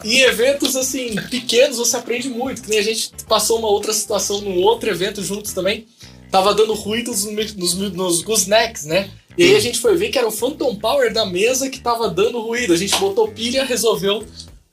em 0.05 0.21
eventos 0.21 0.77
assim, 0.77 1.17
pequenos 1.31 1.79
você 1.79 1.97
aprende 1.97 2.29
muito. 2.29 2.63
Que 2.63 2.71
nem 2.71 2.79
a 2.79 2.83
gente 2.83 3.11
passou 3.29 3.59
uma 3.59 3.69
outra 3.69 3.93
situação 3.93 4.41
num 4.41 4.61
outro 4.61 4.89
evento 4.89 5.23
juntos 5.23 5.53
também. 5.53 5.87
Tava 6.31 6.55
dando 6.55 6.73
ruídos 6.75 7.25
nos, 7.25 7.75
mi- 7.75 7.91
nos 7.91 8.23
goosenecks, 8.23 8.85
né? 8.85 9.11
E 9.39 9.45
aí 9.45 9.57
a 9.57 9.61
gente 9.61 9.79
foi 9.79 9.97
ver 9.97 10.11
que 10.11 10.19
era 10.19 10.29
o 10.29 10.33
Phantom 10.33 10.75
Power 10.77 11.13
da 11.13 11.25
mesa 11.25 11.69
que 11.71 11.81
tava 11.81 12.09
dando 12.09 12.41
ruído. 12.41 12.73
A 12.73 12.77
gente 12.77 12.97
botou 12.99 13.29
pilha, 13.29 13.65
resolveu 13.65 14.25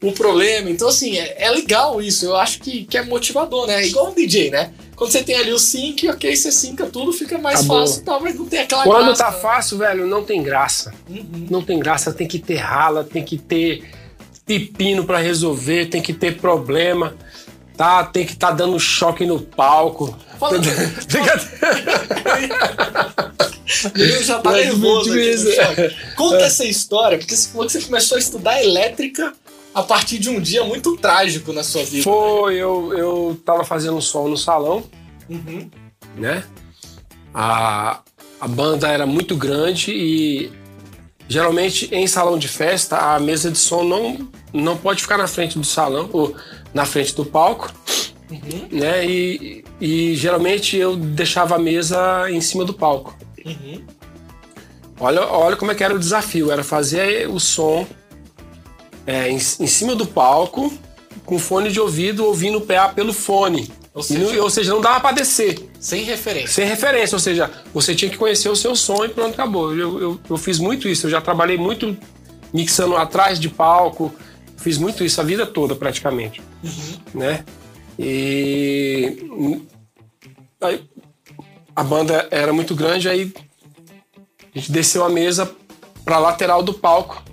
o 0.04 0.12
problema. 0.12 0.70
Então, 0.70 0.88
assim, 0.90 1.18
é, 1.18 1.36
é 1.40 1.50
legal 1.50 2.02
isso. 2.02 2.26
Eu 2.26 2.36
acho 2.36 2.60
que, 2.60 2.84
que 2.86 2.98
é 2.98 3.04
motivador, 3.04 3.66
né? 3.68 3.86
Igual 3.88 4.10
um 4.12 4.14
DJ, 4.14 4.52
né? 4.52 4.72
Quando 4.96 5.12
você 5.12 5.24
tem 5.24 5.36
ali 5.36 5.52
o 5.54 5.60
sync, 5.60 6.08
ok, 6.10 6.36
você 6.36 6.52
synca 6.52 6.88
tudo, 6.88 7.14
fica 7.14 7.38
mais 7.38 7.60
Acabou. 7.60 7.82
fácil 7.82 8.04
tal, 8.04 8.20
mas 8.20 8.36
não 8.36 8.46
tem 8.46 8.60
aquela 8.60 8.84
Quando 8.84 9.06
graça, 9.06 9.24
tá 9.26 9.32
né? 9.32 9.38
fácil, 9.38 9.78
velho, 9.78 10.08
não 10.08 10.24
tem 10.24 10.42
graça. 10.42 10.92
Uhum. 11.08 11.48
Não 11.52 11.62
tem 11.62 11.78
graça, 11.80 12.12
tem 12.12 12.28
que 12.28 12.40
ter 12.40 12.56
rala, 12.56 13.04
tem 13.04 13.24
que 13.24 13.38
ter 13.38 13.84
pepino 14.46 15.06
pra 15.06 15.20
resolver, 15.20 15.86
tem 15.88 16.02
que 16.02 16.14
ter 16.14 16.38
problema, 16.38 17.16
tá? 17.78 18.04
Tem 18.04 18.26
que 18.26 18.34
estar 18.34 18.52
dando 18.52 18.78
choque 18.80 19.26
no 19.26 19.40
palco. 19.40 20.18
Fala- 20.40 20.60
Tem 20.60 21.24
que- 21.24 21.28
Ele 23.96 24.24
já 24.24 24.40
tá 24.40 24.58
É, 24.58 24.66
nervoso 24.66 25.12
aqui 25.12 25.38
choque. 25.56 25.96
Conta 26.16 26.38
essa 26.44 26.66
história, 26.66 27.18
porque 27.18 27.36
você 27.36 27.50
falou 27.50 27.68
que 27.68 27.74
você 27.74 27.82
começou 27.82 28.16
a 28.16 28.20
estudar 28.20 28.64
elétrica 28.64 29.34
a 29.74 29.84
partir 29.84 30.18
de 30.20 30.30
um 30.30 30.40
dia 30.40 30.64
muito 30.64 30.96
trágico 30.98 31.52
na 31.54 31.64
sua 31.64 31.84
vida. 31.84 32.04
Foi, 32.04 32.56
eu, 32.56 32.94
eu 32.98 33.42
tava 33.46 33.64
fazendo 33.64 34.02
som 34.02 34.28
no 34.28 34.38
salão, 34.38 34.84
Uhum. 35.30 35.70
né? 36.16 36.44
A, 37.34 38.00
a 38.40 38.48
banda 38.48 38.88
era 38.88 39.06
muito 39.06 39.36
grande 39.36 39.92
e 39.92 40.50
geralmente 41.28 41.90
em 41.94 42.08
salão 42.08 42.40
de 42.40 42.48
festa 42.48 42.98
a 43.14 43.20
mesa 43.20 43.52
de 43.52 43.58
som 43.58 43.84
não, 43.84 44.30
não 44.54 44.78
pode 44.78 45.02
ficar 45.02 45.18
na 45.18 45.28
frente 45.28 45.60
do 45.60 45.66
salão 45.66 46.10
ou 46.14 46.34
na 46.74 46.86
frente 46.86 47.16
do 47.16 47.26
palco, 47.26 47.72
Uhum. 48.30 48.68
né? 48.72 49.06
E, 49.06 49.64
e 49.80 50.16
geralmente 50.16 50.76
eu 50.76 50.96
deixava 50.98 51.56
a 51.56 51.60
mesa 51.60 52.30
em 52.30 52.42
cima 52.42 52.66
do 52.66 52.74
palco. 52.74 53.16
Uhum. 53.46 53.82
Olha, 55.00 55.22
olha 55.28 55.56
como 55.56 55.72
é 55.72 55.76
que 55.76 55.84
era 55.84 55.94
o 55.96 56.00
desafio, 56.00 56.52
era 56.52 56.64
fazer 56.64 57.30
o 57.30 57.40
som 57.40 57.86
é, 59.06 59.30
em, 59.30 59.36
em 59.36 59.68
cima 59.68 59.96
do 59.96 60.06
palco 60.06 60.74
com 61.26 61.38
fone 61.40 61.72
de 61.72 61.80
ouvido 61.80 62.26
ouvindo 62.26 62.58
o 62.58 62.62
PA 62.62 62.90
pelo 62.90 63.14
fone. 63.14 63.70
Ou 63.94 64.04
E 64.10 64.14
não- 64.14 64.28
seja, 64.28 64.44
ou 64.44 64.50
seja, 64.50 64.74
não 64.74 64.82
dava 64.82 65.00
pra 65.00 65.12
descer. 65.12 65.60
sem 65.80 66.04
referência. 66.04 66.48
Sem 66.50 66.66
referência, 66.68 67.16
ou 67.16 67.20
seja, 67.20 67.50
você 67.74 67.96
tinha 67.96 68.10
que 68.12 68.18
conhecer 68.18 68.50
o 68.50 68.56
seu 68.56 68.76
som 68.76 69.06
e 69.06 69.10
pronto, 69.10 69.34
acabou. 69.34 69.74
Eu, 69.76 70.00
eu, 70.02 70.20
eu 70.30 70.38
fiz 70.38 70.60
muito 70.60 70.88
isso, 70.88 71.06
eu 71.08 71.12
já 71.12 71.22
trabalhei 71.22 71.58
muito 71.58 71.96
mixando 72.54 72.96
atrás 72.98 73.40
de 73.40 73.50
palco, 73.50 74.14
fiz 74.58 74.78
muito 74.78 75.04
isso 75.04 75.22
a 75.22 75.24
vida 75.24 75.46
toda 75.46 75.76
praticamente, 75.76 76.42
né? 77.14 77.46
E 77.98 79.66
aí, 80.60 80.84
a 81.76 81.84
banda 81.84 82.28
era 82.32 82.52
muito 82.52 82.76
grande, 82.76 83.08
aí 83.08 83.34
a 84.54 84.60
gente 84.60 84.72
desceu 84.72 85.06
a 85.06 85.10
mesa 85.10 85.50
pra 86.04 86.20
lateral 86.20 86.62
do 86.62 86.74
palco, 86.74 87.24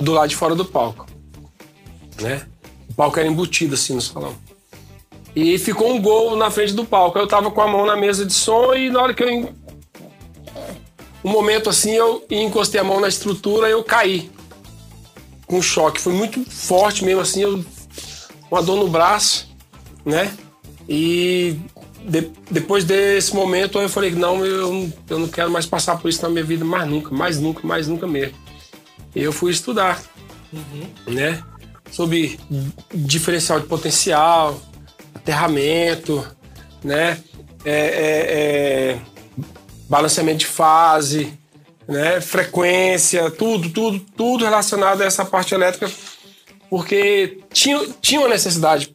do 0.00 0.12
lado 0.12 0.28
de 0.28 0.36
fora 0.36 0.54
do 0.54 0.64
palco, 0.64 1.06
né? 2.20 2.46
O 2.90 2.94
palco 2.94 3.18
era 3.18 3.28
embutido 3.28 3.74
assim 3.74 3.94
no 3.94 4.00
salão. 4.00 4.34
E 5.34 5.58
ficou 5.58 5.92
um 5.92 6.00
gol 6.00 6.34
na 6.34 6.50
frente 6.50 6.72
do 6.72 6.82
palco. 6.82 7.18
Eu 7.18 7.26
tava 7.26 7.50
com 7.50 7.60
a 7.60 7.68
mão 7.68 7.84
na 7.84 7.94
mesa 7.94 8.24
de 8.24 8.32
som 8.32 8.72
e 8.72 8.88
na 8.88 9.02
hora 9.02 9.12
que 9.12 9.22
eu. 9.22 9.52
Um 11.22 11.30
momento 11.30 11.68
assim, 11.68 11.92
eu 11.92 12.24
encostei 12.30 12.80
a 12.80 12.84
mão 12.84 13.00
na 13.00 13.08
estrutura 13.08 13.68
e 13.68 13.72
eu 13.72 13.84
caí. 13.84 14.30
Com 15.46 15.62
choque. 15.62 16.00
Foi 16.00 16.12
muito 16.12 16.44
forte 16.50 17.04
mesmo 17.04 17.20
assim, 17.20 17.42
eu. 17.42 17.64
Uma 18.50 18.62
dor 18.62 18.76
no 18.76 18.88
braço, 18.88 19.48
né? 20.04 20.32
E 20.88 21.56
de- 22.08 22.30
depois 22.50 22.84
desse 22.84 23.34
momento 23.34 23.78
eu 23.80 23.88
falei, 23.88 24.12
não, 24.12 24.44
eu, 24.46 24.92
eu 25.10 25.18
não 25.18 25.26
quero 25.28 25.50
mais 25.50 25.66
passar 25.66 25.98
por 25.98 26.08
isso 26.08 26.22
na 26.22 26.28
minha 26.28 26.44
vida, 26.44 26.64
mais 26.64 26.88
nunca, 26.88 27.14
mais 27.14 27.40
nunca, 27.40 27.66
mais 27.66 27.88
nunca 27.88 28.06
mesmo. 28.06 28.36
E 29.14 29.22
eu 29.22 29.32
fui 29.32 29.50
estudar, 29.50 30.00
né? 31.06 31.42
Sobre 31.90 32.38
diferencial 32.94 33.60
de 33.60 33.66
potencial, 33.66 34.60
aterramento, 35.14 36.24
né? 36.84 37.18
É, 37.64 37.70
é, 37.72 38.90
é, 38.92 39.00
balanceamento 39.88 40.38
de 40.38 40.46
fase, 40.46 41.32
né? 41.88 42.20
Frequência, 42.20 43.30
tudo, 43.30 43.70
tudo, 43.70 44.00
tudo 44.16 44.44
relacionado 44.44 45.02
a 45.02 45.04
essa 45.04 45.24
parte 45.24 45.54
elétrica, 45.54 45.90
porque 46.68 47.40
tinha, 47.52 47.86
tinha 48.00 48.20
uma 48.20 48.28
necessidade. 48.28 48.92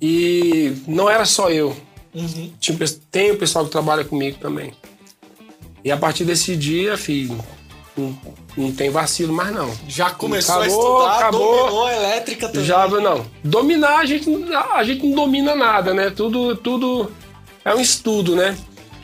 E 0.00 0.74
não 0.86 1.08
era 1.10 1.24
só 1.24 1.50
eu. 1.50 1.76
Uhum. 2.14 2.52
Tinha, 2.60 2.78
tem 3.10 3.30
o 3.32 3.36
pessoal 3.38 3.64
que 3.64 3.70
trabalha 3.70 4.04
comigo 4.04 4.38
também. 4.38 4.72
E 5.84 5.90
a 5.90 5.96
partir 5.96 6.24
desse 6.24 6.56
dia, 6.56 6.96
filho, 6.96 7.38
não, 7.96 8.18
não 8.56 8.72
tem 8.72 8.90
vacilo 8.90 9.32
mais 9.32 9.52
não. 9.52 9.72
Já 9.88 10.10
começou 10.10 10.56
a 10.56 10.58
Acabou, 10.64 10.78
estudar, 10.98 11.18
acabou. 11.18 11.56
dominou 11.58 11.86
a 11.86 11.94
elétrica 11.96 12.48
também. 12.48 12.64
Já, 12.64 12.86
não. 12.88 13.26
Dominar, 13.42 13.98
a 14.00 14.06
gente, 14.06 14.28
não- 14.30 14.72
a 14.74 14.84
gente 14.84 15.04
não 15.06 15.14
domina 15.14 15.54
nada, 15.54 15.92
né? 15.94 16.10
Tudo, 16.10 16.56
tudo 16.56 17.10
é 17.64 17.74
um 17.74 17.80
estudo, 17.80 18.36
né? 18.36 18.56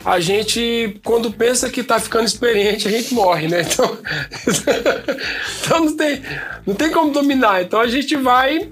A 0.05 0.19
gente, 0.19 0.99
quando 1.03 1.31
pensa 1.31 1.67
que 1.67 1.83
tá 1.83 1.99
ficando 1.99 2.25
experiente, 2.25 2.87
a 2.87 2.91
gente 2.91 3.11
morre, 3.15 3.47
né? 3.47 3.61
Então, 3.61 3.97
então 5.65 5.85
não, 5.85 5.97
tem, 5.97 6.21
não 6.63 6.75
tem 6.75 6.91
como 6.91 7.11
dominar. 7.11 7.63
Então 7.63 7.79
a 7.79 7.87
gente 7.87 8.15
vai. 8.15 8.69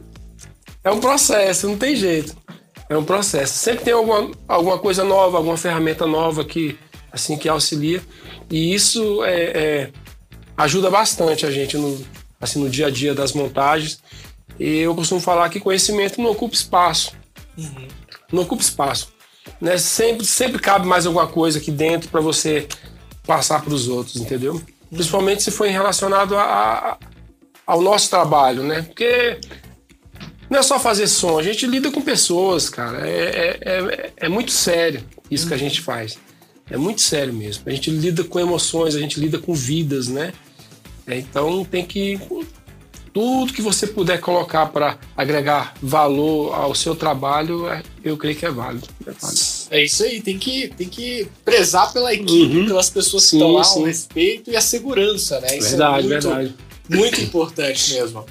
É 0.84 0.92
um 0.92 1.00
processo, 1.00 1.68
não 1.68 1.78
tem 1.78 1.96
jeito. 1.96 2.36
É 2.88 2.96
um 2.96 3.04
processo. 3.04 3.56
Sempre 3.56 3.86
tem 3.86 3.94
alguma, 3.94 4.30
alguma 4.48 4.78
coisa 4.78 5.04
nova, 5.04 5.38
alguma 5.38 5.58
ferramenta 5.58 6.06
nova 6.06 6.46
que, 6.46 6.78
assim, 7.12 7.36
que 7.36 7.50
auxilia. 7.50 8.02
E 8.52 8.74
isso 8.74 9.24
é, 9.24 9.44
é, 9.44 9.90
ajuda 10.56 10.92
bastante 10.92 11.46
a 11.48 11.52
gente 11.52 11.78
no, 11.78 12.00
assim, 12.40 12.60
no 12.60 12.70
dia 12.70 12.88
a 12.88 12.92
dia 12.92 13.16
das 13.16 13.34
montagens. 13.34 14.04
E 14.60 14.80
eu 14.80 14.94
costumo 14.94 15.20
falar 15.20 15.50
que 15.50 15.60
conhecimento 15.60 16.22
não 16.22 16.30
ocupa 16.30 16.54
espaço. 16.54 17.14
Não 18.32 18.44
ocupa 18.44 18.62
espaço. 18.62 19.13
Né? 19.62 19.78
Sempre, 19.78 20.26
sempre 20.26 20.60
cabe 20.60 20.86
mais 20.86 21.06
alguma 21.06 21.28
coisa 21.28 21.60
aqui 21.60 21.72
dentro 21.72 22.10
para 22.10 22.22
você 22.22 22.68
passar 23.26 23.62
para 23.62 23.74
os 23.74 23.88
outros, 23.88 24.18
entendeu? 24.18 24.62
Principalmente 24.90 25.42
se 25.44 25.52
for 25.52 25.68
relacionado 25.68 26.36
a, 26.36 26.44
a- 26.44 26.98
ao 27.66 27.82
nosso 27.82 28.10
trabalho, 28.10 28.64
né? 28.64 28.82
Porque 28.82 29.40
não 30.50 30.60
é 30.60 30.64
só 30.64 30.78
fazer 30.80 31.08
som, 31.08 31.40
a 31.40 31.44
gente 31.44 31.66
lida 31.66 31.90
com 31.92 32.02
pessoas, 32.02 32.70
cara. 32.70 33.08
É, 33.08 33.58
é, 33.62 33.80
é, 33.80 34.14
é 34.18 34.30
muito 34.30 34.52
sério 34.52 35.04
isso 35.32 35.48
que 35.48 35.54
a 35.54 35.58
gente 35.58 35.82
faz. 35.82 36.18
É 36.70 36.78
muito 36.78 37.02
sério 37.02 37.34
mesmo. 37.34 37.64
A 37.66 37.72
gente 37.72 37.90
lida 37.90 38.24
com 38.24 38.40
emoções, 38.40 38.96
a 38.96 39.00
gente 39.00 39.20
lida 39.20 39.40
com 39.40 39.54
vidas, 39.54 40.08
né? 40.08 40.34
É, 41.08 41.18
então 41.18 41.66
tem 41.66 41.86
que. 41.86 42.20
Tudo 43.14 43.54
que 43.54 43.62
você 43.62 43.86
puder 43.86 44.20
colocar 44.20 44.66
para 44.68 44.98
agregar 45.16 45.76
valor 45.82 46.54
ao 46.54 46.74
seu 46.74 46.96
trabalho, 46.96 47.68
é- 47.70 47.84
eu 48.04 48.18
creio 48.18 48.36
que 48.36 48.46
é 48.46 48.50
válido. 48.52 48.88
É 49.06 49.12
válido. 49.12 49.42
É 49.70 49.84
isso 49.84 50.04
aí, 50.04 50.20
tem 50.22 50.38
que, 50.40 50.70
tem 50.70 50.90
que 50.90 51.28
prezar 51.46 51.94
pela 51.94 52.12
equipe, 52.14 52.58
Uhum. 52.58 52.66
pelas 52.66 52.90
pessoas 52.90 53.30
que 53.30 53.36
estão 53.36 53.52
lá, 53.52 53.64
sim. 53.64 53.82
o 53.82 53.86
respeito 53.86 54.50
e 54.52 54.56
a 54.56 54.62
segurança, 54.62 55.40
né? 55.40 55.58
Isso 55.58 55.70
Verdade, 55.70 56.06
é 56.08 56.10
muito, 56.10 56.28
verdade. 56.28 56.56
muito 56.90 57.22
importante 57.22 57.94
mesmo. 57.94 58.26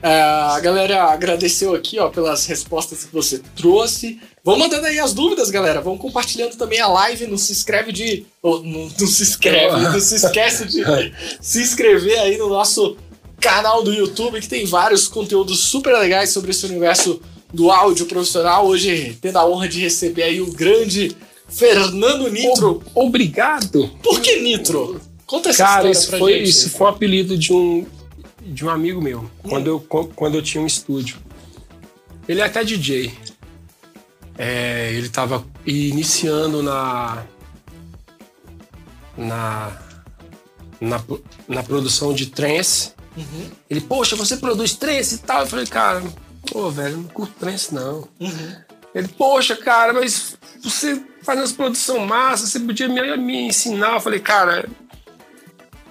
É, 0.00 0.20
a 0.22 0.60
galera 0.60 1.02
agradeceu 1.06 1.74
aqui 1.74 1.98
ó, 1.98 2.08
pelas 2.08 2.46
respostas 2.46 3.02
que 3.04 3.12
você 3.12 3.40
trouxe. 3.56 4.20
Vão 4.44 4.56
mandando 4.56 4.86
aí 4.86 5.00
as 5.00 5.12
dúvidas, 5.12 5.50
galera. 5.50 5.80
Vão 5.80 5.98
compartilhando 5.98 6.54
também 6.56 6.78
a 6.80 6.86
live. 6.86 7.26
Não 7.26 7.36
se 7.36 7.50
inscreve 7.50 7.90
de. 7.90 8.24
ou, 8.40 8.62
não, 8.62 8.82
não 8.98 9.06
se 9.08 9.24
inscreve, 9.24 9.74
não 9.82 9.98
se 10.00 10.14
esquece 10.14 10.66
de 10.66 10.84
se 11.40 11.60
inscrever 11.60 12.16
aí 12.20 12.38
no 12.38 12.48
nosso 12.48 12.96
canal 13.40 13.82
do 13.82 13.92
YouTube, 13.92 14.40
que 14.40 14.48
tem 14.48 14.64
vários 14.66 15.06
conteúdos 15.08 15.60
super 15.60 15.96
legais 15.98 16.30
sobre 16.30 16.50
esse 16.50 16.66
universo 16.66 17.20
do 17.52 17.70
áudio 17.70 18.06
profissional. 18.06 18.66
Hoje, 18.66 19.16
tendo 19.20 19.38
a 19.38 19.46
honra 19.46 19.68
de 19.68 19.80
receber 19.80 20.24
aí 20.24 20.40
o 20.40 20.52
grande 20.52 21.16
Fernando 21.48 22.28
Nitro. 22.30 22.82
O- 22.94 23.06
Obrigado. 23.06 23.88
Por 24.02 24.20
que 24.20 24.40
Nitro? 24.40 25.00
Conta 25.26 25.50
essa 25.50 25.64
Cara, 25.64 25.90
isso 25.90 26.10
foi, 26.18 26.38
gente. 26.38 26.48
isso 26.48 26.70
foi 26.70 26.86
um 26.86 26.90
apelido 26.90 27.36
de 27.38 27.52
um, 27.52 27.86
de 28.42 28.64
um 28.64 28.70
amigo 28.70 29.00
meu, 29.00 29.30
quando, 29.42 29.66
eu, 29.66 29.80
quando 30.14 30.34
eu 30.36 30.42
tinha 30.42 30.62
um 30.62 30.66
estúdio. 30.66 31.16
Ele 32.28 32.40
é 32.40 32.44
até 32.44 32.64
DJ. 32.64 33.12
É, 34.36 34.90
ele 34.94 35.06
estava 35.06 35.44
iniciando 35.66 36.62
na, 36.62 37.24
na, 39.16 39.76
na, 40.80 41.02
na 41.48 41.62
produção 41.62 42.12
de 42.14 42.26
trance. 42.26 42.92
Uhum, 43.18 43.50
Ele, 43.68 43.80
poxa, 43.80 44.14
você 44.14 44.36
produz 44.36 44.74
trance 44.74 45.16
e 45.16 45.18
tal? 45.18 45.40
Eu 45.40 45.46
falei, 45.46 45.66
cara, 45.66 46.02
pô, 46.52 46.70
velho, 46.70 46.98
não 46.98 47.04
curto 47.04 47.34
trance 47.38 47.74
não. 47.74 48.08
uhum. 48.20 48.56
Ele, 48.94 49.08
poxa, 49.08 49.54
cara, 49.56 49.92
mas 49.92 50.36
você 50.62 51.02
faz 51.22 51.38
umas 51.38 51.52
produção 51.52 51.98
massa, 52.06 52.46
você 52.46 52.58
podia 52.58 52.88
me, 52.88 53.16
me 53.16 53.48
ensinar. 53.48 53.94
Eu 53.94 54.00
falei, 54.00 54.18
cara, 54.18 54.68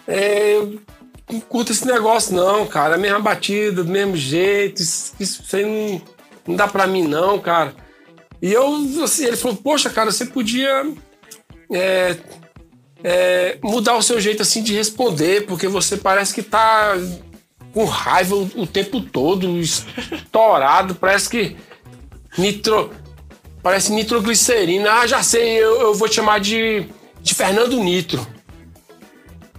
é, 0.08 0.56
eu 0.56 0.82
não 1.30 1.40
curto 1.42 1.72
esse 1.72 1.86
negócio 1.86 2.36
não, 2.36 2.66
cara. 2.66 2.96
A 2.96 2.98
mesma 2.98 3.20
batida, 3.20 3.84
do 3.84 3.90
mesmo 3.90 4.18
jeito, 4.18 4.82
isso, 4.82 5.14
isso 5.20 5.56
aí 5.56 5.66
não, 5.66 6.02
não 6.48 6.56
dá 6.56 6.68
pra 6.68 6.88
mim 6.88 7.04
não, 7.04 7.40
cara. 7.40 7.76
E 8.42 8.52
eu, 8.52 9.04
assim, 9.04 9.26
ele 9.26 9.38
falou, 9.38 9.58
poxa, 9.58 9.90
cara, 9.90 10.12
você 10.12 10.26
podia 10.26 10.86
é, 11.72 12.18
é, 13.04 13.58
mudar 13.64 13.96
o 13.96 14.02
seu 14.02 14.20
jeito 14.20 14.42
assim 14.42 14.62
de 14.64 14.74
responder, 14.74 15.46
porque 15.46 15.68
você 15.68 15.98
parece 15.98 16.34
que 16.34 16.42
tá 16.42 16.94
com 17.74 17.86
raiva 17.86 18.36
o, 18.36 18.50
o 18.56 18.68
tempo 18.68 19.02
todo, 19.02 19.60
estourado, 19.60 20.96
parece 20.96 21.30
que 21.30 21.56
nitro. 22.38 22.92
Parece 23.62 23.92
nitroglicerina. 23.92 24.92
Ah, 24.94 25.08
já 25.08 25.22
sei, 25.22 25.58
eu, 25.58 25.82
eu 25.82 25.94
vou 25.94 26.08
te 26.08 26.16
chamar 26.16 26.40
de, 26.40 26.86
de 27.22 27.36
Fernando 27.36 27.78
Nitro. 27.84 28.26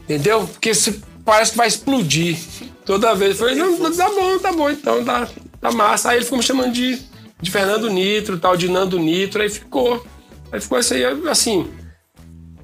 Entendeu? 0.04 0.46
Porque 0.46 0.72
se, 0.72 1.02
parece 1.24 1.50
que 1.50 1.58
vai 1.58 1.68
explodir. 1.68 2.38
Toda 2.86 3.14
vez. 3.14 3.32
Eu 3.32 3.36
falei, 3.36 3.54
não, 3.54 3.94
tá 3.94 4.08
bom, 4.08 4.38
tá 4.38 4.52
bom, 4.52 4.70
então 4.70 5.04
tá, 5.04 5.28
tá 5.60 5.70
massa. 5.72 6.10
Aí 6.10 6.16
ele 6.16 6.24
ficou 6.24 6.38
me 6.38 6.44
chamando 6.44 6.72
de, 6.72 7.02
de 7.38 7.50
Fernando 7.50 7.90
Nitro, 7.90 8.38
tal, 8.38 8.56
de 8.56 8.68
Nando 8.68 8.98
Nitro, 8.98 9.42
aí 9.42 9.50
ficou. 9.50 10.02
Aí 10.50 10.58
ficou 10.58 10.78
isso 10.78 10.94
aí, 10.94 11.04
assim. 11.28 11.70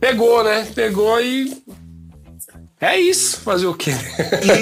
Pegou, 0.00 0.44
né? 0.44 0.66
Pegou 0.74 1.20
e. 1.20 1.62
É 2.80 3.00
isso, 3.00 3.38
fazer 3.40 3.66
o 3.66 3.74
quê? 3.74 3.92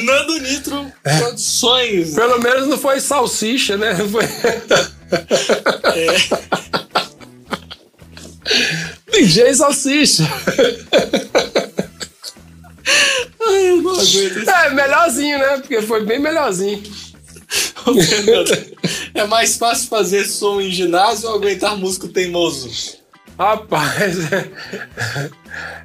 Nando 0.05 0.39
Nitro 0.39 0.93
Produções. 1.03 2.15
Pelo 2.15 2.41
menos 2.41 2.69
não 2.69 2.79
foi 2.79 3.01
salsicha, 3.01 3.77
né? 3.77 3.95
Foi... 4.07 4.25
É. 5.93 6.17
DJ 9.11 9.55
Salsicha. 9.55 10.25
Ai, 13.45 13.71
eu 13.71 13.83
não 13.83 13.93
aguento. 13.93 14.49
É, 14.49 14.71
melhorzinho, 14.71 15.39
né? 15.39 15.59
Porque 15.59 15.83
foi 15.83 16.05
bem 16.05 16.19
melhorzinho. 16.19 16.83
é 19.15 19.25
mais 19.25 19.57
fácil 19.57 19.89
fazer 19.89 20.25
som 20.25 20.61
em 20.61 20.71
ginásio 20.71 21.29
ou 21.29 21.35
aguentar 21.35 21.77
músico 21.77 22.09
teimoso? 22.09 23.02
Rapaz, 23.39 24.17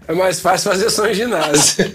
é 0.07 0.13
mais 0.13 0.39
fácil 0.39 0.71
fazer 0.71 0.89
som 0.89 1.05
em 1.05 1.13
ginásio. 1.13 1.85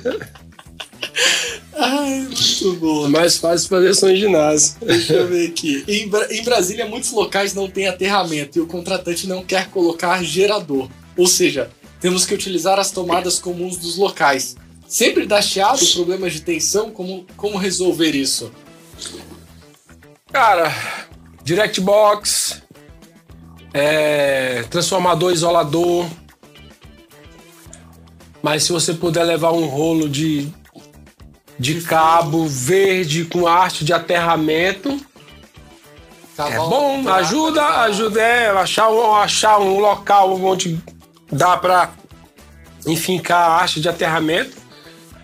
Ai, 1.77 2.21
muito 2.21 2.75
bom. 2.75 3.07
É 3.07 3.09
mais 3.09 3.39
fácil 3.39 3.69
fazer 3.69 3.95
som 3.95 4.09
em 4.09 4.17
ginásio. 4.17 4.75
Deixa 4.81 5.15
eu 5.15 5.27
ver 5.27 5.49
aqui. 5.49 5.85
Em, 5.87 6.09
Bra 6.09 6.27
em 6.31 6.43
Brasília, 6.43 6.87
muitos 6.87 7.13
locais 7.13 7.55
não 7.55 7.69
têm 7.69 7.89
aterramento 7.89 8.59
e 8.59 8.61
o 8.61 8.67
contratante 8.67 9.27
não 9.27 9.43
quer 9.43 9.69
colocar 9.69 10.23
gerador. 10.23 10.89
Ou 11.17 11.27
seja, 11.27 11.71
temos 12.01 12.25
que 12.25 12.35
utilizar 12.35 12.79
as 12.79 12.91
tomadas 12.91 13.39
comuns 13.39 13.77
dos 13.77 13.97
locais. 13.97 14.57
Sempre 14.87 15.27
dá 15.27 15.41
chiado, 15.41 15.85
problemas 15.95 16.33
de 16.35 16.43
tensão, 16.43 16.91
como, 16.91 17.27
como 17.37 17.57
resolver 17.57 18.15
isso? 18.15 18.53
Cara, 20.31 20.75
direct 21.45 21.81
box, 21.81 22.62
é, 23.73 24.65
transformador 24.71 25.33
isolador. 25.33 26.07
Mas 28.43 28.65
se 28.65 28.73
você 28.73 28.93
puder 28.93 29.25
levar 29.25 29.53
um 29.53 29.67
rolo 29.67 30.09
de, 30.09 30.53
de 31.59 31.81
cabo 31.83 32.47
verde 32.47 33.25
com 33.25 33.47
arte 33.47 33.85
de 33.85 33.93
aterramento, 33.93 34.99
é 36.39 36.57
bom. 36.57 37.09
Ajuda, 37.09 37.65
ajuda 37.83 38.21
é, 38.21 38.51
achar, 38.51 38.89
achar 39.23 39.61
um 39.61 39.79
local 39.79 40.35
onde 40.43 40.83
dá 41.31 41.57
para 41.57 41.91
enfincar 42.87 43.39
a 43.39 43.55
arte 43.55 43.81
de 43.81 43.89
aterramento 43.89 44.62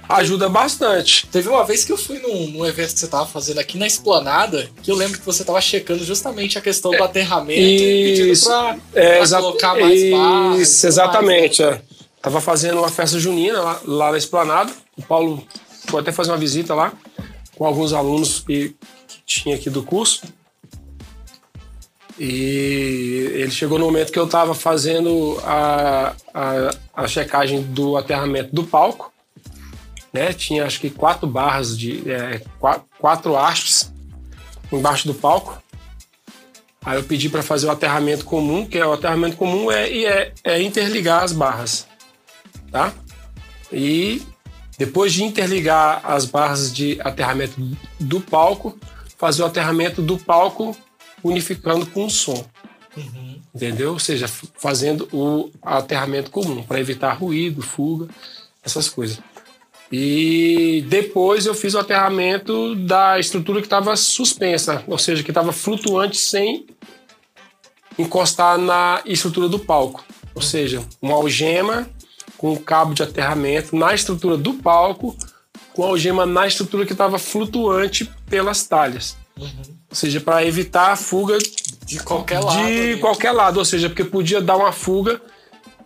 ajuda 0.09 0.49
bastante. 0.49 1.27
Teve 1.27 1.49
uma 1.49 1.65
vez 1.65 1.85
que 1.85 1.93
eu 1.93 1.99
fui 1.99 2.19
num, 2.19 2.49
num, 2.49 2.67
evento 2.67 2.95
que 2.95 3.01
você 3.01 3.07
tava 3.07 3.27
fazendo 3.27 3.59
aqui 3.59 3.77
na 3.77 3.87
Esplanada, 3.87 4.69
que 4.83 4.91
eu 4.91 4.97
lembro 4.97 5.19
que 5.19 5.27
você 5.27 5.45
tava 5.45 5.61
checando 5.61 6.03
justamente 6.05 6.57
a 6.57 6.61
questão 6.61 6.91
do 6.91 7.03
aterramento 7.03 7.61
e 7.61 8.17
pedindo 8.17 8.45
pra, 8.45 8.79
é, 8.95 9.19
pra 9.19 9.41
colocar 9.41 9.79
mais 9.79 10.11
barras. 10.11 10.61
Isso, 10.61 10.87
exatamente. 10.87 11.63
Mais, 11.63 11.77
né? 11.77 11.83
é. 11.95 11.99
Tava 12.23 12.41
fazendo 12.41 12.79
uma 12.79 12.89
festa 12.89 13.19
junina 13.19 13.61
lá, 13.61 13.81
lá, 13.85 14.13
na 14.13 14.19
Esplanada. 14.19 14.73
O 14.97 15.03
Paulo 15.03 15.47
foi 15.87 16.01
até 16.01 16.11
fazer 16.11 16.31
uma 16.31 16.39
visita 16.39 16.75
lá 16.75 16.93
com 17.57 17.65
alguns 17.65 17.93
alunos 17.93 18.41
que, 18.41 18.75
que 19.07 19.23
tinha 19.27 19.57
aqui 19.57 19.69
do 19.69 19.83
curso. 19.83 20.23
E 22.19 23.31
ele 23.35 23.51
chegou 23.51 23.79
no 23.79 23.85
momento 23.85 24.11
que 24.11 24.19
eu 24.19 24.25
estava 24.25 24.53
fazendo 24.53 25.39
a, 25.45 26.15
a, 26.35 26.71
a 26.95 27.07
checagem 27.07 27.63
do 27.63 27.97
aterramento 27.97 28.53
do 28.53 28.65
palco 28.65 29.13
né? 30.19 30.33
Tinha 30.33 30.67
acho 30.67 30.81
que 30.81 30.91
quatro 30.91 31.27
barras 31.27 31.79
de 31.79 32.11
é, 32.11 32.43
quatro, 32.59 32.85
quatro 32.99 33.37
hastes 33.37 33.93
embaixo 34.73 35.07
do 35.07 35.15
palco. 35.15 35.63
Aí 36.85 36.99
eu 36.99 37.05
pedi 37.05 37.29
para 37.29 37.43
fazer 37.43 37.67
o 37.67 37.71
aterramento 37.71 38.25
comum, 38.25 38.67
que 38.67 38.79
é 38.79 38.87
o 38.87 38.93
aterramento 38.93 39.37
comum 39.37 39.71
é, 39.71 39.89
é, 40.05 40.33
é 40.45 40.63
interligar 40.63 41.23
as 41.23 41.33
barras, 41.33 41.87
tá? 42.71 42.93
E 43.73 44.23
depois 44.79 45.13
de 45.13 45.25
interligar 45.25 46.01
as 46.05 46.25
barras 46.25 46.73
de 46.73 46.99
aterramento 47.03 47.61
do 47.99 48.21
palco, 48.21 48.79
fazer 49.19 49.43
o 49.43 49.47
aterramento 49.47 50.01
do 50.01 50.17
palco 50.17 50.77
unificando 51.23 51.85
com 51.87 52.07
o 52.07 52.11
som. 52.11 52.45
Uhum. 52.97 53.41
Entendeu? 53.55 53.93
Ou 53.93 53.99
seja, 53.99 54.29
fazendo 54.29 55.09
o 55.13 55.51
aterramento 55.61 56.31
comum 56.31 56.63
para 56.63 56.81
evitar 56.81 57.13
ruído, 57.15 57.61
fuga, 57.61 58.09
essas 58.65 58.89
coisas. 58.89 59.19
E 59.91 60.85
depois 60.89 61.47
eu 61.47 61.55
fiz 61.55 61.75
o 61.75 61.79
aterramento 61.79 62.75
da 62.75 63.19
estrutura 63.19 63.61
que 63.61 63.67
estava 63.67 63.97
suspensa, 63.97 64.85
ou 64.87 64.99
seja, 64.99 65.23
que 65.23 65.31
estava 65.31 65.51
flutuante 65.51 66.19
sem 66.19 66.67
encostar 67.99 68.59
na 68.59 69.01
estrutura 69.07 69.49
do 69.49 69.59
palco. 69.59 70.05
Ou 70.35 70.43
seja, 70.43 70.85
uma 71.01 71.15
algema 71.15 71.89
com 72.37 72.53
o 72.53 72.61
cabo 72.61 72.95
de 72.95 73.03
aterramento 73.03 73.75
na 73.75 73.95
estrutura 73.95 74.37
do 74.37 74.55
palco, 74.55 75.17
com 75.73 75.85
a 75.85 75.89
algema 75.89 76.27
na 76.27 76.47
estrutura 76.47 76.85
que 76.87 76.93
estava 76.93 77.19
flutuante 77.19 78.05
pelas 78.29 78.65
talhas. 78.65 79.17
Uhum. 79.37 79.79
Ou 79.91 79.97
seja, 79.97 80.21
para 80.21 80.45
evitar 80.45 80.93
a 80.93 80.97
fuga 80.97 81.39
de 81.85 81.99
qualquer 82.01 82.41
lado. 82.41 82.59
De 82.59 82.93
ali. 82.93 83.01
qualquer 83.01 83.33
lado, 83.33 83.57
ou 83.57 83.65
seja, 83.65 83.89
porque 83.89 84.05
podia 84.05 84.41
dar 84.41 84.57
uma 84.57 84.71
fuga 84.71 85.21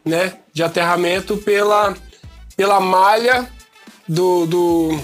né, 0.04 0.38
de 0.52 0.62
aterramento 0.62 1.36
pela, 1.36 1.94
pela 2.56 2.80
malha 2.80 3.48
do, 4.08 4.46
do, 4.46 5.00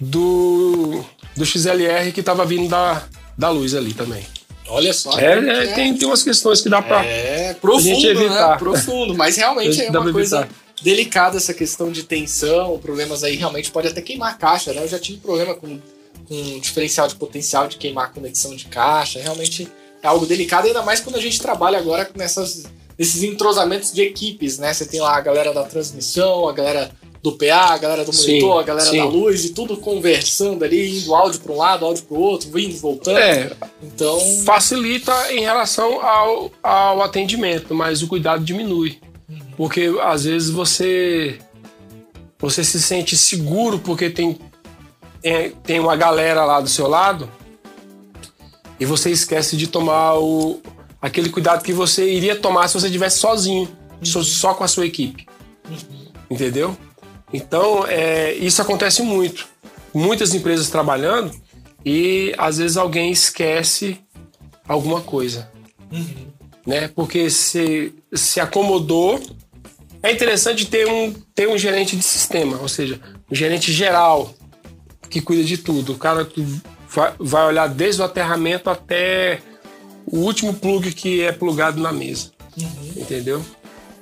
do, 0.00 1.04
do 1.36 1.46
XLR 1.46 2.12
que 2.12 2.20
estava 2.20 2.44
vindo 2.44 2.68
da, 2.68 3.04
da 3.36 3.50
luz 3.50 3.74
ali 3.74 3.94
também. 3.94 4.24
Olha 4.68 4.92
só. 4.92 5.18
É, 5.18 5.38
é, 5.38 5.66
tem, 5.74 5.96
tem 5.96 6.08
umas 6.08 6.22
questões 6.22 6.60
que 6.60 6.68
dá 6.68 6.82
para 6.82 7.04
é, 7.04 7.54
profundo, 7.54 7.82
gente 7.82 8.06
evitar. 8.06 8.50
Né? 8.50 8.58
Profundo, 8.58 9.14
mas 9.14 9.36
realmente 9.36 9.80
é 9.80 9.90
uma 9.90 10.12
coisa 10.12 10.48
delicada 10.82 11.36
essa 11.36 11.54
questão 11.54 11.90
de 11.90 12.02
tensão, 12.02 12.78
problemas 12.78 13.24
aí 13.24 13.36
realmente 13.36 13.70
pode 13.70 13.88
até 13.88 14.00
queimar 14.00 14.32
a 14.32 14.34
caixa, 14.34 14.72
né? 14.72 14.82
Eu 14.82 14.88
já 14.88 14.98
tive 14.98 15.18
problema 15.18 15.54
com, 15.54 15.80
com 16.28 16.60
diferencial 16.60 17.08
de 17.08 17.14
potencial 17.14 17.68
de 17.68 17.76
queimar 17.76 18.06
a 18.06 18.08
conexão 18.08 18.54
de 18.54 18.66
caixa, 18.66 19.20
realmente 19.20 19.68
é 20.02 20.06
algo 20.06 20.26
delicado, 20.26 20.66
ainda 20.66 20.82
mais 20.82 21.00
quando 21.00 21.16
a 21.16 21.20
gente 21.20 21.40
trabalha 21.40 21.78
agora 21.78 22.08
nessas, 22.14 22.64
nesses 22.98 23.22
entrosamentos 23.22 23.92
de 23.92 24.02
equipes, 24.02 24.58
né? 24.58 24.74
Você 24.74 24.84
tem 24.84 25.00
lá 25.00 25.16
a 25.16 25.20
galera 25.20 25.52
da 25.54 25.64
transmissão, 25.64 26.48
a 26.48 26.52
galera 26.52 26.90
do 27.26 27.32
PA, 27.32 27.74
a 27.74 27.78
galera 27.78 28.04
do 28.04 28.12
monitor, 28.12 28.54
sim, 28.54 28.60
a 28.60 28.62
galera 28.62 28.88
sim. 28.88 28.98
da 28.98 29.04
luz 29.04 29.44
e 29.44 29.48
tudo 29.50 29.76
conversando 29.76 30.64
ali, 30.64 31.00
indo 31.00 31.12
áudio 31.12 31.40
para 31.40 31.52
um 31.52 31.56
lado, 31.56 31.84
áudio 31.84 32.04
para 32.04 32.16
o 32.16 32.20
outro, 32.20 32.48
vindo, 32.52 32.78
voltando. 32.78 33.18
É, 33.18 33.50
então 33.82 34.20
facilita 34.44 35.12
em 35.32 35.40
relação 35.40 36.00
ao, 36.00 36.52
ao 36.62 37.02
atendimento, 37.02 37.74
mas 37.74 38.00
o 38.00 38.06
cuidado 38.06 38.44
diminui. 38.44 39.00
Uhum. 39.28 39.38
Porque 39.56 39.92
às 40.02 40.22
vezes 40.22 40.50
você 40.50 41.38
você 42.38 42.62
se 42.62 42.80
sente 42.80 43.16
seguro 43.16 43.80
porque 43.80 44.08
tem, 44.08 44.38
tem, 45.20 45.50
tem 45.50 45.80
uma 45.80 45.96
galera 45.96 46.44
lá 46.44 46.60
do 46.60 46.68
seu 46.68 46.86
lado 46.86 47.28
e 48.78 48.84
você 48.84 49.10
esquece 49.10 49.56
de 49.56 49.66
tomar 49.66 50.14
o, 50.14 50.60
aquele 51.02 51.28
cuidado 51.28 51.64
que 51.64 51.72
você 51.72 52.08
iria 52.08 52.36
tomar 52.36 52.68
se 52.68 52.74
você 52.74 52.86
estivesse 52.86 53.18
sozinho, 53.18 53.68
uhum. 54.00 54.22
só 54.22 54.54
com 54.54 54.62
a 54.62 54.68
sua 54.68 54.86
equipe. 54.86 55.26
Uhum. 55.68 56.06
Entendeu? 56.30 56.76
Então, 57.32 57.86
é, 57.86 58.34
isso 58.34 58.62
acontece 58.62 59.02
muito. 59.02 59.46
Muitas 59.92 60.34
empresas 60.34 60.68
trabalhando 60.68 61.32
e 61.84 62.34
às 62.36 62.58
vezes 62.58 62.76
alguém 62.76 63.10
esquece 63.10 63.98
alguma 64.68 65.00
coisa. 65.00 65.50
Uhum. 65.90 66.26
Né? 66.66 66.88
Porque 66.88 67.30
se, 67.30 67.94
se 68.12 68.40
acomodou. 68.40 69.20
É 70.02 70.12
interessante 70.12 70.66
ter 70.66 70.86
um, 70.86 71.12
ter 71.34 71.48
um 71.48 71.58
gerente 71.58 71.96
de 71.96 72.02
sistema, 72.02 72.58
ou 72.60 72.68
seja, 72.68 73.00
um 73.30 73.34
gerente 73.34 73.72
geral 73.72 74.32
que 75.08 75.20
cuida 75.20 75.42
de 75.42 75.58
tudo. 75.58 75.92
O 75.92 75.98
cara 75.98 76.24
que 76.24 76.44
vai, 76.88 77.12
vai 77.18 77.46
olhar 77.46 77.68
desde 77.68 78.02
o 78.02 78.04
aterramento 78.04 78.70
até 78.70 79.40
o 80.06 80.18
último 80.18 80.54
plug 80.54 80.92
que 80.92 81.22
é 81.22 81.32
plugado 81.32 81.80
na 81.80 81.92
mesa. 81.92 82.30
Uhum. 82.56 82.92
Entendeu? 82.96 83.44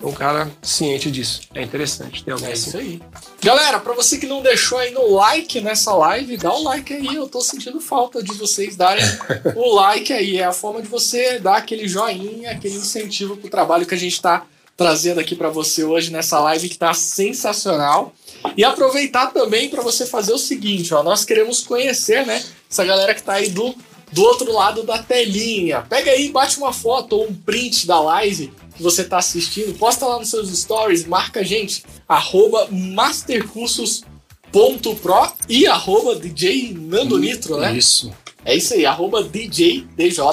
Um 0.06 0.12
cara 0.12 0.51
ciente 0.62 1.10
disso. 1.10 1.43
É 1.55 1.62
interessante 1.62 2.24
ter 2.24 2.32
alguém 2.32 2.51
é 2.51 2.52
assim. 2.52 2.68
isso 2.68 2.78
aí. 2.78 3.02
Galera, 3.43 3.78
para 3.81 3.93
você 3.93 4.18
que 4.18 4.26
não 4.26 4.43
deixou 4.43 4.78
aí 4.78 4.90
no 4.90 5.14
like 5.14 5.60
nessa 5.60 5.94
live, 5.94 6.36
dá 6.36 6.52
o 6.52 6.60
um 6.60 6.64
like 6.64 6.93
aí. 6.93 7.14
Eu 7.14 7.28
tô 7.28 7.40
sentindo 7.40 7.81
falta 7.81 8.22
de 8.22 8.32
vocês 8.35 8.76
darem 8.76 9.05
o 9.56 9.74
like 9.74 10.12
aí. 10.12 10.39
É 10.39 10.44
a 10.44 10.52
forma 10.52 10.82
de 10.82 10.89
você 10.89 11.39
dar 11.39 11.56
aquele 11.56 11.89
joinha, 11.89 12.51
aquele 12.51 12.76
incentivo 12.76 13.36
pro 13.36 13.51
trabalho 13.51 13.86
que 13.86 13.94
a 13.94 13.98
gente 13.98 14.20
tá 14.20 14.47
trazendo 14.76 15.20
aqui 15.20 15.36
para 15.36 15.48
você 15.48 15.85
hoje 15.85 16.10
nessa 16.10 16.39
live 16.40 16.68
que 16.68 16.78
tá 16.78 16.93
sensacional. 16.94 18.12
E 18.56 18.64
aproveitar 18.64 19.28
também 19.28 19.68
para 19.68 19.82
você 19.82 20.05
fazer 20.05 20.32
o 20.32 20.39
seguinte, 20.39 20.93
ó, 20.93 21.02
nós 21.02 21.24
queremos 21.24 21.62
conhecer, 21.62 22.26
né, 22.26 22.44
essa 22.70 22.85
galera 22.85 23.14
que 23.14 23.22
tá 23.22 23.35
aí 23.35 23.48
do, 23.48 23.74
do 24.15 24.23
outro 24.23 24.51
lado 24.53 24.85
da 24.85 25.03
telinha. 25.03 25.82
Pega 25.82 26.12
aí, 26.12 26.31
bate 26.31 26.57
uma 26.57 26.73
foto 26.73 27.16
ou 27.16 27.28
um 27.28 27.35
print 27.35 27.86
da 27.86 28.01
live 28.01 28.51
que 28.77 28.82
você 28.82 29.05
tá 29.05 29.19
assistindo, 29.19 29.77
posta 29.77 30.07
lá 30.07 30.19
nos 30.19 30.31
seus 30.31 30.49
stories, 30.57 31.05
marca 31.05 31.41
a 31.41 31.43
gente, 31.43 31.85
arroba 32.09 32.69
mastercursos.pro 32.70 35.32
e 35.49 35.66
arroba 35.66 36.15
DJ 36.16 36.74
Nando 36.74 37.19
Nitro, 37.19 37.59
né? 37.59 37.77
Isso. 37.77 38.11
É 38.45 38.57
isso 38.57 38.74
aí, 38.74 38.86
arroba 38.86 39.23
DJ 39.23 39.86
DJ 39.97 40.24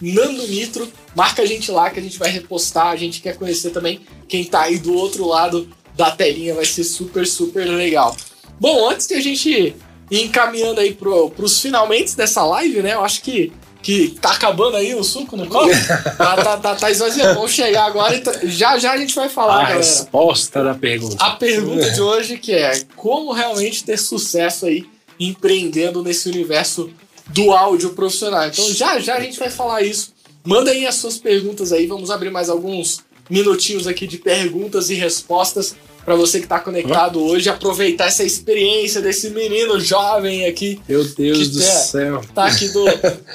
Nando 0.00 0.46
Nitro. 0.46 0.88
Marca 1.14 1.42
a 1.42 1.46
gente 1.46 1.70
lá 1.70 1.90
que 1.90 1.98
a 1.98 2.02
gente 2.02 2.18
vai 2.18 2.30
repostar. 2.30 2.88
A 2.88 2.96
gente 2.96 3.20
quer 3.20 3.36
conhecer 3.36 3.70
também 3.70 4.00
quem 4.28 4.44
tá 4.44 4.62
aí 4.62 4.78
do 4.78 4.94
outro 4.94 5.26
lado 5.26 5.68
da 5.96 6.10
telinha. 6.10 6.54
Vai 6.54 6.64
ser 6.64 6.84
super, 6.84 7.26
super 7.26 7.66
legal. 7.66 8.16
Bom, 8.60 8.88
antes 8.88 9.08
de 9.08 9.14
a 9.14 9.20
gente 9.20 9.74
encaminhando 10.10 10.80
aí 10.80 10.94
pro, 10.94 11.30
pros 11.30 11.60
finalmente 11.60 12.16
dessa 12.16 12.44
live, 12.44 12.82
né? 12.82 12.94
Eu 12.94 13.04
acho 13.04 13.22
que, 13.22 13.52
que 13.82 14.16
tá 14.20 14.32
acabando 14.32 14.76
aí 14.76 14.94
o 14.94 15.04
suco 15.04 15.36
no 15.36 15.46
copo. 15.46 15.68
tá, 16.16 16.36
tá, 16.36 16.56
tá, 16.56 16.74
tá 16.74 16.90
esvaziando. 16.90 17.34
Vamos 17.34 17.52
chegar 17.52 17.84
agora 17.86 18.14
e 18.14 18.20
tá- 18.20 18.38
já 18.44 18.78
já 18.78 18.92
a 18.92 18.96
gente 18.98 19.14
vai 19.14 19.28
falar, 19.28 19.54
A 19.54 19.62
galera. 19.62 19.76
resposta 19.78 20.62
da 20.64 20.74
pergunta. 20.74 21.16
A 21.24 21.30
pergunta 21.32 21.90
de 21.90 22.00
hoje 22.00 22.38
que 22.38 22.52
é 22.52 22.82
como 22.96 23.32
realmente 23.32 23.84
ter 23.84 23.98
sucesso 23.98 24.66
aí 24.66 24.86
empreendendo 25.20 26.02
nesse 26.02 26.28
universo 26.28 26.90
do 27.28 27.52
áudio 27.52 27.90
profissional. 27.90 28.46
Então 28.46 28.72
já 28.72 28.98
já 28.98 29.16
a 29.16 29.20
gente 29.20 29.38
vai 29.38 29.50
falar 29.50 29.82
isso. 29.82 30.12
Manda 30.44 30.70
aí 30.70 30.86
as 30.86 30.94
suas 30.94 31.18
perguntas 31.18 31.72
aí, 31.72 31.86
vamos 31.86 32.10
abrir 32.10 32.30
mais 32.30 32.48
alguns 32.48 33.00
minutinhos 33.28 33.86
aqui 33.86 34.06
de 34.06 34.16
perguntas 34.16 34.88
e 34.88 34.94
respostas 34.94 35.76
para 36.08 36.16
você 36.16 36.38
que 36.38 36.46
está 36.46 36.58
conectado 36.58 37.22
hoje, 37.22 37.50
aproveitar 37.50 38.06
essa 38.06 38.24
experiência 38.24 39.02
desse 39.02 39.28
menino 39.28 39.78
jovem 39.78 40.46
aqui, 40.46 40.80
Meu 40.88 41.04
Deus 41.04 41.50
do 41.50 41.60
é? 41.60 41.66
céu. 41.66 42.24
tá 42.34 42.46
aqui 42.46 42.70
do, 42.70 42.82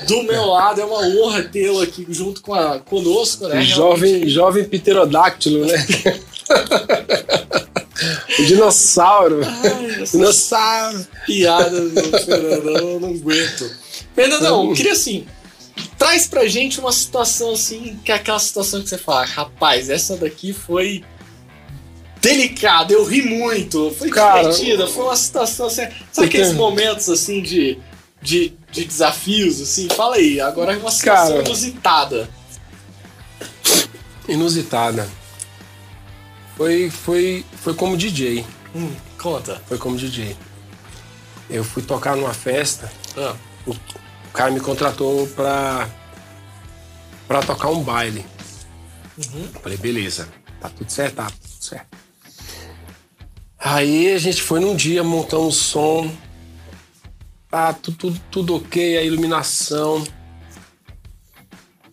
do 0.07 0.23
meu 0.23 0.47
lado. 0.47 0.81
É 0.81 0.83
uma 0.83 1.01
honra 1.01 1.43
tê-lo 1.43 1.83
aqui 1.83 2.03
junto 2.09 2.41
com 2.41 2.51
a, 2.51 2.79
conosco, 2.79 3.47
né? 3.47 3.61
jovem, 3.61 4.27
jovem 4.27 4.65
pterodáctilo, 4.65 5.67
né? 5.67 5.85
o 8.39 8.43
dinossauro. 8.43 9.41
Ai, 9.45 10.05
Dinossauro. 10.11 11.07
piadas 11.27 11.91
do 11.91 12.19
Fernandão, 12.25 12.89
eu 12.89 12.99
não 12.99 13.09
aguento. 13.09 13.69
Fernandão, 14.15 14.69
eu 14.69 14.73
queria 14.73 14.93
assim, 14.93 15.27
traz 15.95 16.25
pra 16.25 16.47
gente 16.47 16.79
uma 16.79 16.91
situação 16.91 17.51
assim, 17.51 17.99
que 18.03 18.11
é 18.11 18.15
aquela 18.15 18.39
situação 18.39 18.81
que 18.81 18.89
você 18.89 18.97
fala, 18.97 19.25
rapaz, 19.25 19.91
essa 19.91 20.17
daqui 20.17 20.51
foi 20.51 21.03
delicada, 22.23 22.93
eu 22.93 23.03
ri 23.03 23.21
muito, 23.21 23.93
foi 23.99 24.09
Cara, 24.09 24.41
divertida, 24.43 24.87
foi 24.87 25.03
uma 25.03 25.15
situação 25.15 25.67
assim, 25.67 25.85
sabe 26.11 26.27
aqueles 26.27 26.47
tem- 26.47 26.55
momentos 26.57 27.09
assim 27.09 27.41
de, 27.41 27.77
de, 28.21 28.53
de 28.71 28.85
desafios, 28.85 29.59
assim? 29.61 29.89
Fala 29.89 30.15
aí, 30.15 30.39
agora 30.39 30.73
é 30.73 30.77
uma 30.77 30.89
situação 30.89 31.33
Cara. 31.35 31.43
inusitada. 31.45 32.29
Inusitada. 34.27 35.07
Foi, 36.55 36.89
foi, 36.89 37.45
foi 37.61 37.73
como 37.73 37.97
DJ. 37.97 38.45
Hum, 38.73 38.91
conta. 39.21 39.61
Foi 39.67 39.77
como 39.77 39.97
DJ. 39.97 40.35
Eu 41.49 41.63
fui 41.63 41.83
tocar 41.83 42.15
numa 42.15 42.33
festa, 42.33 42.89
Ah, 43.17 43.35
o 43.67 43.75
cara 44.33 44.49
me 44.49 44.59
contratou 44.61 45.27
pra, 45.27 45.89
pra 47.27 47.41
tocar 47.41 47.69
um 47.69 47.83
baile. 47.83 48.25
Uhum. 49.17 49.47
Falei, 49.61 49.77
beleza, 49.77 50.27
tá 50.61 50.69
tudo 50.69 50.89
certo, 50.89 51.15
tá 51.15 51.25
tudo 51.27 51.63
certo. 51.63 52.02
Aí 53.65 54.13
a 54.13 54.17
gente 54.17 54.41
foi 54.41 54.59
num 54.59 54.75
dia, 54.75 55.05
montamos 55.05 55.55
som, 55.55 56.13
tá 57.49 57.71
tudo, 57.71 57.97
tudo, 57.97 58.21
tudo 58.29 58.55
ok, 58.57 58.97
a 58.97 59.03
iluminação. 59.03 60.03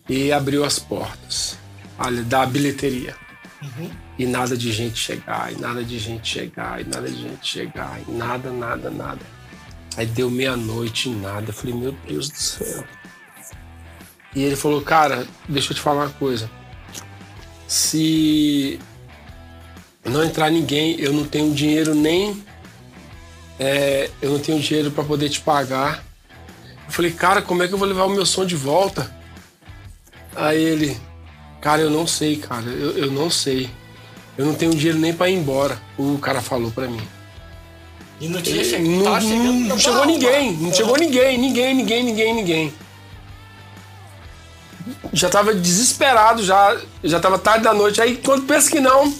E 0.09 0.33
abriu 0.33 0.65
as 0.65 0.77
portas 0.77 1.57
olha, 1.97 2.23
da 2.23 2.45
bilheteria. 2.45 3.15
E 4.17 4.25
nada 4.25 4.57
de 4.57 4.71
gente 4.71 4.97
chegar, 4.97 5.53
e 5.53 5.55
nada 5.59 5.83
de 5.83 5.97
gente 5.97 6.27
chegar, 6.27 6.81
e 6.81 6.83
nada 6.83 7.09
de 7.09 7.21
gente 7.21 7.47
chegar, 7.47 8.01
e 8.05 8.11
nada, 8.11 8.51
nada, 8.51 8.89
nada. 8.89 9.21
Aí 9.95 10.05
deu 10.05 10.29
meia-noite 10.29 11.09
e 11.09 11.15
nada. 11.15 11.49
Eu 11.49 11.53
falei, 11.53 11.73
meu 11.73 11.91
Deus 12.07 12.29
do 12.29 12.37
céu. 12.37 12.83
E 14.35 14.43
ele 14.43 14.55
falou, 14.55 14.81
cara, 14.81 15.27
deixa 15.47 15.71
eu 15.71 15.75
te 15.75 15.81
falar 15.81 16.05
uma 16.05 16.09
coisa. 16.11 16.49
Se 17.67 18.79
não 20.09 20.23
entrar 20.23 20.49
ninguém, 20.49 20.99
eu 20.99 21.13
não 21.13 21.25
tenho 21.25 21.53
dinheiro 21.53 21.93
nem. 21.93 22.41
é, 23.59 24.09
eu 24.21 24.31
não 24.31 24.39
tenho 24.39 24.59
dinheiro 24.59 24.89
para 24.91 25.03
poder 25.03 25.29
te 25.29 25.39
pagar. 25.41 26.03
Eu 26.87 26.91
falei, 26.91 27.11
cara, 27.11 27.41
como 27.41 27.61
é 27.63 27.67
que 27.67 27.73
eu 27.73 27.77
vou 27.77 27.87
levar 27.87 28.05
o 28.05 28.09
meu 28.09 28.25
som 28.25 28.45
de 28.45 28.55
volta? 28.55 29.13
Aí 30.35 30.61
ele, 30.61 30.97
cara, 31.61 31.81
eu 31.81 31.89
não 31.89 32.07
sei, 32.07 32.37
cara, 32.37 32.65
eu, 32.65 32.97
eu 32.97 33.11
não 33.11 33.29
sei. 33.29 33.69
Eu 34.37 34.45
não 34.45 34.55
tenho 34.55 34.71
dinheiro 34.73 34.97
nem 34.97 35.13
para 35.13 35.29
ir 35.29 35.35
embora. 35.35 35.79
O 35.97 36.17
cara 36.17 36.41
falou 36.41 36.71
para 36.71 36.87
mim. 36.87 37.01
E 38.19 38.27
não 38.27 38.41
tinha 38.41 38.63
chegado. 38.63 38.83
não, 38.87 39.53
não 39.53 39.67
na 39.67 39.77
chegou 39.77 40.05
ninguém, 40.05 40.53
não 40.57 40.69
Ah. 40.69 40.73
chegou 40.73 40.97
ninguém, 40.97 41.37
ninguém, 41.37 41.73
ninguém, 41.75 42.03
ninguém, 42.03 42.33
ninguém. 42.33 42.73
Já 45.13 45.29
tava 45.29 45.53
desesperado, 45.53 46.43
já, 46.43 46.79
já 47.03 47.19
tava 47.19 47.37
tarde 47.37 47.63
da 47.63 47.73
noite. 47.73 48.01
Aí 48.01 48.17
quando 48.17 48.43
pensa 48.47 48.69
que 48.71 48.79
não, 48.79 49.13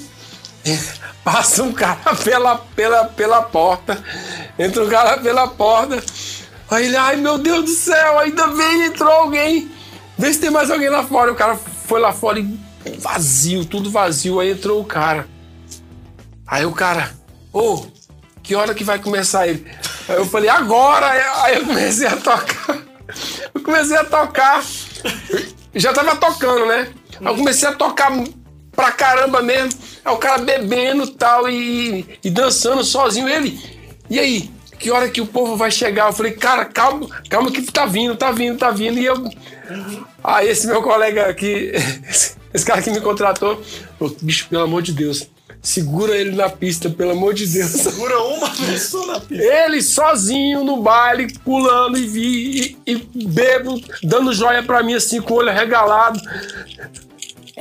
passa 1.24 1.64
um 1.64 1.72
cara 1.72 2.16
pela, 2.24 2.58
pela, 2.58 3.06
pela 3.06 3.42
porta, 3.42 4.04
entra 4.58 4.84
um 4.84 4.90
cara 4.90 5.18
pela 5.18 5.48
porta. 5.48 6.04
Aí 6.70 6.86
ele, 6.86 6.96
ai 6.96 7.18
meu 7.18 7.38
Deus 7.38 7.66
do 7.66 7.72
céu, 7.72 8.20
ainda 8.20 8.48
bem 8.48 8.86
entrou 8.86 9.12
alguém. 9.12 9.70
Vê 10.18 10.32
se 10.34 10.40
tem 10.40 10.50
mais 10.50 10.70
alguém 10.70 10.90
lá 10.90 11.04
fora. 11.04 11.32
O 11.32 11.36
cara 11.36 11.56
foi 11.56 12.00
lá 12.00 12.14
fora 12.14 12.40
e 12.40 12.60
vazio, 12.98 13.66
tudo 13.66 13.92
vazio. 13.92 14.40
Aí 14.40 14.52
entrou 14.52 14.80
o 14.80 14.86
cara. 14.86 15.28
Aí 16.48 16.66
o 16.66 16.72
cara, 16.72 17.12
ô, 17.52 17.86
que 18.44 18.56
hora 18.56 18.74
que 18.74 18.84
vai 18.84 19.00
começar 19.00 19.48
ele? 19.48 19.66
Aí 20.08 20.16
eu 20.16 20.26
falei, 20.26 20.50
agora! 20.50 21.08
Aí 21.44 21.56
eu 21.56 21.66
comecei 21.66 22.08
a 22.08 22.18
tocar. 22.18 22.78
Eu 23.54 23.62
comecei 23.62 23.98
a 23.98 24.06
tocar. 24.06 24.64
Já 25.74 25.94
tava 25.94 26.16
tocando, 26.16 26.66
né? 26.66 26.90
Eu 27.20 27.36
comecei 27.36 27.68
a 27.68 27.74
tocar 27.74 28.12
pra 28.82 28.91
caramba 28.91 29.41
mesmo. 29.41 29.80
Aí 30.03 30.14
o 30.14 30.18
cara 30.18 30.40
bebendo 30.40 31.08
tal, 31.12 31.48
e 31.49 32.20
e 32.24 32.30
dançando 32.30 32.84
sozinho. 32.84 33.30
Ele, 33.30 33.60
e 34.10 34.20
aí? 34.20 34.49
Que 34.80 34.90
hora 34.90 35.08
que 35.10 35.22
o 35.22 35.28
povo 35.28 35.56
vai 35.56 35.70
chegar? 35.70 36.08
Eu 36.08 36.14
falei, 36.14 36.32
cara, 36.32 36.66
calma, 36.66 37.08
calma 37.30 37.52
que 37.52 37.62
tá 37.62 37.86
vindo, 37.86 38.16
tá 38.16 38.32
vindo, 38.32 38.58
tá 38.58 38.72
vindo. 38.72 38.98
E 38.98 39.06
eu. 39.06 39.24
Aí 40.24 40.49
esse 40.49 40.66
meu 40.66 40.82
colega 40.82 41.28
aqui, 41.28 41.72
esse 42.52 42.66
cara 42.66 42.82
que 42.82 42.90
me 42.90 42.99
contratou, 42.99 43.62
falou, 43.99 44.16
bicho, 44.22 44.48
pelo 44.49 44.64
amor 44.64 44.82
de 44.82 44.91
Deus, 44.91 45.30
segura 45.62 46.18
ele 46.18 46.36
na 46.36 46.49
pista, 46.49 46.90
pelo 46.90 47.12
amor 47.12 47.36
de 47.36 47.45
Deus. 47.45 47.70
Segura 47.78 48.24
uma 48.24 48.49
pessoa 48.49 49.06
na 49.06 49.20
pista. 49.20 49.44
Ele 49.44 49.84
sozinho 49.84 50.64
no 50.64 50.82
baile, 50.82 51.32
pulando 51.45 51.99
e 51.99 52.08
vi 52.08 52.78
e, 52.86 52.91
e 52.91 53.28
bebo, 53.28 53.80
dando 54.03 54.34
joia 54.34 54.64
pra 54.64 54.82
mim 54.82 54.95
assim, 54.95 55.22
com 55.22 55.36
o 55.36 55.38
olho 55.38 55.53
regalado. 55.53 56.20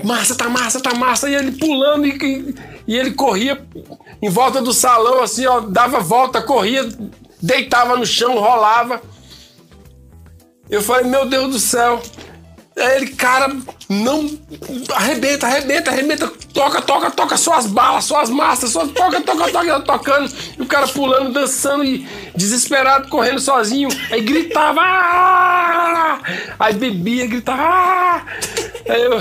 Massa, 0.05 0.35
tá 0.35 0.49
massa, 0.49 0.81
tá 0.81 0.95
massa. 0.95 1.29
E 1.29 1.35
ele 1.35 1.53
pulando 1.53 2.07
e, 2.07 2.55
e- 2.87 2.97
ele 2.97 3.13
corria 3.13 3.65
em 4.21 4.29
volta 4.29 4.61
do 4.61 4.73
salão, 4.73 5.23
assim, 5.23 5.47
ó, 5.47 5.61
dava 5.61 6.01
volta, 6.01 6.43
corria, 6.43 6.89
deitava 7.41 7.97
no 7.97 8.05
chão, 8.07 8.39
rolava. 8.39 9.01
Eu 10.69 10.83
falei, 10.83 11.11
meu 11.11 11.27
Deus 11.29 11.51
do 11.53 11.59
céu. 11.59 12.01
Aí 12.81 12.97
ele, 12.97 13.09
cara, 13.09 13.55
não. 13.89 14.39
Arrebenta, 14.95 15.47
arrebenta, 15.47 15.91
arrebenta. 15.91 16.33
Toca, 16.53 16.81
toca, 16.81 17.11
toca, 17.11 17.37
só 17.37 17.55
as 17.55 17.67
balas, 17.67 18.05
só 18.05 18.21
as 18.21 18.31
massas, 18.31 18.71
só 18.71 18.87
toca, 18.87 19.21
toca, 19.21 19.51
toca, 19.51 19.81
tocando. 19.81 20.33
E 20.59 20.63
o 20.63 20.67
cara 20.67 20.89
pulando, 20.89 21.33
dançando 21.33 21.85
e 21.85 22.07
desesperado, 22.35 23.09
correndo 23.09 23.41
sozinho. 23.41 23.89
Aí 24.11 24.23
gritava. 24.23 24.81
"Ah!" 24.83 26.21
Aí 26.59 26.75
bebia, 26.75 27.27
gritava. 27.27 27.63
"Ah!" 27.63 28.27
Aí 28.89 29.03
eu. 29.03 29.21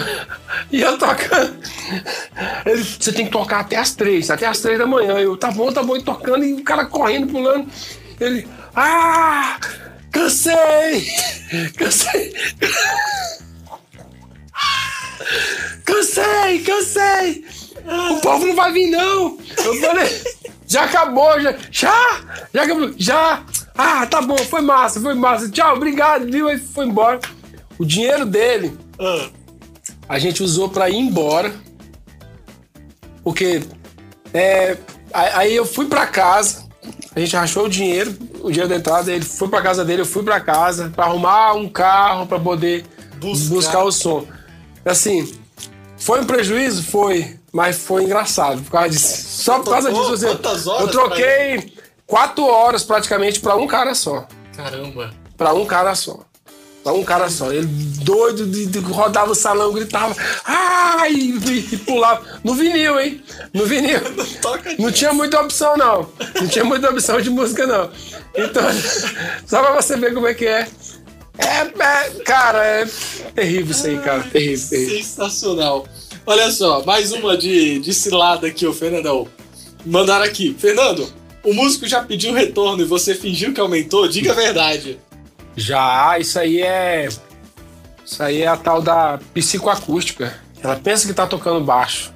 E 0.72 0.82
eu 0.82 0.98
tocando. 0.98 1.58
Ele, 2.66 2.84
você 2.84 3.12
tem 3.12 3.26
que 3.26 3.32
tocar 3.32 3.60
até 3.60 3.78
as 3.78 3.94
três, 3.94 4.30
até 4.32 4.48
as 4.48 4.60
três 4.60 4.80
da 4.80 4.86
manhã. 4.86 5.20
Eu, 5.20 5.36
tá 5.36 5.52
bom, 5.52 5.72
tá 5.72 5.84
bom, 5.84 5.98
e 5.98 6.02
tocando, 6.02 6.44
e 6.46 6.54
o 6.54 6.64
cara 6.64 6.86
correndo, 6.86 7.28
pulando. 7.28 7.68
Ele, 8.20 8.48
ah! 8.76 9.58
Cansei! 10.12 11.08
Cansei! 11.78 12.34
Cansei, 15.86 16.60
cansei! 16.60 17.46
O 18.12 18.22
povo 18.22 18.46
não 18.46 18.56
vai 18.56 18.72
vir, 18.72 18.90
não! 18.90 19.38
Eu 19.64 19.76
falei, 19.82 20.24
já 20.68 20.84
acabou, 20.84 21.40
já, 21.42 21.56
já, 21.72 22.22
já 22.54 22.64
acabou, 22.64 22.94
já! 22.98 23.44
Ah, 23.76 24.06
tá 24.06 24.22
bom, 24.22 24.38
foi 24.38 24.62
massa, 24.62 25.00
foi 25.00 25.14
massa. 25.14 25.50
Tchau, 25.50 25.76
obrigado, 25.76 26.26
viu? 26.26 26.50
Aí 26.50 26.58
foi 26.58 26.86
embora. 26.86 27.20
O 27.78 27.86
dinheiro 27.86 28.26
dele 28.26 28.78
Ah, 29.00 29.30
a 30.10 30.20
gente 30.20 30.44
usou 30.44 30.70
pra 30.70 30.90
ir 30.90 30.98
embora. 30.98 31.54
Porque 33.24 33.64
é, 34.34 34.78
aí 35.14 35.56
eu 35.56 35.66
fui 35.66 35.86
para 35.86 36.06
casa, 36.08 36.68
a 37.16 37.20
gente 37.20 37.36
achou 37.36 37.66
o 37.66 37.70
dinheiro, 37.70 38.16
o 38.42 38.50
dinheiro 38.50 38.70
da 38.70 38.76
entrada, 38.76 39.12
ele 39.12 39.26
foi 39.26 39.48
para 39.48 39.62
casa 39.62 39.84
dele, 39.86 40.02
eu 40.02 40.06
fui 40.06 40.24
para 40.24 40.40
casa 40.40 40.92
para 40.96 41.06
arrumar 41.06 41.54
um 41.54 41.70
carro 41.70 42.26
para 42.28 42.40
poder 42.40 42.86
buscar. 43.20 43.54
buscar 43.54 43.84
o 43.84 43.92
som. 43.92 44.26
Assim, 44.86 45.34
foi 45.98 46.22
um 46.22 46.26
prejuízo? 46.26 46.84
Foi. 46.84 47.38
Mas 47.52 47.78
foi 47.78 48.04
engraçado. 48.04 48.62
Por 48.62 48.72
causa 48.72 48.90
disso. 48.90 49.44
Só 49.44 49.60
por 49.60 49.72
causa 49.72 49.92
disso. 49.92 50.14
Assim, 50.14 50.70
eu 50.82 50.88
troquei 50.88 51.74
quatro 52.06 52.46
horas 52.46 52.84
praticamente 52.84 53.40
para 53.40 53.56
um 53.56 53.68
cara 53.68 53.94
só. 53.96 54.28
Caramba. 54.56 55.12
Para 55.38 55.54
um 55.54 55.66
cara 55.66 55.96
só. 55.96 56.20
Pra 56.84 56.94
um 56.94 57.04
cara 57.04 57.30
só. 57.30 57.52
Ele 57.52 57.66
doido, 57.66 58.46
de, 58.46 58.66
de, 58.66 58.80
rodava 58.80 59.32
o 59.32 59.36
salão, 59.36 59.74
gritava. 59.74 60.16
Ai! 60.46 61.14
E, 61.14 61.70
e 61.74 61.78
pulava. 61.78 62.40
No 62.44 62.54
vinil, 62.56 63.00
hein? 63.00 63.22
No 63.54 63.66
vinil. 63.66 64.00
Não, 64.16 64.26
toca 64.42 64.76
não 64.78 64.92
tinha 64.92 65.14
muita 65.14 65.40
opção, 65.42 65.76
não. 65.78 66.10
Não 66.36 66.48
tinha 66.48 66.64
muita 66.64 66.90
opção 66.90 67.22
de 67.22 67.30
música, 67.30 67.66
não. 67.68 67.90
Então, 68.36 68.64
só 69.46 69.62
pra 69.62 69.74
você 69.74 69.98
ver 69.98 70.14
como 70.14 70.28
é 70.28 70.34
que 70.34 70.46
é. 70.46 70.68
É, 71.40 71.62
é, 71.62 72.10
cara, 72.24 72.66
é 72.66 72.86
terrível 73.34 73.72
isso 73.72 73.88
aí, 73.88 73.98
cara. 74.00 74.24
Terrível, 74.24 74.70
terrível. 74.70 74.98
Sensacional. 74.98 75.88
Olha 76.26 76.52
só, 76.52 76.84
mais 76.86 77.12
uma 77.12 77.38
de, 77.38 77.80
de 77.80 77.94
cilada 77.94 78.48
aqui, 78.48 78.68
o 78.68 78.74
Fernandão. 78.74 79.28
Mandaram 79.86 80.26
aqui. 80.26 80.54
Fernando, 80.60 81.12
o 81.44 81.54
músico 81.54 81.88
já 81.88 82.04
pediu 82.04 82.34
retorno 82.34 82.84
e 82.84 82.86
você 82.86 83.16
fingiu 83.16 83.54
que 83.54 83.62
aumentou? 83.62 84.08
Diga 84.08 84.32
a 84.32 84.36
verdade. 84.36 85.00
Já, 85.56 86.20
isso 86.20 86.38
aí 86.38 86.62
é. 86.62 87.08
Isso 88.06 88.22
aí 88.22 88.42
é 88.42 88.48
a 88.48 88.58
tal 88.58 88.82
da 88.82 89.20
psicoacústica. 89.34 90.40
Ela 90.62 90.76
pensa 90.76 91.08
que 91.08 91.14
tá 91.14 91.26
tocando 91.26 91.64
baixo. 91.64 92.14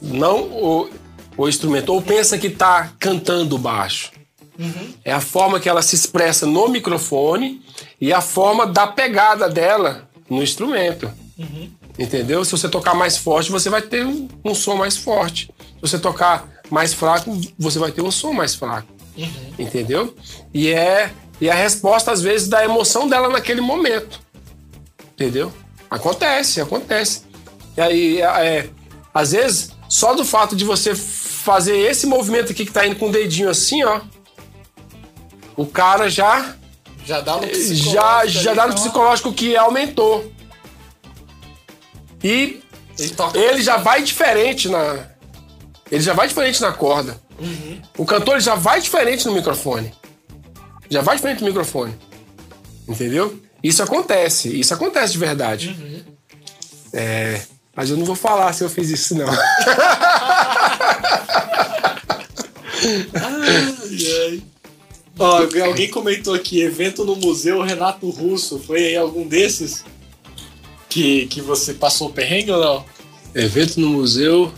Não 0.00 0.42
o, 0.42 0.90
o 1.36 1.48
instrumento. 1.48 1.90
Ou 1.92 2.02
pensa 2.02 2.36
que 2.36 2.50
tá 2.50 2.92
cantando 2.98 3.56
baixo. 3.56 4.12
Uhum. 4.58 4.94
É 5.04 5.12
a 5.12 5.20
forma 5.20 5.58
que 5.58 5.68
ela 5.68 5.82
se 5.82 5.94
expressa 5.94 6.46
no 6.46 6.68
microfone 6.68 7.62
e 8.00 8.12
a 8.12 8.20
forma 8.20 8.66
da 8.66 8.86
pegada 8.86 9.48
dela 9.48 10.08
no 10.28 10.42
instrumento. 10.42 11.10
Uhum. 11.38 11.70
Entendeu? 11.98 12.44
Se 12.44 12.52
você 12.52 12.68
tocar 12.68 12.94
mais 12.94 13.16
forte, 13.16 13.50
você 13.50 13.68
vai 13.68 13.82
ter 13.82 14.04
um, 14.06 14.28
um, 14.44 14.54
som 14.54 14.76
mais 14.76 14.96
forte. 14.96 15.50
Se 15.58 15.80
você 15.80 15.98
tocar 15.98 16.48
mais 16.70 16.92
fraco, 16.94 17.38
você 17.58 17.78
vai 17.78 17.92
ter 17.92 18.02
um 18.02 18.10
som 18.10 18.32
mais 18.32 18.54
fraco. 18.54 18.88
Uhum. 19.16 19.54
Entendeu? 19.58 20.14
E 20.52 20.70
é 20.70 21.10
e 21.40 21.50
a 21.50 21.54
resposta, 21.54 22.12
às 22.12 22.22
vezes, 22.22 22.48
da 22.48 22.64
emoção 22.64 23.08
dela 23.08 23.28
naquele 23.28 23.60
momento. 23.60 24.20
Entendeu? 25.12 25.52
Acontece, 25.90 26.60
acontece. 26.60 27.22
E 27.76 27.80
aí, 27.80 28.22
é, 28.22 28.70
às 29.12 29.32
vezes, 29.32 29.70
só 29.88 30.14
do 30.14 30.24
fato 30.24 30.54
de 30.54 30.64
você 30.64 30.94
fazer 30.94 31.76
esse 31.76 32.06
movimento 32.06 32.52
aqui 32.52 32.64
que 32.64 32.72
tá 32.72 32.86
indo 32.86 32.96
com 32.96 33.08
o 33.08 33.12
dedinho 33.12 33.50
assim, 33.50 33.84
ó, 33.84 34.00
o 35.56 35.66
cara 35.66 36.08
já 36.08 36.56
já 37.04 37.20
dá 37.20 37.36
no 37.36 37.46
psicológico, 37.46 37.92
já, 37.92 38.26
já 38.26 38.54
dá 38.54 38.66
no 38.66 38.72
então. 38.72 38.82
psicológico 38.82 39.32
que 39.32 39.56
aumentou. 39.56 40.32
E 42.22 42.62
ele, 42.98 43.14
ele 43.34 43.62
já 43.62 43.76
vai 43.76 44.02
diferente 44.02 44.68
na 44.68 45.10
ele 45.90 46.00
já 46.02 46.14
vai 46.14 46.26
diferente 46.26 46.62
na 46.62 46.72
corda. 46.72 47.20
Uhum. 47.38 47.82
O 47.98 48.06
cantor 48.06 48.40
já 48.40 48.54
vai 48.54 48.80
diferente 48.80 49.26
no 49.26 49.32
microfone. 49.32 49.92
Já 50.88 51.02
vai 51.02 51.16
diferente 51.16 51.40
no 51.40 51.46
microfone. 51.48 51.94
Entendeu? 52.88 53.38
Isso 53.62 53.82
acontece, 53.82 54.48
isso 54.58 54.72
acontece 54.72 55.12
de 55.12 55.18
verdade. 55.18 55.68
Uhum. 55.68 56.02
É, 56.92 57.42
mas 57.74 57.90
eu 57.90 57.96
não 57.96 58.04
vou 58.04 58.14
falar 58.16 58.52
se 58.52 58.62
eu 58.62 58.70
fiz 58.70 58.88
isso, 58.90 59.14
não. 59.14 59.28
ai, 59.28 59.38
ai. 64.28 64.42
Ó, 65.18 65.42
alguém 65.64 65.88
comentou 65.88 66.34
aqui, 66.34 66.60
evento 66.60 67.04
no 67.04 67.16
museu 67.16 67.62
Renato 67.62 68.08
Russo. 68.10 68.58
Foi 68.58 68.78
aí 68.78 68.96
algum 68.96 69.26
desses 69.26 69.84
que, 70.88 71.26
que 71.26 71.40
você 71.40 71.74
passou 71.74 72.08
o 72.08 72.12
perrengue 72.12 72.52
ou 72.52 72.60
não? 72.60 72.84
Evento 73.34 73.80
no 73.80 73.88
museu 73.88 74.52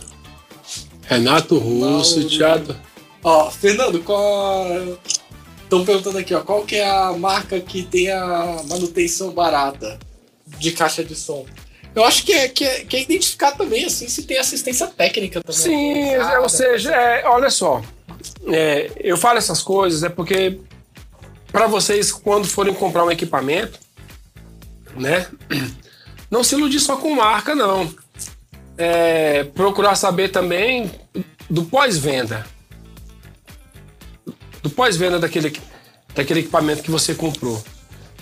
Renato 1.03 1.57
Russo, 1.57 2.27
teatro. 2.27 2.75
Ó, 3.23 3.49
Fernando, 3.49 4.01
qual. 4.03 4.65
Estão 5.63 5.83
perguntando 5.83 6.17
aqui, 6.17 6.33
ó, 6.33 6.41
qual 6.41 6.63
que 6.63 6.77
é 6.77 6.89
a 6.89 7.11
marca 7.11 7.59
que 7.59 7.83
tem 7.83 8.09
a 8.09 8.61
manutenção 8.69 9.31
barata 9.31 9.99
de 10.59 10.71
caixa 10.71 11.03
de 11.03 11.13
som? 11.13 11.45
Eu 11.93 12.05
acho 12.05 12.23
que 12.23 12.31
é, 12.31 12.47
que 12.47 12.63
é, 12.63 12.85
que 12.85 12.95
é 12.95 13.01
identificar 13.01 13.51
também, 13.51 13.83
assim, 13.83 14.07
se 14.07 14.23
tem 14.23 14.37
assistência 14.37 14.87
técnica 14.87 15.41
também. 15.41 15.59
Sim, 15.59 16.17
ou 16.41 16.47
seja, 16.47 16.93
é, 16.93 17.27
olha 17.27 17.49
só, 17.49 17.81
é, 18.47 18.91
eu 18.99 19.17
falo 19.17 19.37
essas 19.37 19.61
coisas 19.61 20.03
é 20.03 20.09
porque 20.09 20.59
para 21.51 21.67
vocês, 21.67 22.11
quando 22.11 22.47
forem 22.47 22.73
comprar 22.73 23.05
um 23.05 23.11
equipamento, 23.11 23.79
né, 24.95 25.27
não 26.29 26.43
se 26.43 26.55
iludir 26.55 26.79
só 26.79 26.97
com 26.97 27.15
marca, 27.15 27.55
não. 27.55 27.91
É, 28.77 29.43
procurar 29.43 29.95
saber 29.95 30.29
também 30.29 30.91
do 31.49 31.63
pós-venda. 31.65 32.45
Do 34.61 34.69
pós-venda 34.69 35.19
daquele, 35.19 35.59
daquele 36.13 36.41
equipamento 36.41 36.83
que 36.83 36.91
você 36.91 37.15
comprou. 37.15 37.63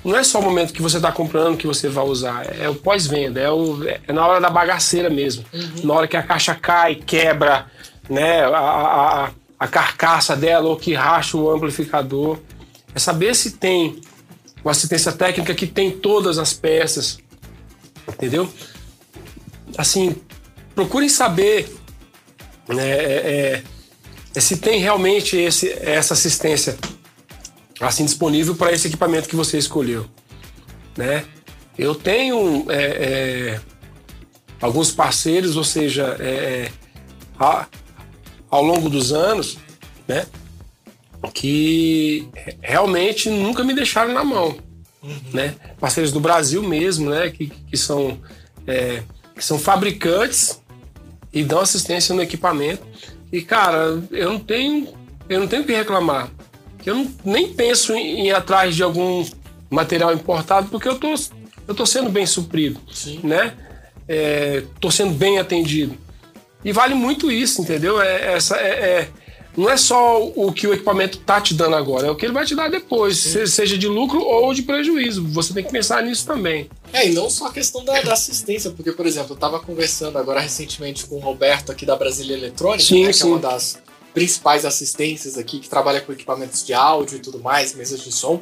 Não 0.04 0.16
é 0.16 0.24
só 0.24 0.40
o 0.40 0.44
momento 0.44 0.72
que 0.72 0.82
você 0.82 0.98
está 0.98 1.12
comprando 1.12 1.58
que 1.58 1.66
você 1.66 1.90
vai 1.90 2.06
usar, 2.06 2.46
é 2.60 2.70
o 2.70 2.76
pós-venda, 2.76 3.42
é, 3.42 4.02
é 4.08 4.14
na 4.14 4.26
hora 4.26 4.40
da 4.40 4.52
bagaceira 4.52 5.10
mesmo. 5.10 5.44
Uhum. 5.52 5.84
Na 5.84 5.94
hora 5.96 6.08
que 6.08 6.16
a 6.16 6.22
caixa 6.22 6.54
cai, 6.54 6.96
quebra, 6.96 7.66
né, 8.08 8.46
a, 8.46 8.50
a, 8.50 9.26
a 9.26 9.32
carcaça 9.60 10.36
dela 10.36 10.68
ou 10.68 10.76
que 10.76 10.94
racha 10.94 11.38
o 11.38 11.50
amplificador. 11.50 12.40
É 12.94 13.00
saber 13.00 13.36
se 13.36 13.52
tem 13.52 14.02
uma 14.64 14.72
assistência 14.72 15.12
técnica 15.12 15.54
que 15.54 15.68
tem 15.68 15.92
todas 15.92 16.38
as 16.38 16.54
peças, 16.54 17.20
entendeu? 18.08 18.52
Assim, 19.78 20.16
procurem 20.74 21.10
saber 21.10 21.70
né, 22.68 22.90
é, 22.90 23.64
é, 24.34 24.40
se 24.40 24.58
tem 24.58 24.80
realmente 24.80 25.38
esse, 25.38 25.72
essa 25.72 26.14
assistência 26.14 26.78
assim 27.80 28.06
disponível 28.06 28.56
para 28.56 28.72
esse 28.72 28.88
equipamento 28.88 29.30
que 29.30 29.36
você 29.36 29.58
escolheu, 29.58 30.06
né? 30.98 31.26
Eu 31.78 31.94
tenho 31.94 32.66
é, 32.72 32.84
é 32.84 33.62
alguns 34.62 34.92
parceiros, 34.92 35.58
ou 35.58 35.64
seja, 35.64 36.16
é, 36.20 36.30
é, 36.30 36.72
a, 37.40 37.68
ao 38.56 38.64
longo 38.64 38.90
dos 38.90 39.12
anos, 39.12 39.58
né? 40.08 40.26
Que 41.34 42.28
realmente 42.62 43.30
nunca 43.30 43.64
me 43.64 43.74
deixaram 43.74 44.14
na 44.14 44.24
mão, 44.24 44.58
uhum. 45.04 45.20
né? 45.34 45.56
Parceiros 45.80 46.12
do 46.12 46.20
Brasil 46.20 46.62
mesmo, 46.64 47.10
né? 47.10 47.30
Que, 47.30 47.48
que 47.48 47.78
são, 47.78 48.20
é, 48.68 49.04
que 49.36 49.44
são 49.44 49.60
fabricantes 49.60 50.62
e 51.34 51.44
dão 51.44 51.60
assistência 51.60 52.16
no 52.16 52.22
equipamento. 52.22 52.84
E, 53.32 53.42
cara, 53.42 54.02
eu 54.12 54.32
não 54.32 54.40
tenho, 54.40 54.88
eu 55.28 55.40
não 55.40 55.48
tenho 55.48 55.64
que 55.64 55.74
reclamar. 55.74 56.30
Eu 56.86 56.96
não, 56.96 57.12
nem 57.26 57.54
penso 57.54 57.94
em, 57.94 58.22
em 58.22 58.28
ir 58.28 58.36
atrás 58.36 58.76
de 58.76 58.84
algum 58.84 59.26
material 59.70 60.14
importado, 60.14 60.70
porque 60.70 60.88
eu 60.88 60.98
tô, 60.98 61.14
eu 61.68 61.76
tô 61.76 61.86
sendo 61.86 62.10
bem 62.10 62.26
suprido, 62.26 62.80
Sim. 62.94 63.20
né? 63.24 63.54
É, 64.08 64.64
tô 64.80 64.92
sendo 64.92 65.12
bem 65.14 65.40
atendido. 65.40 65.98
E 66.66 66.74
vale 66.74 66.96
muito 66.96 67.32
isso, 67.32 67.62
entendeu? 67.62 68.02
É, 68.02 68.34
essa, 68.34 68.58
é, 68.58 68.70
é, 68.70 69.10
não 69.56 69.70
é 69.70 69.78
só 69.78 70.22
o 70.36 70.52
que 70.52 70.66
o 70.66 70.74
equipamento 70.74 71.20
tá 71.20 71.40
te 71.40 71.54
dando 71.54 71.76
agora, 71.76 72.08
é 72.08 72.12
o 72.12 72.16
que 72.16 72.26
ele 72.26 72.34
vai 72.34 72.44
te 72.44 72.56
dar 72.56 72.70
depois, 72.70 73.18
Sim. 73.18 73.46
seja 73.46 73.78
de 73.78 73.88
lucro 73.88 74.20
ou 74.20 74.52
de 74.52 74.64
prejuízo. 74.64 75.24
Você 75.28 75.54
tem 75.54 75.64
que 75.64 75.72
pensar 75.72 76.02
nisso 76.02 76.26
também. 76.26 76.68
É, 76.92 77.08
e 77.08 77.14
não 77.14 77.30
só 77.30 77.48
a 77.48 77.54
questão 77.54 77.86
da, 77.86 78.02
da 78.02 78.14
assistência, 78.14 78.72
porque, 78.72 78.92
por 78.92 79.06
exemplo, 79.06 79.32
eu 79.32 79.36
estava 79.36 79.60
conversando 79.60 80.18
agora 80.18 80.40
recentemente 80.40 81.06
com 81.06 81.18
o 81.18 81.20
Roberto 81.20 81.72
aqui 81.72 81.86
da 81.86 81.96
Brasília 81.96 82.36
Eletrônica, 82.36 82.84
sim, 82.84 83.06
né, 83.06 83.14
que 83.14 83.22
é 83.22 83.26
uma 83.26 83.40
das 83.40 83.78
principais 84.12 84.66
assistências 84.66 85.38
aqui, 85.38 85.60
que 85.60 85.70
trabalha 85.70 86.02
com 86.02 86.12
equipamentos 86.12 86.66
de 86.66 86.74
áudio 86.74 87.18
e 87.18 87.20
tudo 87.20 87.40
mais, 87.40 87.76
mesas 87.76 88.02
de 88.02 88.12
som. 88.12 88.42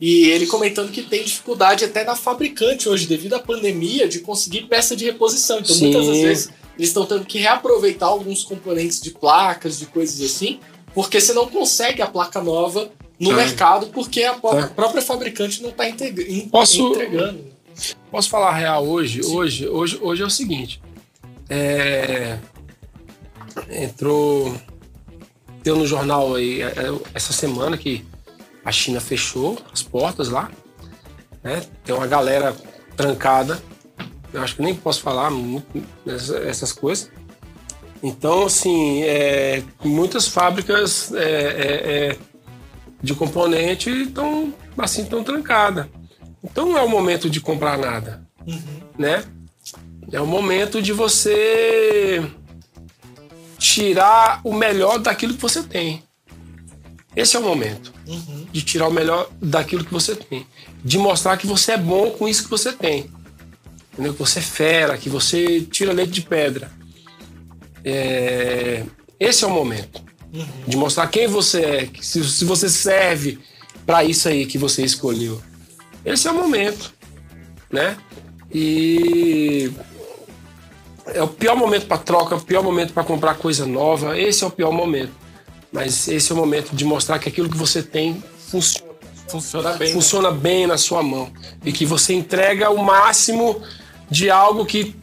E 0.00 0.28
ele 0.30 0.46
comentando 0.46 0.90
que 0.90 1.02
tem 1.02 1.22
dificuldade 1.22 1.84
até 1.84 2.04
na 2.04 2.16
fabricante 2.16 2.88
hoje, 2.88 3.06
devido 3.06 3.34
à 3.34 3.38
pandemia, 3.38 4.08
de 4.08 4.18
conseguir 4.18 4.62
peça 4.62 4.96
de 4.96 5.04
reposição. 5.04 5.60
Então, 5.60 5.74
Sim. 5.74 5.84
muitas 5.84 6.06
das 6.08 6.18
vezes, 6.18 6.50
eles 6.76 6.88
estão 6.88 7.06
tendo 7.06 7.24
que 7.24 7.38
reaproveitar 7.38 8.06
alguns 8.06 8.44
componentes 8.44 9.00
de 9.00 9.10
placas, 9.10 9.78
de 9.78 9.86
coisas 9.86 10.20
assim, 10.20 10.60
porque 10.94 11.20
você 11.20 11.32
não 11.32 11.48
consegue 11.48 12.02
a 12.02 12.06
placa 12.06 12.40
nova 12.40 12.90
no 13.18 13.32
é. 13.32 13.34
mercado 13.34 13.86
porque 13.86 14.22
a 14.22 14.32
é. 14.32 14.66
própria 14.68 15.02
fabricante 15.02 15.62
não 15.62 15.70
está 15.70 15.84
Posso, 16.50 16.88
entregando. 16.88 17.44
Posso 18.10 18.28
falar 18.28 18.54
real 18.54 18.86
hoje? 18.86 19.24
Hoje, 19.24 19.68
hoje, 19.68 19.98
hoje 20.00 20.22
é 20.22 20.26
o 20.26 20.30
seguinte. 20.30 20.82
É, 21.48 22.38
entrou 23.70 24.54
deu 25.62 25.76
no 25.76 25.86
jornal 25.86 26.34
aí 26.34 26.62
é, 26.62 26.72
essa 27.14 27.32
semana 27.32 27.76
que 27.76 28.04
a 28.64 28.72
China 28.72 29.00
fechou 29.00 29.58
as 29.72 29.82
portas 29.82 30.28
lá, 30.28 30.50
né? 31.42 31.62
Tem 31.84 31.94
uma 31.94 32.06
galera 32.06 32.54
trancada. 32.96 33.62
Eu 34.32 34.42
acho 34.42 34.56
que 34.56 34.62
nem 34.62 34.74
posso 34.74 35.02
falar 35.02 35.30
muito 35.30 35.82
essas 36.48 36.72
coisas. 36.72 37.10
Então, 38.02 38.46
assim, 38.46 39.02
é, 39.02 39.62
muitas 39.84 40.26
fábricas 40.26 41.12
é, 41.12 41.20
é, 41.20 42.08
é 42.10 42.18
de 43.02 43.14
componente 43.14 43.90
estão 43.90 44.54
assim 44.78 45.04
tão 45.04 45.24
trancadas. 45.24 45.86
Então 46.42 46.66
não 46.66 46.78
é 46.78 46.82
o 46.82 46.88
momento 46.88 47.28
de 47.28 47.40
comprar 47.40 47.76
nada, 47.76 48.22
uhum. 48.46 48.80
né? 48.98 49.24
É 50.10 50.20
o 50.20 50.26
momento 50.26 50.80
de 50.80 50.92
você 50.92 52.22
tirar 53.58 54.40
o 54.44 54.52
melhor 54.52 54.98
daquilo 54.98 55.34
que 55.34 55.40
você 55.40 55.62
tem. 55.62 56.02
Esse 57.14 57.36
é 57.36 57.40
o 57.40 57.42
momento 57.42 57.92
uhum. 58.06 58.46
de 58.50 58.62
tirar 58.62 58.88
o 58.88 58.92
melhor 58.92 59.28
daquilo 59.40 59.84
que 59.84 59.92
você 59.92 60.16
tem, 60.16 60.46
de 60.84 60.98
mostrar 60.98 61.36
que 61.36 61.46
você 61.46 61.72
é 61.72 61.76
bom 61.76 62.10
com 62.10 62.28
isso 62.28 62.44
que 62.44 62.50
você 62.50 62.72
tem, 62.72 63.10
entendeu? 63.92 64.12
Que 64.12 64.18
você 64.18 64.38
é 64.38 64.42
fera, 64.42 64.98
que 64.98 65.08
você 65.08 65.60
tira 65.60 65.92
leite 65.92 66.12
de 66.12 66.22
pedra. 66.22 66.70
É... 67.84 68.84
Esse 69.18 69.44
é 69.44 69.46
o 69.46 69.50
momento 69.50 70.02
uhum. 70.32 70.46
de 70.66 70.76
mostrar 70.76 71.06
quem 71.08 71.26
você 71.26 71.60
é, 71.60 71.88
se, 72.00 72.24
se 72.24 72.44
você 72.44 72.68
serve 72.68 73.38
para 73.86 74.04
isso 74.04 74.28
aí 74.28 74.46
que 74.46 74.58
você 74.58 74.84
escolheu. 74.84 75.40
Esse 76.04 76.26
é 76.26 76.30
o 76.30 76.34
momento, 76.34 76.92
né? 77.70 77.96
E 78.52 79.72
é 81.06 81.22
o 81.22 81.28
pior 81.28 81.56
momento 81.56 81.86
para 81.86 81.98
troca, 81.98 82.34
é 82.34 82.38
o 82.38 82.40
pior 82.40 82.62
momento 82.62 82.92
para 82.92 83.04
comprar 83.04 83.34
coisa 83.34 83.66
nova. 83.66 84.18
Esse 84.18 84.44
é 84.44 84.46
o 84.46 84.50
pior 84.50 84.72
momento. 84.72 85.12
Mas 85.70 86.06
esse 86.08 86.30
é 86.30 86.34
o 86.34 86.38
momento 86.38 86.74
de 86.74 86.84
mostrar 86.84 87.18
que 87.18 87.28
aquilo 87.28 87.48
que 87.48 87.56
você 87.56 87.82
tem 87.82 88.22
funciona. 88.50 88.92
Funciona 89.28 89.72
bem. 89.72 89.88
Né? 89.88 89.94
Funciona 89.94 90.30
né? 90.30 90.38
bem 90.38 90.66
na 90.66 90.76
sua 90.76 91.02
mão. 91.02 91.30
E 91.64 91.72
que 91.72 91.86
você 91.86 92.12
entrega 92.12 92.70
o 92.70 92.84
máximo 92.84 93.62
de 94.12 94.30
algo 94.30 94.66
que 94.66 94.94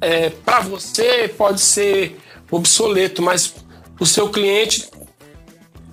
é, 0.00 0.30
para 0.30 0.60
você 0.60 1.28
pode 1.36 1.60
ser 1.60 2.16
obsoleto, 2.48 3.20
mas 3.20 3.52
o 3.98 4.06
seu 4.06 4.30
cliente, 4.30 4.88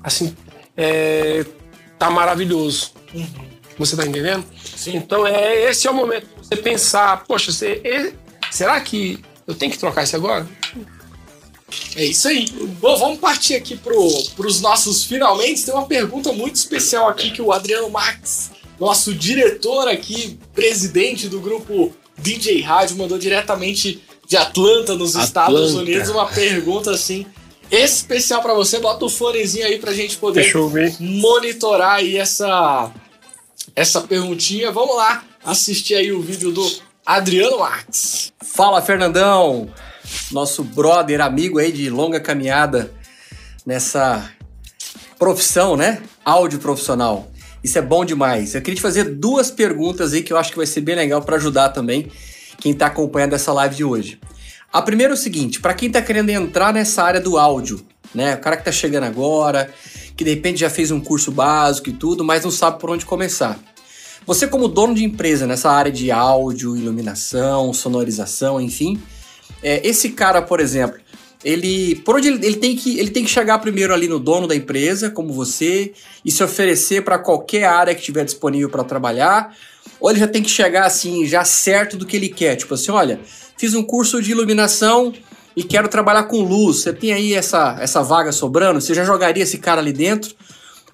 assim, 0.04 0.36
é, 0.78 1.44
tá 1.98 2.12
maravilhoso. 2.12 2.94
Uhum. 3.14 3.28
Você 3.80 3.96
tá 3.96 4.06
entendendo? 4.06 4.46
Sim. 4.76 4.98
Então 4.98 5.26
é 5.26 5.70
esse 5.70 5.88
é 5.88 5.92
o 5.92 5.94
momento 5.96 6.28
de 6.28 6.48
você 6.48 6.56
pensar, 6.56 7.24
poxa, 7.26 7.52
você, 7.52 8.14
será 8.52 8.80
que 8.82 9.20
eu 9.48 9.56
tenho 9.56 9.72
que 9.72 9.80
trocar 9.80 10.04
isso 10.04 10.16
agora? 10.16 10.48
É 11.96 12.06
isso 12.06 12.28
aí. 12.28 12.46
Bom, 12.80 12.98
vamos 12.98 13.20
partir 13.20 13.56
aqui 13.56 13.76
para 13.76 13.98
os 13.98 14.62
nossos 14.62 15.04
finalmente. 15.04 15.66
Tem 15.66 15.74
uma 15.74 15.88
pergunta 15.88 16.32
muito 16.32 16.56
especial 16.56 17.10
aqui 17.10 17.32
que 17.32 17.42
o 17.42 17.52
Adriano 17.52 17.90
Max, 17.90 18.52
nosso 18.80 19.14
diretor 19.14 19.88
aqui, 19.88 20.40
presidente 20.54 21.28
do 21.28 21.40
grupo 21.40 21.94
DJ 22.18 22.62
Rádio, 22.62 22.98
mandou 22.98 23.18
diretamente 23.18 24.02
de 24.28 24.38
Atlanta, 24.38 24.96
nos 24.96 25.16
Atlanta. 25.16 25.28
Estados 25.28 25.74
Unidos, 25.74 26.10
uma 26.10 26.26
pergunta 26.28 26.92
assim 26.92 27.26
especial 27.72 28.42
para 28.42 28.54
você. 28.54 28.80
Bota 28.80 29.06
o 29.06 29.10
fonezinho 29.10 29.66
aí 29.66 29.78
pra 29.80 29.94
gente 29.94 30.18
poder 30.18 30.54
monitorar 31.00 31.96
aí 31.96 32.18
essa 32.18 32.92
essa 33.76 34.02
perguntinha. 34.02 34.72
Vamos 34.72 34.96
lá 34.96 35.24
assistir 35.44 35.96
aí 35.96 36.12
o 36.12 36.22
vídeo 36.22 36.52
do 36.52 36.66
Adriano 37.06 37.60
Max. 37.60 38.34
Fala, 38.42 38.82
Fernandão 38.82 39.70
nosso 40.32 40.64
brother, 40.64 41.22
amigo 41.22 41.60
aí 41.60 41.72
de 41.72 41.90
longa 41.90 42.20
caminhada 42.20 42.92
nessa 43.66 44.32
profissão, 45.18 45.76
né? 45.76 46.02
Áudio 46.24 46.60
profissional. 46.60 47.30
Isso 47.64 47.78
é 47.78 47.82
bom 47.82 48.06
demais. 48.06 48.56
Eu 48.56 48.62
queria 48.62 48.76
te 48.76 48.82
fazer 48.82 49.04
duas 49.16 49.52
perguntas 49.52 50.14
aí 50.14 50.22
que 50.22 50.32
eu 50.32 50.38
acho 50.38 50.52
que 50.52 50.58
vai 50.58 50.66
ser 50.66 50.82
bem 50.82 50.96
legal 50.96 51.22
para 51.22 51.36
ajudar 51.38 51.70
também 51.70 52.12
quem 52.60 52.72
está 52.72 52.88
acompanhando 52.88 53.34
essa 53.34 53.52
live 53.54 53.76
de 53.76 53.84
hoje. 53.84 54.20
A 54.72 54.82
primeira 54.82 55.14
é 55.14 55.16
o 55.16 55.18
seguinte, 55.18 55.60
para 55.60 55.74
quem 55.74 55.88
está 55.88 56.02
querendo 56.02 56.30
entrar 56.30 56.74
nessa 56.74 57.04
área 57.04 57.22
do 57.22 57.38
áudio, 57.38 57.86
né? 58.14 58.36
O 58.36 58.40
cara 58.40 58.56
que 58.56 58.62
está 58.62 58.72
chegando 58.72 59.06
agora, 59.06 59.72
que 60.16 60.24
de 60.24 60.32
repente 60.32 60.60
já 60.60 60.70
fez 60.70 60.92
um 60.92 61.00
curso 61.00 61.32
básico 61.32 61.90
e 61.90 61.94
tudo, 61.94 62.24
mas 62.24 62.44
não 62.44 62.52
sabe 62.52 62.80
por 62.80 62.90
onde 62.90 63.06
começar. 63.06 63.58
Você 64.26 64.46
como 64.46 64.68
dono 64.68 64.94
de 64.94 65.06
empresa 65.06 65.48
nessa 65.48 65.72
área 65.72 65.92
de 65.92 66.12
áudio, 66.12 66.76
iluminação, 66.76 67.72
sonorização, 67.74 68.60
enfim, 68.60 69.02
é, 69.64 69.88
esse 69.88 70.10
cara, 70.10 70.42
por 70.42 70.60
exemplo, 70.60 71.00
ele 71.44 71.96
por 71.98 72.16
onde 72.16 72.28
ele, 72.28 72.46
ele, 72.46 72.56
tem 72.58 72.76
que 72.76 73.00
ele 73.00 73.10
tem 73.10 73.24
que 73.24 73.30
chegar 73.30 73.60
primeiro 73.60 73.94
ali 73.94 74.08
no 74.08 74.20
dono 74.20 74.48
da 74.48 74.56
empresa, 74.56 75.10
como 75.10 75.34
você, 75.34 75.94
e 76.26 76.32
se 76.32 76.44
oferecer 76.44 77.04
para 77.04 77.20
qualquer 77.20 77.66
área 77.66 77.94
que 77.94 78.02
tiver 78.02 78.26
disponível 78.26 78.70
para 78.70 78.84
trabalhar, 78.84 79.56
ou 80.00 80.10
ele 80.10 80.20
já 80.20 80.28
tem 80.28 80.42
que 80.42 80.50
chegar 80.50 80.86
assim 80.86 81.26
já 81.26 81.44
certo 81.44 81.98
do 81.98 82.06
que 82.06 82.16
ele 82.16 82.30
quer, 82.30 82.56
tipo 82.56 82.74
assim, 82.74 82.92
olha, 82.92 83.20
fiz 83.58 83.74
um 83.74 83.84
curso 83.84 84.22
de 84.22 84.32
iluminação 84.32 85.14
e 85.56 85.64
quero 85.64 85.88
trabalhar 85.88 86.24
com 86.24 86.42
luz. 86.42 86.82
Você 86.82 86.94
tem 86.94 87.14
aí 87.14 87.34
essa 87.34 87.78
essa 87.80 88.02
vaga 88.02 88.32
sobrando? 88.32 88.82
Você 88.82 88.94
já 88.94 89.04
jogaria 89.04 89.44
esse 89.44 89.58
cara 89.58 89.82
ali 89.82 89.94
dentro? 89.94 90.36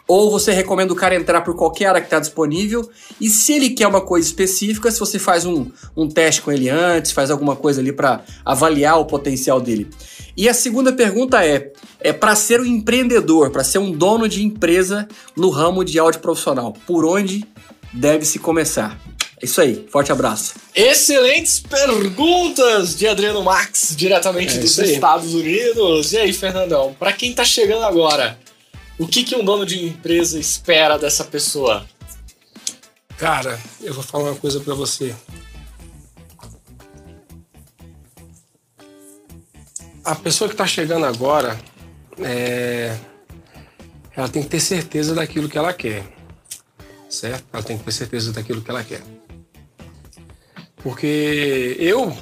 Ou 0.07 0.29
você 0.29 0.51
recomenda 0.51 0.91
o 0.91 0.95
cara 0.95 1.15
entrar 1.15 1.41
por 1.41 1.55
qualquer 1.55 1.87
área 1.87 2.01
que 2.01 2.07
está 2.07 2.19
disponível. 2.19 2.89
E 3.21 3.29
se 3.29 3.53
ele 3.53 3.69
quer 3.69 3.87
uma 3.87 4.01
coisa 4.01 4.27
específica, 4.27 4.91
se 4.91 4.99
você 4.99 5.17
faz 5.17 5.45
um, 5.45 5.67
um 5.95 6.07
teste 6.07 6.41
com 6.41 6.51
ele 6.51 6.69
antes, 6.69 7.11
faz 7.11 7.31
alguma 7.31 7.55
coisa 7.55 7.79
ali 7.79 7.93
para 7.93 8.21
avaliar 8.43 8.99
o 8.99 9.05
potencial 9.05 9.61
dele. 9.61 9.89
E 10.35 10.49
a 10.49 10.53
segunda 10.53 10.91
pergunta 10.91 11.45
é: 11.45 11.71
é 11.99 12.11
para 12.11 12.35
ser 12.35 12.59
um 12.59 12.65
empreendedor, 12.65 13.49
para 13.49 13.63
ser 13.63 13.77
um 13.77 13.91
dono 13.91 14.27
de 14.27 14.43
empresa 14.43 15.07
no 15.35 15.49
ramo 15.49 15.83
de 15.85 15.97
áudio 15.97 16.19
profissional, 16.19 16.73
por 16.85 17.05
onde 17.05 17.45
deve 17.93 18.25
se 18.25 18.39
começar? 18.39 18.99
É 19.41 19.45
isso 19.45 19.59
aí, 19.59 19.85
forte 19.89 20.09
abraço. 20.11 20.53
Excelentes 20.73 21.59
perguntas 21.59 22.95
de 22.95 23.05
Adriano 23.05 23.43
Max, 23.43 23.93
diretamente 23.95 24.57
é 24.57 24.59
dos 24.61 24.77
Estados 24.77 25.33
Unidos. 25.33 26.13
E 26.13 26.17
aí, 26.17 26.31
Fernandão, 26.31 26.95
para 26.97 27.11
quem 27.11 27.31
está 27.31 27.43
chegando 27.43 27.83
agora, 27.83 28.39
o 28.99 29.07
que, 29.07 29.23
que 29.23 29.35
um 29.35 29.43
dono 29.43 29.65
de 29.65 29.83
empresa 29.85 30.39
espera 30.39 30.97
dessa 30.97 31.23
pessoa? 31.23 31.85
Cara, 33.17 33.59
eu 33.81 33.93
vou 33.93 34.03
falar 34.03 34.31
uma 34.31 34.35
coisa 34.35 34.59
para 34.59 34.73
você. 34.73 35.15
A 40.03 40.15
pessoa 40.15 40.47
que 40.47 40.53
está 40.53 40.67
chegando 40.67 41.05
agora, 41.05 41.59
é... 42.19 42.97
ela 44.15 44.27
tem 44.27 44.43
que 44.43 44.49
ter 44.49 44.59
certeza 44.59 45.15
daquilo 45.15 45.47
que 45.47 45.57
ela 45.57 45.73
quer, 45.73 46.03
certo? 47.09 47.45
Ela 47.53 47.63
tem 47.63 47.77
que 47.77 47.83
ter 47.83 47.91
certeza 47.93 48.33
daquilo 48.33 48.61
que 48.61 48.69
ela 48.69 48.83
quer. 48.83 49.01
Porque 50.77 51.77
eu, 51.79 52.15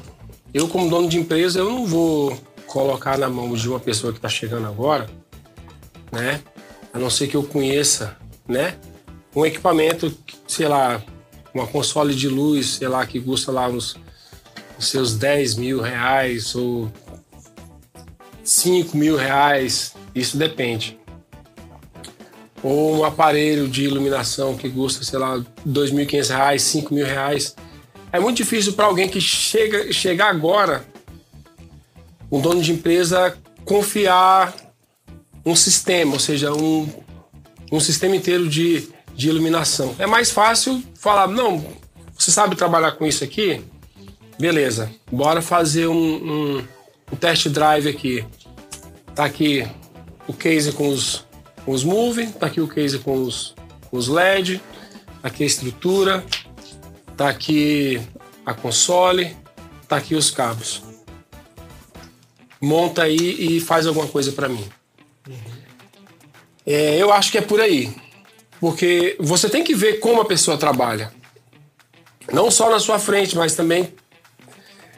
eu 0.53 0.67
como 0.67 0.89
dono 0.89 1.09
de 1.09 1.17
empresa, 1.17 1.59
eu 1.59 1.69
não 1.69 1.87
vou 1.87 2.39
colocar 2.67 3.17
na 3.17 3.27
mão 3.27 3.53
de 3.53 3.67
uma 3.67 3.79
pessoa 3.79 4.13
que 4.13 4.19
está 4.19 4.29
chegando 4.29 4.67
agora, 4.67 5.09
né? 6.11 6.41
A 6.93 6.99
não 6.99 7.09
ser 7.09 7.27
que 7.27 7.35
eu 7.35 7.43
conheça, 7.43 8.17
né? 8.47 8.75
Um 9.35 9.45
equipamento, 9.45 10.15
sei 10.47 10.67
lá, 10.67 11.01
uma 11.53 11.67
console 11.67 12.13
de 12.13 12.27
luz, 12.27 12.75
sei 12.75 12.87
lá, 12.87 13.05
que 13.05 13.19
custa 13.19 13.51
lá 13.51 13.67
uns, 13.67 13.97
seus 14.79 15.15
10 15.15 15.55
mil 15.55 15.79
reais 15.79 16.55
ou 16.55 16.91
5 18.43 18.97
mil 18.97 19.15
reais, 19.15 19.93
isso 20.13 20.37
depende. 20.37 20.99
Ou 22.63 22.97
um 22.97 23.03
aparelho 23.03 23.67
de 23.67 23.83
iluminação 23.83 24.55
que 24.55 24.69
custa, 24.69 25.03
sei 25.03 25.19
lá, 25.19 25.37
2.500 25.67 26.29
reais, 26.29 26.61
5 26.63 26.93
mil 26.93 27.05
reais. 27.05 27.55
É 28.11 28.19
muito 28.19 28.37
difícil 28.37 28.73
para 28.73 28.85
alguém 28.85 29.07
que 29.07 29.21
chega, 29.21 29.91
chegar 29.93 30.29
agora, 30.29 30.85
um 32.31 32.41
dono 32.41 32.61
de 32.61 32.71
empresa, 32.71 33.37
confiar 33.63 34.53
um 35.45 35.55
sistema, 35.55 36.13
ou 36.13 36.19
seja, 36.19 36.53
um, 36.53 36.87
um 37.71 37.79
sistema 37.79 38.15
inteiro 38.15 38.47
de, 38.47 38.87
de 39.15 39.29
iluminação. 39.29 39.95
É 39.97 40.05
mais 40.05 40.31
fácil 40.31 40.83
falar, 40.95 41.27
não, 41.27 41.65
você 42.17 42.31
sabe 42.31 42.55
trabalhar 42.55 42.91
com 42.93 43.05
isso 43.05 43.23
aqui? 43.23 43.63
Beleza, 44.39 44.91
bora 45.11 45.41
fazer 45.41 45.87
um, 45.87 45.95
um, 45.95 46.67
um 47.11 47.15
test 47.15 47.47
drive 47.49 47.87
aqui. 47.87 48.25
Tá 49.15 49.25
aqui 49.25 49.67
o 50.27 50.33
case 50.33 50.71
com 50.71 50.89
os, 50.89 51.25
com 51.65 51.71
os 51.71 51.83
Move, 51.83 52.27
tá 52.27 52.47
aqui 52.47 52.61
o 52.61 52.67
case 52.67 52.99
com 52.99 53.23
os, 53.23 53.55
com 53.89 53.97
os 53.97 54.07
LED, 54.07 54.61
tá 55.21 55.27
aqui 55.27 55.43
a 55.43 55.47
estrutura, 55.47 56.25
tá 57.17 57.29
aqui 57.29 58.01
a 58.45 58.53
console, 58.53 59.35
tá 59.87 59.97
aqui 59.97 60.15
os 60.15 60.31
cabos. 60.31 60.81
Monta 62.61 63.03
aí 63.03 63.57
e 63.57 63.59
faz 63.59 63.87
alguma 63.87 64.07
coisa 64.07 64.31
para 64.31 64.47
mim. 64.47 64.63
É, 66.65 66.97
eu 66.97 67.11
acho 67.11 67.31
que 67.31 67.37
é 67.37 67.41
por 67.41 67.59
aí. 67.59 67.93
Porque 68.59 69.15
você 69.19 69.49
tem 69.49 69.63
que 69.63 69.73
ver 69.73 69.99
como 69.99 70.21
a 70.21 70.25
pessoa 70.25 70.57
trabalha. 70.57 71.11
Não 72.31 72.51
só 72.51 72.69
na 72.69 72.79
sua 72.79 72.99
frente, 72.99 73.35
mas 73.35 73.55
também 73.55 73.93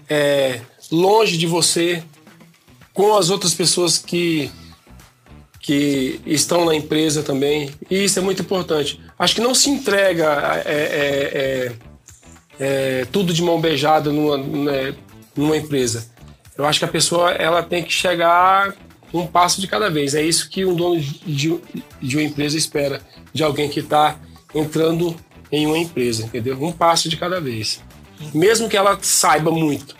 é, 0.10 0.60
longe 0.92 1.38
de 1.38 1.48
você, 1.48 2.04
com 2.94 3.16
as 3.16 3.30
outras 3.30 3.54
pessoas 3.54 3.98
que, 3.98 4.52
que 5.60 6.20
estão 6.26 6.66
na 6.66 6.76
empresa 6.76 7.24
também. 7.24 7.74
E 7.90 8.04
isso 8.04 8.20
é 8.20 8.22
muito 8.22 8.42
importante. 8.42 9.02
Acho 9.18 9.36
que 9.36 9.42
não 9.42 9.56
se 9.56 9.70
entrega 9.70 10.62
é, 10.66 10.72
é, 10.72 11.72
é, 12.60 13.00
é 13.00 13.06
tudo 13.06 13.34
de 13.34 13.42
mão 13.42 13.60
beijada 13.60 14.12
numa, 14.12 14.38
né, 14.38 14.94
numa 15.36 15.58
empresa. 15.58 16.12
Eu 16.56 16.66
acho 16.66 16.80
que 16.80 16.86
a 16.86 16.90
pessoa 16.90 17.32
ela 17.32 17.64
tem 17.64 17.84
que 17.84 17.92
chegar 17.92 18.76
um 19.14 19.28
passo 19.28 19.62
de 19.62 19.68
cada 19.68 19.90
vez. 19.90 20.16
É 20.16 20.22
isso 20.22 20.50
que 20.50 20.66
um 20.66 20.76
dono 20.76 21.00
de, 21.00 21.60
de 22.02 22.18
uma 22.18 22.24
empresa 22.24 22.58
espera 22.58 23.02
de 23.32 23.44
alguém 23.44 23.70
que 23.70 23.80
está 23.80 24.20
entrando 24.54 25.16
em 25.52 25.68
uma 25.68 25.78
empresa, 25.78 26.24
entendeu? 26.24 26.58
Um 26.62 26.72
passo 26.72 27.08
de 27.08 27.16
cada 27.16 27.40
vez. 27.40 27.82
Mesmo 28.34 28.68
que 28.68 28.76
ela 28.76 28.98
saiba 29.02 29.52
muito, 29.52 29.96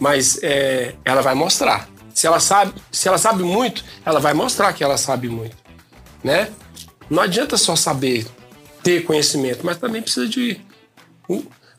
mas 0.00 0.42
é, 0.42 0.94
ela 1.04 1.20
vai 1.20 1.34
mostrar. 1.34 1.88
Se 2.14 2.26
ela 2.26 2.40
sabe, 2.40 2.72
se 2.90 3.06
ela 3.06 3.18
sabe 3.18 3.42
muito, 3.42 3.84
ela 4.04 4.18
vai 4.18 4.32
mostrar 4.32 4.72
que 4.72 4.82
ela 4.82 4.96
sabe 4.96 5.28
muito, 5.28 5.56
né? 6.24 6.50
Não 7.10 7.22
adianta 7.22 7.58
só 7.58 7.76
saber 7.76 8.26
ter 8.82 9.04
conhecimento, 9.04 9.66
mas 9.66 9.76
também 9.76 10.00
precisa 10.00 10.26
de 10.26 10.60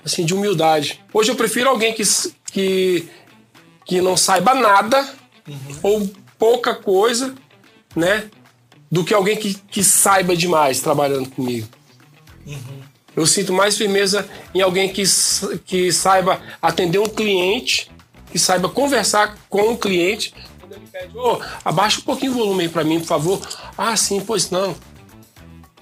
assim 0.04 0.26
de 0.26 0.34
humildade. 0.34 1.04
Hoje 1.12 1.32
eu 1.32 1.36
prefiro 1.36 1.70
alguém 1.70 1.94
que, 1.94 2.04
que, 2.52 3.10
que 3.86 4.02
não 4.02 4.16
saiba 4.16 4.54
nada 4.54 5.08
uhum. 5.48 5.80
ou 5.82 6.12
pouca 6.38 6.76
coisa, 6.76 7.36
né? 7.96 8.30
Do 8.90 9.04
que 9.04 9.14
alguém 9.14 9.36
que, 9.36 9.54
que 9.54 9.84
saiba 9.84 10.36
demais 10.36 10.80
trabalhando 10.80 11.30
comigo. 11.30 11.68
Uhum. 12.46 12.88
Eu 13.16 13.26
sinto 13.26 13.52
mais 13.52 13.76
firmeza 13.76 14.30
em 14.54 14.62
alguém 14.62 14.90
que, 14.90 15.02
que 15.66 15.92
saiba 15.92 16.40
atender 16.62 17.00
um 17.00 17.08
cliente, 17.10 17.92
que 18.32 18.38
saiba 18.38 18.70
conversar 18.70 19.36
com 19.50 19.74
o 19.74 19.78
cliente. 19.78 20.36
Quando 20.60 20.74
ele 20.74 20.88
pede, 20.92 21.18
oh, 21.18 21.40
abaixa 21.66 22.00
um 22.00 22.04
pouquinho 22.04 22.34
o 22.34 22.36
volume 22.36 22.64
aí 22.64 22.70
para 22.70 22.84
mim, 22.84 23.00
por 23.00 23.08
favor. 23.08 23.42
Ah, 23.76 23.98
sim, 23.98 24.22
pois 24.22 24.52
não. 24.52 24.76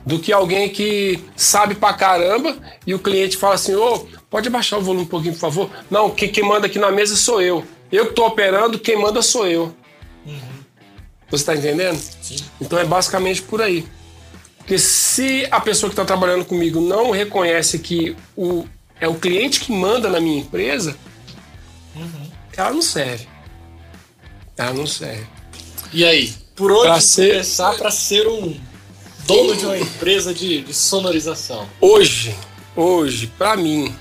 Do 0.05 0.17
que 0.17 0.31
alguém 0.31 0.69
que 0.69 1.19
sabe 1.35 1.75
pra 1.75 1.93
caramba 1.93 2.57
e 2.87 2.93
o 2.93 2.99
cliente 2.99 3.35
fala 3.35 3.55
assim, 3.55 3.75
ô, 3.75 3.95
oh, 3.95 4.07
pode 4.29 4.47
abaixar 4.47 4.79
o 4.79 4.81
volume 4.81 5.03
um 5.03 5.07
pouquinho, 5.07 5.33
por 5.33 5.39
favor. 5.41 5.69
Não, 5.91 6.09
quem, 6.09 6.31
quem 6.31 6.43
manda 6.43 6.67
aqui 6.67 6.79
na 6.79 6.91
mesa 6.91 7.17
sou 7.17 7.41
eu. 7.41 7.65
Eu 7.91 8.07
que 8.07 8.13
tô 8.13 8.25
operando, 8.25 8.79
quem 8.79 8.97
manda 8.97 9.21
sou 9.21 9.45
eu. 9.45 9.75
Uhum. 10.25 10.65
Você 11.29 11.35
está 11.35 11.55
entendendo? 11.55 11.97
Sim. 12.21 12.37
Então 12.61 12.77
é 12.79 12.85
basicamente 12.85 13.41
por 13.41 13.61
aí. 13.61 13.85
Porque 14.57 14.77
se 14.79 15.47
a 15.51 15.59
pessoa 15.59 15.89
que 15.89 15.93
está 15.93 16.05
trabalhando 16.05 16.45
comigo 16.45 16.81
não 16.81 17.11
reconhece 17.11 17.79
que 17.79 18.15
o, 18.35 18.65
é 18.99 19.07
o 19.07 19.15
cliente 19.15 19.59
que 19.59 19.71
manda 19.71 20.09
na 20.09 20.19
minha 20.19 20.39
empresa, 20.39 20.95
uhum. 21.95 22.31
ela 22.55 22.71
não 22.71 22.81
serve. 22.81 23.27
Ela 24.57 24.73
não 24.73 24.87
serve. 24.87 25.27
E 25.93 26.03
aí? 26.03 26.33
Por 26.55 26.71
onde 26.71 26.87
pra 26.87 27.01
ser... 27.01 27.31
começar 27.31 27.75
para 27.75 27.91
ser 27.91 28.27
um 28.27 28.59
dono 29.25 29.55
de 29.55 29.65
uma 29.65 29.77
empresa 29.77 30.33
de, 30.33 30.61
de 30.61 30.73
sonorização? 30.73 31.67
Hoje, 31.81 32.35
hoje, 32.75 33.27
para 33.37 33.57
mim, 33.57 33.93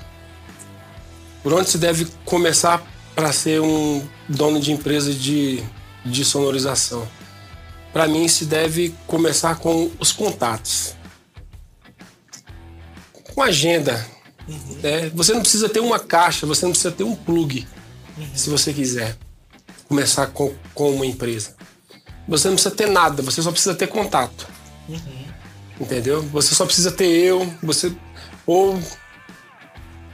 por 1.43 1.53
onde 1.53 1.69
se 1.69 1.79
deve 1.79 2.07
começar 2.25 2.83
para 3.15 3.33
ser 3.33 3.61
um 3.61 4.03
dono 4.29 4.59
de 4.59 4.73
empresa 4.73 5.13
de, 5.13 5.63
de 6.05 6.24
sonorização? 6.24 7.09
para 7.94 8.09
mim 8.09 8.26
se 8.26 8.44
deve 8.44 8.93
começar 9.06 9.55
com 9.60 9.89
os 10.01 10.10
contatos. 10.10 10.97
Com 13.32 13.40
agenda. 13.40 14.05
Uhum. 14.48 14.78
Né? 14.82 15.10
Você 15.14 15.32
não 15.32 15.40
precisa 15.40 15.68
ter 15.68 15.78
uma 15.78 16.01
caixa, 16.01 16.44
você 16.44 16.66
não 16.66 16.72
precisa 16.72 16.93
ter 16.93 17.05
um 17.05 17.14
plug, 17.14 17.66
uhum. 18.18 18.26
se 18.35 18.51
você 18.51 18.72
quiser 18.72 19.16
começar 19.89 20.26
com, 20.26 20.52
com 20.74 20.90
uma 20.90 21.06
empresa. 21.06 21.55
Você 22.26 22.48
não 22.48 22.56
precisa 22.56 22.74
ter 22.74 22.89
nada, 22.89 23.22
você 23.22 23.40
só 23.40 23.52
precisa 23.52 23.76
ter 23.76 23.86
contato. 23.86 24.48
Uhum. 24.89 25.24
Entendeu? 25.81 26.20
Você 26.24 26.52
só 26.52 26.66
precisa 26.66 26.90
ter 26.90 27.06
eu, 27.06 27.48
você 27.62 27.94
ou, 28.44 28.76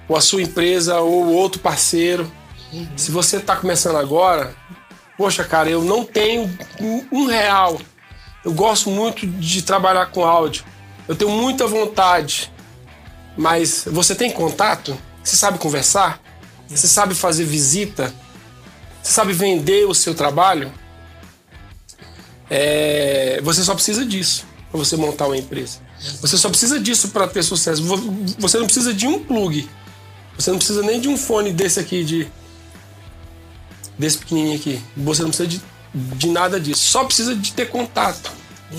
ou 0.06 0.16
a 0.16 0.20
sua 0.20 0.42
empresa 0.42 1.00
ou 1.00 1.32
outro 1.32 1.62
parceiro. 1.62 2.30
Uhum. 2.70 2.88
Se 2.94 3.10
você 3.10 3.38
está 3.38 3.56
começando 3.56 3.96
agora, 3.96 4.54
poxa, 5.20 5.44
cara, 5.44 5.68
eu 5.68 5.84
não 5.84 6.02
tenho 6.02 6.50
um 7.12 7.26
real. 7.26 7.78
Eu 8.42 8.54
gosto 8.54 8.88
muito 8.88 9.26
de 9.26 9.60
trabalhar 9.60 10.06
com 10.06 10.24
áudio. 10.24 10.64
Eu 11.06 11.14
tenho 11.14 11.30
muita 11.30 11.66
vontade. 11.66 12.50
Mas 13.36 13.84
você 13.86 14.14
tem 14.14 14.30
contato? 14.30 14.96
Você 15.22 15.36
sabe 15.36 15.58
conversar? 15.58 16.22
Você 16.66 16.88
sabe 16.88 17.14
fazer 17.14 17.44
visita? 17.44 18.14
Você 19.02 19.12
sabe 19.12 19.34
vender 19.34 19.86
o 19.86 19.94
seu 19.94 20.14
trabalho? 20.14 20.72
É, 22.48 23.40
você 23.42 23.62
só 23.62 23.74
precisa 23.74 24.06
disso 24.06 24.46
para 24.70 24.78
você 24.78 24.96
montar 24.96 25.26
uma 25.26 25.36
empresa. 25.36 25.80
Você 26.22 26.38
só 26.38 26.48
precisa 26.48 26.80
disso 26.80 27.08
para 27.08 27.28
ter 27.28 27.42
sucesso. 27.42 27.82
Você 28.38 28.56
não 28.56 28.64
precisa 28.64 28.94
de 28.94 29.06
um 29.06 29.22
plug. 29.22 29.68
Você 30.38 30.50
não 30.50 30.56
precisa 30.56 30.80
nem 30.80 30.98
de 30.98 31.10
um 31.10 31.18
fone 31.18 31.52
desse 31.52 31.78
aqui 31.78 32.04
de 32.04 32.39
desse 34.00 34.16
pequenininho 34.16 34.56
aqui. 34.56 34.82
Você 34.96 35.22
não 35.22 35.28
precisa 35.28 35.46
de, 35.46 35.60
de 35.94 36.28
nada 36.28 36.58
disso. 36.58 36.80
Só 36.80 37.04
precisa 37.04 37.34
de 37.34 37.52
ter 37.52 37.68
contato, 37.68 38.32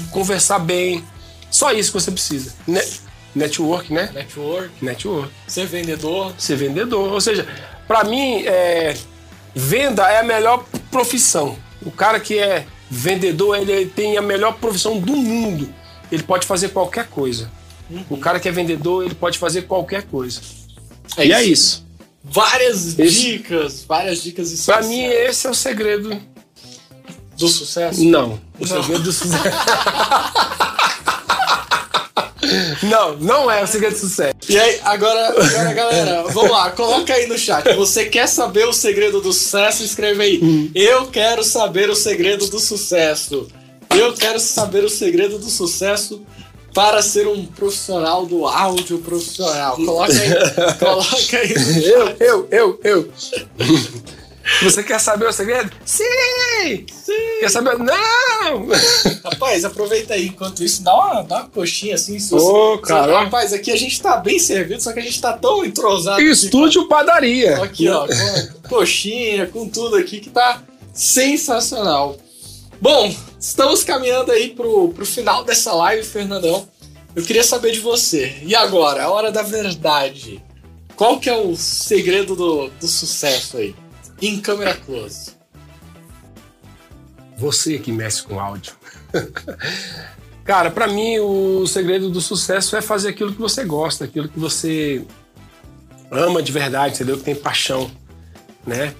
conversar 0.09 0.57
bem. 0.57 1.03
Só 1.51 1.71
isso 1.71 1.91
que 1.91 1.99
você 1.99 2.11
precisa. 2.11 2.55
network, 3.35 3.93
né? 3.93 4.09
Network. 4.13 4.71
Network. 4.83 5.31
Ser 5.47 5.67
vendedor. 5.67 6.33
Ser 6.39 6.55
vendedor. 6.55 7.13
Ou 7.13 7.21
seja, 7.21 7.47
para 7.87 8.03
mim, 8.03 8.43
é, 8.47 8.97
venda 9.53 10.09
é 10.09 10.21
a 10.21 10.23
melhor 10.23 10.65
profissão. 10.89 11.55
O 11.85 11.91
cara 11.91 12.19
que 12.19 12.39
é 12.39 12.65
vendedor, 12.89 13.57
ele 13.57 13.85
tem 13.85 14.17
a 14.17 14.21
melhor 14.23 14.53
profissão 14.55 14.99
do 14.99 15.15
mundo. 15.15 15.71
Ele 16.11 16.23
pode 16.23 16.47
fazer 16.47 16.69
qualquer 16.69 17.07
coisa. 17.07 17.49
Uhum. 17.91 18.03
O 18.09 18.17
cara 18.17 18.39
que 18.39 18.49
é 18.49 18.51
vendedor, 18.51 19.05
ele 19.05 19.13
pode 19.13 19.37
fazer 19.37 19.63
qualquer 19.63 20.03
coisa. 20.03 20.41
É 21.15 21.25
e 21.25 21.27
isso. 21.27 21.35
é 21.35 21.43
isso 21.43 21.90
várias 22.31 22.97
esse... 22.97 23.21
dicas, 23.21 23.83
várias 23.87 24.23
dicas 24.23 24.65
Para 24.65 24.81
mim, 24.83 25.03
esse 25.03 25.45
é 25.45 25.49
o 25.49 25.53
segredo 25.53 26.19
do 27.37 27.47
sucesso? 27.47 28.03
Não. 28.05 28.39
O 28.59 28.65
não. 28.65 28.67
segredo 28.67 29.03
do 29.03 29.11
sucesso. 29.11 29.43
não, 32.83 33.17
não 33.17 33.51
é 33.51 33.63
o 33.63 33.67
segredo 33.67 33.93
do 33.93 33.99
sucesso. 33.99 34.35
E 34.47 34.59
aí, 34.59 34.79
agora, 34.83 35.29
agora 35.29 35.73
galera, 35.73 36.23
vamos 36.23 36.51
lá, 36.51 36.71
coloca 36.71 37.13
aí 37.13 37.27
no 37.27 37.37
chat. 37.37 37.73
Você 37.75 38.05
quer 38.05 38.27
saber 38.27 38.67
o 38.67 38.73
segredo 38.73 39.19
do 39.19 39.33
sucesso? 39.33 39.83
Escreve 39.83 40.23
aí. 40.23 40.39
Hum. 40.41 40.71
Eu 40.73 41.07
quero 41.07 41.43
saber 41.43 41.89
o 41.89 41.95
segredo 41.95 42.47
do 42.47 42.59
sucesso. 42.59 43.47
Eu 43.89 44.13
quero 44.13 44.39
saber 44.39 44.85
o 44.85 44.89
segredo 44.89 45.37
do 45.37 45.49
sucesso 45.49 46.25
para 46.73 47.01
ser 47.01 47.27
um 47.27 47.45
profissional 47.45 48.25
do 48.25 48.45
áudio 48.47 48.99
profissional. 48.99 49.75
Coloca 49.75 50.13
aí. 50.13 50.29
coloca 50.79 51.37
aí. 51.37 51.53
Eu, 51.85 52.15
eu, 52.19 52.47
eu, 52.51 52.79
eu. 52.83 53.11
Você 54.63 54.83
quer 54.83 54.99
saber 54.99 55.27
o 55.27 55.31
segredo? 55.31 55.71
Sim! 55.85 56.85
Sim! 56.91 57.39
Quer 57.39 57.49
saber? 57.49 57.77
Não! 57.77 58.67
Rapaz, 59.23 59.63
aproveita 59.63 60.13
aí. 60.13 60.27
Enquanto 60.27 60.63
isso, 60.63 60.83
dá 60.83 60.95
uma, 60.95 61.21
dá 61.23 61.35
uma 61.37 61.49
coxinha 61.49 61.95
assim. 61.95 62.17
Ô, 62.31 62.73
oh, 62.73 62.77
cara. 62.79 63.23
Rapaz, 63.23 63.53
aqui 63.53 63.71
a 63.71 63.75
gente 63.75 64.01
tá 64.01 64.17
bem 64.17 64.39
servido, 64.39 64.81
só 64.81 64.91
que 64.93 64.99
a 64.99 65.03
gente 65.03 65.21
tá 65.21 65.33
tão 65.33 65.63
entrosado. 65.63 66.21
Estúdio 66.21 66.81
aqui, 66.81 66.89
padaria. 66.89 67.63
Aqui, 67.63 67.87
ó. 67.87 68.07
Com 68.07 68.69
coxinha, 68.69 69.47
com 69.47 69.69
tudo 69.69 69.95
aqui 69.95 70.19
que 70.19 70.29
tá 70.29 70.63
sensacional. 70.93 72.17
Bom, 72.81 73.13
estamos 73.41 73.83
caminhando 73.83 74.31
aí 74.31 74.51
pro, 74.51 74.89
pro 74.89 75.05
final 75.05 75.43
dessa 75.43 75.73
live, 75.73 76.03
Fernandão. 76.03 76.69
Eu 77.15 77.23
queria 77.23 77.43
saber 77.43 77.71
de 77.71 77.79
você. 77.79 78.37
E 78.43 78.55
agora, 78.55 79.03
a 79.03 79.11
hora 79.11 79.31
da 79.31 79.41
verdade. 79.41 80.41
Qual 80.95 81.19
que 81.19 81.29
é 81.29 81.35
o 81.35 81.55
segredo 81.55 82.35
do, 82.35 82.69
do 82.69 82.87
sucesso 82.87 83.57
aí? 83.57 83.75
Em 84.21 84.39
câmera 84.39 84.75
close. 84.75 85.31
Você 87.37 87.79
que 87.79 87.91
mexe 87.91 88.21
com 88.21 88.39
áudio. 88.39 88.75
Cara, 90.45 90.69
para 90.69 90.87
mim 90.87 91.19
o 91.19 91.65
segredo 91.65 92.09
do 92.09 92.21
sucesso 92.21 92.75
é 92.75 92.81
fazer 92.81 93.09
aquilo 93.09 93.33
que 93.33 93.41
você 93.41 93.63
gosta, 93.63 94.05
aquilo 94.05 94.29
que 94.29 94.39
você 94.39 95.03
ama 96.11 96.41
de 96.41 96.51
verdade, 96.51 96.95
entendeu? 96.95 97.17
Que 97.17 97.23
tem 97.23 97.35
paixão, 97.35 97.89
né? 98.65 98.93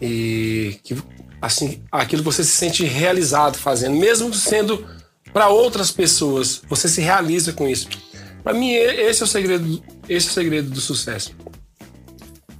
E 0.00 0.78
que 0.84 0.96
assim, 1.44 1.82
aquilo 1.92 2.22
que 2.22 2.26
você 2.26 2.42
se 2.42 2.56
sente 2.56 2.84
realizado 2.84 3.58
fazendo, 3.58 3.96
mesmo 3.96 4.32
sendo 4.32 4.86
para 5.32 5.48
outras 5.48 5.90
pessoas, 5.90 6.62
você 6.68 6.88
se 6.88 7.00
realiza 7.00 7.52
com 7.52 7.68
isso. 7.68 7.88
Para 8.42 8.54
mim 8.54 8.72
esse 8.72 9.22
é 9.22 9.24
o 9.24 9.28
segredo, 9.28 9.82
esse 10.08 10.28
é 10.28 10.30
o 10.30 10.34
segredo 10.34 10.70
do 10.70 10.80
sucesso. 10.80 11.34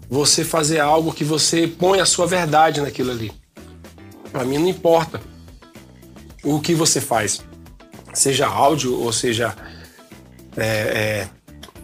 Você 0.08 0.44
fazer 0.44 0.80
algo 0.80 1.12
que 1.12 1.24
você 1.24 1.66
põe 1.66 2.00
a 2.00 2.06
sua 2.06 2.26
verdade 2.26 2.80
naquilo 2.80 3.10
ali. 3.10 3.32
Para 4.30 4.44
mim 4.44 4.58
não 4.58 4.68
importa 4.68 5.20
o 6.42 6.60
que 6.60 6.74
você 6.74 7.00
faz, 7.00 7.40
seja 8.12 8.46
áudio 8.46 9.00
ou 9.00 9.12
seja 9.12 9.56
é, 10.56 10.66
é, 10.66 11.28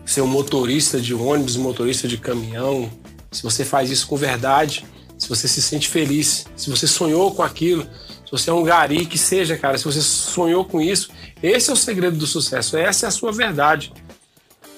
ser 0.05 0.21
um 0.21 0.27
motorista 0.27 1.01
de 1.01 1.15
ônibus, 1.15 1.57
motorista 1.57 2.07
de 2.07 2.19
caminhão. 2.19 2.91
Se 3.31 3.43
você 3.43 3.65
faz 3.65 3.91
isso 3.91 4.07
com 4.07 4.17
verdade, 4.17 4.85
se 5.21 5.29
você 5.29 5.47
se 5.47 5.61
sente 5.61 5.89
feliz, 5.89 6.47
se 6.57 6.71
você 6.71 6.87
sonhou 6.87 7.33
com 7.35 7.43
aquilo, 7.43 7.85
se 8.25 8.33
você 8.33 8.49
é 8.49 8.53
um 8.53 8.65
gari, 8.65 9.05
que 9.05 9.19
seja, 9.19 9.57
cara, 9.57 9.77
se 9.77 9.85
você 9.85 10.01
sonhou 10.01 10.65
com 10.65 10.81
isso, 10.81 11.11
esse 11.43 11.69
é 11.69 11.73
o 11.73 11.77
segredo 11.77 12.17
do 12.17 12.27
sucesso, 12.27 12.77
essa 12.77 13.07
é 13.07 13.09
a 13.09 13.13
sua 13.13 13.31
verdade. 13.31 13.93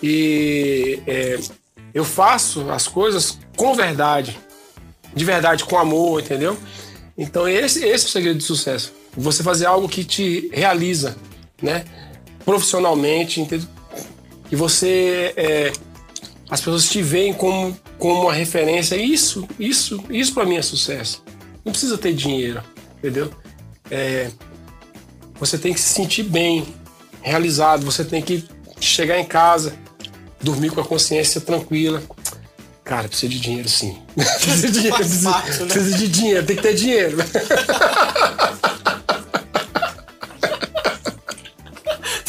E 0.02 1.00
é, 1.06 1.38
eu 1.94 2.04
faço 2.04 2.68
as 2.70 2.88
coisas 2.88 3.38
com 3.56 3.72
verdade. 3.74 4.36
de 5.14 5.24
verdade, 5.24 5.64
com 5.64 5.78
amor, 5.78 6.20
entendeu? 6.20 6.58
Então 7.16 7.46
esse, 7.46 7.84
esse 7.84 8.06
é 8.06 8.08
o 8.08 8.10
segredo 8.10 8.38
de 8.38 8.44
sucesso. 8.44 8.92
Você 9.16 9.42
fazer 9.42 9.66
algo 9.66 9.88
que 9.88 10.02
te 10.02 10.50
realiza, 10.52 11.16
né? 11.60 11.84
Profissionalmente, 12.44 13.40
entendeu? 13.40 13.68
E 14.50 14.56
você... 14.56 15.32
É, 15.36 15.72
as 16.50 16.60
pessoas 16.60 16.90
te 16.90 17.00
veem 17.00 17.32
como, 17.32 17.74
como 18.02 18.22
uma 18.22 18.32
referência. 18.32 18.96
Isso, 18.96 19.46
isso, 19.60 20.02
isso 20.10 20.34
para 20.34 20.44
mim 20.44 20.56
é 20.56 20.62
sucesso. 20.62 21.22
Não 21.64 21.70
precisa 21.70 21.96
ter 21.96 22.12
dinheiro, 22.12 22.60
entendeu? 22.98 23.30
É, 23.88 24.28
você 25.38 25.56
tem 25.56 25.72
que 25.72 25.80
se 25.80 25.90
sentir 25.90 26.24
bem, 26.24 26.66
realizado. 27.20 27.84
Você 27.84 28.04
tem 28.04 28.20
que 28.20 28.44
chegar 28.80 29.20
em 29.20 29.24
casa, 29.24 29.78
dormir 30.40 30.70
com 30.70 30.80
a 30.80 30.84
consciência 30.84 31.40
tranquila. 31.40 32.02
Cara, 32.82 33.06
precisa 33.06 33.30
de 33.30 33.38
dinheiro 33.38 33.68
sim. 33.68 33.96
precisa 34.16 34.66
de 34.66 34.72
dinheiro. 34.72 34.96
Precisa, 34.96 35.30
né? 35.30 35.42
precisa 35.68 35.98
de 35.98 36.08
dinheiro, 36.08 36.44
tem 36.44 36.56
que 36.56 36.62
ter 36.62 36.74
dinheiro. 36.74 37.18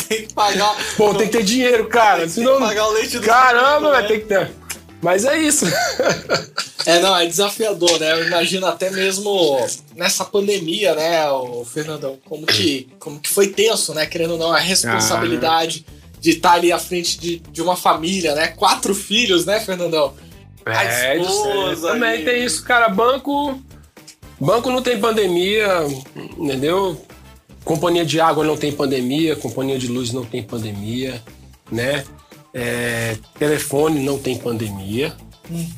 tem 0.07 0.27
que 0.27 0.33
pagar. 0.35 0.75
Pô, 0.95 1.15
tem 1.15 1.27
que 1.27 1.35
ter 1.35 1.43
dinheiro, 1.43 1.87
cara. 1.87 2.19
Tem 2.19 2.29
Senão... 2.29 2.57
que 2.57 2.59
pagar 2.59 2.87
o 2.89 2.91
leite 2.91 3.17
do 3.17 3.25
Caramba, 3.25 3.89
vai 3.89 4.03
né? 4.03 4.07
ter 4.07 4.19
que 4.19 4.27
ter. 4.27 4.62
Mas 5.03 5.25
é 5.25 5.37
isso. 5.37 5.65
É, 6.85 6.99
não, 6.99 7.15
é 7.15 7.25
desafiador, 7.25 7.97
né? 7.97 8.11
Eu 8.11 8.27
imagino 8.27 8.65
até 8.65 8.89
mesmo 8.91 9.65
nessa 9.95 10.25
pandemia, 10.25 10.93
né, 10.93 11.29
o 11.31 11.63
Fernandão, 11.63 12.17
como 12.25 12.45
que, 12.45 12.89
como 12.99 13.21
que 13.21 13.29
foi 13.29 13.47
tenso, 13.47 13.93
né? 13.93 14.05
Querendo 14.05 14.31
ou 14.31 14.37
não, 14.37 14.51
a 14.51 14.59
responsabilidade 14.59 15.85
ah, 15.87 15.91
de 16.19 16.31
estar 16.31 16.51
ali 16.51 16.73
à 16.73 16.77
frente 16.77 17.17
de, 17.17 17.37
de 17.37 17.61
uma 17.61 17.77
família, 17.77 18.35
né? 18.35 18.47
Quatro 18.47 18.93
filhos, 18.93 19.45
né, 19.45 19.61
Fernandão? 19.61 20.13
É, 20.65 21.17
esposa, 21.17 21.87
também 21.93 22.19
e... 22.19 22.25
tem 22.25 22.43
isso, 22.43 22.61
cara. 22.65 22.89
Banco. 22.89 23.57
Banco 24.37 24.69
não 24.69 24.81
tem 24.81 24.99
pandemia, 24.99 25.87
entendeu? 26.37 27.01
Companhia 27.63 28.03
de 28.03 28.19
água 28.19 28.43
não 28.43 28.57
tem 28.57 28.73
pandemia, 28.73 29.37
companhia 29.37 29.79
de 29.79 29.87
luz 29.87 30.11
não 30.11 30.25
tem 30.25 30.43
pandemia, 30.43 31.23
né? 31.71 32.03
É, 32.53 33.17
telefone 33.37 34.03
não 34.03 34.19
tem 34.19 34.37
pandemia. 34.37 35.15
Uhum. 35.49 35.69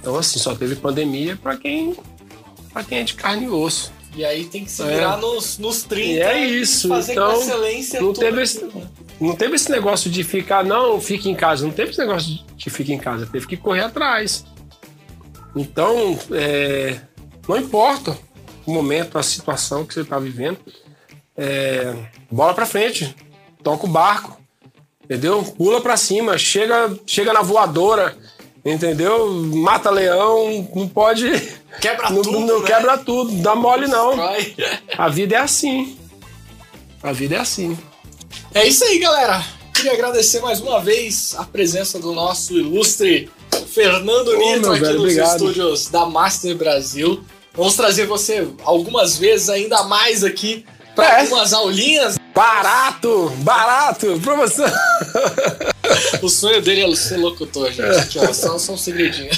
Então, 0.00 0.16
assim, 0.16 0.38
só 0.38 0.54
teve 0.54 0.76
pandemia 0.76 1.36
para 1.36 1.56
quem, 1.56 1.96
pra 2.72 2.82
quem 2.82 2.98
é 2.98 3.02
de 3.02 3.14
carne 3.14 3.46
e 3.46 3.48
osso. 3.48 3.92
E 4.14 4.24
aí 4.24 4.46
tem 4.46 4.64
que 4.64 4.70
se 4.70 4.82
virar 4.82 5.18
é. 5.18 5.20
nos, 5.20 5.58
nos 5.58 5.82
30 5.82 6.10
e 6.10 6.18
é 6.20 6.46
isso. 6.46 6.88
fazer 6.88 7.12
então, 7.12 7.34
com 7.34 7.40
excelência 7.40 8.00
não 8.00 8.12
teve, 8.14 8.42
esse, 8.42 8.66
não 9.20 9.36
teve 9.36 9.56
esse 9.56 9.70
negócio 9.70 10.10
de 10.10 10.24
ficar, 10.24 10.64
não, 10.64 10.98
fique 11.00 11.28
em 11.28 11.34
casa. 11.34 11.66
Não 11.66 11.72
teve 11.72 11.90
esse 11.90 11.98
negócio 11.98 12.38
de 12.56 12.70
fique 12.70 12.92
em 12.92 12.98
casa. 12.98 13.26
Teve 13.26 13.46
que 13.46 13.56
correr 13.56 13.82
atrás. 13.82 14.44
Então, 15.54 16.18
é, 16.32 16.98
não 17.46 17.56
importa 17.58 18.18
o 18.64 18.72
momento, 18.72 19.18
a 19.18 19.22
situação 19.22 19.84
que 19.84 19.92
você 19.92 20.00
está 20.00 20.18
vivendo. 20.18 20.58
É, 21.36 21.94
bola 22.30 22.54
para 22.54 22.64
frente. 22.64 23.14
Toca 23.62 23.84
o 23.84 23.88
barco. 23.88 24.40
Entendeu? 25.06 25.42
Pula 25.56 25.80
para 25.80 25.96
cima. 25.96 26.36
Chega, 26.36 26.94
chega 27.06 27.32
na 27.32 27.42
voadora 27.42 28.16
Entendeu? 28.66 29.32
Mata 29.32 29.90
leão, 29.90 30.68
não 30.74 30.88
pode. 30.88 31.30
Quebra 31.80 32.10
não, 32.10 32.20
tudo. 32.20 32.40
Não 32.40 32.60
né? 32.60 32.66
quebra 32.66 32.98
tudo, 32.98 33.36
dá 33.36 33.54
mole 33.54 33.86
não. 33.86 34.14
A 34.98 35.08
vida 35.08 35.36
é 35.36 35.38
assim. 35.38 35.96
A 37.00 37.12
vida 37.12 37.36
é 37.36 37.38
assim. 37.38 37.78
É 38.52 38.66
isso 38.66 38.82
aí, 38.82 38.98
galera. 38.98 39.44
Queria 39.72 39.92
agradecer 39.92 40.40
mais 40.40 40.60
uma 40.60 40.80
vez 40.80 41.36
a 41.38 41.44
presença 41.44 42.00
do 42.00 42.12
nosso 42.12 42.54
ilustre 42.54 43.30
Fernando 43.68 44.36
Nito 44.36 44.70
aqui 44.72 44.80
velho, 44.80 44.94
nos 44.94 45.02
obrigado. 45.02 45.36
estúdios 45.36 45.88
da 45.88 46.04
Master 46.04 46.56
Brasil. 46.56 47.22
Vamos 47.54 47.76
trazer 47.76 48.06
você 48.06 48.48
algumas 48.64 49.16
vezes 49.16 49.48
ainda 49.48 49.84
mais 49.84 50.24
aqui 50.24 50.66
para 50.96 51.18
é. 51.18 51.20
algumas 51.20 51.52
aulinhas. 51.52 52.16
Barato! 52.36 53.30
Barato! 53.38 54.20
Promoção! 54.20 54.70
o 56.20 56.28
sonho 56.28 56.60
dele 56.60 56.82
é 56.82 56.94
ser 56.94 57.16
locutor, 57.16 57.72
gente. 57.72 58.18
É. 58.18 58.32
Só, 58.34 58.58
só 58.58 58.74
um 58.74 58.76
segredinho. 58.76 59.30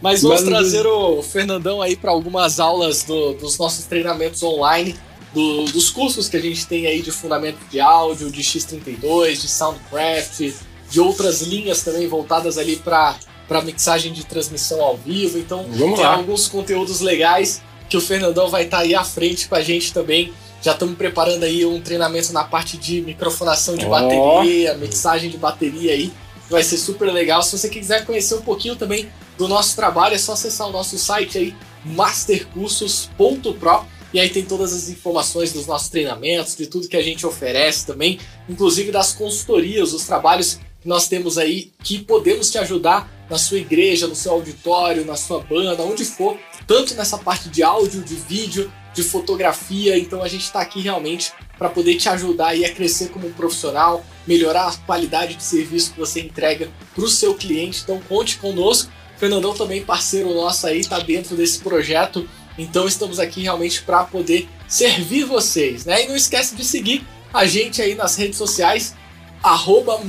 Mas 0.00 0.22
vamos 0.22 0.42
Mas, 0.42 0.48
trazer 0.48 0.86
o 0.86 1.20
Fernandão 1.20 1.82
aí 1.82 1.96
para 1.96 2.12
algumas 2.12 2.60
aulas 2.60 3.02
do, 3.02 3.32
dos 3.32 3.58
nossos 3.58 3.86
treinamentos 3.86 4.40
online, 4.44 4.94
do, 5.32 5.64
dos 5.64 5.90
cursos 5.90 6.28
que 6.28 6.36
a 6.36 6.40
gente 6.40 6.64
tem 6.64 6.86
aí 6.86 7.02
de 7.02 7.10
fundamento 7.10 7.58
de 7.68 7.80
áudio, 7.80 8.30
de 8.30 8.40
X32, 8.40 9.40
de 9.40 9.48
Soundcraft, 9.48 10.52
de 10.88 11.00
outras 11.00 11.42
linhas 11.42 11.82
também 11.82 12.06
voltadas 12.06 12.56
ali 12.56 12.76
para 12.76 13.16
para 13.48 13.60
mixagem 13.60 14.10
de 14.12 14.24
transmissão 14.24 14.80
ao 14.80 14.96
vivo. 14.96 15.38
Então, 15.38 15.66
Vamos 15.68 15.96
tem 15.96 16.04
lá. 16.04 16.14
alguns 16.14 16.48
conteúdos 16.48 17.00
legais 17.00 17.60
que 17.90 17.96
o 17.96 18.00
Fernandão 18.00 18.48
vai 18.48 18.62
estar 18.62 18.78
tá 18.78 18.82
aí 18.84 18.94
à 18.94 19.04
frente 19.04 19.46
com 19.48 19.54
a 19.54 19.60
gente 19.60 19.92
também 19.92 20.32
já 20.64 20.72
estamos 20.72 20.96
preparando 20.96 21.44
aí 21.44 21.66
um 21.66 21.78
treinamento 21.78 22.32
na 22.32 22.42
parte 22.42 22.78
de 22.78 23.02
microfonação 23.02 23.76
de 23.76 23.84
oh. 23.84 23.90
bateria, 23.90 24.74
mixagem 24.78 25.28
de 25.28 25.36
bateria 25.36 25.92
aí. 25.92 26.10
Vai 26.48 26.62
ser 26.62 26.78
super 26.78 27.12
legal. 27.12 27.42
Se 27.42 27.58
você 27.58 27.68
quiser 27.68 28.06
conhecer 28.06 28.34
um 28.34 28.40
pouquinho 28.40 28.74
também 28.74 29.10
do 29.36 29.46
nosso 29.46 29.76
trabalho, 29.76 30.14
é 30.14 30.18
só 30.18 30.32
acessar 30.32 30.66
o 30.66 30.72
nosso 30.72 30.96
site 30.96 31.36
aí, 31.36 31.54
mastercursos.pro. 31.84 33.84
E 34.14 34.18
aí 34.18 34.30
tem 34.30 34.42
todas 34.42 34.72
as 34.72 34.88
informações 34.88 35.52
dos 35.52 35.66
nossos 35.66 35.90
treinamentos, 35.90 36.56
de 36.56 36.66
tudo 36.66 36.88
que 36.88 36.96
a 36.96 37.02
gente 37.02 37.26
oferece 37.26 37.84
também, 37.84 38.18
inclusive 38.48 38.90
das 38.90 39.12
consultorias, 39.12 39.92
os 39.92 40.04
trabalhos 40.04 40.58
que 40.80 40.88
nós 40.88 41.08
temos 41.08 41.36
aí 41.36 41.72
que 41.82 41.98
podemos 41.98 42.50
te 42.50 42.56
ajudar 42.56 43.10
na 43.28 43.38
sua 43.38 43.58
igreja, 43.58 44.06
no 44.06 44.14
seu 44.14 44.32
auditório, 44.32 45.04
na 45.04 45.16
sua 45.16 45.40
banda, 45.40 45.82
onde 45.82 46.04
for, 46.04 46.38
tanto 46.66 46.94
nessa 46.94 47.18
parte 47.18 47.48
de 47.48 47.62
áudio, 47.62 48.02
de 48.02 48.14
vídeo, 48.14 48.70
de 48.94 49.02
fotografia. 49.02 49.98
Então 49.98 50.22
a 50.22 50.28
gente 50.28 50.44
está 50.44 50.60
aqui 50.60 50.80
realmente 50.80 51.32
para 51.58 51.68
poder 51.68 51.96
te 51.96 52.08
ajudar 52.08 52.54
a 52.54 52.70
crescer 52.72 53.08
como 53.08 53.26
um 53.26 53.32
profissional, 53.32 54.04
melhorar 54.26 54.68
a 54.68 54.76
qualidade 54.86 55.34
de 55.34 55.42
serviço 55.42 55.92
que 55.92 55.98
você 55.98 56.20
entrega 56.20 56.70
para 56.94 57.04
o 57.04 57.08
seu 57.08 57.34
cliente. 57.34 57.80
Então 57.82 58.00
conte 58.08 58.38
conosco. 58.38 58.90
Fernandão 59.16 59.54
também 59.54 59.82
parceiro 59.82 60.34
nosso 60.34 60.66
aí, 60.66 60.80
está 60.80 60.98
dentro 60.98 61.36
desse 61.36 61.60
projeto. 61.60 62.28
Então 62.58 62.86
estamos 62.86 63.18
aqui 63.18 63.42
realmente 63.42 63.82
para 63.82 64.04
poder 64.04 64.48
servir 64.68 65.24
vocês, 65.24 65.84
né? 65.84 66.04
E 66.04 66.08
não 66.08 66.16
esquece 66.16 66.54
de 66.54 66.64
seguir 66.64 67.04
a 67.32 67.46
gente 67.46 67.82
aí 67.82 67.94
nas 67.94 68.16
redes 68.16 68.38
sociais, 68.38 68.94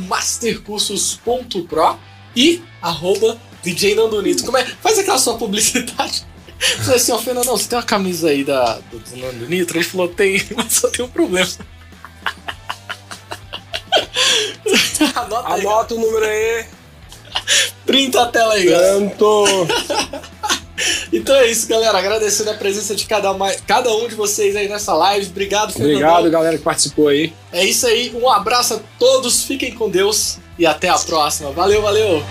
mastercursos.pro 0.08 1.98
e 2.36 2.62
arroba 2.82 3.38
DJ 3.64 3.95
Nandonito. 3.95 4.44
Como 4.44 4.57
é? 4.57 4.66
Faz 4.66 4.99
aquela 4.99 5.18
sua 5.18 5.38
publicidade. 5.38 6.26
Falei 6.84 6.95
assim, 6.95 7.12
ó, 7.12 7.18
Fernando, 7.18 7.48
você 7.48 7.68
tem 7.68 7.78
uma 7.78 7.84
camisa 7.84 8.30
aí 8.30 8.44
da, 8.44 8.80
do, 8.91 8.99
do 8.99 9.18
Nando 9.18 9.48
Nitro? 9.48 9.78
Ele 9.78 9.86
falou, 9.86 10.07
tem, 10.07 10.41
mas 10.56 10.74
só 10.74 10.90
tem 10.90 11.06
um 11.06 11.10
problema. 11.10 11.48
Anota, 15.16 15.53
aí, 15.53 15.62
Anota 15.62 15.95
o 15.95 15.99
número 15.99 16.26
aí. 16.26 16.66
Printa 17.86 18.24
a 18.24 18.26
tela 18.28 18.53
aí, 18.53 18.70
Tanto. 18.70 19.45
Então 21.12 21.36
é 21.36 21.49
isso, 21.49 21.68
galera. 21.68 21.98
Agradecendo 21.98 22.52
a 22.52 22.56
presença 22.56 22.95
de 22.95 23.06
cada, 23.06 23.34
cada 23.68 23.94
um 23.94 24.07
de 24.07 24.16
vocês 24.16 24.56
aí 24.56 24.68
nessa 24.68 24.94
live. 24.94 25.28
Obrigado, 25.28 25.74
Fernando. 25.74 25.91
Obrigado, 25.91 26.30
galera 26.30 26.57
que 26.57 26.64
participou 26.64 27.10
aí. 27.10 27.34
É 27.52 27.64
isso 27.64 27.86
aí. 27.86 28.12
Um 28.16 28.30
abraço 28.30 28.76
a 28.76 28.80
todos. 28.98 29.44
Fiquem 29.44 29.74
com 29.74 29.90
Deus 29.90 30.40
e 30.57 30.65
até 30.65 30.90
a 30.90 30.98
próxima. 30.98 31.52
Valeu, 31.52 31.82
valeu. 31.82 32.23